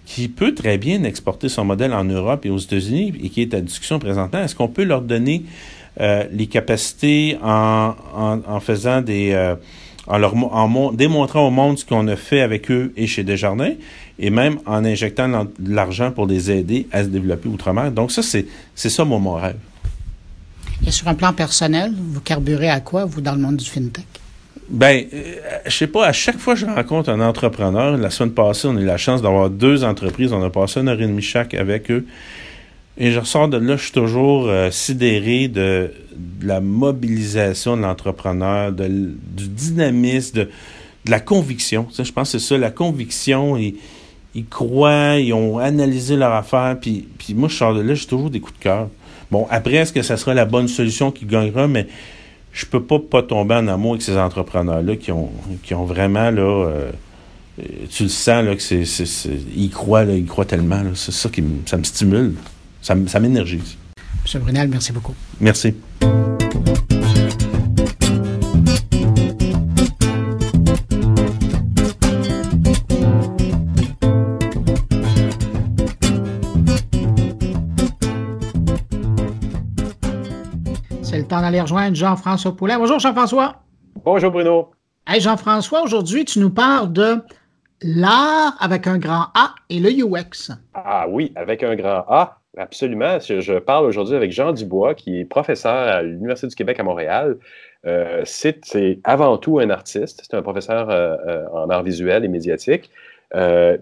qui 0.05 0.27
peut 0.27 0.53
très 0.53 0.77
bien 0.77 1.03
exporter 1.03 1.47
son 1.49 1.63
modèle 1.63 1.93
en 1.93 2.03
Europe 2.03 2.45
et 2.45 2.49
aux 2.49 2.57
États-Unis 2.57 3.13
et 3.23 3.29
qui 3.29 3.41
est 3.41 3.53
à 3.53 3.61
discussion 3.61 3.99
présentement. 3.99 4.39
Est-ce 4.43 4.55
qu'on 4.55 4.67
peut 4.67 4.83
leur 4.83 5.01
donner 5.01 5.43
euh, 5.99 6.23
les 6.31 6.47
capacités 6.47 7.37
en, 7.43 7.93
en, 8.47 8.59
faisant 8.59 9.01
des... 9.01 9.31
Euh, 9.33 9.55
en 10.07 10.17
leur 10.17 10.35
en 10.35 10.91
démontrant 10.91 11.47
au 11.47 11.51
monde 11.51 11.79
ce 11.79 11.85
qu'on 11.85 12.07
a 12.07 12.15
fait 12.15 12.41
avec 12.41 12.69
eux 12.69 12.91
et 12.97 13.07
chez 13.07 13.23
Desjardins, 13.23 13.71
et 14.19 14.29
même 14.29 14.59
en 14.65 14.83
injectant 14.83 15.29
de 15.29 15.73
l'argent 15.73 16.11
pour 16.11 16.27
les 16.27 16.51
aider 16.51 16.87
à 16.91 17.03
se 17.03 17.07
développer 17.07 17.47
outre-mer. 17.47 17.91
Donc 17.91 18.11
ça, 18.11 18.21
c'est 18.21 18.45
ça 18.75 19.05
mon, 19.05 19.33
rêve. 19.33 19.55
Et 20.85 20.91
sur 20.91 21.07
un 21.07 21.13
plan 21.13 21.31
personnel, 21.31 21.93
vous 21.95 22.19
carburez 22.19 22.69
à 22.69 22.81
quoi, 22.81 23.05
vous, 23.05 23.21
dans 23.21 23.33
le 23.33 23.39
monde 23.39 23.55
du 23.55 23.65
FinTech? 23.65 24.05
Ben, 24.69 25.05
euh, 25.13 25.35
je 25.65 25.71
sais 25.71 25.87
pas, 25.87 26.07
à 26.07 26.13
chaque 26.13 26.37
fois 26.37 26.55
que 26.55 26.61
je 26.61 26.65
rencontre 26.65 27.09
un 27.09 27.21
entrepreneur, 27.21 27.97
la 27.97 28.09
semaine 28.09 28.33
passée, 28.33 28.67
on 28.67 28.75
a 28.77 28.81
eu 28.81 28.85
la 28.85 28.97
chance 28.97 29.21
d'avoir 29.21 29.49
deux 29.49 29.83
entreprises, 29.83 30.33
on 30.33 30.43
a 30.43 30.49
passé 30.49 30.79
une 30.79 30.89
heure 30.89 31.01
et 31.01 31.07
demie 31.07 31.21
chaque 31.21 31.53
avec 31.53 31.91
eux. 31.91 32.05
Et 32.97 33.11
je 33.11 33.19
ressors 33.19 33.47
de 33.47 33.57
là, 33.57 33.75
je 33.75 33.83
suis 33.83 33.91
toujours 33.91 34.47
euh, 34.47 34.69
sidéré 34.69 35.47
de, 35.47 35.91
la 36.41 36.61
mobilisation 36.61 37.75
de 37.75 37.81
l'entrepreneur, 37.81 38.71
du 38.71 39.47
dynamisme, 39.47 40.35
de, 40.37 40.49
la 41.07 41.19
conviction. 41.19 41.87
je 41.91 42.11
pense 42.11 42.31
que 42.31 42.39
c'est 42.39 42.47
ça, 42.47 42.57
la 42.57 42.71
conviction. 42.71 43.57
Et, 43.57 43.75
ils 44.35 44.45
croient, 44.45 45.17
ils 45.17 45.33
ont 45.33 45.59
analysé 45.59 46.15
leur 46.15 46.33
affaire, 46.33 46.77
puis, 46.79 47.07
puis 47.19 47.33
moi, 47.35 47.49
je 47.49 47.55
sors 47.55 47.73
de 47.73 47.81
là, 47.81 47.93
j'ai 47.93 48.07
toujours 48.07 48.29
des 48.29 48.39
coups 48.39 48.57
de 48.57 48.63
cœur. 48.63 48.89
Bon, 49.29 49.47
après, 49.49 49.75
est-ce 49.75 49.93
que 49.93 50.01
ça 50.01 50.17
sera 50.17 50.33
la 50.33 50.45
bonne 50.45 50.67
solution 50.67 51.11
qui 51.11 51.25
gagnera, 51.25 51.67
mais 51.67 51.87
je 52.51 52.65
peux 52.65 52.81
pas 52.81 52.99
pas 52.99 53.23
tomber 53.23 53.55
en 53.55 53.67
amour 53.67 53.91
avec 53.91 54.01
ces 54.01 54.17
entrepreneurs-là 54.17 54.95
qui 54.95 55.11
ont, 55.11 55.29
qui 55.63 55.73
ont 55.73 55.85
vraiment, 55.85 56.31
là, 56.31 56.41
euh, 56.41 56.91
tu 57.89 58.03
le 58.03 58.09
sens 58.09 58.43
là, 58.43 58.55
que 58.55 58.61
c'est, 58.61 58.83
il 59.55 59.69
croit, 59.69 60.03
il 60.03 60.25
croit 60.25 60.45
tellement. 60.45 60.81
c'est 60.95 61.11
ça 61.11 61.29
qui 61.29 61.43
ça 61.65 61.77
me 61.77 61.83
stimule, 61.83 62.33
ça, 62.83 62.95
ça 63.07 63.19
m'énergise. 63.19 63.77
M. 64.33 64.41
Brunel, 64.41 64.67
merci 64.67 64.91
beaucoup. 64.91 65.15
Merci. 65.39 65.75
C'est 81.01 81.19
le 81.19 81.25
temps 81.27 81.41
d'aller 81.41 81.61
rejoindre 81.61 81.95
Jean-François 81.95 82.55
Poulin. 82.55 82.77
Bonjour 82.77 82.99
Jean-François. 82.99 83.63
Bonjour 84.03 84.31
Bruno. 84.31 84.71
Hey 85.07 85.21
Jean-François, 85.21 85.83
aujourd'hui 85.83 86.25
tu 86.25 86.39
nous 86.39 86.49
parles 86.49 86.91
de 86.91 87.21
l'art 87.81 88.55
avec 88.59 88.87
un 88.87 88.97
grand 88.97 89.27
A 89.35 89.53
et 89.69 89.79
le 89.79 89.89
UX. 89.89 90.51
Ah 90.73 91.05
oui, 91.07 91.31
avec 91.35 91.61
un 91.63 91.75
grand 91.75 92.03
A, 92.07 92.39
absolument. 92.57 93.19
Je, 93.19 93.59
parle 93.59 93.85
aujourd'hui 93.85 94.15
avec 94.15 94.31
Jean 94.31 94.53
Dubois, 94.53 94.95
qui 94.95 95.19
est 95.19 95.25
professeur 95.25 95.73
à 95.73 96.01
l'Université 96.01 96.47
du 96.47 96.55
Québec 96.55 96.79
à 96.79 96.83
Montréal. 96.83 97.37
Euh, 97.85 98.21
c'est 98.25 98.99
avant 99.03 99.37
tout 99.37 99.59
un 99.59 99.69
artiste, 99.69 100.21
c'est 100.23 100.37
un 100.37 100.41
professeur 100.41 100.89
euh, 100.89 101.15
euh, 101.27 101.45
en 101.51 101.69
art 101.69 101.83
visuel 101.83 102.23
et 102.23 102.27
médiatique. 102.29 102.89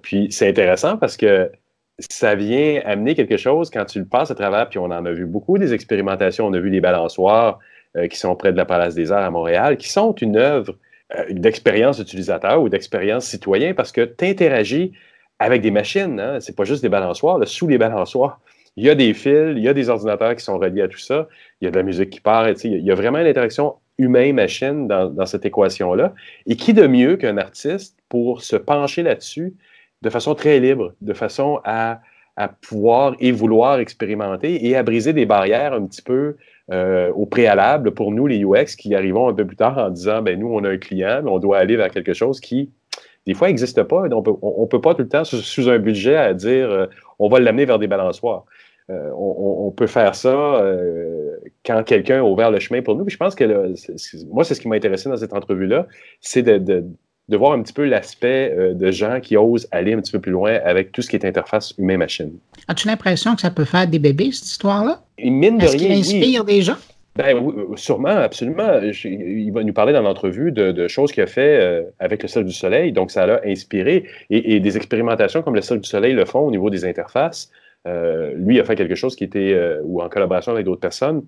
puis 0.02 0.32
c'est 0.32 0.48
intéressant 0.48 0.98
parce 0.98 1.18
que 1.18 1.52
ça 2.10 2.36
vient 2.36 2.82
amener 2.86 3.16
quelque 3.16 3.38
chose 3.38 3.70
quand 3.70 3.86
tu 3.86 4.00
le 4.00 4.06
passes 4.06 4.32
à 4.32 4.36
travers, 4.36 4.70
puis 4.70 4.80
on 4.80 4.86
en 4.86 5.06
a 5.06 5.12
vu 5.12 5.26
beaucoup 5.26 5.58
des 5.58 5.74
expérimentations, 5.74 6.48
on 6.48 6.54
a 6.54 6.60
vu 6.60 6.70
les 6.70 6.82
balançoires 6.82 7.60
euh, 7.98 8.08
qui 8.08 8.18
sont 8.18 8.36
près 8.36 8.52
de 8.52 8.58
la 8.58 8.66
Palace 8.66 8.96
des 8.96 9.12
Arts 9.12 9.26
à 9.26 9.30
Montréal, 9.32 9.78
qui 9.78 9.90
sont 9.90 10.14
une 10.14 10.38
œuvre 10.38 10.76
euh, 11.16 11.26
d'expérience 11.30 12.00
utilisateur 12.00 12.62
ou 12.62 12.70
d'expérience 12.70 13.26
citoyen 13.26 13.74
parce 13.74 13.92
que 13.92 14.02
tu 14.06 14.26
interagis 14.26 14.94
avec 15.40 15.62
des 15.62 15.72
machines, 15.72 16.20
hein? 16.20 16.40
c'est 16.40 16.56
pas 16.56 16.64
juste 16.64 16.82
des 16.82 16.90
balançoires, 16.90 17.46
sous 17.48 17.68
les 17.68 17.78
balançoires. 17.78 18.40
Il 18.78 18.86
y 18.86 18.90
a 18.90 18.96
des 18.96 19.14
fils, 19.14 19.54
il 19.56 19.64
y 19.64 19.68
a 19.68 19.74
des 19.74 19.90
ordinateurs 19.90 20.36
qui 20.36 20.44
sont 20.44 20.58
reliés 20.58 20.84
à 20.84 20.88
tout 20.88 20.98
ça, 20.98 21.28
il 21.60 21.66
y 21.66 21.68
a 21.68 21.72
de 21.72 21.76
la 21.76 21.84
musique 21.84 22.10
qui 22.10 22.22
part, 22.22 22.48
il 22.50 22.84
y 22.84 22.92
a 22.92 22.96
vraiment 22.96 23.20
une 23.20 23.28
interaction 23.28 23.76
humain-machine 24.02 24.88
dans, 24.88 25.26
cette 25.26 25.46
équation-là. 25.46 26.14
Et 26.48 26.56
qui 26.56 26.74
de 26.74 26.88
mieux 26.88 27.18
qu'un 27.18 27.38
artiste 27.38 27.98
pour 28.10 28.42
se 28.42 28.56
pencher 28.56 29.04
là-dessus 29.04 29.54
de 30.02 30.10
façon 30.10 30.36
très 30.36 30.60
libre, 30.60 30.94
de 31.02 31.14
façon 31.14 31.60
à, 31.64 32.02
pouvoir 32.62 33.16
et 33.20 33.32
vouloir 33.32 33.80
expérimenter 33.80 34.66
et 34.66 34.76
à 34.76 34.82
briser 34.82 35.14
des 35.14 35.28
barrières 35.28 35.74
un 35.74 35.86
petit 35.86 36.02
peu 36.02 36.38
euh, 36.72 37.12
au 37.14 37.28
préalable 37.28 37.92
pour 37.92 38.12
nous, 38.12 38.26
les 38.26 38.44
UX, 38.44 38.76
qui 38.76 38.96
arrivons 38.96 39.30
un 39.30 39.34
peu 39.36 39.46
plus 39.46 39.58
tard 39.58 39.78
en 39.78 39.92
disant, 39.92 40.24
ben 40.24 40.40
nous, 40.40 40.52
on 40.52 40.64
a 40.64 40.70
un 40.70 40.78
client, 40.78 41.22
mais 41.24 41.30
on 41.30 41.38
doit 41.38 41.60
aller 41.60 41.76
vers 41.76 41.92
quelque 41.92 42.14
chose 42.14 42.40
qui, 42.40 42.72
des 43.28 43.36
fois, 43.36 43.48
n'existe 43.48 43.84
pas. 43.84 44.06
On 44.12 44.24
peut, 44.24 44.32
ne 44.32 44.66
peut 44.66 44.82
pas 44.82 44.96
tout 44.96 45.04
le 45.04 45.08
temps, 45.08 45.24
sous, 45.24 45.70
un 45.70 45.78
budget, 45.78 46.16
à 46.16 46.34
dire, 46.34 46.72
euh, 46.72 46.88
on 47.20 47.30
va 47.30 47.40
l'amener 47.40 47.66
vers 47.66 47.78
des 47.78 47.88
balançoires. 47.88 48.46
Euh, 48.92 49.10
on, 49.16 49.72
peut 49.72 49.88
faire 49.88 50.16
ça 50.16 50.62
quand 51.66 51.84
quelqu'un 51.84 52.20
a 52.20 52.24
ouvert 52.24 52.52
le 52.52 52.60
chemin 52.60 52.82
pour 52.82 52.96
nous. 52.96 53.08
je 53.08 53.16
pense 53.16 53.36
que 53.36 53.74
moi, 54.30 54.44
c'est 54.44 54.54
ce 54.54 54.62
qui 54.62 54.68
m'a 54.68 54.76
intéressé 54.76 55.08
dans 55.08 55.16
cette 55.16 55.34
entrevue-là, 55.34 55.88
c'est 56.20 56.44
de, 56.44 56.84
de 57.32 57.38
voir 57.38 57.54
un 57.54 57.62
petit 57.62 57.74
peu 57.74 57.86
l'aspect 57.86 58.54
euh, 58.56 58.74
de 58.74 58.92
gens 58.92 59.20
qui 59.22 59.38
osent 59.38 59.68
aller 59.72 59.94
un 59.94 60.02
petit 60.02 60.12
peu 60.12 60.20
plus 60.20 60.32
loin 60.32 60.60
avec 60.66 60.92
tout 60.92 61.02
ce 61.02 61.10
qui 61.10 61.16
est 61.16 61.26
interface 61.26 61.74
humain-machine. 61.78 62.34
As-tu 62.68 62.88
l'impression 62.88 63.36
que 63.36 63.42
ça 63.42 63.50
peut 63.50 63.66
faire 63.66 63.88
des 63.88 64.00
bébés, 64.00 64.32
cette 64.32 64.48
histoire-là? 64.48 65.02
Mine 65.18 65.58
de 65.58 65.66
rien. 65.66 65.98
inspire 65.98 66.44
des 66.44 66.62
gens? 66.62 66.78
Ben, 67.16 67.36
euh, 67.36 67.76
sûrement, 67.76 68.10
absolument. 68.10 68.80
il 68.82 69.52
va 69.52 69.64
nous 69.64 69.74
parler 69.74 69.94
dans 69.94 70.02
l'entrevue 70.02 70.52
de, 70.52 70.88
choses 70.88 71.12
qu'il 71.12 71.24
a 71.24 71.28
fait 71.28 71.60
euh, 71.60 71.84
avec 72.00 72.22
le 72.22 72.28
Cercle 72.28 72.48
du 72.48 72.54
Soleil, 72.54 72.92
donc 72.92 73.12
ça 73.12 73.26
l'a 73.26 73.42
inspiré. 73.46 74.06
Et, 74.30 74.60
des 74.60 74.78
expérimentations 74.78 75.42
comme 75.42 75.56
le 75.56 75.62
Cercle 75.62 75.84
du 75.84 75.90
Soleil 75.90 76.14
le 76.14 76.26
font 76.26 76.40
au 76.40 76.52
niveau 76.52 76.70
des 76.70 76.86
interfaces. 76.86 77.50
Lui 77.86 78.60
a 78.60 78.64
fait 78.64 78.76
quelque 78.76 78.96
chose 78.96 79.16
qui 79.16 79.24
était, 79.24 79.78
ou 79.84 80.02
en 80.02 80.10
collaboration 80.10 80.52
avec 80.52 80.66
d'autres 80.66 80.82
personnes, 80.82 81.26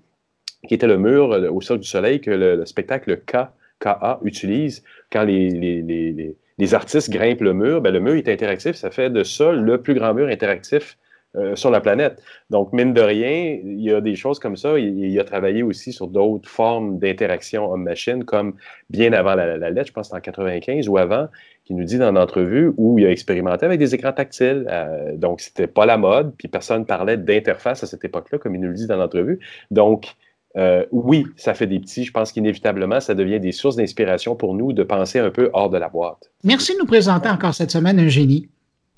qui 0.66 0.74
était 0.74 0.86
le 0.86 0.98
mur 0.98 1.30
au 1.52 1.60
Cercle 1.60 1.82
du 1.82 1.88
Soleil 1.88 2.20
que 2.20 2.30
le 2.30 2.64
spectacle 2.64 3.20
KA 3.26 4.20
utilise. 4.24 4.82
Quand 5.10 5.24
les, 5.24 6.74
artistes 6.74 7.10
grimpent 7.10 7.42
le 7.42 7.52
mur, 7.52 7.80
ben, 7.80 7.92
le 7.92 8.00
mur 8.00 8.14
est 8.14 8.28
interactif, 8.28 8.76
ça 8.76 8.90
fait 8.90 9.10
de 9.10 9.24
ça 9.24 9.52
le 9.52 9.80
plus 9.80 9.94
grand 9.94 10.14
mur 10.14 10.28
interactif 10.28 10.96
euh, 11.36 11.56
sur 11.56 11.70
la 11.70 11.80
planète. 11.80 12.22
Donc, 12.50 12.72
mine 12.72 12.94
de 12.94 13.00
rien, 13.00 13.58
il 13.64 13.80
y 13.80 13.92
a 13.92 14.00
des 14.00 14.14
choses 14.14 14.38
comme 14.38 14.56
ça. 14.56 14.78
Il, 14.78 15.18
a 15.18 15.24
travaillé 15.24 15.62
aussi 15.62 15.92
sur 15.92 16.06
d'autres 16.06 16.48
formes 16.48 16.98
d'interaction 16.98 17.72
homme-machine, 17.72 18.24
comme 18.24 18.54
bien 18.88 19.12
avant 19.12 19.34
la, 19.34 19.56
lettre, 19.70 19.88
je 19.88 19.92
pense 19.92 20.12
en 20.12 20.20
95 20.20 20.88
ou 20.88 20.96
avant, 20.96 21.26
qui 21.64 21.74
nous 21.74 21.84
dit 21.84 21.98
dans 21.98 22.12
l'entrevue 22.12 22.72
où 22.76 22.98
il 22.98 23.06
a 23.06 23.10
expérimenté 23.10 23.66
avec 23.66 23.80
des 23.80 23.94
écrans 23.94 24.12
tactiles. 24.12 24.66
Euh, 24.70 25.16
donc, 25.16 25.40
c'était 25.40 25.66
pas 25.66 25.86
la 25.86 25.96
mode, 25.96 26.34
puis 26.38 26.46
personne 26.46 26.86
parlait 26.86 27.16
d'interface 27.16 27.82
à 27.82 27.86
cette 27.86 28.04
époque-là, 28.04 28.38
comme 28.38 28.54
il 28.54 28.60
nous 28.60 28.68
le 28.68 28.74
dit 28.74 28.86
dans 28.86 28.96
l'entrevue. 28.96 29.40
Donc, 29.70 30.14
euh, 30.56 30.84
oui, 30.92 31.26
ça 31.36 31.54
fait 31.54 31.66
des 31.66 31.80
petits. 31.80 32.04
Je 32.04 32.12
pense 32.12 32.30
qu'inévitablement, 32.30 33.00
ça 33.00 33.14
devient 33.14 33.40
des 33.40 33.52
sources 33.52 33.76
d'inspiration 33.76 34.36
pour 34.36 34.54
nous 34.54 34.72
de 34.72 34.84
penser 34.84 35.18
un 35.18 35.30
peu 35.30 35.50
hors 35.52 35.68
de 35.68 35.78
la 35.78 35.88
boîte. 35.88 36.30
Merci 36.44 36.74
de 36.74 36.78
nous 36.78 36.86
présenter 36.86 37.28
encore 37.28 37.54
cette 37.54 37.70
semaine 37.72 37.98
un 37.98 38.08
génie. 38.08 38.48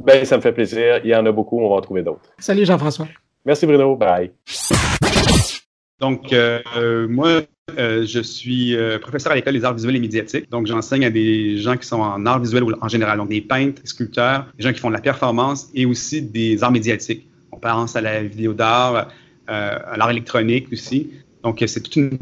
Ben, 0.02 0.24
ça 0.24 0.36
me 0.36 0.42
fait 0.42 0.52
plaisir. 0.52 1.00
Il 1.04 1.10
y 1.10 1.14
en 1.14 1.24
a 1.26 1.32
beaucoup. 1.32 1.60
On 1.60 1.68
va 1.70 1.76
en 1.76 1.80
trouver 1.80 2.02
d'autres. 2.02 2.30
Salut 2.38 2.64
Jean-François. 2.64 3.08
Merci 3.44 3.66
Bruno. 3.66 3.96
Bye. 3.96 4.32
Donc, 6.00 6.32
euh, 6.32 7.08
moi, 7.08 7.42
euh, 7.78 8.04
je 8.04 8.20
suis 8.20 8.76
professeur 9.00 9.32
à 9.32 9.34
l'École 9.34 9.54
des 9.54 9.64
arts 9.64 9.74
visuels 9.74 9.96
et 9.96 10.00
médiatiques. 10.00 10.50
Donc, 10.50 10.66
j'enseigne 10.66 11.06
à 11.06 11.10
des 11.10 11.56
gens 11.56 11.76
qui 11.76 11.86
sont 11.86 12.00
en 12.00 12.26
arts 12.26 12.40
visuels 12.40 12.64
en 12.80 12.88
général, 12.88 13.18
donc 13.18 13.30
des 13.30 13.40
peintres, 13.40 13.80
des 13.82 13.88
sculpteurs, 13.88 14.46
des 14.56 14.64
gens 14.64 14.72
qui 14.72 14.80
font 14.80 14.88
de 14.88 14.94
la 14.94 15.00
performance 15.00 15.68
et 15.74 15.86
aussi 15.86 16.20
des 16.20 16.62
arts 16.62 16.72
médiatiques. 16.72 17.28
On 17.52 17.58
pense 17.58 17.96
à 17.96 18.02
la 18.02 18.22
vidéo 18.22 18.52
d'art, 18.52 19.08
à 19.46 19.96
l'art 19.96 20.10
électronique 20.10 20.68
aussi. 20.70 21.10
Donc, 21.42 21.62
c'est 21.66 21.80
toute 21.80 21.96
une 21.96 22.18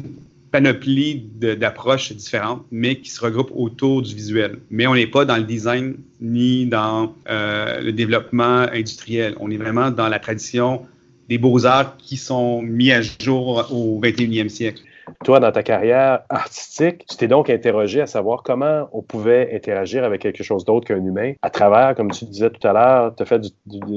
panoplie 0.55 1.17
d'approches 1.41 2.13
différentes, 2.13 2.65
mais 2.71 3.01
qui 3.01 3.11
se 3.11 3.21
regroupent 3.21 3.51
autour 3.57 4.03
du 4.03 4.15
visuel. 4.15 4.61
Mais 4.71 4.87
on 4.87 4.95
n'est 4.95 5.09
pas 5.09 5.25
dans 5.25 5.37
le 5.37 5.43
design 5.43 5.97
ni 6.21 6.67
dans 6.67 7.13
euh, 7.29 7.81
le 7.81 7.91
développement 7.91 8.65
industriel. 8.73 9.35
On 9.41 9.51
est 9.51 9.57
vraiment 9.57 9.91
dans 9.91 10.09
la 10.09 10.21
tradition 10.21 10.87
des 11.29 11.39
beaux-arts 11.39 11.97
qui 11.97 12.17
sont 12.17 12.63
mis 12.63 12.93
à 12.93 13.03
jour 13.03 13.67
au 13.73 14.01
21e 14.01 14.49
siècle. 14.49 14.83
Toi, 15.25 15.41
dans 15.41 15.51
ta 15.51 15.65
carrière 15.65 16.21
artistique, 16.29 17.05
tu 17.11 17.17
t'es 17.17 17.27
donc 17.27 17.51
interrogé 17.51 18.01
à 18.01 18.07
savoir 18.07 18.45
comment 18.45 18.89
on 18.93 19.03
pouvait 19.03 19.57
interagir 19.57 20.05
avec 20.05 20.23
quelque 20.23 20.45
chose 20.45 20.65
d'autre 20.65 20.87
qu'un 20.87 21.05
humain 21.05 21.33
à 21.43 21.51
travers, 21.51 21.97
comme 21.97 22.13
tu 22.13 22.27
disais 22.27 22.51
tout 22.51 22.67
à 22.67 22.73
l'heure, 22.73 23.15
tu 23.17 23.25
as 23.25 23.27
fait 23.27 23.41
de 23.41 23.51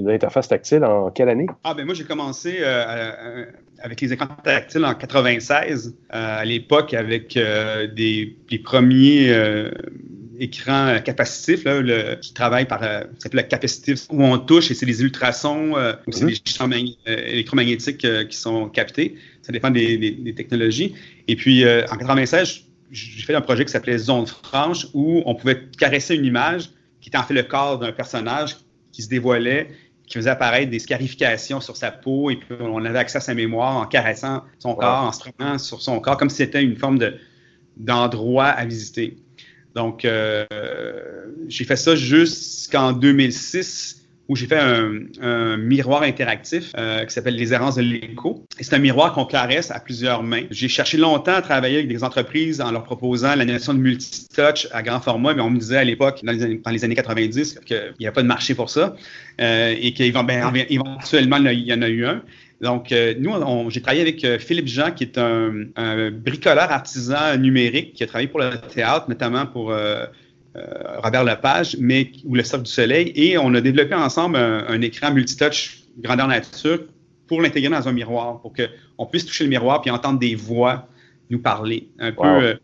l'interface 0.09 0.47
tactile 0.47 0.83
en 0.83 1.11
quelle 1.11 1.29
année? 1.29 1.45
Ah, 1.63 1.75
ben 1.75 1.85
moi, 1.85 1.93
j'ai 1.93 2.03
commencé 2.03 2.57
euh, 2.61 3.45
avec 3.81 4.01
les 4.01 4.13
écrans 4.13 4.27
tactiles 4.43 4.85
en 4.85 4.93
96, 4.93 5.95
euh, 6.13 6.39
à 6.41 6.45
l'époque 6.45 6.93
avec 6.93 7.37
euh, 7.37 7.87
des, 7.87 8.37
les 8.49 8.59
premiers 8.59 9.33
écrans 10.39 10.99
capacitifs 11.03 11.63
là, 11.63 12.15
qui 12.17 12.33
travaillent 12.33 12.67
par 12.67 12.81
ça 12.81 13.05
s'appelle 13.17 13.41
le 13.41 13.47
capacitif 13.47 14.05
où 14.11 14.23
on 14.23 14.37
touche 14.37 14.69
et 14.69 14.75
c'est 14.75 14.85
les 14.85 15.01
ultrasons 15.01 15.73
ou 16.05 16.11
c'est 16.11 16.25
mm-hmm. 16.25 16.45
les 16.45 16.51
champs 16.51 16.69
électromagnétiques 17.05 18.05
qui 18.29 18.37
sont 18.37 18.69
captés. 18.69 19.15
Ça 19.47 19.53
dépend 19.53 19.71
des, 19.71 20.33
technologies. 20.35 20.93
Et 21.29 21.37
puis, 21.37 21.63
euh, 21.63 21.85
en 21.89 21.95
96, 21.95 22.65
j'ai 22.91 23.21
fait 23.23 23.33
un 23.33 23.39
projet 23.39 23.63
qui 23.63 23.71
s'appelait 23.71 23.97
Zone 23.97 24.27
franche 24.27 24.87
où 24.93 25.23
on 25.25 25.35
pouvait 25.35 25.69
caresser 25.79 26.15
une 26.15 26.25
image 26.25 26.69
qui 26.99 27.07
était 27.07 27.17
en 27.17 27.23
fait 27.23 27.33
le 27.33 27.43
corps 27.43 27.79
d'un 27.79 27.93
personnage 27.93 28.57
qui 28.91 29.03
se 29.03 29.07
dévoilait, 29.07 29.69
qui 30.07 30.17
faisait 30.17 30.29
apparaître 30.29 30.71
des 30.71 30.79
scarifications 30.79 31.59
sur 31.59 31.75
sa 31.75 31.91
peau 31.91 32.29
et 32.29 32.37
puis 32.37 32.55
on 32.59 32.83
avait 32.85 32.99
accès 32.99 33.17
à 33.17 33.21
sa 33.21 33.33
mémoire 33.33 33.75
en 33.75 33.85
caressant 33.85 34.43
son 34.57 34.73
corps, 34.73 35.03
en 35.03 35.11
se 35.11 35.19
promenant 35.19 35.57
sur 35.57 35.81
son 35.81 35.99
corps, 35.99 36.17
comme 36.17 36.29
si 36.29 36.37
c'était 36.37 36.63
une 36.63 36.77
forme 36.77 36.97
de, 36.97 37.15
d'endroit 37.75 38.45
à 38.45 38.65
visiter. 38.65 39.17
Donc, 39.75 40.05
euh, 40.05 40.45
j'ai 41.47 41.65
fait 41.65 41.75
ça 41.75 41.95
jusqu'en 41.95 42.93
2006 42.93 43.96
où 44.29 44.35
j'ai 44.35 44.47
fait 44.47 44.59
un, 44.59 45.57
miroir 45.57 46.03
interactif 46.03 46.71
euh, 46.77 47.05
qui 47.05 47.13
s'appelle 47.13 47.35
Les 47.35 47.53
errances 47.53 47.75
de 47.75 47.81
l'écho. 47.81 48.45
c'est 48.59 48.73
un 48.73 48.79
miroir 48.79 49.13
qu'on 49.13 49.25
caresse 49.25 49.71
à 49.71 49.79
plusieurs 49.79 50.23
mains. 50.23 50.43
J'ai 50.51 50.67
cherché 50.67 50.97
longtemps 50.97 51.35
à 51.35 51.41
travailler 51.41 51.77
avec 51.77 51.87
des 51.87 52.03
entreprises 52.03 52.61
en 52.61 52.71
leur 52.71 52.83
proposant 52.83 53.35
l'animation 53.35 53.73
de 53.73 53.79
multitouch 53.79 54.67
à 54.71 54.83
grand 54.83 54.99
format, 54.99 55.33
mais 55.33 55.41
on 55.41 55.49
me 55.49 55.59
disait 55.59 55.77
à 55.77 55.83
l'époque, 55.83 56.21
dans, 56.23 56.31
les 56.71 56.83
années 56.83 56.95
90, 56.95 57.59
qu'il 57.65 57.93
n'y 57.99 58.07
a 58.07 58.11
pas 58.11 58.21
de 58.21 58.27
marché 58.27 58.55
pour 58.55 58.69
ça 58.69 58.95
euh, 59.41 59.75
et 59.79 59.93
qu'éventuellement, 59.93 61.37
il 61.37 61.59
y 61.59 61.73
en 61.73 61.81
a 61.81 61.89
eu 61.89 62.05
un. 62.05 62.21
Donc, 62.61 62.91
euh, 62.91 63.13
nous, 63.19 63.31
j'ai 63.69 63.81
travaillé 63.81 64.01
avec 64.01 64.25
Philippe 64.39 64.67
Jean, 64.67 64.91
qui 64.91 65.03
est 65.03 65.17
un, 65.17 65.65
un, 65.75 66.09
bricoleur 66.11 66.71
artisan 66.71 67.37
numérique 67.37 67.93
qui 67.93 68.03
a 68.03 68.07
travaillé 68.07 68.27
pour 68.27 68.39
le 68.39 68.57
théâtre, 68.73 69.05
notamment 69.09 69.45
pour 69.45 69.71
euh, 69.71 70.05
Robert 71.03 71.23
Lepage, 71.23 71.77
mais, 71.79 72.11
ou 72.25 72.35
le 72.35 72.43
Cercle 72.43 72.65
du 72.65 72.71
Soleil, 72.71 73.11
et 73.15 73.37
on 73.37 73.53
a 73.53 73.61
développé 73.61 73.95
ensemble 73.95 74.37
un, 74.37 74.81
écran 74.81 75.11
multitouch 75.11 75.83
grandeur 75.99 76.27
nature 76.27 76.79
pour 77.27 77.41
l'intégrer 77.41 77.69
dans 77.69 77.87
un 77.87 77.91
miroir, 77.91 78.41
pour 78.41 78.53
qu'on 78.53 79.05
puisse 79.05 79.25
toucher 79.25 79.43
le 79.43 79.49
miroir 79.49 79.81
puis 79.81 79.91
entendre 79.91 80.19
des 80.19 80.35
voix 80.35 80.87
nous 81.29 81.39
parler. 81.39 81.89
Un 81.99 82.11
peu, 82.11 82.23
euh, 82.25 82.55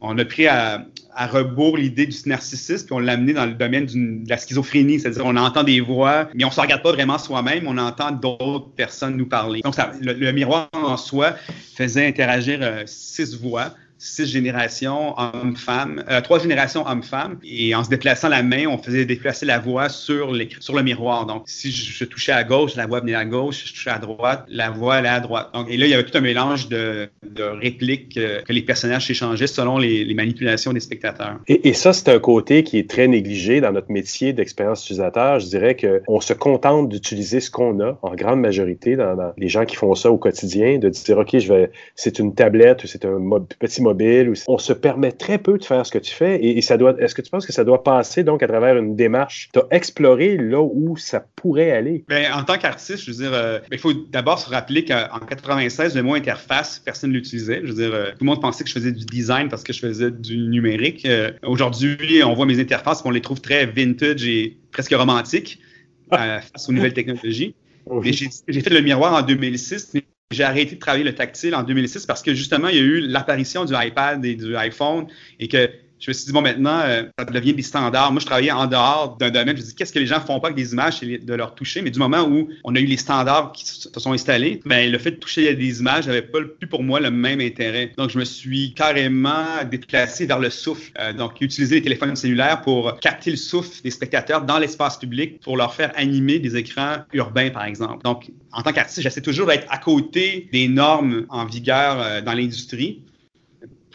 on 0.00 0.16
a 0.18 0.24
pris 0.24 0.46
à, 0.46 0.86
rebours 1.14 1.78
l'idée 1.78 2.06
du 2.06 2.16
narcissisme, 2.26 2.86
puis 2.86 2.94
on 2.94 2.98
l'a 2.98 3.12
amené 3.12 3.32
dans 3.32 3.46
le 3.46 3.54
domaine 3.54 3.86
de 3.86 4.28
la 4.28 4.36
schizophrénie, 4.36 5.00
c'est-à-dire 5.00 5.24
on 5.24 5.36
entend 5.36 5.64
des 5.64 5.80
voix, 5.80 6.28
mais 6.34 6.44
on 6.44 6.48
ne 6.48 6.52
se 6.52 6.60
regarde 6.60 6.82
pas 6.82 6.92
vraiment 6.92 7.16
soi-même, 7.16 7.66
on 7.66 7.78
entend 7.78 8.10
d'autres 8.10 8.68
personnes 8.74 9.16
nous 9.16 9.26
parler. 9.26 9.62
Donc 9.62 9.74
le, 10.00 10.32
miroir 10.32 10.68
en 10.74 10.98
soi 10.98 11.34
faisait 11.74 12.06
interagir 12.06 12.58
euh, 12.60 12.82
six 12.84 13.34
voix 13.34 13.72
six 13.98 14.26
générations 14.26 15.18
hommes-femmes, 15.18 16.04
euh, 16.10 16.20
trois 16.20 16.38
générations 16.38 16.86
hommes-femmes. 16.86 17.38
Et 17.44 17.74
en 17.74 17.84
se 17.84 17.88
déplaçant 17.88 18.28
la 18.28 18.42
main, 18.42 18.66
on 18.66 18.78
faisait 18.78 19.04
déplacer 19.04 19.46
la 19.46 19.58
voix 19.58 19.88
sur, 19.88 20.34
sur 20.60 20.74
le 20.74 20.82
miroir. 20.82 21.26
Donc, 21.26 21.44
si 21.46 21.70
je, 21.70 22.04
touchais 22.04 22.32
à 22.32 22.44
gauche, 22.44 22.76
la 22.76 22.86
voix 22.86 23.00
venait 23.00 23.14
à 23.14 23.24
gauche. 23.24 23.56
Si 23.56 23.68
je 23.68 23.72
touchais 23.74 23.90
à 23.90 23.98
droite, 23.98 24.44
la 24.48 24.70
voix 24.70 24.96
allait 24.96 25.08
à 25.08 25.20
droite. 25.20 25.50
Donc, 25.54 25.70
et 25.70 25.76
là, 25.76 25.86
il 25.86 25.90
y 25.90 25.94
avait 25.94 26.04
tout 26.04 26.16
un 26.16 26.20
mélange 26.20 26.68
de, 26.68 27.08
de 27.22 27.42
répliques 27.42 28.16
euh, 28.16 28.42
que 28.42 28.52
les 28.52 28.62
personnages 28.62 29.06
s'échangeaient 29.06 29.46
selon 29.46 29.78
les, 29.78 30.04
les, 30.04 30.14
manipulations 30.14 30.72
des 30.72 30.80
spectateurs. 30.80 31.38
Et, 31.46 31.72
ça, 31.72 31.92
c'est 31.92 32.08
un 32.08 32.18
côté 32.18 32.62
qui 32.62 32.78
est 32.78 32.88
très 32.88 33.06
négligé 33.06 33.60
dans 33.60 33.72
notre 33.72 33.90
métier 33.90 34.32
d'expérience 34.32 34.84
utilisateur. 34.84 35.40
Je 35.40 35.46
dirais 35.46 35.76
qu'on 35.76 36.20
se 36.20 36.32
contente 36.32 36.88
d'utiliser 36.88 37.40
ce 37.40 37.50
qu'on 37.50 37.80
a 37.80 37.98
en 38.02 38.14
grande 38.14 38.40
majorité 38.40 38.96
dans, 38.96 39.16
les 39.36 39.48
gens 39.48 39.64
qui 39.64 39.76
font 39.76 39.94
ça 39.94 40.10
au 40.10 40.18
quotidien, 40.18 40.78
de 40.78 40.88
dire, 40.88 41.18
OK, 41.18 41.38
je 41.38 41.52
vais, 41.52 41.70
c'est 41.94 42.18
une 42.18 42.34
tablette 42.34 42.84
ou 42.84 42.86
c'est 42.86 43.04
un 43.04 43.20
petit 43.58 43.82
mobile. 43.86 44.32
On 44.46 44.58
se 44.58 44.72
permet 44.72 45.12
très 45.12 45.38
peu 45.38 45.58
de 45.58 45.64
faire 45.64 45.84
ce 45.84 45.90
que 45.90 45.98
tu 45.98 46.12
fais 46.12 46.42
et, 46.42 46.60
ça 46.62 46.76
doit. 46.76 46.94
Est-ce 47.00 47.14
que 47.14 47.22
tu 47.22 47.30
penses 47.30 47.46
que 47.46 47.52
ça 47.52 47.64
doit 47.64 47.82
passer 47.82 48.24
donc 48.24 48.42
à 48.42 48.48
travers 48.48 48.76
une 48.76 48.96
démarche? 48.96 49.48
Tu 49.52 49.60
as 49.60 49.66
exploré 49.70 50.36
là 50.36 50.60
où 50.60 50.96
ça 50.96 51.24
pourrait 51.36 51.70
aller? 51.70 52.04
Bien, 52.08 52.34
en 52.34 52.44
tant 52.44 52.58
qu'artiste, 52.58 53.04
je 53.04 53.10
veux 53.10 53.16
dire, 53.16 53.32
euh, 53.32 53.58
il 53.70 53.78
faut 53.78 53.92
d'abord 53.92 54.38
se 54.38 54.48
rappeler 54.48 54.84
qu'en 54.84 55.18
96, 55.18 55.94
le 55.96 56.02
mot 56.02 56.14
interface, 56.14 56.80
personne 56.84 57.10
ne 57.10 57.14
l'utilisait. 57.16 57.60
Je 57.64 57.72
veux 57.72 57.82
dire, 57.82 57.94
euh, 57.94 58.10
tout 58.10 58.24
le 58.24 58.26
monde 58.26 58.40
pensait 58.40 58.64
que 58.64 58.70
je 58.70 58.74
faisais 58.74 58.92
du 58.92 59.04
design 59.04 59.48
parce 59.48 59.62
que 59.62 59.72
je 59.72 59.80
faisais 59.80 60.10
du 60.10 60.36
numérique. 60.36 61.06
Euh, 61.06 61.30
aujourd'hui, 61.42 62.22
on 62.24 62.34
voit 62.34 62.46
mes 62.46 62.60
interfaces, 62.60 63.02
on 63.04 63.10
les 63.10 63.20
trouve 63.20 63.40
très 63.40 63.66
vintage 63.66 64.26
et 64.26 64.58
presque 64.72 64.94
romantiques 64.94 65.60
face 66.10 66.68
aux 66.68 66.72
nouvelles 66.72 66.94
technologies. 66.94 67.54
J'ai 68.02 68.60
fait 68.60 68.70
le 68.70 68.80
miroir 68.80 69.14
en 69.14 69.22
2006, 69.22 69.94
j'ai 70.30 70.44
arrêté 70.44 70.74
de 70.74 70.80
travailler 70.80 71.04
le 71.04 71.14
tactile 71.14 71.54
en 71.54 71.62
2006 71.62 72.06
parce 72.06 72.22
que 72.22 72.34
justement, 72.34 72.68
il 72.68 72.76
y 72.76 72.78
a 72.78 72.82
eu 72.82 73.00
l'apparition 73.00 73.64
du 73.64 73.74
iPad 73.76 74.24
et 74.24 74.34
du 74.34 74.56
iPhone 74.56 75.06
et 75.38 75.48
que 75.48 75.70
je 75.98 76.10
me 76.10 76.14
suis 76.14 76.26
dit, 76.26 76.32
bon, 76.32 76.42
maintenant, 76.42 76.80
euh, 76.80 77.04
ça 77.18 77.24
devient 77.24 77.54
des 77.54 77.62
standards. 77.62 78.12
Moi, 78.12 78.20
je 78.20 78.26
travaillais 78.26 78.52
en 78.52 78.66
dehors 78.66 79.16
d'un 79.18 79.30
domaine. 79.30 79.56
Je 79.56 79.62
me 79.62 79.66
dis, 79.66 79.74
qu'est-ce 79.74 79.92
que 79.92 79.98
les 79.98 80.06
gens 80.06 80.20
font 80.20 80.40
pas 80.40 80.48
avec 80.48 80.56
des 80.56 80.72
images, 80.72 80.98
c'est 81.00 81.18
de 81.18 81.34
leur 81.34 81.54
toucher? 81.54 81.82
Mais 81.82 81.90
du 81.90 81.98
moment 81.98 82.22
où 82.22 82.48
on 82.64 82.74
a 82.74 82.78
eu 82.78 82.84
les 82.84 82.96
standards 82.96 83.52
qui 83.52 83.66
se 83.66 83.88
sont 83.96 84.12
installés, 84.12 84.60
ben, 84.66 84.90
le 84.90 84.98
fait 84.98 85.12
de 85.12 85.16
toucher 85.16 85.54
des 85.54 85.80
images 85.80 86.06
n'avait 86.06 86.22
pas 86.22 86.38
plus 86.58 86.68
pour 86.68 86.82
moi 86.82 87.00
le 87.00 87.10
même 87.10 87.40
intérêt. 87.40 87.92
Donc, 87.96 88.10
je 88.10 88.18
me 88.18 88.24
suis 88.24 88.74
carrément 88.74 89.44
déplacé 89.70 90.26
vers 90.26 90.38
le 90.38 90.50
souffle. 90.50 90.92
Euh, 90.98 91.12
donc, 91.12 91.40
utiliser 91.40 91.76
les 91.76 91.82
téléphones 91.82 92.14
cellulaires 92.14 92.60
pour 92.60 92.98
capter 93.00 93.30
le 93.30 93.36
souffle 93.36 93.82
des 93.82 93.90
spectateurs 93.90 94.42
dans 94.42 94.58
l'espace 94.58 94.98
public 94.98 95.40
pour 95.40 95.56
leur 95.56 95.74
faire 95.74 95.92
animer 95.96 96.38
des 96.38 96.56
écrans 96.56 96.96
urbains, 97.12 97.50
par 97.50 97.64
exemple. 97.64 98.02
Donc, 98.04 98.30
en 98.52 98.62
tant 98.62 98.72
qu'artiste, 98.72 99.00
j'essaie 99.00 99.22
toujours 99.22 99.46
d'être 99.46 99.66
à 99.70 99.78
côté 99.78 100.48
des 100.52 100.68
normes 100.68 101.26
en 101.30 101.46
vigueur 101.46 102.00
euh, 102.00 102.20
dans 102.20 102.34
l'industrie 102.34 103.02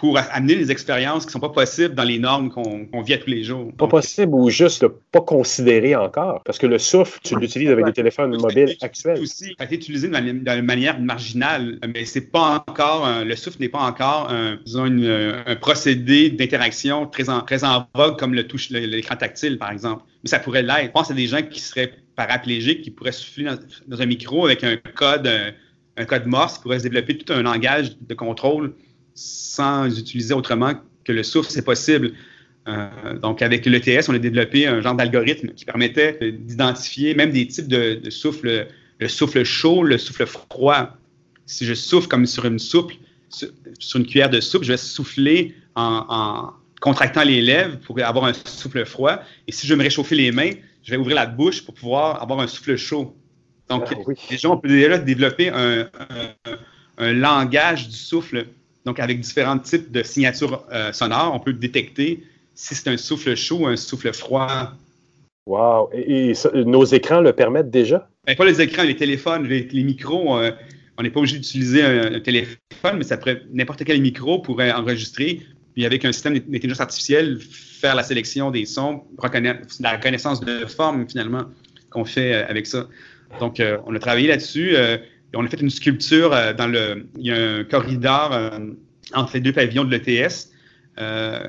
pour 0.01 0.17
amener 0.17 0.55
des 0.55 0.71
expériences 0.71 1.25
qui 1.25 1.27
ne 1.27 1.33
sont 1.33 1.39
pas 1.39 1.49
possibles 1.49 1.93
dans 1.93 2.03
les 2.03 2.17
normes 2.17 2.49
qu'on 2.49 3.01
vit 3.03 3.13
à 3.13 3.19
tous 3.19 3.29
les 3.29 3.43
jours. 3.43 3.71
Pas 3.77 3.87
possible 3.87 4.33
ou 4.33 4.49
juste 4.49 4.87
pas 4.87 5.21
considéré 5.21 5.95
encore. 5.95 6.41
Parce 6.43 6.57
que 6.57 6.65
le 6.65 6.79
souffle, 6.79 7.19
tu 7.23 7.39
l'utilises 7.39 7.69
avec 7.69 7.85
des 7.85 7.93
téléphones 7.93 8.35
mobiles 8.35 8.75
actuels. 8.81 9.19
Aussi, 9.21 9.49
ça 9.49 9.53
a 9.59 9.65
été 9.65 9.75
utilisé 9.75 10.07
d'une 10.07 10.61
manière 10.63 10.99
marginale, 10.99 11.77
mais 11.93 12.05
c'est 12.05 12.31
pas 12.31 12.65
encore, 12.67 13.23
le 13.23 13.35
souffle 13.35 13.57
n'est 13.59 13.69
pas 13.69 13.83
encore 13.83 14.31
un, 14.31 14.57
disons, 14.65 14.85
un 14.85 15.55
procédé 15.57 16.31
d'interaction 16.31 17.05
très 17.05 17.29
en, 17.29 17.41
très 17.41 17.63
en 17.63 17.85
vogue 17.93 18.17
comme 18.17 18.33
le 18.33 18.47
touche 18.47 18.71
l'écran 18.71 19.17
tactile, 19.17 19.59
par 19.59 19.69
exemple. 19.69 20.01
Mais 20.23 20.31
ça 20.31 20.39
pourrait 20.39 20.63
l'être. 20.63 20.85
Je 20.85 20.89
pense 20.89 21.11
à 21.11 21.13
des 21.13 21.27
gens 21.27 21.43
qui 21.43 21.59
seraient 21.59 21.93
paraplégiques, 22.15 22.81
qui 22.81 22.89
pourraient 22.89 23.11
souffler 23.11 23.45
dans, 23.87 24.01
un 24.01 24.05
micro 24.07 24.47
avec 24.47 24.63
un 24.63 24.77
code, 24.95 25.27
un, 25.27 25.51
un 25.95 26.05
code 26.05 26.25
Morse, 26.25 26.57
qui 26.57 26.63
pourraient 26.63 26.79
se 26.79 26.83
développer 26.85 27.19
tout 27.19 27.31
un 27.31 27.43
langage 27.43 27.99
de 28.01 28.15
contrôle 28.15 28.73
sans 29.22 29.99
utiliser 29.99 30.34
autrement 30.34 30.73
que 31.03 31.11
le 31.11 31.23
souffle, 31.23 31.49
c'est 31.52 31.65
possible. 31.65 32.14
Euh, 32.68 33.18
donc, 33.19 33.41
avec 33.41 33.65
l'ETS, 33.65 34.10
on 34.10 34.14
a 34.14 34.19
développé 34.19 34.68
un 34.68 34.81
genre 34.81 34.95
d'algorithme 34.95 35.49
qui 35.49 35.65
permettait 35.65 36.18
d'identifier 36.31 37.14
même 37.15 37.31
des 37.31 37.48
types 37.48 37.68
de, 37.68 38.10
souffle, 38.10 38.68
le 38.99 39.07
souffle 39.07 39.43
chaud, 39.43 39.84
le 39.84 39.98
souffle 39.98 40.26
froid. 40.26 40.95
Si 41.45 41.65
je 41.65 41.73
souffle 41.73 42.07
comme 42.07 42.26
sur 42.26 42.45
une 42.45 42.60
soupe, 42.60 42.91
sur 43.30 43.99
une 43.99 44.06
cuillère 44.06 44.30
de 44.30 44.39
soupe, 44.39 44.64
je 44.64 44.73
vais 44.73 44.77
souffler 44.77 45.56
en, 45.76 46.52
contractant 46.81 47.23
les 47.23 47.41
lèvres 47.41 47.77
pour 47.80 47.99
avoir 47.99 48.26
un 48.26 48.34
souffle 48.34 48.85
froid. 48.85 49.22
Et 49.48 49.52
si 49.52 49.68
je 49.68 49.73
veux 49.73 49.77
me 49.77 49.84
réchauffer 49.84 50.15
les 50.15 50.31
mains, 50.31 50.52
je 50.84 50.91
vais 50.91 50.98
ouvrir 50.98 51.15
la 51.15 51.27
bouche 51.27 51.64
pour 51.64 51.76
pouvoir 51.76 52.22
avoir 52.22 52.39
un 52.39 52.48
souffle 52.48 52.76
chaud. 52.76 53.15
Donc, 53.69 53.85
ah 53.89 54.11
déjà, 54.30 54.49
on 54.49 54.57
peut 54.57 54.68
déjà 54.68 54.98
développer 54.98 55.49
un 55.49 57.14
langage 57.14 57.88
du 57.88 57.95
souffle 57.95 58.48
donc, 58.85 58.99
avec 58.99 59.19
différents 59.19 59.59
types 59.59 59.91
de 59.91 60.03
signatures 60.03 60.65
euh, 60.71 60.91
sonores, 60.91 61.33
on 61.33 61.39
peut 61.39 61.53
détecter 61.53 62.23
si 62.55 62.75
c'est 62.75 62.89
un 62.89 62.97
souffle 62.97 63.35
chaud 63.35 63.59
ou 63.59 63.67
un 63.67 63.75
souffle 63.75 64.11
froid. 64.13 64.73
Wow! 65.45 65.89
Et, 65.93 66.33
nos 66.53 66.85
écrans 66.85 67.21
le 67.21 67.33
permettent 67.33 67.69
déjà? 67.69 68.09
Ben, 68.25 68.35
pas 68.35 68.45
les 68.45 68.61
écrans, 68.61 68.83
les 68.83 68.95
téléphones, 68.95 69.47
les, 69.47 69.83
micros. 69.83 70.37
Euh, 70.37 70.51
on 70.97 71.03
n'est 71.03 71.09
pas 71.09 71.19
obligé 71.19 71.37
d'utiliser 71.37 71.83
un, 71.83 72.19
téléphone, 72.19 72.97
mais 72.97 73.03
ça 73.03 73.17
pourrait 73.17 73.41
n'importe 73.51 73.83
quel 73.83 74.01
micro 74.01 74.39
pourrait 74.39 74.71
enregistrer, 74.71 75.41
puis 75.73 75.85
avec 75.85 76.05
un 76.05 76.11
système 76.11 76.37
d'intelligence 76.37 76.81
artificielle, 76.81 77.39
faire 77.39 77.95
la 77.95 78.03
sélection 78.03 78.51
des 78.51 78.65
sons, 78.65 79.03
la 79.79 79.91
reconnaissance 79.93 80.41
de 80.41 80.65
forme 80.65 81.07
finalement 81.07 81.45
qu'on 81.89 82.05
fait 82.05 82.33
euh, 82.33 82.47
avec 82.47 82.67
ça. 82.67 82.87
Donc, 83.39 83.61
on 83.85 83.95
a 83.95 83.99
travaillé 83.99 84.27
là-dessus 84.27 84.75
on 85.33 85.45
a 85.45 85.47
fait 85.47 85.61
une 85.61 85.69
sculpture 85.69 86.33
euh, 86.33 86.53
dans 86.53 86.67
le. 86.67 87.07
Il 87.17 87.25
y 87.25 87.31
a 87.31 87.57
un 87.57 87.63
corridor 87.63 88.31
euh, 88.33 88.49
entre 89.13 89.33
les 89.35 89.41
deux 89.41 89.53
pavillons 89.53 89.83
de 89.83 89.91
l'ETS, 89.91 90.51
euh, 90.99 91.39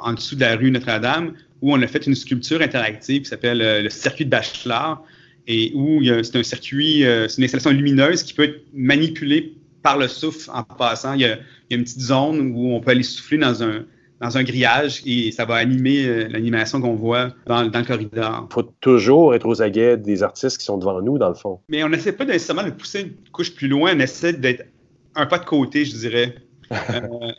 en 0.00 0.12
dessous 0.14 0.36
de 0.36 0.40
la 0.40 0.56
rue 0.56 0.70
Notre-Dame, 0.70 1.34
où 1.60 1.72
on 1.72 1.82
a 1.82 1.86
fait 1.86 2.06
une 2.06 2.14
sculpture 2.14 2.60
interactive 2.60 3.22
qui 3.22 3.28
s'appelle 3.28 3.82
le 3.82 3.90
circuit 3.90 4.24
de 4.24 4.30
Bachelard, 4.30 5.02
et 5.46 5.72
où 5.74 6.02
c'est 6.22 6.36
un 6.36 6.42
circuit, 6.42 7.04
c'est 7.28 7.38
une 7.38 7.44
installation 7.44 7.70
lumineuse 7.70 8.22
qui 8.22 8.34
peut 8.34 8.44
être 8.44 8.64
manipulée 8.72 9.54
par 9.82 9.98
le 9.98 10.08
souffle 10.08 10.50
en 10.52 10.62
passant. 10.64 11.14
Il 11.14 11.20
y, 11.20 11.26
a, 11.26 11.38
une 11.70 11.84
petite 11.84 12.00
zone 12.00 12.52
où 12.54 12.74
on 12.74 12.80
peut 12.80 12.92
aller 12.92 13.02
souffler 13.02 13.38
dans 13.38 13.62
un, 13.62 13.84
dans 14.20 14.38
un 14.38 14.42
grillage 14.42 15.02
et 15.06 15.32
ça 15.32 15.44
va 15.44 15.56
animer 15.56 16.28
l'animation 16.28 16.80
qu'on 16.80 16.94
voit 16.94 17.30
dans, 17.46 17.66
dans, 17.66 17.78
le 17.80 17.84
corridor. 17.84 18.46
Il 18.50 18.54
faut 18.54 18.62
toujours 18.80 19.34
être 19.34 19.46
aux 19.46 19.60
aguets 19.60 19.96
des 19.96 20.22
artistes 20.22 20.58
qui 20.58 20.64
sont 20.64 20.78
devant 20.78 21.00
nous, 21.02 21.18
dans 21.18 21.28
le 21.28 21.34
fond. 21.34 21.60
Mais 21.68 21.82
on 21.84 21.88
n'essaie 21.88 22.12
pas 22.12 22.24
nécessairement 22.24 22.62
de 22.62 22.70
pousser 22.70 23.02
une 23.02 23.30
couche 23.32 23.54
plus 23.54 23.68
loin, 23.68 23.92
on 23.94 24.00
essaie 24.00 24.32
d'être 24.32 24.66
un 25.14 25.26
pas 25.26 25.38
de 25.38 25.44
côté, 25.44 25.84
je 25.84 25.96
dirais. 25.96 26.34
Euh, 26.72 27.30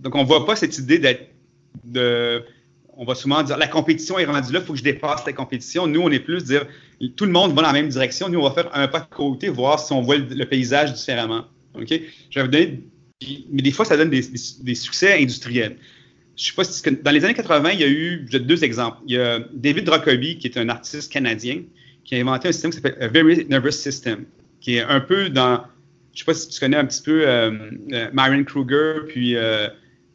donc, 0.00 0.14
on 0.14 0.20
ne 0.20 0.26
voit 0.26 0.44
pas 0.44 0.54
cette 0.54 0.78
idée 0.78 0.98
d'être 0.98 1.30
de. 1.82 2.44
On 2.98 3.04
va 3.04 3.14
souvent 3.14 3.42
dire 3.42 3.56
la 3.56 3.66
compétition 3.66 4.18
est 4.18 4.26
rendue 4.26 4.52
là, 4.52 4.60
il 4.60 4.66
faut 4.66 4.74
que 4.74 4.78
je 4.78 4.84
dépasse 4.84 5.26
la 5.26 5.32
compétition. 5.32 5.86
Nous, 5.86 6.00
on 6.00 6.10
est 6.10 6.20
plus 6.20 6.44
dire 6.44 6.66
tout 7.16 7.24
le 7.24 7.32
monde 7.32 7.50
va 7.54 7.62
dans 7.62 7.68
la 7.68 7.72
même 7.72 7.88
direction. 7.88 8.28
Nous, 8.28 8.38
on 8.38 8.48
va 8.48 8.50
faire 8.50 8.70
un 8.74 8.86
pas 8.86 9.00
de 9.00 9.06
côté, 9.06 9.48
voir 9.48 9.80
si 9.80 9.92
on 9.92 10.02
voit 10.02 10.18
le, 10.18 10.44
paysage 10.44 10.92
différemment. 10.92 11.46
OK? 11.74 11.88
Je 11.88 12.38
vais 12.38 12.42
vous 12.42 12.50
donner. 12.50 12.84
Mais 13.50 13.62
des 13.62 13.72
fois, 13.72 13.84
ça 13.84 13.96
donne 13.96 14.10
des 14.10 14.74
succès 14.74 15.20
industriels 15.20 15.78
je 16.36 16.44
sais 16.44 16.52
pas 16.52 16.64
si 16.64 16.82
dans 17.02 17.10
les 17.10 17.24
années 17.24 17.34
80, 17.34 17.70
il 17.72 17.80
y 17.80 17.84
a 17.84 17.88
eu 17.88 18.18
deux 18.18 18.62
exemples. 18.62 18.98
Il 19.06 19.14
y 19.14 19.18
a 19.18 19.40
David 19.54 19.88
Rockaby, 19.88 20.36
qui 20.38 20.46
est 20.46 20.58
un 20.58 20.68
artiste 20.68 21.10
canadien, 21.10 21.62
qui 22.04 22.14
a 22.14 22.20
inventé 22.20 22.48
un 22.48 22.52
système 22.52 22.70
qui 22.70 22.76
s'appelle 22.76 23.10
Very 23.10 23.46
Nervous 23.46 23.72
System, 23.72 24.26
qui 24.60 24.76
est 24.76 24.82
un 24.82 25.00
peu 25.00 25.30
dans, 25.30 25.64
je 26.12 26.20
sais 26.20 26.24
pas 26.26 26.34
si 26.34 26.48
tu 26.48 26.60
connais 26.60 26.76
un 26.76 26.84
petit 26.84 27.02
peu 27.02 27.26
euh, 27.26 27.70
euh 27.92 28.10
Myron 28.12 28.44
Kruger, 28.44 29.06
puis 29.08 29.34
euh, 29.34 29.68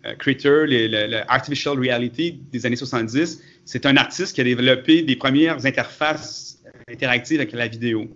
euh 0.06 0.16
Critter, 0.20 0.66
l'artificial 0.68 1.78
reality 1.78 2.40
des 2.52 2.66
années 2.68 2.76
70. 2.76 3.42
C'est 3.66 3.86
un 3.88 3.98
artiste 3.98 4.36
qui 4.36 4.42
a 4.42 4.44
développé 4.44 5.02
des 5.02 5.16
premières 5.16 5.66
interfaces 5.66 6.60
interactives 6.88 7.40
avec 7.40 7.52
la 7.54 7.68
vidéo. 7.68 8.08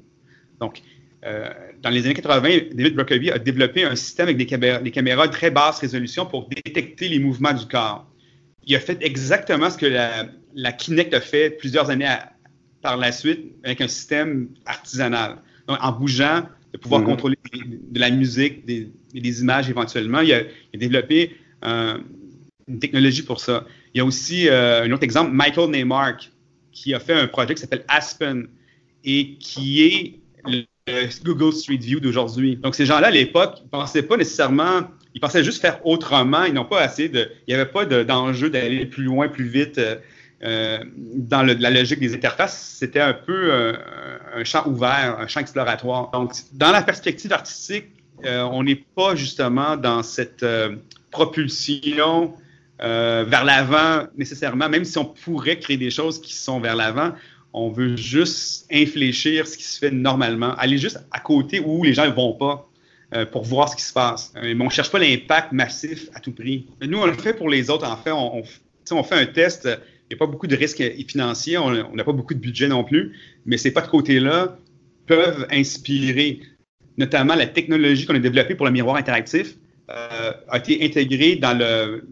Donc, 0.60 0.82
euh, 1.26 1.50
dans 1.82 1.90
les 1.90 2.06
années 2.06 2.14
80, 2.14 2.42
David 2.74 2.96
Brockovy 2.96 3.32
a 3.32 3.40
développé 3.40 3.84
un 3.84 3.96
système 3.96 4.28
avec 4.28 4.38
des 4.38 4.46
caméras, 4.46 4.80
des 4.80 4.92
caméras 4.92 5.28
de 5.28 5.32
très 5.32 5.52
basse 5.52 5.80
résolution 5.80 6.26
pour 6.26 6.48
détecter 6.50 7.08
les 7.08 7.20
mouvements 7.20 7.54
du 7.54 7.66
corps. 7.66 8.06
Il 8.64 8.76
a 8.76 8.80
fait 8.80 8.98
exactement 9.02 9.70
ce 9.70 9.78
que 9.78 9.86
la, 9.86 10.28
la 10.54 10.72
Kinect 10.72 11.14
a 11.14 11.22
fait 11.22 11.52
plusieurs 11.52 11.90
années 11.90 12.16
par 12.82 12.98
la 12.98 13.12
suite 13.12 13.54
avec 13.64 13.82
un 13.82 13.88
système 13.88 14.50
artisanal. 14.66 15.38
Donc, 15.68 15.78
en 15.82 15.92
bougeant, 15.92 16.44
de 16.74 16.78
pouvoir 16.78 17.02
mm-hmm. 17.02 17.06
contrôler 17.06 17.38
de 17.54 18.00
la 18.00 18.12
musique, 18.12 18.66
des, 18.66 18.92
des 19.14 19.42
images 19.42 19.70
éventuellement. 19.70 20.20
Il 20.20 20.34
a, 20.34 20.44
développé 20.74 21.38
euh, 21.64 21.98
une 22.68 22.80
technologie 22.80 23.24
pour 23.24 23.40
ça. 23.40 23.66
Il 23.94 24.00
y 24.00 24.02
a 24.02 24.06
aussi 24.06 24.50
euh, 24.50 24.84
un 24.84 24.92
autre 24.92 25.04
exemple, 25.04 25.32
Michael 25.32 25.70
Neymark, 25.70 26.32
qui 26.72 26.94
a 26.94 27.00
fait 27.00 27.14
un 27.14 27.28
projet 27.28 27.56
qui 27.56 27.62
s'appelle 27.62 27.86
Aspen 27.88 28.48
et 29.04 29.36
qui 29.36 29.84
est 29.84 30.20
Google 31.24 31.52
Street 31.52 31.78
View 31.78 32.00
d'aujourd'hui. 32.00 32.58
Donc, 32.58 32.76
ces 32.76 32.86
gens-là, 32.86 33.08
à 33.08 33.12
l'époque, 33.12 33.56
ils 33.64 33.70
pensaient 33.70 34.04
pas 34.04 34.18
nécessairement, 34.18 34.82
ils 35.16 35.20
pensaient 35.20 35.44
juste 35.44 35.60
faire 35.60 35.84
autrement. 35.84 36.44
Ils 36.44 36.54
n'ont 36.54 36.66
pas 36.66 36.80
assez 36.80 37.10
de, 37.10 37.28
il 37.48 37.56
n'y 37.56 37.60
avait 37.60 37.72
pas 37.72 37.86
d'enjeu 37.86 38.52
d'aller 38.52 38.86
plus 38.86 39.04
loin, 39.04 39.28
plus 39.28 39.48
vite. 39.48 39.82
Euh, 40.44 40.78
dans 41.16 41.42
la 41.42 41.72
logique 41.72 42.00
des 42.00 42.14
interfaces, 42.14 42.76
c'était 42.78 43.00
un 43.00 43.14
peu 43.14 43.74
un 44.36 44.44
champ 44.44 44.68
ouvert, 44.68 45.18
un 45.20 45.26
champ 45.26 45.40
exploratoire. 45.40 46.12
Donc, 46.12 46.34
dans 46.54 46.72
la 46.72 46.84
perspective 46.84 47.34
artistique, 47.34 47.88
on 48.24 48.62
n'est 48.62 48.84
pas 48.96 49.16
justement 49.16 49.78
dans 49.78 50.04
cette 50.04 50.46
propulsion 51.10 52.36
vers 52.80 53.44
l'avant 53.44 54.06
nécessairement, 54.18 54.70
même 54.70 54.86
si 54.86 55.00
on 55.00 55.06
pourrait 55.06 55.58
créer 55.58 55.78
des 55.78 55.90
choses 55.90 56.22
qui 56.22 56.36
sont 56.36 56.60
vers 56.60 56.76
l'avant, 56.76 57.14
on 57.56 57.70
veut 57.70 57.96
juste 57.96 58.68
infléchir 58.70 59.48
ce 59.48 59.58
qui 59.58 59.64
se 59.64 59.80
fait 59.80 59.92
normalement, 59.92 60.54
aller 60.56 60.78
juste 60.78 61.00
à 61.12 61.22
côté 61.22 61.62
où 61.62 61.86
les 61.86 61.94
gens 61.94 62.06
ne 62.06 62.12
vont 62.12 62.34
pas 62.34 62.70
euh, 63.14 63.26
pour 63.26 63.44
voir 63.44 63.70
ce 63.70 63.78
qui 63.78 63.82
se 63.82 63.94
passe. 63.94 64.34
Euh, 64.36 64.54
mais 64.54 64.62
on 64.62 64.66
ne 64.66 64.70
cherche 64.72 64.92
pas 64.92 65.00
l'impact 65.00 65.54
massif 65.54 66.10
à 66.14 66.20
tout 66.20 66.34
prix. 66.34 66.68
Nous, 66.82 66.98
on 66.98 67.06
le 67.06 67.14
fait 67.14 67.34
pour 67.34 67.50
les 67.50 67.70
autres. 67.70 67.90
En 67.90 67.96
fait, 67.96 68.12
on, 68.12 69.04
fait 69.04 69.16
un 69.16 69.26
test. 69.26 69.64
Il 69.66 70.16
n'y 70.16 70.16
a 70.16 70.20
pas 70.20 70.30
beaucoup 70.30 70.48
de 70.48 70.56
risques 70.56 70.84
financiers. 71.08 71.58
On 71.58 71.96
n'a 71.96 72.04
pas 72.04 72.12
beaucoup 72.12 72.34
de 72.34 72.40
budget 72.40 72.68
non 72.68 72.84
plus. 72.84 73.16
Mais 73.46 73.58
ces 73.58 73.72
pas 73.72 73.82
de 73.82 73.88
côté-là 73.88 74.58
peuvent 75.08 75.48
inspirer. 75.50 76.42
Notamment 76.98 77.36
la 77.36 77.48
technologie 77.48 78.06
qu'on 78.06 78.16
a 78.16 78.20
développée 78.20 78.56
pour 78.56 78.66
le 78.66 78.72
miroir 78.74 78.98
interactif 78.98 79.56
euh, 79.90 80.34
a 80.50 80.58
été 80.58 80.84
intégrée 80.84 81.38
dans 81.38 81.58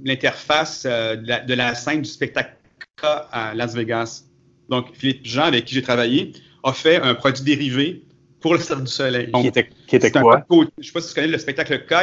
l'interface 0.05 0.83
de, 0.85 1.53
la 1.53 1.75
scène 1.75 2.01
du 2.01 2.09
spectacle 2.09 2.55
à 3.01 3.53
Las 3.55 3.75
Vegas. 3.75 4.23
Donc, 4.69 4.87
Philippe 4.93 5.25
Jean, 5.25 5.43
avec 5.43 5.65
qui 5.65 5.75
j'ai 5.75 5.81
travaillé, 5.81 6.31
a 6.63 6.73
fait 6.73 6.97
un 6.97 7.15
produit 7.15 7.43
dérivé 7.43 8.03
pour 8.39 8.53
le 8.53 8.59
Cercle 8.59 8.83
du 8.83 8.91
Soleil. 8.91 9.31
qui 9.31 9.47
était, 9.47 9.69
qui 9.87 9.95
était 9.95 10.11
quoi? 10.11 10.45
je 10.49 10.55
ne 10.55 10.83
sais 10.83 10.91
pas 10.91 11.01
si 11.01 11.07
tu 11.09 11.15
connais 11.15 11.27
le 11.27 11.37
spectacle 11.37 11.85
K. 11.85 11.93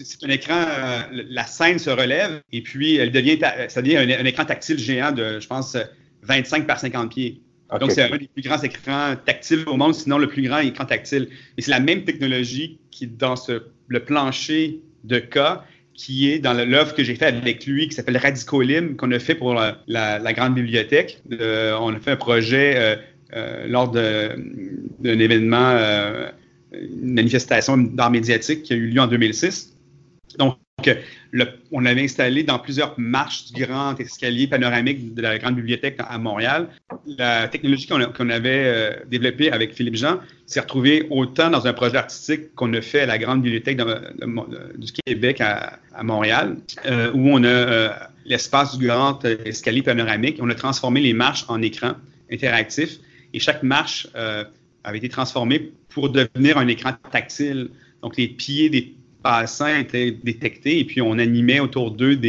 C'est 0.00 0.24
un 0.24 0.30
écran, 0.30 0.54
euh, 0.54 1.00
la 1.28 1.46
scène 1.46 1.78
se 1.78 1.90
relève 1.90 2.40
et 2.52 2.62
puis 2.62 2.96
elle 2.96 3.10
devient, 3.10 3.38
ça 3.68 3.82
devient 3.82 3.96
un, 3.96 4.24
écran 4.24 4.44
tactile 4.44 4.78
géant 4.78 5.10
de, 5.10 5.40
je 5.40 5.46
pense, 5.48 5.76
25 6.22 6.66
par 6.66 6.78
50 6.78 7.10
pieds. 7.10 7.40
Donc, 7.80 7.90
c'est 7.90 8.02
un 8.02 8.16
des 8.16 8.28
plus 8.28 8.42
grands 8.42 8.62
écrans 8.62 9.16
tactiles 9.24 9.64
au 9.66 9.76
monde, 9.76 9.94
sinon 9.94 10.18
le 10.18 10.28
plus 10.28 10.42
grand 10.42 10.58
écran 10.58 10.84
tactile. 10.84 11.28
Et 11.58 11.62
c'est 11.62 11.72
la 11.72 11.80
même 11.80 12.04
technologie 12.04 12.78
qui, 12.92 13.08
dans 13.08 13.34
ce, 13.34 13.62
le 13.88 14.04
plancher 14.04 14.80
de 15.02 15.18
K, 15.18 15.38
qui 15.94 16.30
est 16.30 16.40
dans 16.40 16.52
l'œuvre 16.52 16.94
que 16.94 17.04
j'ai 17.04 17.14
fait 17.14 17.26
avec 17.26 17.66
lui, 17.66 17.88
qui 17.88 17.94
s'appelle 17.94 18.16
Radicolim, 18.16 18.96
qu'on 18.96 19.10
a 19.12 19.18
fait 19.18 19.34
pour 19.34 19.54
la, 19.54 20.32
grande 20.32 20.54
bibliothèque. 20.54 21.22
on 21.30 21.94
a 21.94 22.00
fait 22.00 22.12
un 22.12 22.16
projet 22.16 22.74
euh, 22.76 22.96
euh, 23.34 23.66
lors 23.68 23.90
d'un 23.90 25.18
événement, 25.18 25.70
euh, 25.70 26.30
une 26.72 27.14
manifestation 27.14 27.76
d'art 27.76 28.10
médiatique 28.10 28.64
qui 28.64 28.72
a 28.72 28.76
eu 28.76 28.88
lieu 28.88 29.00
en 29.00 29.06
2006. 29.06 29.76
Donc, 30.38 30.56
on 31.72 31.84
avait 31.84 32.02
installé 32.02 32.42
dans 32.42 32.58
plusieurs 32.58 32.94
marches 32.98 33.52
du 33.52 33.64
grand 33.64 33.98
escalier 33.98 34.46
panoramique 34.46 35.14
de 35.14 35.22
la 35.22 35.38
grande 35.38 35.56
bibliothèque 35.56 35.96
à 35.98 36.18
Montréal. 36.18 36.68
La 37.06 37.48
technologie 37.48 37.86
qu'on 37.86 38.30
avait 38.30 38.64
euh, 38.66 38.92
développée 39.06 39.50
avec 39.50 39.74
Philippe 39.74 39.96
Jean 39.96 40.20
s'est 40.46 40.60
retrouvée 40.60 41.06
autant 41.10 41.50
dans 41.50 41.66
un 41.66 41.72
projet 41.72 41.96
artistique 41.96 42.54
qu'on 42.54 42.72
a 42.74 42.80
fait 42.80 43.00
à 43.00 43.06
la 43.06 43.18
grande 43.18 43.42
bibliothèque 43.42 43.80
du 44.76 44.92
Québec 45.04 45.40
à, 45.40 45.78
Montréal, 46.02 46.56
euh, 46.86 47.10
où 47.14 47.28
on 47.30 47.42
a 47.44 47.48
euh, 47.48 47.88
l'espace 48.24 48.78
du 48.78 48.86
grand 48.86 49.24
escalier 49.24 49.82
panoramique. 49.82 50.38
On 50.40 50.50
a 50.50 50.54
transformé 50.54 51.00
les 51.00 51.12
marches 51.12 51.44
en 51.48 51.62
écran 51.62 51.92
interactif 52.30 52.98
et 53.32 53.40
chaque 53.40 53.62
marche 53.62 54.08
avait 54.84 54.98
été 54.98 55.08
transformée 55.08 55.72
pour 55.88 56.10
devenir 56.10 56.58
un 56.58 56.68
écran 56.68 56.92
tactile. 57.10 57.70
Donc, 58.02 58.16
les 58.16 58.28
pieds 58.28 58.68
des 58.68 58.94
passants 59.24 59.74
étaient 59.74 60.12
détectés 60.12 60.78
et 60.78 60.84
puis 60.84 61.00
on 61.00 61.18
animait 61.18 61.58
autour 61.58 61.90
d'eux 61.90 62.20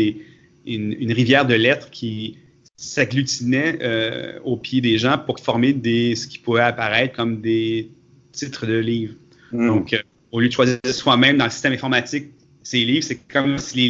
une, 0.66 1.12
rivière 1.12 1.46
de 1.46 1.54
lettres 1.54 1.92
qui 1.92 2.38
s'agglutinait 2.78 3.80
euh, 3.82 4.40
au 4.46 4.56
pied 4.56 4.80
des 4.80 4.98
gens 4.98 5.18
pour 5.18 5.40
former 5.40 5.74
des, 5.74 6.16
ce 6.16 6.26
qui 6.26 6.40
pourrait 6.40 6.64
apparaître 6.64 7.14
comme 7.14 7.42
des 7.42 7.92
titres 8.32 8.66
de 8.66 8.78
livres. 8.78 9.16
Hmm. 9.52 9.68
Donc, 9.68 9.94
euh, 9.94 10.00
au 10.32 10.40
lieu 10.40 10.48
de 10.48 10.54
choisir 10.54 10.80
soi-même 10.86 11.38
dans 11.38 11.46
le 11.46 11.52
système 11.52 11.74
informatique 11.74 12.32
ces 12.64 12.84
livres, 12.84 13.06
c'est 13.06 13.20
comme 13.28 13.58
si 13.58 13.78
les 13.78 13.90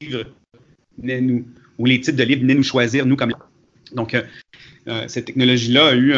livres 0.00 0.24
venaient 0.96 1.20
nous, 1.20 1.44
ou 1.78 1.86
les 1.86 2.00
titres 2.00 2.16
de 2.16 2.22
livres 2.22 2.42
venaient 2.42 2.54
nous 2.54 2.62
choisir, 2.62 3.04
nous 3.04 3.16
comme. 3.16 3.34
Donc, 3.92 4.14
euh, 4.14 5.04
cette 5.08 5.26
technologie-là 5.26 5.88
a 5.88 5.94
eu 5.94 6.14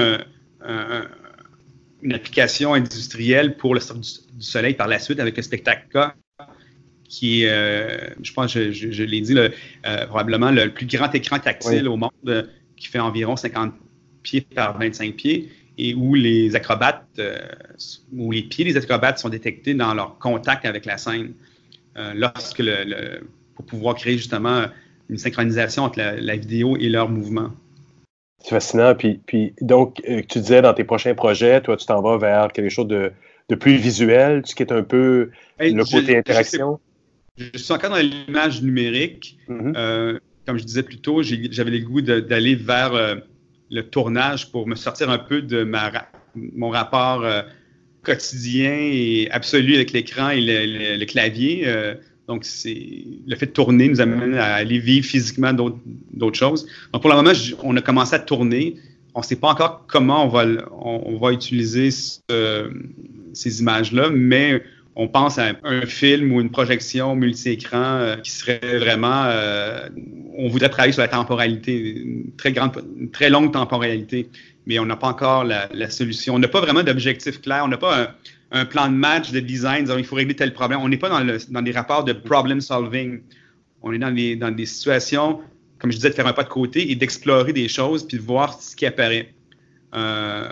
une 2.02 2.12
application 2.12 2.74
industrielle 2.74 3.56
pour 3.56 3.74
le 3.74 3.80
du, 3.80 4.42
soleil 4.42 4.74
par 4.74 4.86
la 4.86 4.98
suite 4.98 5.18
avec 5.18 5.36
le 5.36 5.42
spectacle 5.42 5.86
qui 7.08 7.42
est, 7.42 7.50
euh, 7.50 7.98
je 8.22 8.32
pense, 8.32 8.52
je, 8.52 8.70
je, 8.72 9.02
l'ai 9.04 9.20
dit, 9.20 9.36
euh, 9.36 10.06
probablement 10.06 10.50
le 10.50 10.72
plus 10.72 10.86
grand 10.86 11.14
écran 11.14 11.38
tactile 11.38 11.88
au 11.88 11.96
monde, 11.96 12.10
euh, 12.26 12.42
qui 12.76 12.88
fait 12.88 12.98
environ 12.98 13.36
50 13.36 13.72
pieds 14.22 14.40
par 14.40 14.78
25 14.78 15.14
pieds, 15.14 15.50
et 15.78 15.94
où 15.94 16.14
les 16.14 16.56
acrobates, 16.56 17.20
où 18.12 18.32
les 18.32 18.42
pieds 18.42 18.64
des 18.64 18.76
acrobates 18.76 19.18
sont 19.18 19.28
détectés 19.28 19.74
dans 19.74 19.94
leur 19.94 20.18
contact 20.18 20.64
avec 20.64 20.86
la 20.86 20.96
scène, 20.96 21.34
lorsque 22.14 22.58
le, 22.58 23.20
pour 23.54 23.66
pouvoir 23.66 23.94
créer 23.94 24.16
justement 24.16 24.66
une 25.10 25.18
synchronisation 25.18 25.84
entre 25.84 25.98
la, 25.98 26.36
vidéo 26.36 26.76
et 26.78 26.88
leur 26.88 27.10
mouvement. 27.10 27.50
C'est 28.42 28.50
fascinant. 28.50 28.94
Puis, 28.94 29.20
puis 29.26 29.52
donc, 29.60 30.00
tu 30.28 30.38
disais 30.40 30.62
dans 30.62 30.72
tes 30.72 30.84
prochains 30.84 31.14
projets, 31.14 31.60
toi, 31.60 31.76
tu 31.76 31.84
t'en 31.84 32.00
vas 32.00 32.16
vers 32.16 32.52
quelque 32.52 32.70
chose 32.70 32.88
de, 32.88 33.12
de 33.50 33.54
plus 33.54 33.76
visuel, 33.76 34.42
ce 34.46 34.54
qui 34.54 34.62
est 34.62 34.72
un 34.72 34.82
peu 34.82 35.30
le 35.60 35.84
côté 35.84 36.16
interaction? 36.16 36.80
Je 37.38 37.58
suis 37.58 37.72
encore 37.72 37.90
dans 37.90 37.96
l'image 37.96 38.62
numérique. 38.62 39.38
Mm-hmm. 39.48 39.72
Euh, 39.76 40.18
comme 40.46 40.58
je 40.58 40.64
disais 40.64 40.82
plus 40.82 40.98
tôt, 40.98 41.22
j'avais 41.22 41.70
le 41.70 41.80
goût 41.80 42.00
d'aller 42.00 42.54
vers 42.54 42.94
euh, 42.94 43.16
le 43.70 43.82
tournage 43.82 44.50
pour 44.50 44.66
me 44.66 44.74
sortir 44.74 45.10
un 45.10 45.18
peu 45.18 45.42
de 45.42 45.64
ma, 45.64 45.90
mon 46.34 46.70
rapport 46.70 47.24
euh, 47.24 47.42
quotidien 48.02 48.76
et 48.78 49.28
absolu 49.32 49.74
avec 49.74 49.92
l'écran 49.92 50.30
et 50.30 50.40
le, 50.40 51.04
clavier. 51.06 51.66
donc, 52.28 52.44
c'est 52.44 53.04
le 53.26 53.34
fait 53.34 53.46
de 53.46 53.50
tourner 53.50 53.88
nous 53.88 54.00
amène 54.00 54.34
à 54.34 54.54
aller 54.54 54.78
vivre 54.78 55.04
physiquement 55.04 55.52
d'autres 55.52 56.38
choses. 56.38 56.68
Donc, 56.92 57.02
pour 57.02 57.10
le 57.10 57.16
moment, 57.16 57.32
on 57.64 57.76
a 57.76 57.82
commencé 57.82 58.14
à 58.14 58.20
tourner. 58.20 58.76
On 59.16 59.20
ne 59.20 59.24
sait 59.24 59.34
pas 59.34 59.48
encore 59.48 59.86
comment 59.88 60.24
on 60.24 60.28
va, 60.28 60.44
on, 60.70 61.16
va 61.16 61.32
utiliser 61.32 61.90
ces 61.90 63.60
images-là, 63.60 64.10
mais 64.10 64.62
on 64.98 65.08
pense 65.08 65.38
à 65.38 65.52
un 65.62 65.82
film 65.82 66.32
ou 66.32 66.40
une 66.40 66.50
projection 66.50 67.14
multi-écran 67.14 67.98
euh, 67.98 68.16
qui 68.16 68.30
serait 68.30 68.78
vraiment. 68.78 69.24
Euh, 69.26 69.88
on 70.34 70.48
voudrait 70.48 70.70
travailler 70.70 70.94
sur 70.94 71.02
la 71.02 71.08
temporalité, 71.08 72.00
une 72.00 72.34
très 72.36 72.52
grande, 72.52 72.82
très 73.12 73.28
longue 73.28 73.52
temporalité, 73.52 74.30
mais 74.66 74.78
on 74.78 74.86
n'a 74.86 74.96
pas 74.96 75.08
encore 75.08 75.44
la, 75.44 75.90
solution. 75.90 76.34
On 76.34 76.38
n'a 76.38 76.48
pas 76.48 76.62
vraiment 76.62 76.82
d'objectif 76.82 77.42
clair. 77.42 77.62
On 77.64 77.68
n'a 77.68 77.76
pas 77.76 78.16
un, 78.52 78.64
plan 78.64 78.88
de 78.88 78.94
match 78.94 79.32
de 79.32 79.40
design 79.40 79.84
disant 79.84 79.98
il 79.98 80.04
faut 80.04 80.16
régler 80.16 80.34
tel 80.34 80.54
problème. 80.54 80.80
On 80.82 80.88
n'est 80.88 80.96
pas 80.96 81.10
dans, 81.10 81.20
le, 81.20 81.36
dans 81.50 81.62
des 81.62 81.72
rapports 81.72 82.04
de 82.04 82.14
problem 82.14 82.62
solving. 82.62 83.20
On 83.82 83.92
est 83.92 83.98
dans, 83.98 84.10
les, 84.10 84.34
dans 84.34 84.50
des 84.50 84.64
situations, 84.64 85.40
comme 85.78 85.92
je 85.92 85.96
disais, 85.96 86.08
de 86.08 86.14
faire 86.14 86.26
un 86.26 86.32
pas 86.32 86.44
de 86.44 86.48
côté 86.48 86.90
et 86.90 86.94
d'explorer 86.94 87.52
des 87.52 87.68
choses 87.68 88.06
puis 88.06 88.16
de 88.16 88.22
voir 88.22 88.58
ce 88.58 88.74
qui 88.74 88.86
apparaît. 88.86 89.34
Euh, 89.96 90.46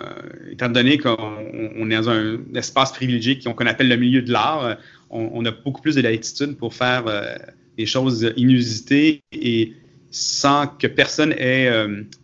étant 0.50 0.70
donné 0.70 0.96
qu'on 0.96 1.90
est 1.90 1.96
dans 1.96 2.08
un 2.08 2.38
espace 2.54 2.92
privilégié 2.92 3.38
qu'on 3.38 3.66
appelle 3.66 3.88
le 3.88 3.96
milieu 3.96 4.22
de 4.22 4.32
l'art, 4.32 4.64
euh, 4.64 4.74
on, 5.10 5.44
a 5.44 5.50
beaucoup 5.50 5.82
plus 5.82 5.94
de 5.96 6.00
latitude 6.00 6.56
pour 6.56 6.72
faire 6.72 7.04
euh, 7.06 7.36
des 7.76 7.84
choses 7.84 8.32
inusitées 8.36 9.20
et 9.32 9.74
sans 10.10 10.66
que 10.66 10.86
personne 10.86 11.32
ait 11.32 11.68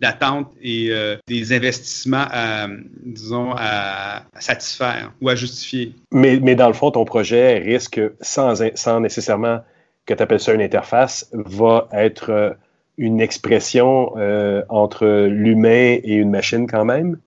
d'attente 0.01 0.53
et 0.63 0.93
des 1.27 1.53
investissements 1.53 2.27
à, 2.31 2.69
disons, 3.05 3.53
à, 3.57 4.27
satisfaire 4.39 5.13
ou 5.21 5.29
à 5.29 5.35
justifier. 5.35 5.97
Mais, 6.13 6.39
mais, 6.41 6.55
dans 6.55 6.69
le 6.69 6.73
fond, 6.73 6.93
ton 6.93 7.05
projet 7.05 7.59
risque, 7.59 8.01
sans, 8.21 8.63
sans 8.77 9.01
nécessairement 9.01 9.65
que 10.07 10.15
tu 10.15 10.23
appelles 10.23 10.39
ça 10.39 10.55
une 10.55 10.63
interface, 10.63 11.29
va 11.33 11.89
être 11.93 12.57
une 13.01 13.23
expression 13.23 14.13
euh, 14.19 14.63
entre 14.69 15.27
l'humain 15.27 15.99
et 16.05 16.13
une 16.13 16.31
machine 16.31 16.67
quand 16.67 16.85
même? 16.85 17.19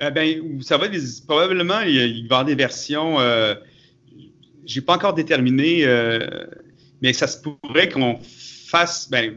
Euh, 0.00 0.10
ben, 0.10 0.40
ça 0.62 0.78
va 0.78 0.86
probablement, 1.26 1.80
il, 1.80 1.98
va 1.98 2.06
y 2.06 2.24
avoir 2.24 2.44
des 2.46 2.54
versions, 2.54 3.20
euh, 3.20 3.54
je 4.66 4.80
n'ai 4.80 4.84
pas 4.84 4.94
encore 4.94 5.12
déterminé, 5.12 5.84
mais 7.02 7.12
ça 7.12 7.26
se 7.26 7.42
pourrait 7.42 7.90
qu'on 7.90 8.18
fasse, 8.22 9.10
ben, 9.10 9.34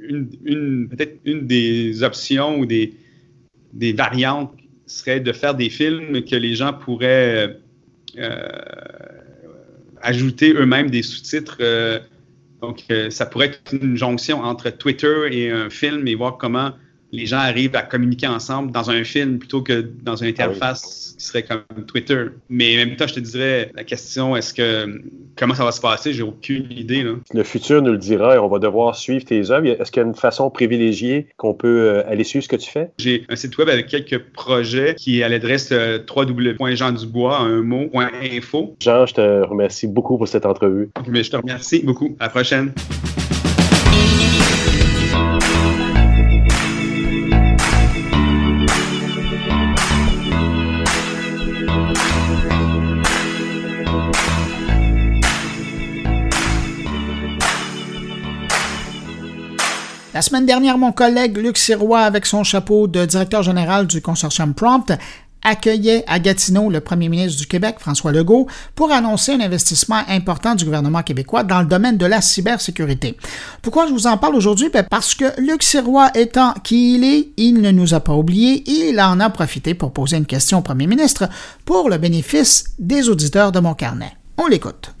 une, 0.00 0.88
peut-être 0.88 1.18
une 1.26 1.46
des 1.46 2.02
options 2.02 2.58
ou 2.58 2.64
des, 2.64 2.94
des 3.74 3.92
variantes 3.92 4.52
serait 4.86 5.20
de 5.20 5.32
faire 5.32 5.54
des 5.54 5.68
films 5.68 6.24
que 6.24 6.36
les 6.36 6.54
gens 6.54 6.72
pourraient 6.72 7.58
ajouter 10.00 10.54
eux-mêmes 10.54 10.88
des 10.88 11.02
sous-titres 11.02 11.58
donc, 12.60 12.84
euh, 12.90 13.10
ça 13.10 13.26
pourrait 13.26 13.46
être 13.46 13.74
une 13.74 13.96
jonction 13.96 14.40
entre 14.40 14.70
Twitter 14.70 15.28
et 15.30 15.50
un 15.50 15.70
film 15.70 16.06
et 16.08 16.14
voir 16.14 16.38
comment 16.38 16.72
les 17.12 17.26
gens 17.26 17.38
arrivent 17.38 17.76
à 17.76 17.82
communiquer 17.82 18.26
ensemble 18.26 18.72
dans 18.72 18.90
un 18.90 19.04
film 19.04 19.38
plutôt 19.38 19.62
que 19.62 19.80
dans 20.02 20.16
une 20.16 20.28
interface 20.28 21.14
qui 21.18 21.24
serait 21.24 21.44
comme 21.44 21.84
Twitter. 21.86 22.26
Mais 22.48 22.74
en 22.74 22.86
même 22.86 22.96
temps, 22.96 23.06
je 23.06 23.14
te 23.14 23.20
dirais, 23.20 23.70
la 23.74 23.84
question, 23.84 24.36
est-ce 24.36 24.52
que 24.52 25.02
comment 25.36 25.54
ça 25.54 25.64
va 25.64 25.72
se 25.72 25.80
passer, 25.80 26.12
j'ai 26.12 26.22
aucune 26.22 26.70
idée. 26.70 27.02
Là. 27.02 27.12
Le 27.32 27.44
futur 27.44 27.82
nous 27.82 27.92
le 27.92 27.98
dira 27.98 28.34
et 28.34 28.38
on 28.38 28.48
va 28.48 28.58
devoir 28.58 28.96
suivre 28.96 29.24
tes 29.24 29.50
œuvres. 29.50 29.66
Est-ce 29.66 29.92
qu'il 29.92 30.02
y 30.02 30.04
a 30.04 30.08
une 30.08 30.14
façon 30.14 30.50
privilégiée 30.50 31.28
qu'on 31.36 31.54
peut 31.54 31.88
euh, 31.88 32.10
aller 32.10 32.24
suivre 32.24 32.44
ce 32.44 32.48
que 32.48 32.56
tu 32.56 32.70
fais? 32.70 32.90
J'ai 32.98 33.24
un 33.28 33.36
site 33.36 33.56
web 33.58 33.68
avec 33.68 33.86
quelques 33.86 34.18
projets 34.18 34.94
qui 34.96 35.20
est 35.20 35.22
à 35.22 35.28
l'adresse 35.28 35.70
euh, 35.72 35.98
www.jeandubois, 36.08 37.38
un 37.38 37.62
mot, 37.62 37.90
.info. 37.94 38.76
Jean, 38.80 39.06
je 39.06 39.14
te 39.14 39.46
remercie 39.46 39.86
beaucoup 39.86 40.16
pour 40.18 40.28
cette 40.28 40.46
entrevue. 40.46 40.90
Mais 41.08 41.22
je 41.22 41.30
te 41.30 41.36
remercie 41.36 41.80
beaucoup. 41.80 42.16
À 42.18 42.24
la 42.24 42.30
prochaine. 42.30 42.72
La 60.16 60.22
semaine 60.22 60.46
dernière, 60.46 60.78
mon 60.78 60.92
collègue 60.92 61.36
Luc 61.36 61.58
Sirois, 61.58 62.00
avec 62.00 62.24
son 62.24 62.42
chapeau 62.42 62.88
de 62.88 63.04
directeur 63.04 63.42
général 63.42 63.86
du 63.86 64.00
consortium 64.00 64.54
Prompt, 64.54 64.90
accueillait 65.42 66.04
à 66.06 66.18
Gatineau 66.18 66.70
le 66.70 66.80
premier 66.80 67.10
ministre 67.10 67.38
du 67.38 67.46
Québec, 67.46 67.76
François 67.80 68.12
Legault, 68.12 68.46
pour 68.74 68.92
annoncer 68.92 69.34
un 69.34 69.40
investissement 69.40 70.00
important 70.08 70.54
du 70.54 70.64
gouvernement 70.64 71.02
québécois 71.02 71.42
dans 71.42 71.60
le 71.60 71.66
domaine 71.66 71.98
de 71.98 72.06
la 72.06 72.22
cybersécurité. 72.22 73.18
Pourquoi 73.60 73.88
je 73.88 73.92
vous 73.92 74.06
en 74.06 74.16
parle 74.16 74.36
aujourd'hui? 74.36 74.70
Ben, 74.72 74.86
parce 74.90 75.14
que 75.14 75.38
Luc 75.38 75.62
Sirois 75.62 76.10
étant 76.14 76.54
qui 76.64 76.94
il 76.94 77.04
est, 77.04 77.28
il 77.36 77.60
ne 77.60 77.70
nous 77.70 77.92
a 77.92 78.00
pas 78.00 78.14
oubliés, 78.14 78.64
il 78.66 78.98
en 78.98 79.20
a 79.20 79.28
profité 79.28 79.74
pour 79.74 79.92
poser 79.92 80.16
une 80.16 80.24
question 80.24 80.60
au 80.60 80.62
premier 80.62 80.86
ministre 80.86 81.28
pour 81.66 81.90
le 81.90 81.98
bénéfice 81.98 82.72
des 82.78 83.10
auditeurs 83.10 83.52
de 83.52 83.60
mon 83.60 83.74
carnet. 83.74 84.16
On 84.38 84.48
l'écoute. 84.48 84.92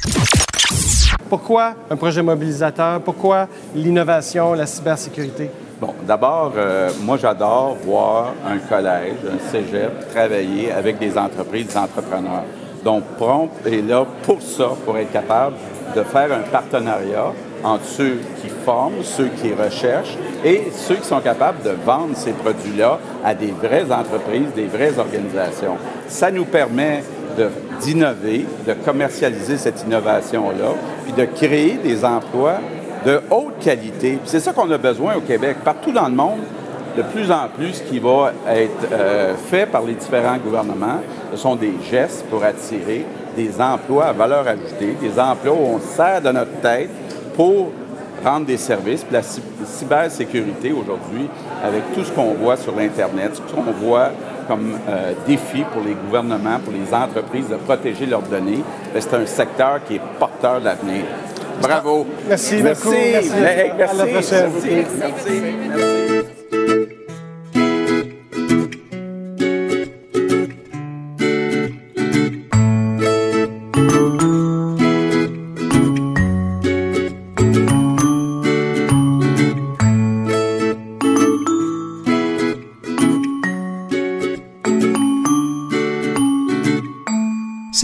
Pourquoi 1.28 1.74
un 1.90 1.96
projet 1.96 2.22
mobilisateur? 2.22 3.00
Pourquoi 3.02 3.48
l'innovation, 3.74 4.54
la 4.54 4.64
cybersécurité? 4.64 5.50
Bon, 5.78 5.94
d'abord, 6.06 6.54
euh, 6.56 6.90
moi, 7.02 7.18
j'adore 7.18 7.76
voir 7.84 8.32
un 8.46 8.56
collège, 8.58 9.16
un 9.30 9.50
cégep, 9.50 10.08
travailler 10.10 10.72
avec 10.72 10.98
des 10.98 11.18
entreprises, 11.18 11.66
des 11.66 11.76
entrepreneurs. 11.76 12.44
Donc, 12.82 13.04
Prompt 13.18 13.50
est 13.66 13.86
là 13.86 14.06
pour 14.22 14.40
ça, 14.40 14.70
pour 14.86 14.96
être 14.96 15.12
capable 15.12 15.56
de 15.94 16.02
faire 16.02 16.32
un 16.32 16.50
partenariat 16.50 17.32
entre 17.62 17.84
ceux 17.84 18.18
qui 18.40 18.48
forment, 18.64 19.02
ceux 19.02 19.28
qui 19.28 19.52
recherchent 19.52 20.16
et 20.44 20.68
ceux 20.72 20.96
qui 20.96 21.06
sont 21.06 21.20
capables 21.20 21.62
de 21.62 21.74
vendre 21.84 22.16
ces 22.16 22.32
produits-là 22.32 22.98
à 23.24 23.34
des 23.34 23.52
vraies 23.52 23.90
entreprises, 23.90 24.54
des 24.54 24.66
vraies 24.66 24.98
organisations. 24.98 25.76
Ça 26.08 26.30
nous 26.30 26.44
permet 26.44 27.02
d'innover, 27.80 28.46
de, 28.66 28.72
commercialiser 28.84 29.56
cette 29.56 29.82
innovation-là, 29.84 30.74
puis 31.04 31.12
de 31.12 31.24
créer 31.24 31.78
des 31.82 32.04
emplois 32.04 32.58
de 33.04 33.20
haute 33.30 33.58
qualité. 33.60 34.18
C'est 34.24 34.40
ça 34.40 34.52
qu'on 34.52 34.70
a 34.70 34.78
besoin 34.78 35.14
au 35.16 35.20
Québec. 35.20 35.58
Partout 35.64 35.92
dans 35.92 36.08
le 36.08 36.14
monde, 36.14 36.40
de 36.96 37.02
plus 37.02 37.30
en 37.30 37.48
plus, 37.54 37.74
ce 37.74 37.82
qui 37.82 37.98
va 37.98 38.32
être 38.48 38.88
euh, 38.90 39.34
fait 39.34 39.66
par 39.66 39.82
les 39.82 39.94
différents 39.94 40.38
gouvernements, 40.38 41.00
ce 41.30 41.36
sont 41.36 41.54
des 41.54 41.74
gestes 41.90 42.24
pour 42.30 42.42
attirer 42.42 43.04
des 43.36 43.60
emplois 43.60 44.06
à 44.06 44.12
valeur 44.12 44.48
ajoutée, 44.48 44.96
des 45.00 45.20
emplois 45.20 45.52
où 45.52 45.76
on 45.76 45.80
sert 45.80 46.22
de 46.22 46.30
notre 46.30 46.60
tête 46.62 46.90
pour 47.34 47.70
rendre 48.24 48.46
des 48.46 48.56
services. 48.56 49.04
Puis 49.04 49.12
la 49.12 49.22
cybersécurité 49.66 50.72
aujourd'hui, 50.72 51.28
avec 51.62 51.82
tout 51.94 52.02
ce 52.02 52.10
qu'on 52.10 52.34
voit 52.34 52.56
sur 52.56 52.74
l'Internet, 52.74 53.32
ce 53.34 53.54
qu'on 53.54 53.70
voit 53.72 54.10
comme 54.46 54.78
euh, 54.88 55.12
défi 55.26 55.62
pour 55.72 55.82
les 55.82 55.94
gouvernements, 55.94 56.58
pour 56.62 56.72
les 56.72 56.92
entreprises 56.94 57.48
de 57.48 57.56
protéger 57.56 58.06
leurs 58.06 58.22
données, 58.22 58.62
c'est 58.98 59.14
un 59.14 59.26
secteur 59.26 59.80
qui 59.86 59.96
est 59.96 60.00
porteur 60.18 60.60
de 60.60 60.66
l'avenir. 60.66 61.04
Bravo. 61.60 62.06
Merci, 62.28 62.62
merci. 62.62 62.88
Merci. 63.12 63.30
merci. 63.76 63.96
La 63.96 64.06
prochaine. 64.06 64.50
merci. 64.98 66.05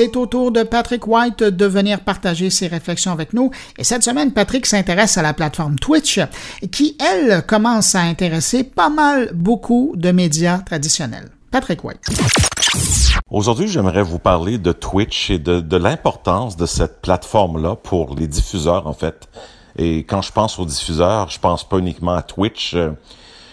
C'est 0.03 0.17
au 0.17 0.27
tour 0.27 0.51
de 0.51 0.65
Patrick 0.65 1.07
White 1.07 1.45
de 1.45 1.65
venir 1.65 2.01
partager 2.01 2.51
ses 2.51 2.67
réflexions 2.67 3.13
avec 3.13 3.33
nous. 3.33 3.53
Et 3.79 3.85
cette 3.85 4.03
semaine, 4.03 4.33
Patrick 4.33 4.67
s'intéresse 4.67 5.17
à 5.17 5.23
la 5.23 5.33
plateforme 5.33 5.79
Twitch, 5.79 6.19
qui, 6.73 6.97
elle, 6.99 7.47
commence 7.47 7.95
à 7.95 8.01
intéresser 8.01 8.65
pas 8.65 8.89
mal 8.89 9.31
beaucoup 9.33 9.93
de 9.95 10.11
médias 10.11 10.59
traditionnels. 10.59 11.31
Patrick 11.53 11.85
White. 11.85 12.01
Aujourd'hui, 13.31 13.69
j'aimerais 13.69 14.03
vous 14.03 14.19
parler 14.19 14.59
de 14.59 14.73
Twitch 14.73 15.31
et 15.31 15.39
de, 15.39 15.61
de 15.61 15.77
l'importance 15.77 16.57
de 16.57 16.67
cette 16.67 17.01
plateforme-là 17.01 17.77
pour 17.77 18.17
les 18.17 18.27
diffuseurs, 18.27 18.89
en 18.89 18.95
fait. 18.95 19.29
Et 19.77 19.99
quand 19.99 20.23
je 20.23 20.33
pense 20.33 20.59
aux 20.59 20.67
diffuseurs, 20.67 21.31
je 21.31 21.39
pense 21.39 21.63
pas 21.63 21.79
uniquement 21.79 22.15
à 22.15 22.23
Twitch, 22.23 22.75
euh, 22.75 22.91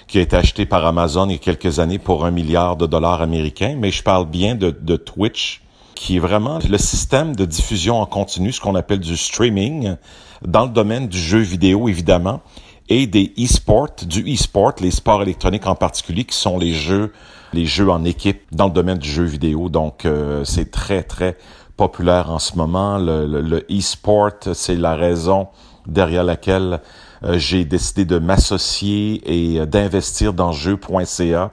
qui 0.08 0.18
a 0.18 0.22
été 0.22 0.36
acheté 0.36 0.66
par 0.66 0.84
Amazon 0.84 1.28
il 1.28 1.34
y 1.34 1.36
a 1.36 1.38
quelques 1.38 1.78
années 1.78 2.00
pour 2.00 2.26
un 2.26 2.32
milliard 2.32 2.76
de 2.76 2.88
dollars 2.88 3.22
américains, 3.22 3.76
mais 3.78 3.92
je 3.92 4.02
parle 4.02 4.28
bien 4.28 4.56
de, 4.56 4.72
de 4.72 4.96
Twitch, 4.96 5.62
qui 6.00 6.16
est 6.16 6.20
vraiment 6.20 6.60
le 6.70 6.78
système 6.78 7.36
de 7.36 7.44
diffusion 7.44 8.00
en 8.00 8.06
continu, 8.06 8.54
ce 8.54 8.62
qu'on 8.62 8.76
appelle 8.76 9.02
du 9.02 9.18
streaming, 9.18 9.98
dans 10.42 10.64
le 10.64 10.70
domaine 10.70 11.10
du 11.10 11.20
jeu 11.20 11.40
vidéo, 11.40 11.90
évidemment, 11.90 12.40
et 12.88 13.06
des 13.06 13.34
e-sports, 13.38 14.06
du 14.08 14.34
e-sport, 14.34 14.76
les 14.80 14.92
sports 14.92 15.22
électroniques 15.24 15.68
en 15.68 15.76
particulier, 15.76 16.24
qui 16.24 16.38
sont 16.38 16.58
les 16.58 16.72
jeux, 16.72 17.12
les 17.52 17.66
jeux 17.66 17.90
en 17.90 18.06
équipe 18.06 18.44
dans 18.54 18.68
le 18.68 18.72
domaine 18.72 18.98
du 18.98 19.10
jeu 19.10 19.26
vidéo. 19.26 19.68
Donc, 19.68 20.06
euh, 20.06 20.46
c'est 20.46 20.72
très, 20.72 21.04
très 21.04 21.38
populaire 21.76 22.32
en 22.32 22.40
ce 22.40 22.56
moment. 22.56 22.98
Le, 22.98 23.66
e-sport, 23.70 24.32
c'est 24.54 24.78
la 24.78 24.96
raison 24.96 25.50
derrière 25.86 26.24
laquelle 26.24 26.80
euh, 27.26 27.38
j'ai 27.38 27.66
décidé 27.66 28.06
de 28.06 28.20
m'associer 28.20 29.22
et 29.26 29.60
euh, 29.60 29.66
d'investir 29.66 30.32
dans 30.32 30.54
jeux.ca 30.54 31.52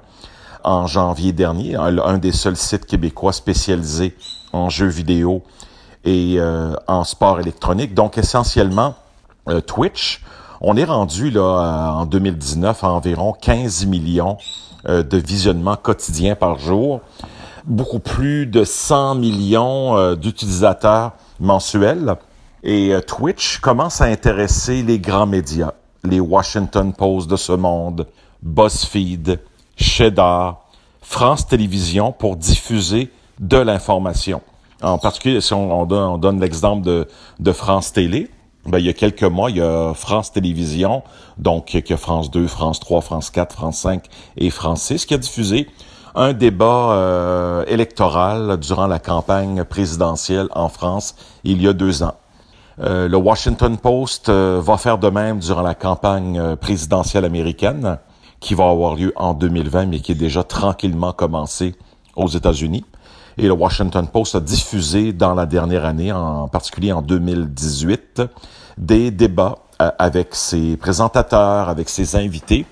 en 0.63 0.87
janvier 0.87 1.33
dernier, 1.33 1.75
un, 1.75 2.19
des 2.19 2.33
seuls 2.33 2.57
sites 2.57 2.87
québécois 2.87 3.33
spécialisés 3.33 4.15
en 4.57 4.71
jeux 4.71 4.89
vidéo 4.89 5.43
et 6.05 6.37
euh, 6.39 6.75
en 6.87 7.05
sport 7.05 7.41
électronique. 7.41 7.95
Donc 7.95 8.17
essentiellement, 8.17 8.95
euh, 9.49 9.61
Twitch, 9.61 10.23
on 10.61 10.77
est 10.77 10.85
rendu 10.85 11.31
là 11.31 11.93
en 11.95 12.07
2019 12.07 12.85
à 12.85 12.91
environ 12.91 13.33
15 13.33 13.87
millions 13.87 14.39
euh, 14.89 15.03
de 15.03 15.19
visionnements 15.19 15.77
quotidiens 15.77 16.37
par 16.37 16.59
jour, 16.59 17.01
beaucoup 17.65 17.99
plus 17.99 18.47
de 18.47 18.65
100 18.65 19.17
millions 19.17 20.15
d'utilisateurs 20.15 21.13
mensuels. 21.41 22.15
Et 22.63 22.95
Twitch 23.07 23.59
commence 23.59 24.01
à 24.01 24.07
intéresser 24.07 24.83
les 24.83 24.99
grands 24.99 25.27
médias, 25.27 25.73
les 26.03 26.21
Washington 26.21 26.93
Post 26.93 27.29
de 27.29 27.37
ce 27.37 27.53
monde, 27.53 28.07
BuzzFeed, 28.43 29.41
Cheddar, 29.77 30.67
France 31.01 31.47
Télévisions 31.47 32.13
pour 32.13 32.37
diffuser 32.37 33.13
de 33.41 33.59
l'information. 33.59 34.43
En 34.83 34.99
particulier, 34.99 35.41
si 35.41 35.53
on, 35.55 35.87
donne, 35.87 36.41
l'exemple 36.41 37.07
de, 37.39 37.53
France 37.53 37.93
Télé, 37.93 38.31
ben, 38.67 38.79
il 38.79 38.87
y 38.87 38.89
a 38.89 38.93
quelques 38.93 39.23
mois, 39.23 39.51
il 39.51 39.59
y 39.59 39.63
a 39.63 39.95
France 39.95 40.33
Télévisions, 40.33 41.03
donc 41.39 41.73
il 41.75 41.89
y 41.89 41.93
a 41.93 41.97
France 41.97 42.31
2, 42.31 42.47
France 42.47 42.81
3, 42.81 43.01
France 43.01 43.31
4, 43.31 43.53
France 43.53 43.79
5 43.79 44.05
et 44.37 44.51
France 44.51 44.83
6, 44.83 45.07
qui 45.07 45.15
a 45.15 45.19
diffusé 45.19 45.69
un 46.15 46.33
débat 46.33 46.93
euh, 46.93 47.65
électoral 47.67 48.57
durant 48.59 48.87
la 48.87 48.99
campagne 48.99 49.65
présidentielle 49.65 50.49
en 50.55 50.69
France 50.71 51.15
il 51.45 51.63
y 51.63 51.69
a 51.69 51.75
deux 51.75 52.03
ans. 52.03 52.15
Euh, 52.81 53.07
le 53.07 53.17
Washington 53.17 53.77
Post 53.77 54.29
euh, 54.29 54.61
va 54.63 54.79
faire 54.79 54.99
de 54.99 55.09
même 55.09 55.39
durant 55.39 55.63
la 55.63 55.75
campagne 55.75 56.57
présidentielle 56.57 57.25
américaine 57.25 57.99
qui 58.41 58.55
va 58.55 58.69
avoir 58.69 58.95
lieu 58.95 59.13
en 59.17 59.35
2020, 59.35 59.87
mais 59.87 60.01
qui 60.01 60.13
est 60.13 60.17
déjà 60.17 60.43
tranquillement 60.43 61.13
commencé 61.13 61.75
aux 62.17 62.29
États-Unis. 62.29 62.85
Et 63.39 63.47
le 63.47 63.53
Washington 63.53 64.07
Post 64.09 64.35
a 64.35 64.41
diffusé 64.41 65.13
dans 65.13 65.35
la 65.35 65.45
dernière 65.45 65.85
année, 65.85 66.11
en 66.11 66.49
particulier 66.49 66.93
en 66.93 67.03
2018, 67.03 68.23
des 68.79 69.11
débats 69.11 69.59
euh, 69.83 69.91
avec 69.99 70.35
ses 70.35 70.77
présentateurs, 70.77 71.69
avec 71.69 71.89
ses 71.89 72.17
invités 72.17 72.65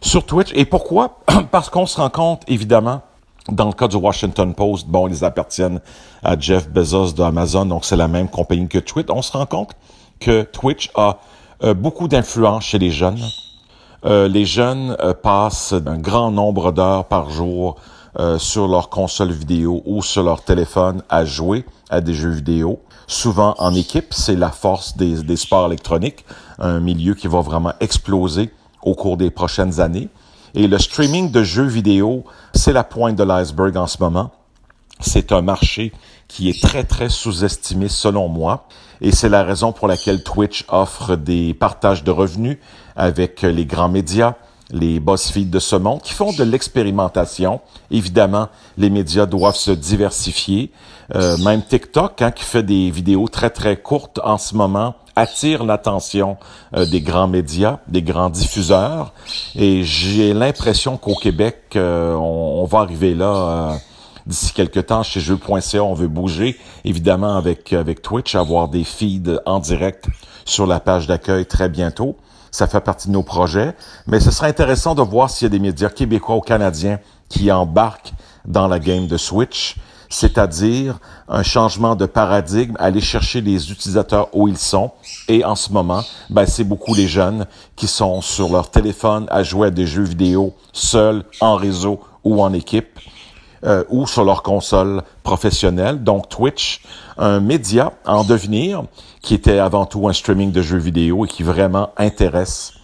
sur 0.00 0.24
Twitch. 0.24 0.52
Et 0.54 0.64
pourquoi? 0.64 1.20
Parce 1.50 1.68
qu'on 1.68 1.84
se 1.84 2.00
rend 2.00 2.08
compte, 2.08 2.42
évidemment, 2.48 3.02
dans 3.48 3.66
le 3.66 3.72
cas 3.72 3.88
du 3.88 3.96
Washington 3.96 4.54
Post, 4.54 4.86
bon, 4.86 5.06
ils 5.08 5.24
appartiennent 5.24 5.80
à 6.22 6.38
Jeff 6.38 6.70
Bezos 6.70 7.12
d'Amazon, 7.12 7.66
donc 7.66 7.84
c'est 7.84 7.96
la 7.96 8.08
même 8.08 8.28
compagnie 8.28 8.68
que 8.68 8.78
Twitch. 8.78 9.08
On 9.10 9.22
se 9.22 9.32
rend 9.32 9.46
compte 9.46 9.72
que 10.18 10.42
Twitch 10.42 10.90
a 10.94 11.18
euh, 11.62 11.74
beaucoup 11.74 12.08
d'influence 12.08 12.64
chez 12.64 12.78
les 12.78 12.90
jeunes 12.90 13.20
euh, 14.06 14.28
les 14.28 14.46
jeunes 14.46 14.96
passent 15.22 15.74
un 15.74 15.98
grand 15.98 16.30
nombre 16.30 16.72
d'heures 16.72 17.04
par 17.04 17.28
jour 17.28 17.76
euh, 18.18 18.38
sur 18.38 18.66
leur 18.66 18.88
console 18.88 19.32
vidéo 19.32 19.82
ou 19.86 20.02
sur 20.02 20.22
leur 20.22 20.42
téléphone 20.42 21.02
à 21.08 21.24
jouer 21.24 21.64
à 21.90 22.00
des 22.00 22.14
jeux 22.14 22.30
vidéo. 22.30 22.80
Souvent 23.06 23.54
en 23.58 23.74
équipe, 23.74 24.12
c'est 24.12 24.36
la 24.36 24.50
force 24.50 24.96
des, 24.96 25.22
des 25.22 25.36
sports 25.36 25.66
électroniques, 25.66 26.24
un 26.58 26.80
milieu 26.80 27.14
qui 27.14 27.28
va 27.28 27.40
vraiment 27.40 27.72
exploser 27.80 28.50
au 28.82 28.94
cours 28.94 29.16
des 29.16 29.30
prochaines 29.30 29.80
années. 29.80 30.08
Et 30.54 30.66
le 30.66 30.78
streaming 30.78 31.30
de 31.30 31.42
jeux 31.42 31.66
vidéo, 31.66 32.24
c'est 32.54 32.72
la 32.72 32.84
pointe 32.84 33.16
de 33.16 33.22
l'iceberg 33.22 33.76
en 33.76 33.86
ce 33.86 33.98
moment. 34.00 34.32
C'est 35.00 35.32
un 35.32 35.42
marché 35.42 35.92
qui 36.28 36.48
est 36.48 36.62
très, 36.62 36.84
très 36.84 37.08
sous-estimé 37.08 37.88
selon 37.88 38.28
moi. 38.28 38.66
Et 39.00 39.12
c'est 39.12 39.28
la 39.28 39.42
raison 39.42 39.72
pour 39.72 39.88
laquelle 39.88 40.22
Twitch 40.22 40.64
offre 40.68 41.16
des 41.16 41.54
partages 41.54 42.04
de 42.04 42.10
revenus 42.10 42.58
avec 42.96 43.42
les 43.42 43.64
grands 43.64 43.88
médias, 43.88 44.34
les 44.72 45.00
BuzzFeed 45.00 45.50
de 45.50 45.58
ce 45.58 45.76
monde, 45.76 46.02
qui 46.02 46.12
font 46.12 46.32
de 46.32 46.44
l'expérimentation. 46.44 47.60
Évidemment, 47.90 48.48
les 48.78 48.90
médias 48.90 49.26
doivent 49.26 49.56
se 49.56 49.70
diversifier. 49.70 50.70
Euh, 51.14 51.36
même 51.38 51.62
TikTok, 51.62 52.22
hein, 52.22 52.30
qui 52.30 52.44
fait 52.44 52.62
des 52.62 52.90
vidéos 52.90 53.28
très, 53.28 53.50
très 53.50 53.76
courtes 53.76 54.20
en 54.22 54.38
ce 54.38 54.54
moment, 54.54 54.94
attire 55.16 55.64
l'attention 55.64 56.36
euh, 56.76 56.86
des 56.86 57.00
grands 57.00 57.26
médias, 57.26 57.80
des 57.88 58.02
grands 58.02 58.30
diffuseurs. 58.30 59.12
Et 59.56 59.82
j'ai 59.82 60.32
l'impression 60.32 60.96
qu'au 60.96 61.16
Québec, 61.16 61.56
euh, 61.74 62.14
on, 62.14 62.62
on, 62.62 62.64
va 62.64 62.80
arriver 62.80 63.14
là 63.14 63.78
d'ici 64.26 64.52
quelques 64.52 64.86
temps 64.86 65.02
chez 65.02 65.20
jeux.ca, 65.20 65.82
on 65.82 65.94
veut 65.94 66.08
bouger, 66.08 66.58
évidemment 66.84 67.36
avec, 67.36 67.72
avec 67.72 68.02
Twitch, 68.02 68.34
avoir 68.34 68.68
des 68.68 68.84
feeds 68.84 69.40
en 69.46 69.58
direct 69.58 70.06
sur 70.44 70.66
la 70.66 70.78
page 70.78 71.06
d'accueil 71.06 71.46
très 71.46 71.68
bientôt. 71.68 72.16
Ça 72.50 72.66
fait 72.66 72.80
partie 72.80 73.08
de 73.08 73.12
nos 73.12 73.22
projets, 73.22 73.74
mais 74.06 74.20
ce 74.20 74.30
serait 74.30 74.48
intéressant 74.48 74.94
de 74.94 75.02
voir 75.02 75.30
s'il 75.30 75.46
y 75.46 75.50
a 75.50 75.50
des 75.50 75.58
médias 75.58 75.88
québécois 75.88 76.36
ou 76.36 76.40
canadiens 76.40 76.98
qui 77.28 77.50
embarquent 77.52 78.12
dans 78.44 78.68
la 78.68 78.78
game 78.78 79.06
de 79.06 79.16
Switch, 79.16 79.76
c'est-à-dire 80.08 80.98
un 81.28 81.44
changement 81.44 81.94
de 81.94 82.06
paradigme, 82.06 82.74
aller 82.80 83.00
chercher 83.00 83.40
les 83.40 83.70
utilisateurs 83.70 84.28
où 84.32 84.48
ils 84.48 84.58
sont. 84.58 84.90
Et 85.28 85.44
en 85.44 85.54
ce 85.54 85.72
moment, 85.72 86.02
ben, 86.28 86.46
c'est 86.46 86.64
beaucoup 86.64 86.94
les 86.94 87.06
jeunes 87.06 87.46
qui 87.76 87.86
sont 87.86 88.20
sur 88.20 88.50
leur 88.50 88.70
téléphone 88.70 89.26
à 89.30 89.44
jouer 89.44 89.68
à 89.68 89.70
des 89.70 89.86
jeux 89.86 90.02
vidéo 90.02 90.54
seuls, 90.72 91.24
en 91.40 91.54
réseau 91.54 92.00
ou 92.24 92.42
en 92.42 92.52
équipe 92.52 92.98
euh, 93.64 93.84
ou 93.88 94.06
sur 94.06 94.24
leur 94.24 94.42
console 94.42 95.02
professionnelle. 95.22 96.02
Donc 96.02 96.28
Twitch, 96.28 96.82
un 97.16 97.40
média 97.40 97.92
en 98.06 98.24
devenir 98.24 98.84
qui 99.22 99.34
était 99.34 99.58
avant 99.58 99.86
tout 99.86 100.08
un 100.08 100.12
streaming 100.12 100.52
de 100.52 100.62
jeux 100.62 100.78
vidéo 100.78 101.24
et 101.24 101.28
qui 101.28 101.42
vraiment 101.42 101.90
intéresse 101.96 102.74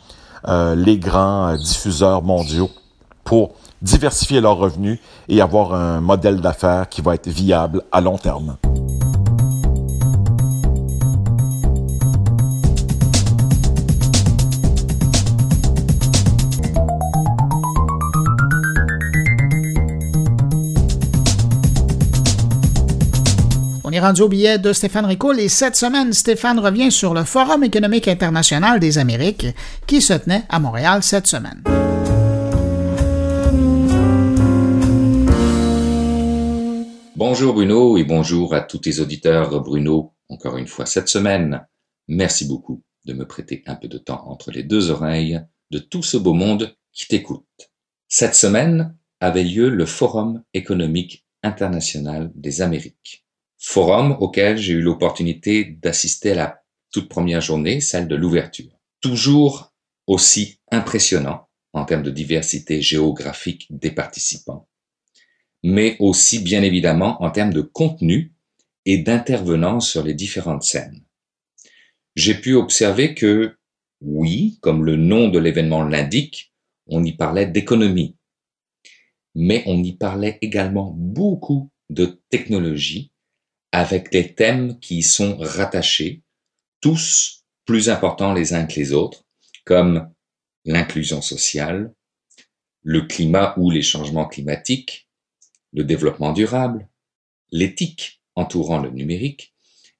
euh, 0.49 0.75
les 0.75 0.99
grands 0.99 1.49
euh, 1.49 1.57
diffuseurs 1.57 2.23
mondiaux 2.23 2.71
pour 3.25 3.53
diversifier 3.83 4.41
leurs 4.41 4.57
revenus 4.57 4.99
et 5.29 5.41
avoir 5.41 5.75
un 5.75 6.01
modèle 6.01 6.41
d'affaires 6.41 6.89
qui 6.89 7.03
va 7.03 7.15
être 7.15 7.29
viable 7.29 7.83
à 7.93 8.01
long 8.01 8.19
terme. 8.19 8.57
Est 23.97 24.01
rendu 24.01 24.21
au 24.21 24.29
billet 24.29 24.59
de 24.59 24.75
Stéphane 24.75 25.07
Ricoul 25.07 25.41
et 25.41 25.49
cette 25.49 25.75
semaine, 25.75 26.13
Stéphane 26.13 26.59
revient 26.59 26.93
sur 26.93 27.15
le 27.15 27.25
Forum 27.25 27.65
économique 27.65 28.09
international 28.09 28.79
des 28.79 28.99
Amériques 28.99 29.47
qui 29.87 30.03
se 30.03 30.13
tenait 30.13 30.45
à 30.51 30.59
Montréal 30.59 31.03
cette 31.03 31.27
semaine. 31.27 31.63
Bonjour 37.17 37.55
Bruno 37.55 37.97
et 37.97 38.05
bonjour 38.05 38.53
à 38.53 38.61
tous 38.61 38.79
tes 38.79 39.01
auditeurs. 39.01 39.63
Bruno, 39.63 40.13
encore 40.29 40.59
une 40.59 40.67
fois 40.67 40.85
cette 40.85 41.09
semaine, 41.09 41.67
merci 42.07 42.47
beaucoup 42.47 42.83
de 43.07 43.15
me 43.15 43.27
prêter 43.27 43.63
un 43.67 43.77
peu 43.77 43.89
de 43.89 43.99
temps 43.99 44.29
entre 44.29 44.51
les 44.51 44.63
deux 44.63 44.91
oreilles 44.91 45.41
de 45.71 45.79
tout 45.79 46.03
ce 46.03 46.19
beau 46.19 46.35
monde 46.35 46.77
qui 46.93 47.09
t'écoute. 47.09 47.47
Cette 48.09 48.35
semaine 48.35 48.95
avait 49.21 49.45
lieu 49.45 49.71
le 49.71 49.87
Forum 49.87 50.43
économique 50.53 51.25
international 51.43 52.31
des 52.35 52.61
Amériques 52.61 53.26
forum 53.67 54.17
auquel 54.21 54.57
j'ai 54.59 54.75
eu 54.75 54.81
l'opportunité 54.81 55.65
d'assister 55.65 56.31
à 56.31 56.35
la 56.37 56.63
toute 56.93 57.09
première 57.09 57.41
journée, 57.41 57.81
celle 57.81 58.07
de 58.07 58.15
l'ouverture. 58.15 58.79
Toujours 59.01 59.75
aussi 60.07 60.61
impressionnant 60.71 61.49
en 61.73 61.85
termes 61.85 62.05
de 62.05 62.13
diversité 62.13 62.81
géographique 62.81 63.67
des 63.71 63.91
participants, 63.91 64.69
mais 65.65 65.97
aussi 65.99 66.39
bien 66.39 66.63
évidemment 66.63 67.21
en 67.25 67.33
termes 67.33 67.53
de 67.53 67.61
contenu 67.61 68.33
et 68.85 68.99
d'intervenants 68.99 69.81
sur 69.81 70.05
les 70.05 70.15
différentes 70.15 70.63
scènes. 70.63 71.03
J'ai 72.15 72.35
pu 72.35 72.55
observer 72.55 73.15
que, 73.15 73.57
oui, 74.01 74.59
comme 74.61 74.85
le 74.85 74.95
nom 74.95 75.29
de 75.29 75.41
l'événement 75.41 75.83
l'indique, 75.83 76.55
on 76.87 77.03
y 77.03 77.17
parlait 77.17 77.47
d'économie, 77.47 78.17
mais 79.35 79.65
on 79.67 79.83
y 79.83 79.93
parlait 79.93 80.39
également 80.41 80.95
beaucoup 80.97 81.69
de 81.91 82.21
technologie 82.31 83.11
avec 83.77 84.11
des 84.11 84.33
thèmes 84.33 84.81
qui 84.81 84.97
y 84.97 85.03
sont 85.03 85.37
rattachés, 85.37 86.23
tous 86.81 87.45
plus 87.67 87.91
importants 87.91 88.33
les 88.33 88.55
uns 88.55 88.65
que 88.65 88.81
les 88.81 88.95
autres, 88.95 89.27
comme 89.67 90.11
l'inclusion 90.65 91.21
sociale, 91.21 91.93
le 92.83 93.03
climat 93.03 93.53
ou 93.59 93.71
les 93.71 93.83
changements 93.83 94.25
climatiques, 94.25 95.11
le 95.75 95.85
développement 95.85 96.33
durable, 96.33 96.89
l'éthique 97.53 98.23
entourant 98.35 98.79
le 98.79 98.89
numérique, 98.89 99.53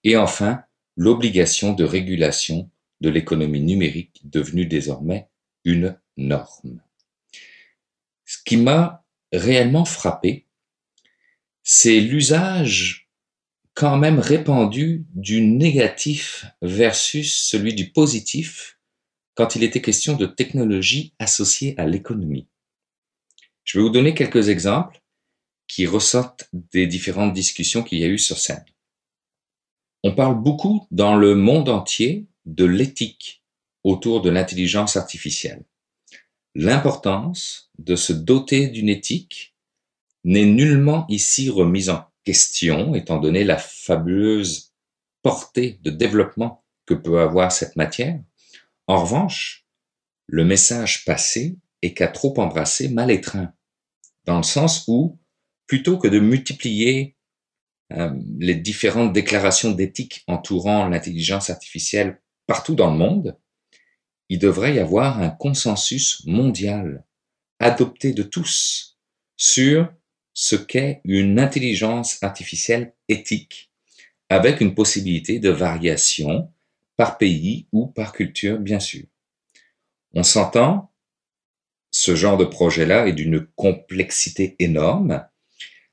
et 0.05 0.17
enfin 0.17 0.63
l'obligation 0.97 1.75
de 1.75 1.85
régulation 1.85 2.71
de 3.03 3.11
l'économie 3.11 3.61
numérique 3.61 4.23
devenue 4.25 4.65
désormais 4.65 5.29
une 5.67 5.99
norme. 6.17 6.81
Ce 8.25 8.39
qui 8.43 8.57
m'a 8.57 9.05
réellement 9.35 9.85
frappé, 9.85 10.47
c'est 11.63 12.01
l'usage 12.01 13.06
quand 13.77 13.99
même 13.99 14.19
répandu 14.19 15.05
du 15.15 15.43
négatif 15.43 16.47
versus 16.63 17.43
celui 17.43 17.75
du 17.75 17.91
positif 17.91 18.81
quand 19.35 19.55
il 19.55 19.63
était 19.63 19.83
question 19.83 20.17
de 20.17 20.25
technologie 20.25 21.13
associée 21.19 21.75
à 21.79 21.85
l'économie. 21.85 22.49
Je 23.65 23.79
vais 23.79 23.83
vous 23.83 23.91
donner 23.91 24.15
quelques 24.15 24.49
exemples 24.49 25.03
qui 25.69 25.87
ressortent 25.87 26.49
des 26.55 26.87
différentes 26.87 27.35
discussions 27.35 27.83
qu'il 27.83 27.99
y 27.99 28.05
a 28.05 28.09
eu 28.09 28.19
sur 28.19 28.39
scène. 28.39 28.65
On 30.05 30.15
parle 30.15 30.41
beaucoup 30.41 30.87
dans 30.91 31.15
le 31.15 31.35
monde 31.35 31.69
entier 31.69 32.25
de 32.47 32.65
l'éthique 32.65 33.43
autour 33.85 34.23
de 34.23 34.31
l'intelligence 34.31 34.97
artificielle. 34.97 35.65
L'importance 36.55 37.71
de 37.79 37.95
se 37.95 38.15
doter 38.15 38.69
d'une 38.69 38.89
éthique 38.89 39.55
n'est 40.25 40.47
nullement 40.47 41.05
ici 41.11 41.51
remise 41.51 41.91
en 41.91 42.07
question, 42.27 42.95
étant 42.95 43.19
donné 43.19 43.45
la 43.45 43.57
fabuleuse 43.57 44.75
portée 45.23 45.79
de 45.83 45.91
développement 45.91 46.65
que 46.85 46.95
peut 46.95 47.21
avoir 47.21 47.51
cette 47.53 47.77
matière. 47.77 48.21
En 48.87 49.03
revanche, 49.03 49.67
le 50.27 50.45
message 50.45 51.05
passé 51.05 51.59
est 51.83 51.95
qu'à 51.95 52.09
trop 52.09 52.39
embrasser, 52.39 52.89
mal 52.89 53.11
étreint, 53.11 53.53
dans 54.25 54.37
le 54.37 54.43
sens 54.43 54.85
où, 54.89 55.19
plutôt 55.67 55.99
que 55.99 56.09
de 56.09 56.19
multiplier 56.19 57.17
euh, 57.93 58.11
les 58.39 58.57
différentes 58.57 59.13
déclarations 59.13 59.71
d'éthique 59.71 60.25
entourant 60.27 60.89
l'intelligence 60.89 61.51
artificielle 61.51 62.21
partout 62.47 62.75
dans 62.75 62.91
le 62.91 62.99
monde, 62.99 63.39
il 64.29 64.41
devrait 64.41 64.75
y 64.75 64.81
avoir 64.81 65.21
un 65.21 65.31
consensus 65.31 66.25
mondial 66.27 67.05
adopté 67.61 68.13
de 68.13 68.25
tous 68.25 68.99
sur 69.37 69.93
ce 70.39 70.55
qu'est 70.55 71.01
une 71.05 71.41
intelligence 71.41 72.23
artificielle 72.23 72.93
éthique, 73.09 73.73
avec 74.29 74.61
une 74.61 74.75
possibilité 74.75 75.39
de 75.39 75.49
variation 75.49 76.53
par 76.97 77.17
pays 77.17 77.67
ou 77.73 77.87
par 77.87 78.13
culture, 78.13 78.59
bien 78.59 78.79
sûr. 78.79 79.05
On 80.13 80.23
s'entend, 80.23 80.93
ce 81.91 82.15
genre 82.15 82.37
de 82.37 82.45
projet-là 82.45 83.07
est 83.07 83.15
d'une 83.15 83.47
complexité 83.57 84.57
énorme, 84.59 85.27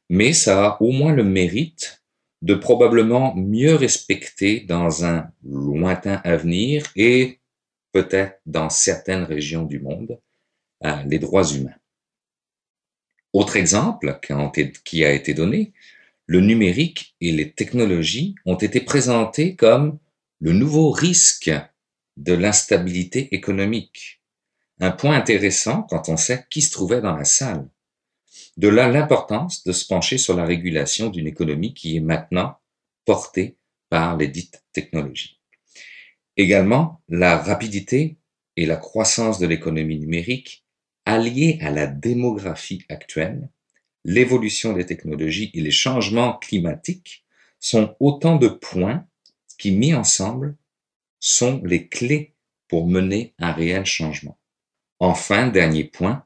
mais 0.09 0.33
ça 0.33 0.65
a 0.65 0.81
au 0.81 0.91
moins 0.91 1.13
le 1.13 1.23
mérite 1.23 2.03
de 2.41 2.53
probablement 2.53 3.33
mieux 3.35 3.75
respecter 3.75 4.59
dans 4.59 5.05
un 5.05 5.31
lointain 5.45 6.19
avenir 6.25 6.83
et 6.97 7.39
peut-être 7.93 8.41
dans 8.45 8.69
certaines 8.69 9.23
régions 9.23 9.63
du 9.63 9.79
monde 9.79 10.19
euh, 10.83 11.01
les 11.05 11.19
droits 11.19 11.49
humains. 11.49 11.77
Autre 13.33 13.57
exemple 13.57 14.19
qui 14.85 15.03
a 15.03 15.11
été 15.11 15.33
donné, 15.33 15.73
le 16.27 16.39
numérique 16.39 17.15
et 17.19 17.31
les 17.31 17.51
technologies 17.51 18.35
ont 18.45 18.55
été 18.55 18.79
présentés 18.79 19.55
comme 19.55 19.99
le 20.39 20.53
nouveau 20.53 20.91
risque 20.91 21.51
de 22.17 22.33
l'instabilité 22.33 23.33
économique, 23.33 24.21
Un 24.79 24.91
point 24.91 25.15
intéressant 25.15 25.83
quand 25.83 26.09
on 26.09 26.17
sait 26.17 26.45
qui 26.49 26.61
se 26.61 26.71
trouvait 26.71 27.01
dans 27.01 27.15
la 27.15 27.25
salle. 27.25 27.69
De 28.57 28.67
là 28.67 28.87
l'importance 28.87 29.63
de 29.63 29.71
se 29.71 29.85
pencher 29.85 30.17
sur 30.17 30.35
la 30.35 30.45
régulation 30.45 31.09
d'une 31.09 31.27
économie 31.27 31.73
qui 31.73 31.95
est 31.95 32.01
maintenant 32.01 32.57
portée 33.05 33.57
par 33.89 34.17
les 34.17 34.27
dites 34.27 34.63
technologies. 34.73 35.39
Également, 36.37 37.01
la 37.07 37.37
rapidité 37.37 38.17
et 38.55 38.65
la 38.65 38.75
croissance 38.75 39.39
de 39.39 39.47
l'économie 39.47 39.99
numérique, 39.99 40.62
alliées 41.05 41.59
à 41.61 41.71
la 41.71 41.87
démographie 41.87 42.85
actuelle, 42.89 43.49
l'évolution 44.05 44.73
des 44.73 44.85
technologies 44.85 45.51
et 45.53 45.61
les 45.61 45.71
changements 45.71 46.37
climatiques, 46.37 47.25
sont 47.59 47.95
autant 47.99 48.35
de 48.35 48.49
points 48.49 49.07
qui, 49.57 49.71
mis 49.71 49.93
ensemble, 49.93 50.57
sont 51.19 51.61
les 51.63 51.87
clés 51.87 52.35
pour 52.67 52.87
mener 52.87 53.33
un 53.39 53.53
réel 53.53 53.85
changement. 53.85 54.37
Enfin, 54.99 55.47
dernier 55.47 55.85
point, 55.85 56.25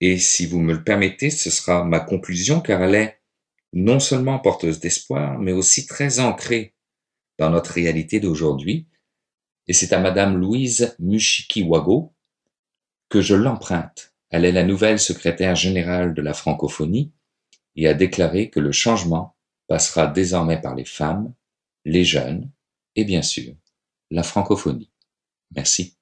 et 0.00 0.18
si 0.18 0.46
vous 0.46 0.60
me 0.60 0.74
le 0.74 0.84
permettez, 0.84 1.30
ce 1.30 1.50
sera 1.50 1.84
ma 1.84 2.00
conclusion 2.00 2.60
car 2.60 2.82
elle 2.82 2.94
est 2.94 3.20
non 3.72 4.00
seulement 4.00 4.38
porteuse 4.38 4.80
d'espoir, 4.80 5.38
mais 5.38 5.52
aussi 5.52 5.86
très 5.86 6.20
ancrée 6.20 6.74
dans 7.38 7.50
notre 7.50 7.72
réalité 7.72 8.20
d'aujourd'hui. 8.20 8.86
Et 9.66 9.72
c'est 9.72 9.92
à 9.92 9.98
Madame 9.98 10.36
Louise 10.36 10.96
Mushikiwago 10.98 12.14
que 13.08 13.20
je 13.20 13.34
l'emprunte. 13.34 14.12
Elle 14.30 14.44
est 14.44 14.52
la 14.52 14.64
nouvelle 14.64 14.98
secrétaire 14.98 15.54
générale 15.54 16.14
de 16.14 16.22
la 16.22 16.34
francophonie 16.34 17.12
et 17.76 17.86
a 17.86 17.94
déclaré 17.94 18.50
que 18.50 18.60
le 18.60 18.72
changement 18.72 19.36
passera 19.68 20.06
désormais 20.06 20.60
par 20.60 20.74
les 20.74 20.84
femmes, 20.84 21.32
les 21.84 22.04
jeunes 22.04 22.50
et 22.94 23.04
bien 23.04 23.22
sûr 23.22 23.54
la 24.10 24.22
francophonie. 24.22 24.90
Merci. 25.54 25.96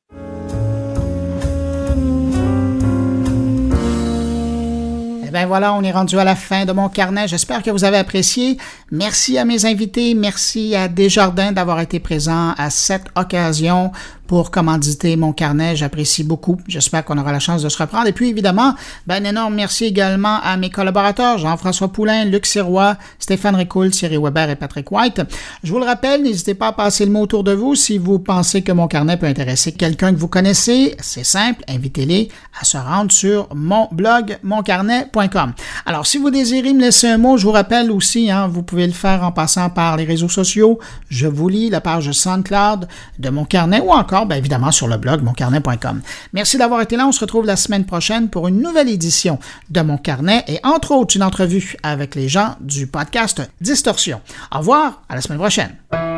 ben 5.35 5.47
voilà, 5.47 5.75
on 5.75 5.83
est 5.83 5.91
rendu 5.91 6.17
à 6.17 6.23
la 6.23 6.37
fin 6.37 6.65
de 6.65 6.71
mon 6.71 6.89
carnet. 6.89 7.27
J'espère 7.27 7.65
que 7.65 7.71
vous 7.73 7.83
avez 7.83 7.97
apprécié. 7.97 8.57
Merci 8.93 9.37
à 9.37 9.45
mes 9.45 9.67
invités. 9.67 10.15
Merci 10.15 10.77
à 10.77 10.87
Desjardins 10.87 11.51
d'avoir 11.51 11.81
été 11.81 11.99
présent 11.99 12.55
à 12.57 12.71
cette 12.71 13.07
occasion 13.17 13.91
pour 14.27 14.51
commanditer 14.51 15.17
mon 15.17 15.33
carnet. 15.33 15.77
J'apprécie 15.77 16.25
beaucoup. 16.25 16.59
J'espère 16.67 17.05
qu'on 17.05 17.19
aura 17.19 17.33
la 17.33 17.41
chance 17.41 17.63
de 17.63 17.69
se 17.69 17.79
reprendre. 17.79 18.07
Et 18.07 18.13
puis, 18.13 18.29
évidemment, 18.29 18.75
ben, 19.07 19.25
un 19.25 19.29
énorme 19.29 19.55
merci 19.55 19.85
également 19.85 20.39
à 20.43 20.57
mes 20.57 20.71
collaborateurs, 20.71 21.39
Jean-François 21.39 21.89
Poulain, 21.89 22.25
Luc 22.25 22.47
Sirois, 22.47 22.97
Stéphane 23.19 23.57
Ricoul, 23.57 23.91
Thierry 23.91 24.17
Weber 24.17 24.51
et 24.51 24.57
Patrick 24.57 24.91
White. 24.91 25.23
Je 25.63 25.73
vous 25.73 25.79
le 25.79 25.85
rappelle, 25.85 26.23
n'hésitez 26.23 26.55
pas 26.55 26.69
à 26.69 26.73
passer 26.73 27.05
le 27.05 27.13
mot 27.13 27.23
autour 27.23 27.45
de 27.45 27.53
vous 27.53 27.75
si 27.75 27.99
vous 27.99 28.19
pensez 28.19 28.63
que 28.63 28.73
mon 28.73 28.89
carnet 28.89 29.17
peut 29.17 29.27
intéresser 29.27 29.73
quelqu'un 29.73 30.13
que 30.13 30.19
vous 30.19 30.29
connaissez. 30.29 30.97
C'est 31.01 31.25
simple, 31.25 31.63
invitez-les 31.69 32.29
à 32.61 32.65
se 32.65 32.77
rendre 32.77 33.13
sur 33.13 33.49
mon 33.55 33.89
blog, 33.93 34.39
moncarnet.com. 34.43 35.53
Alors, 35.87 36.07
si 36.07 36.19
vous 36.19 36.31
désirez 36.31 36.73
me 36.73 36.81
laisser 36.81 37.09
un 37.09 37.19
mot, 37.19 37.37
je 37.37 37.45
vous 37.45 37.53
rappelle 37.53 37.91
aussi, 37.91 38.31
hein, 38.31 38.49
vous 38.49 38.63
pouvez 38.63 38.87
le 38.87 38.93
faire 38.93 39.23
en 39.23 39.33
passant 39.33 39.71
par 39.71 39.97
les 39.97 40.05
réseaux 40.05 40.29
sociaux. 40.29 40.79
Je 41.09 41.27
vous 41.27 41.49
lis 41.49 41.71
la 41.71 41.81
page 41.81 42.11
SoundCloud 42.11 42.89
de 43.19 43.31
mon 43.31 43.45
carnet 43.45 43.81
ou 43.81 43.93
bien 44.25 44.37
évidemment 44.37 44.71
sur 44.71 44.87
le 44.87 44.97
blog 44.97 45.23
moncarnet.com. 45.23 46.01
Merci 46.33 46.57
d'avoir 46.57 46.81
été 46.81 46.97
là. 46.97 47.07
On 47.07 47.13
se 47.13 47.21
retrouve 47.21 47.47
la 47.47 47.57
semaine 47.57 47.85
prochaine 47.85 48.29
pour 48.29 48.49
une 48.49 48.61
nouvelle 48.61 48.89
édition 48.89 49.39
de 49.71 49.81
Mon 49.81 49.99
Carnet 49.99 50.45
et 50.47 50.61
entre 50.63 50.93
autres 50.93 51.17
une 51.17 51.23
entrevue 51.23 51.77
avec 51.83 52.15
les 52.15 52.29
gens 52.29 52.55
du 52.61 52.87
podcast 52.87 53.43
Distorsion. 53.61 54.21
Au 54.53 54.59
revoir, 54.59 55.03
à 55.09 55.17
la 55.17 55.21
semaine 55.21 55.39
prochaine. 55.39 56.14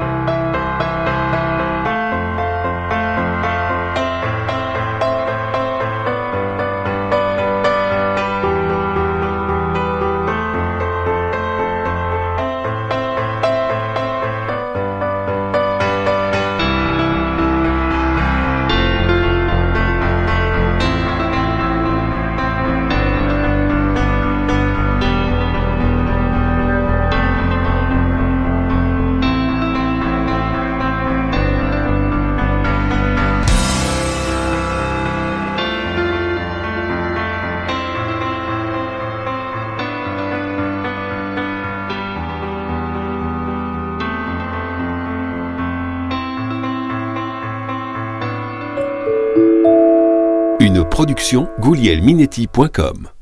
goulielminetti.com 51.61 53.16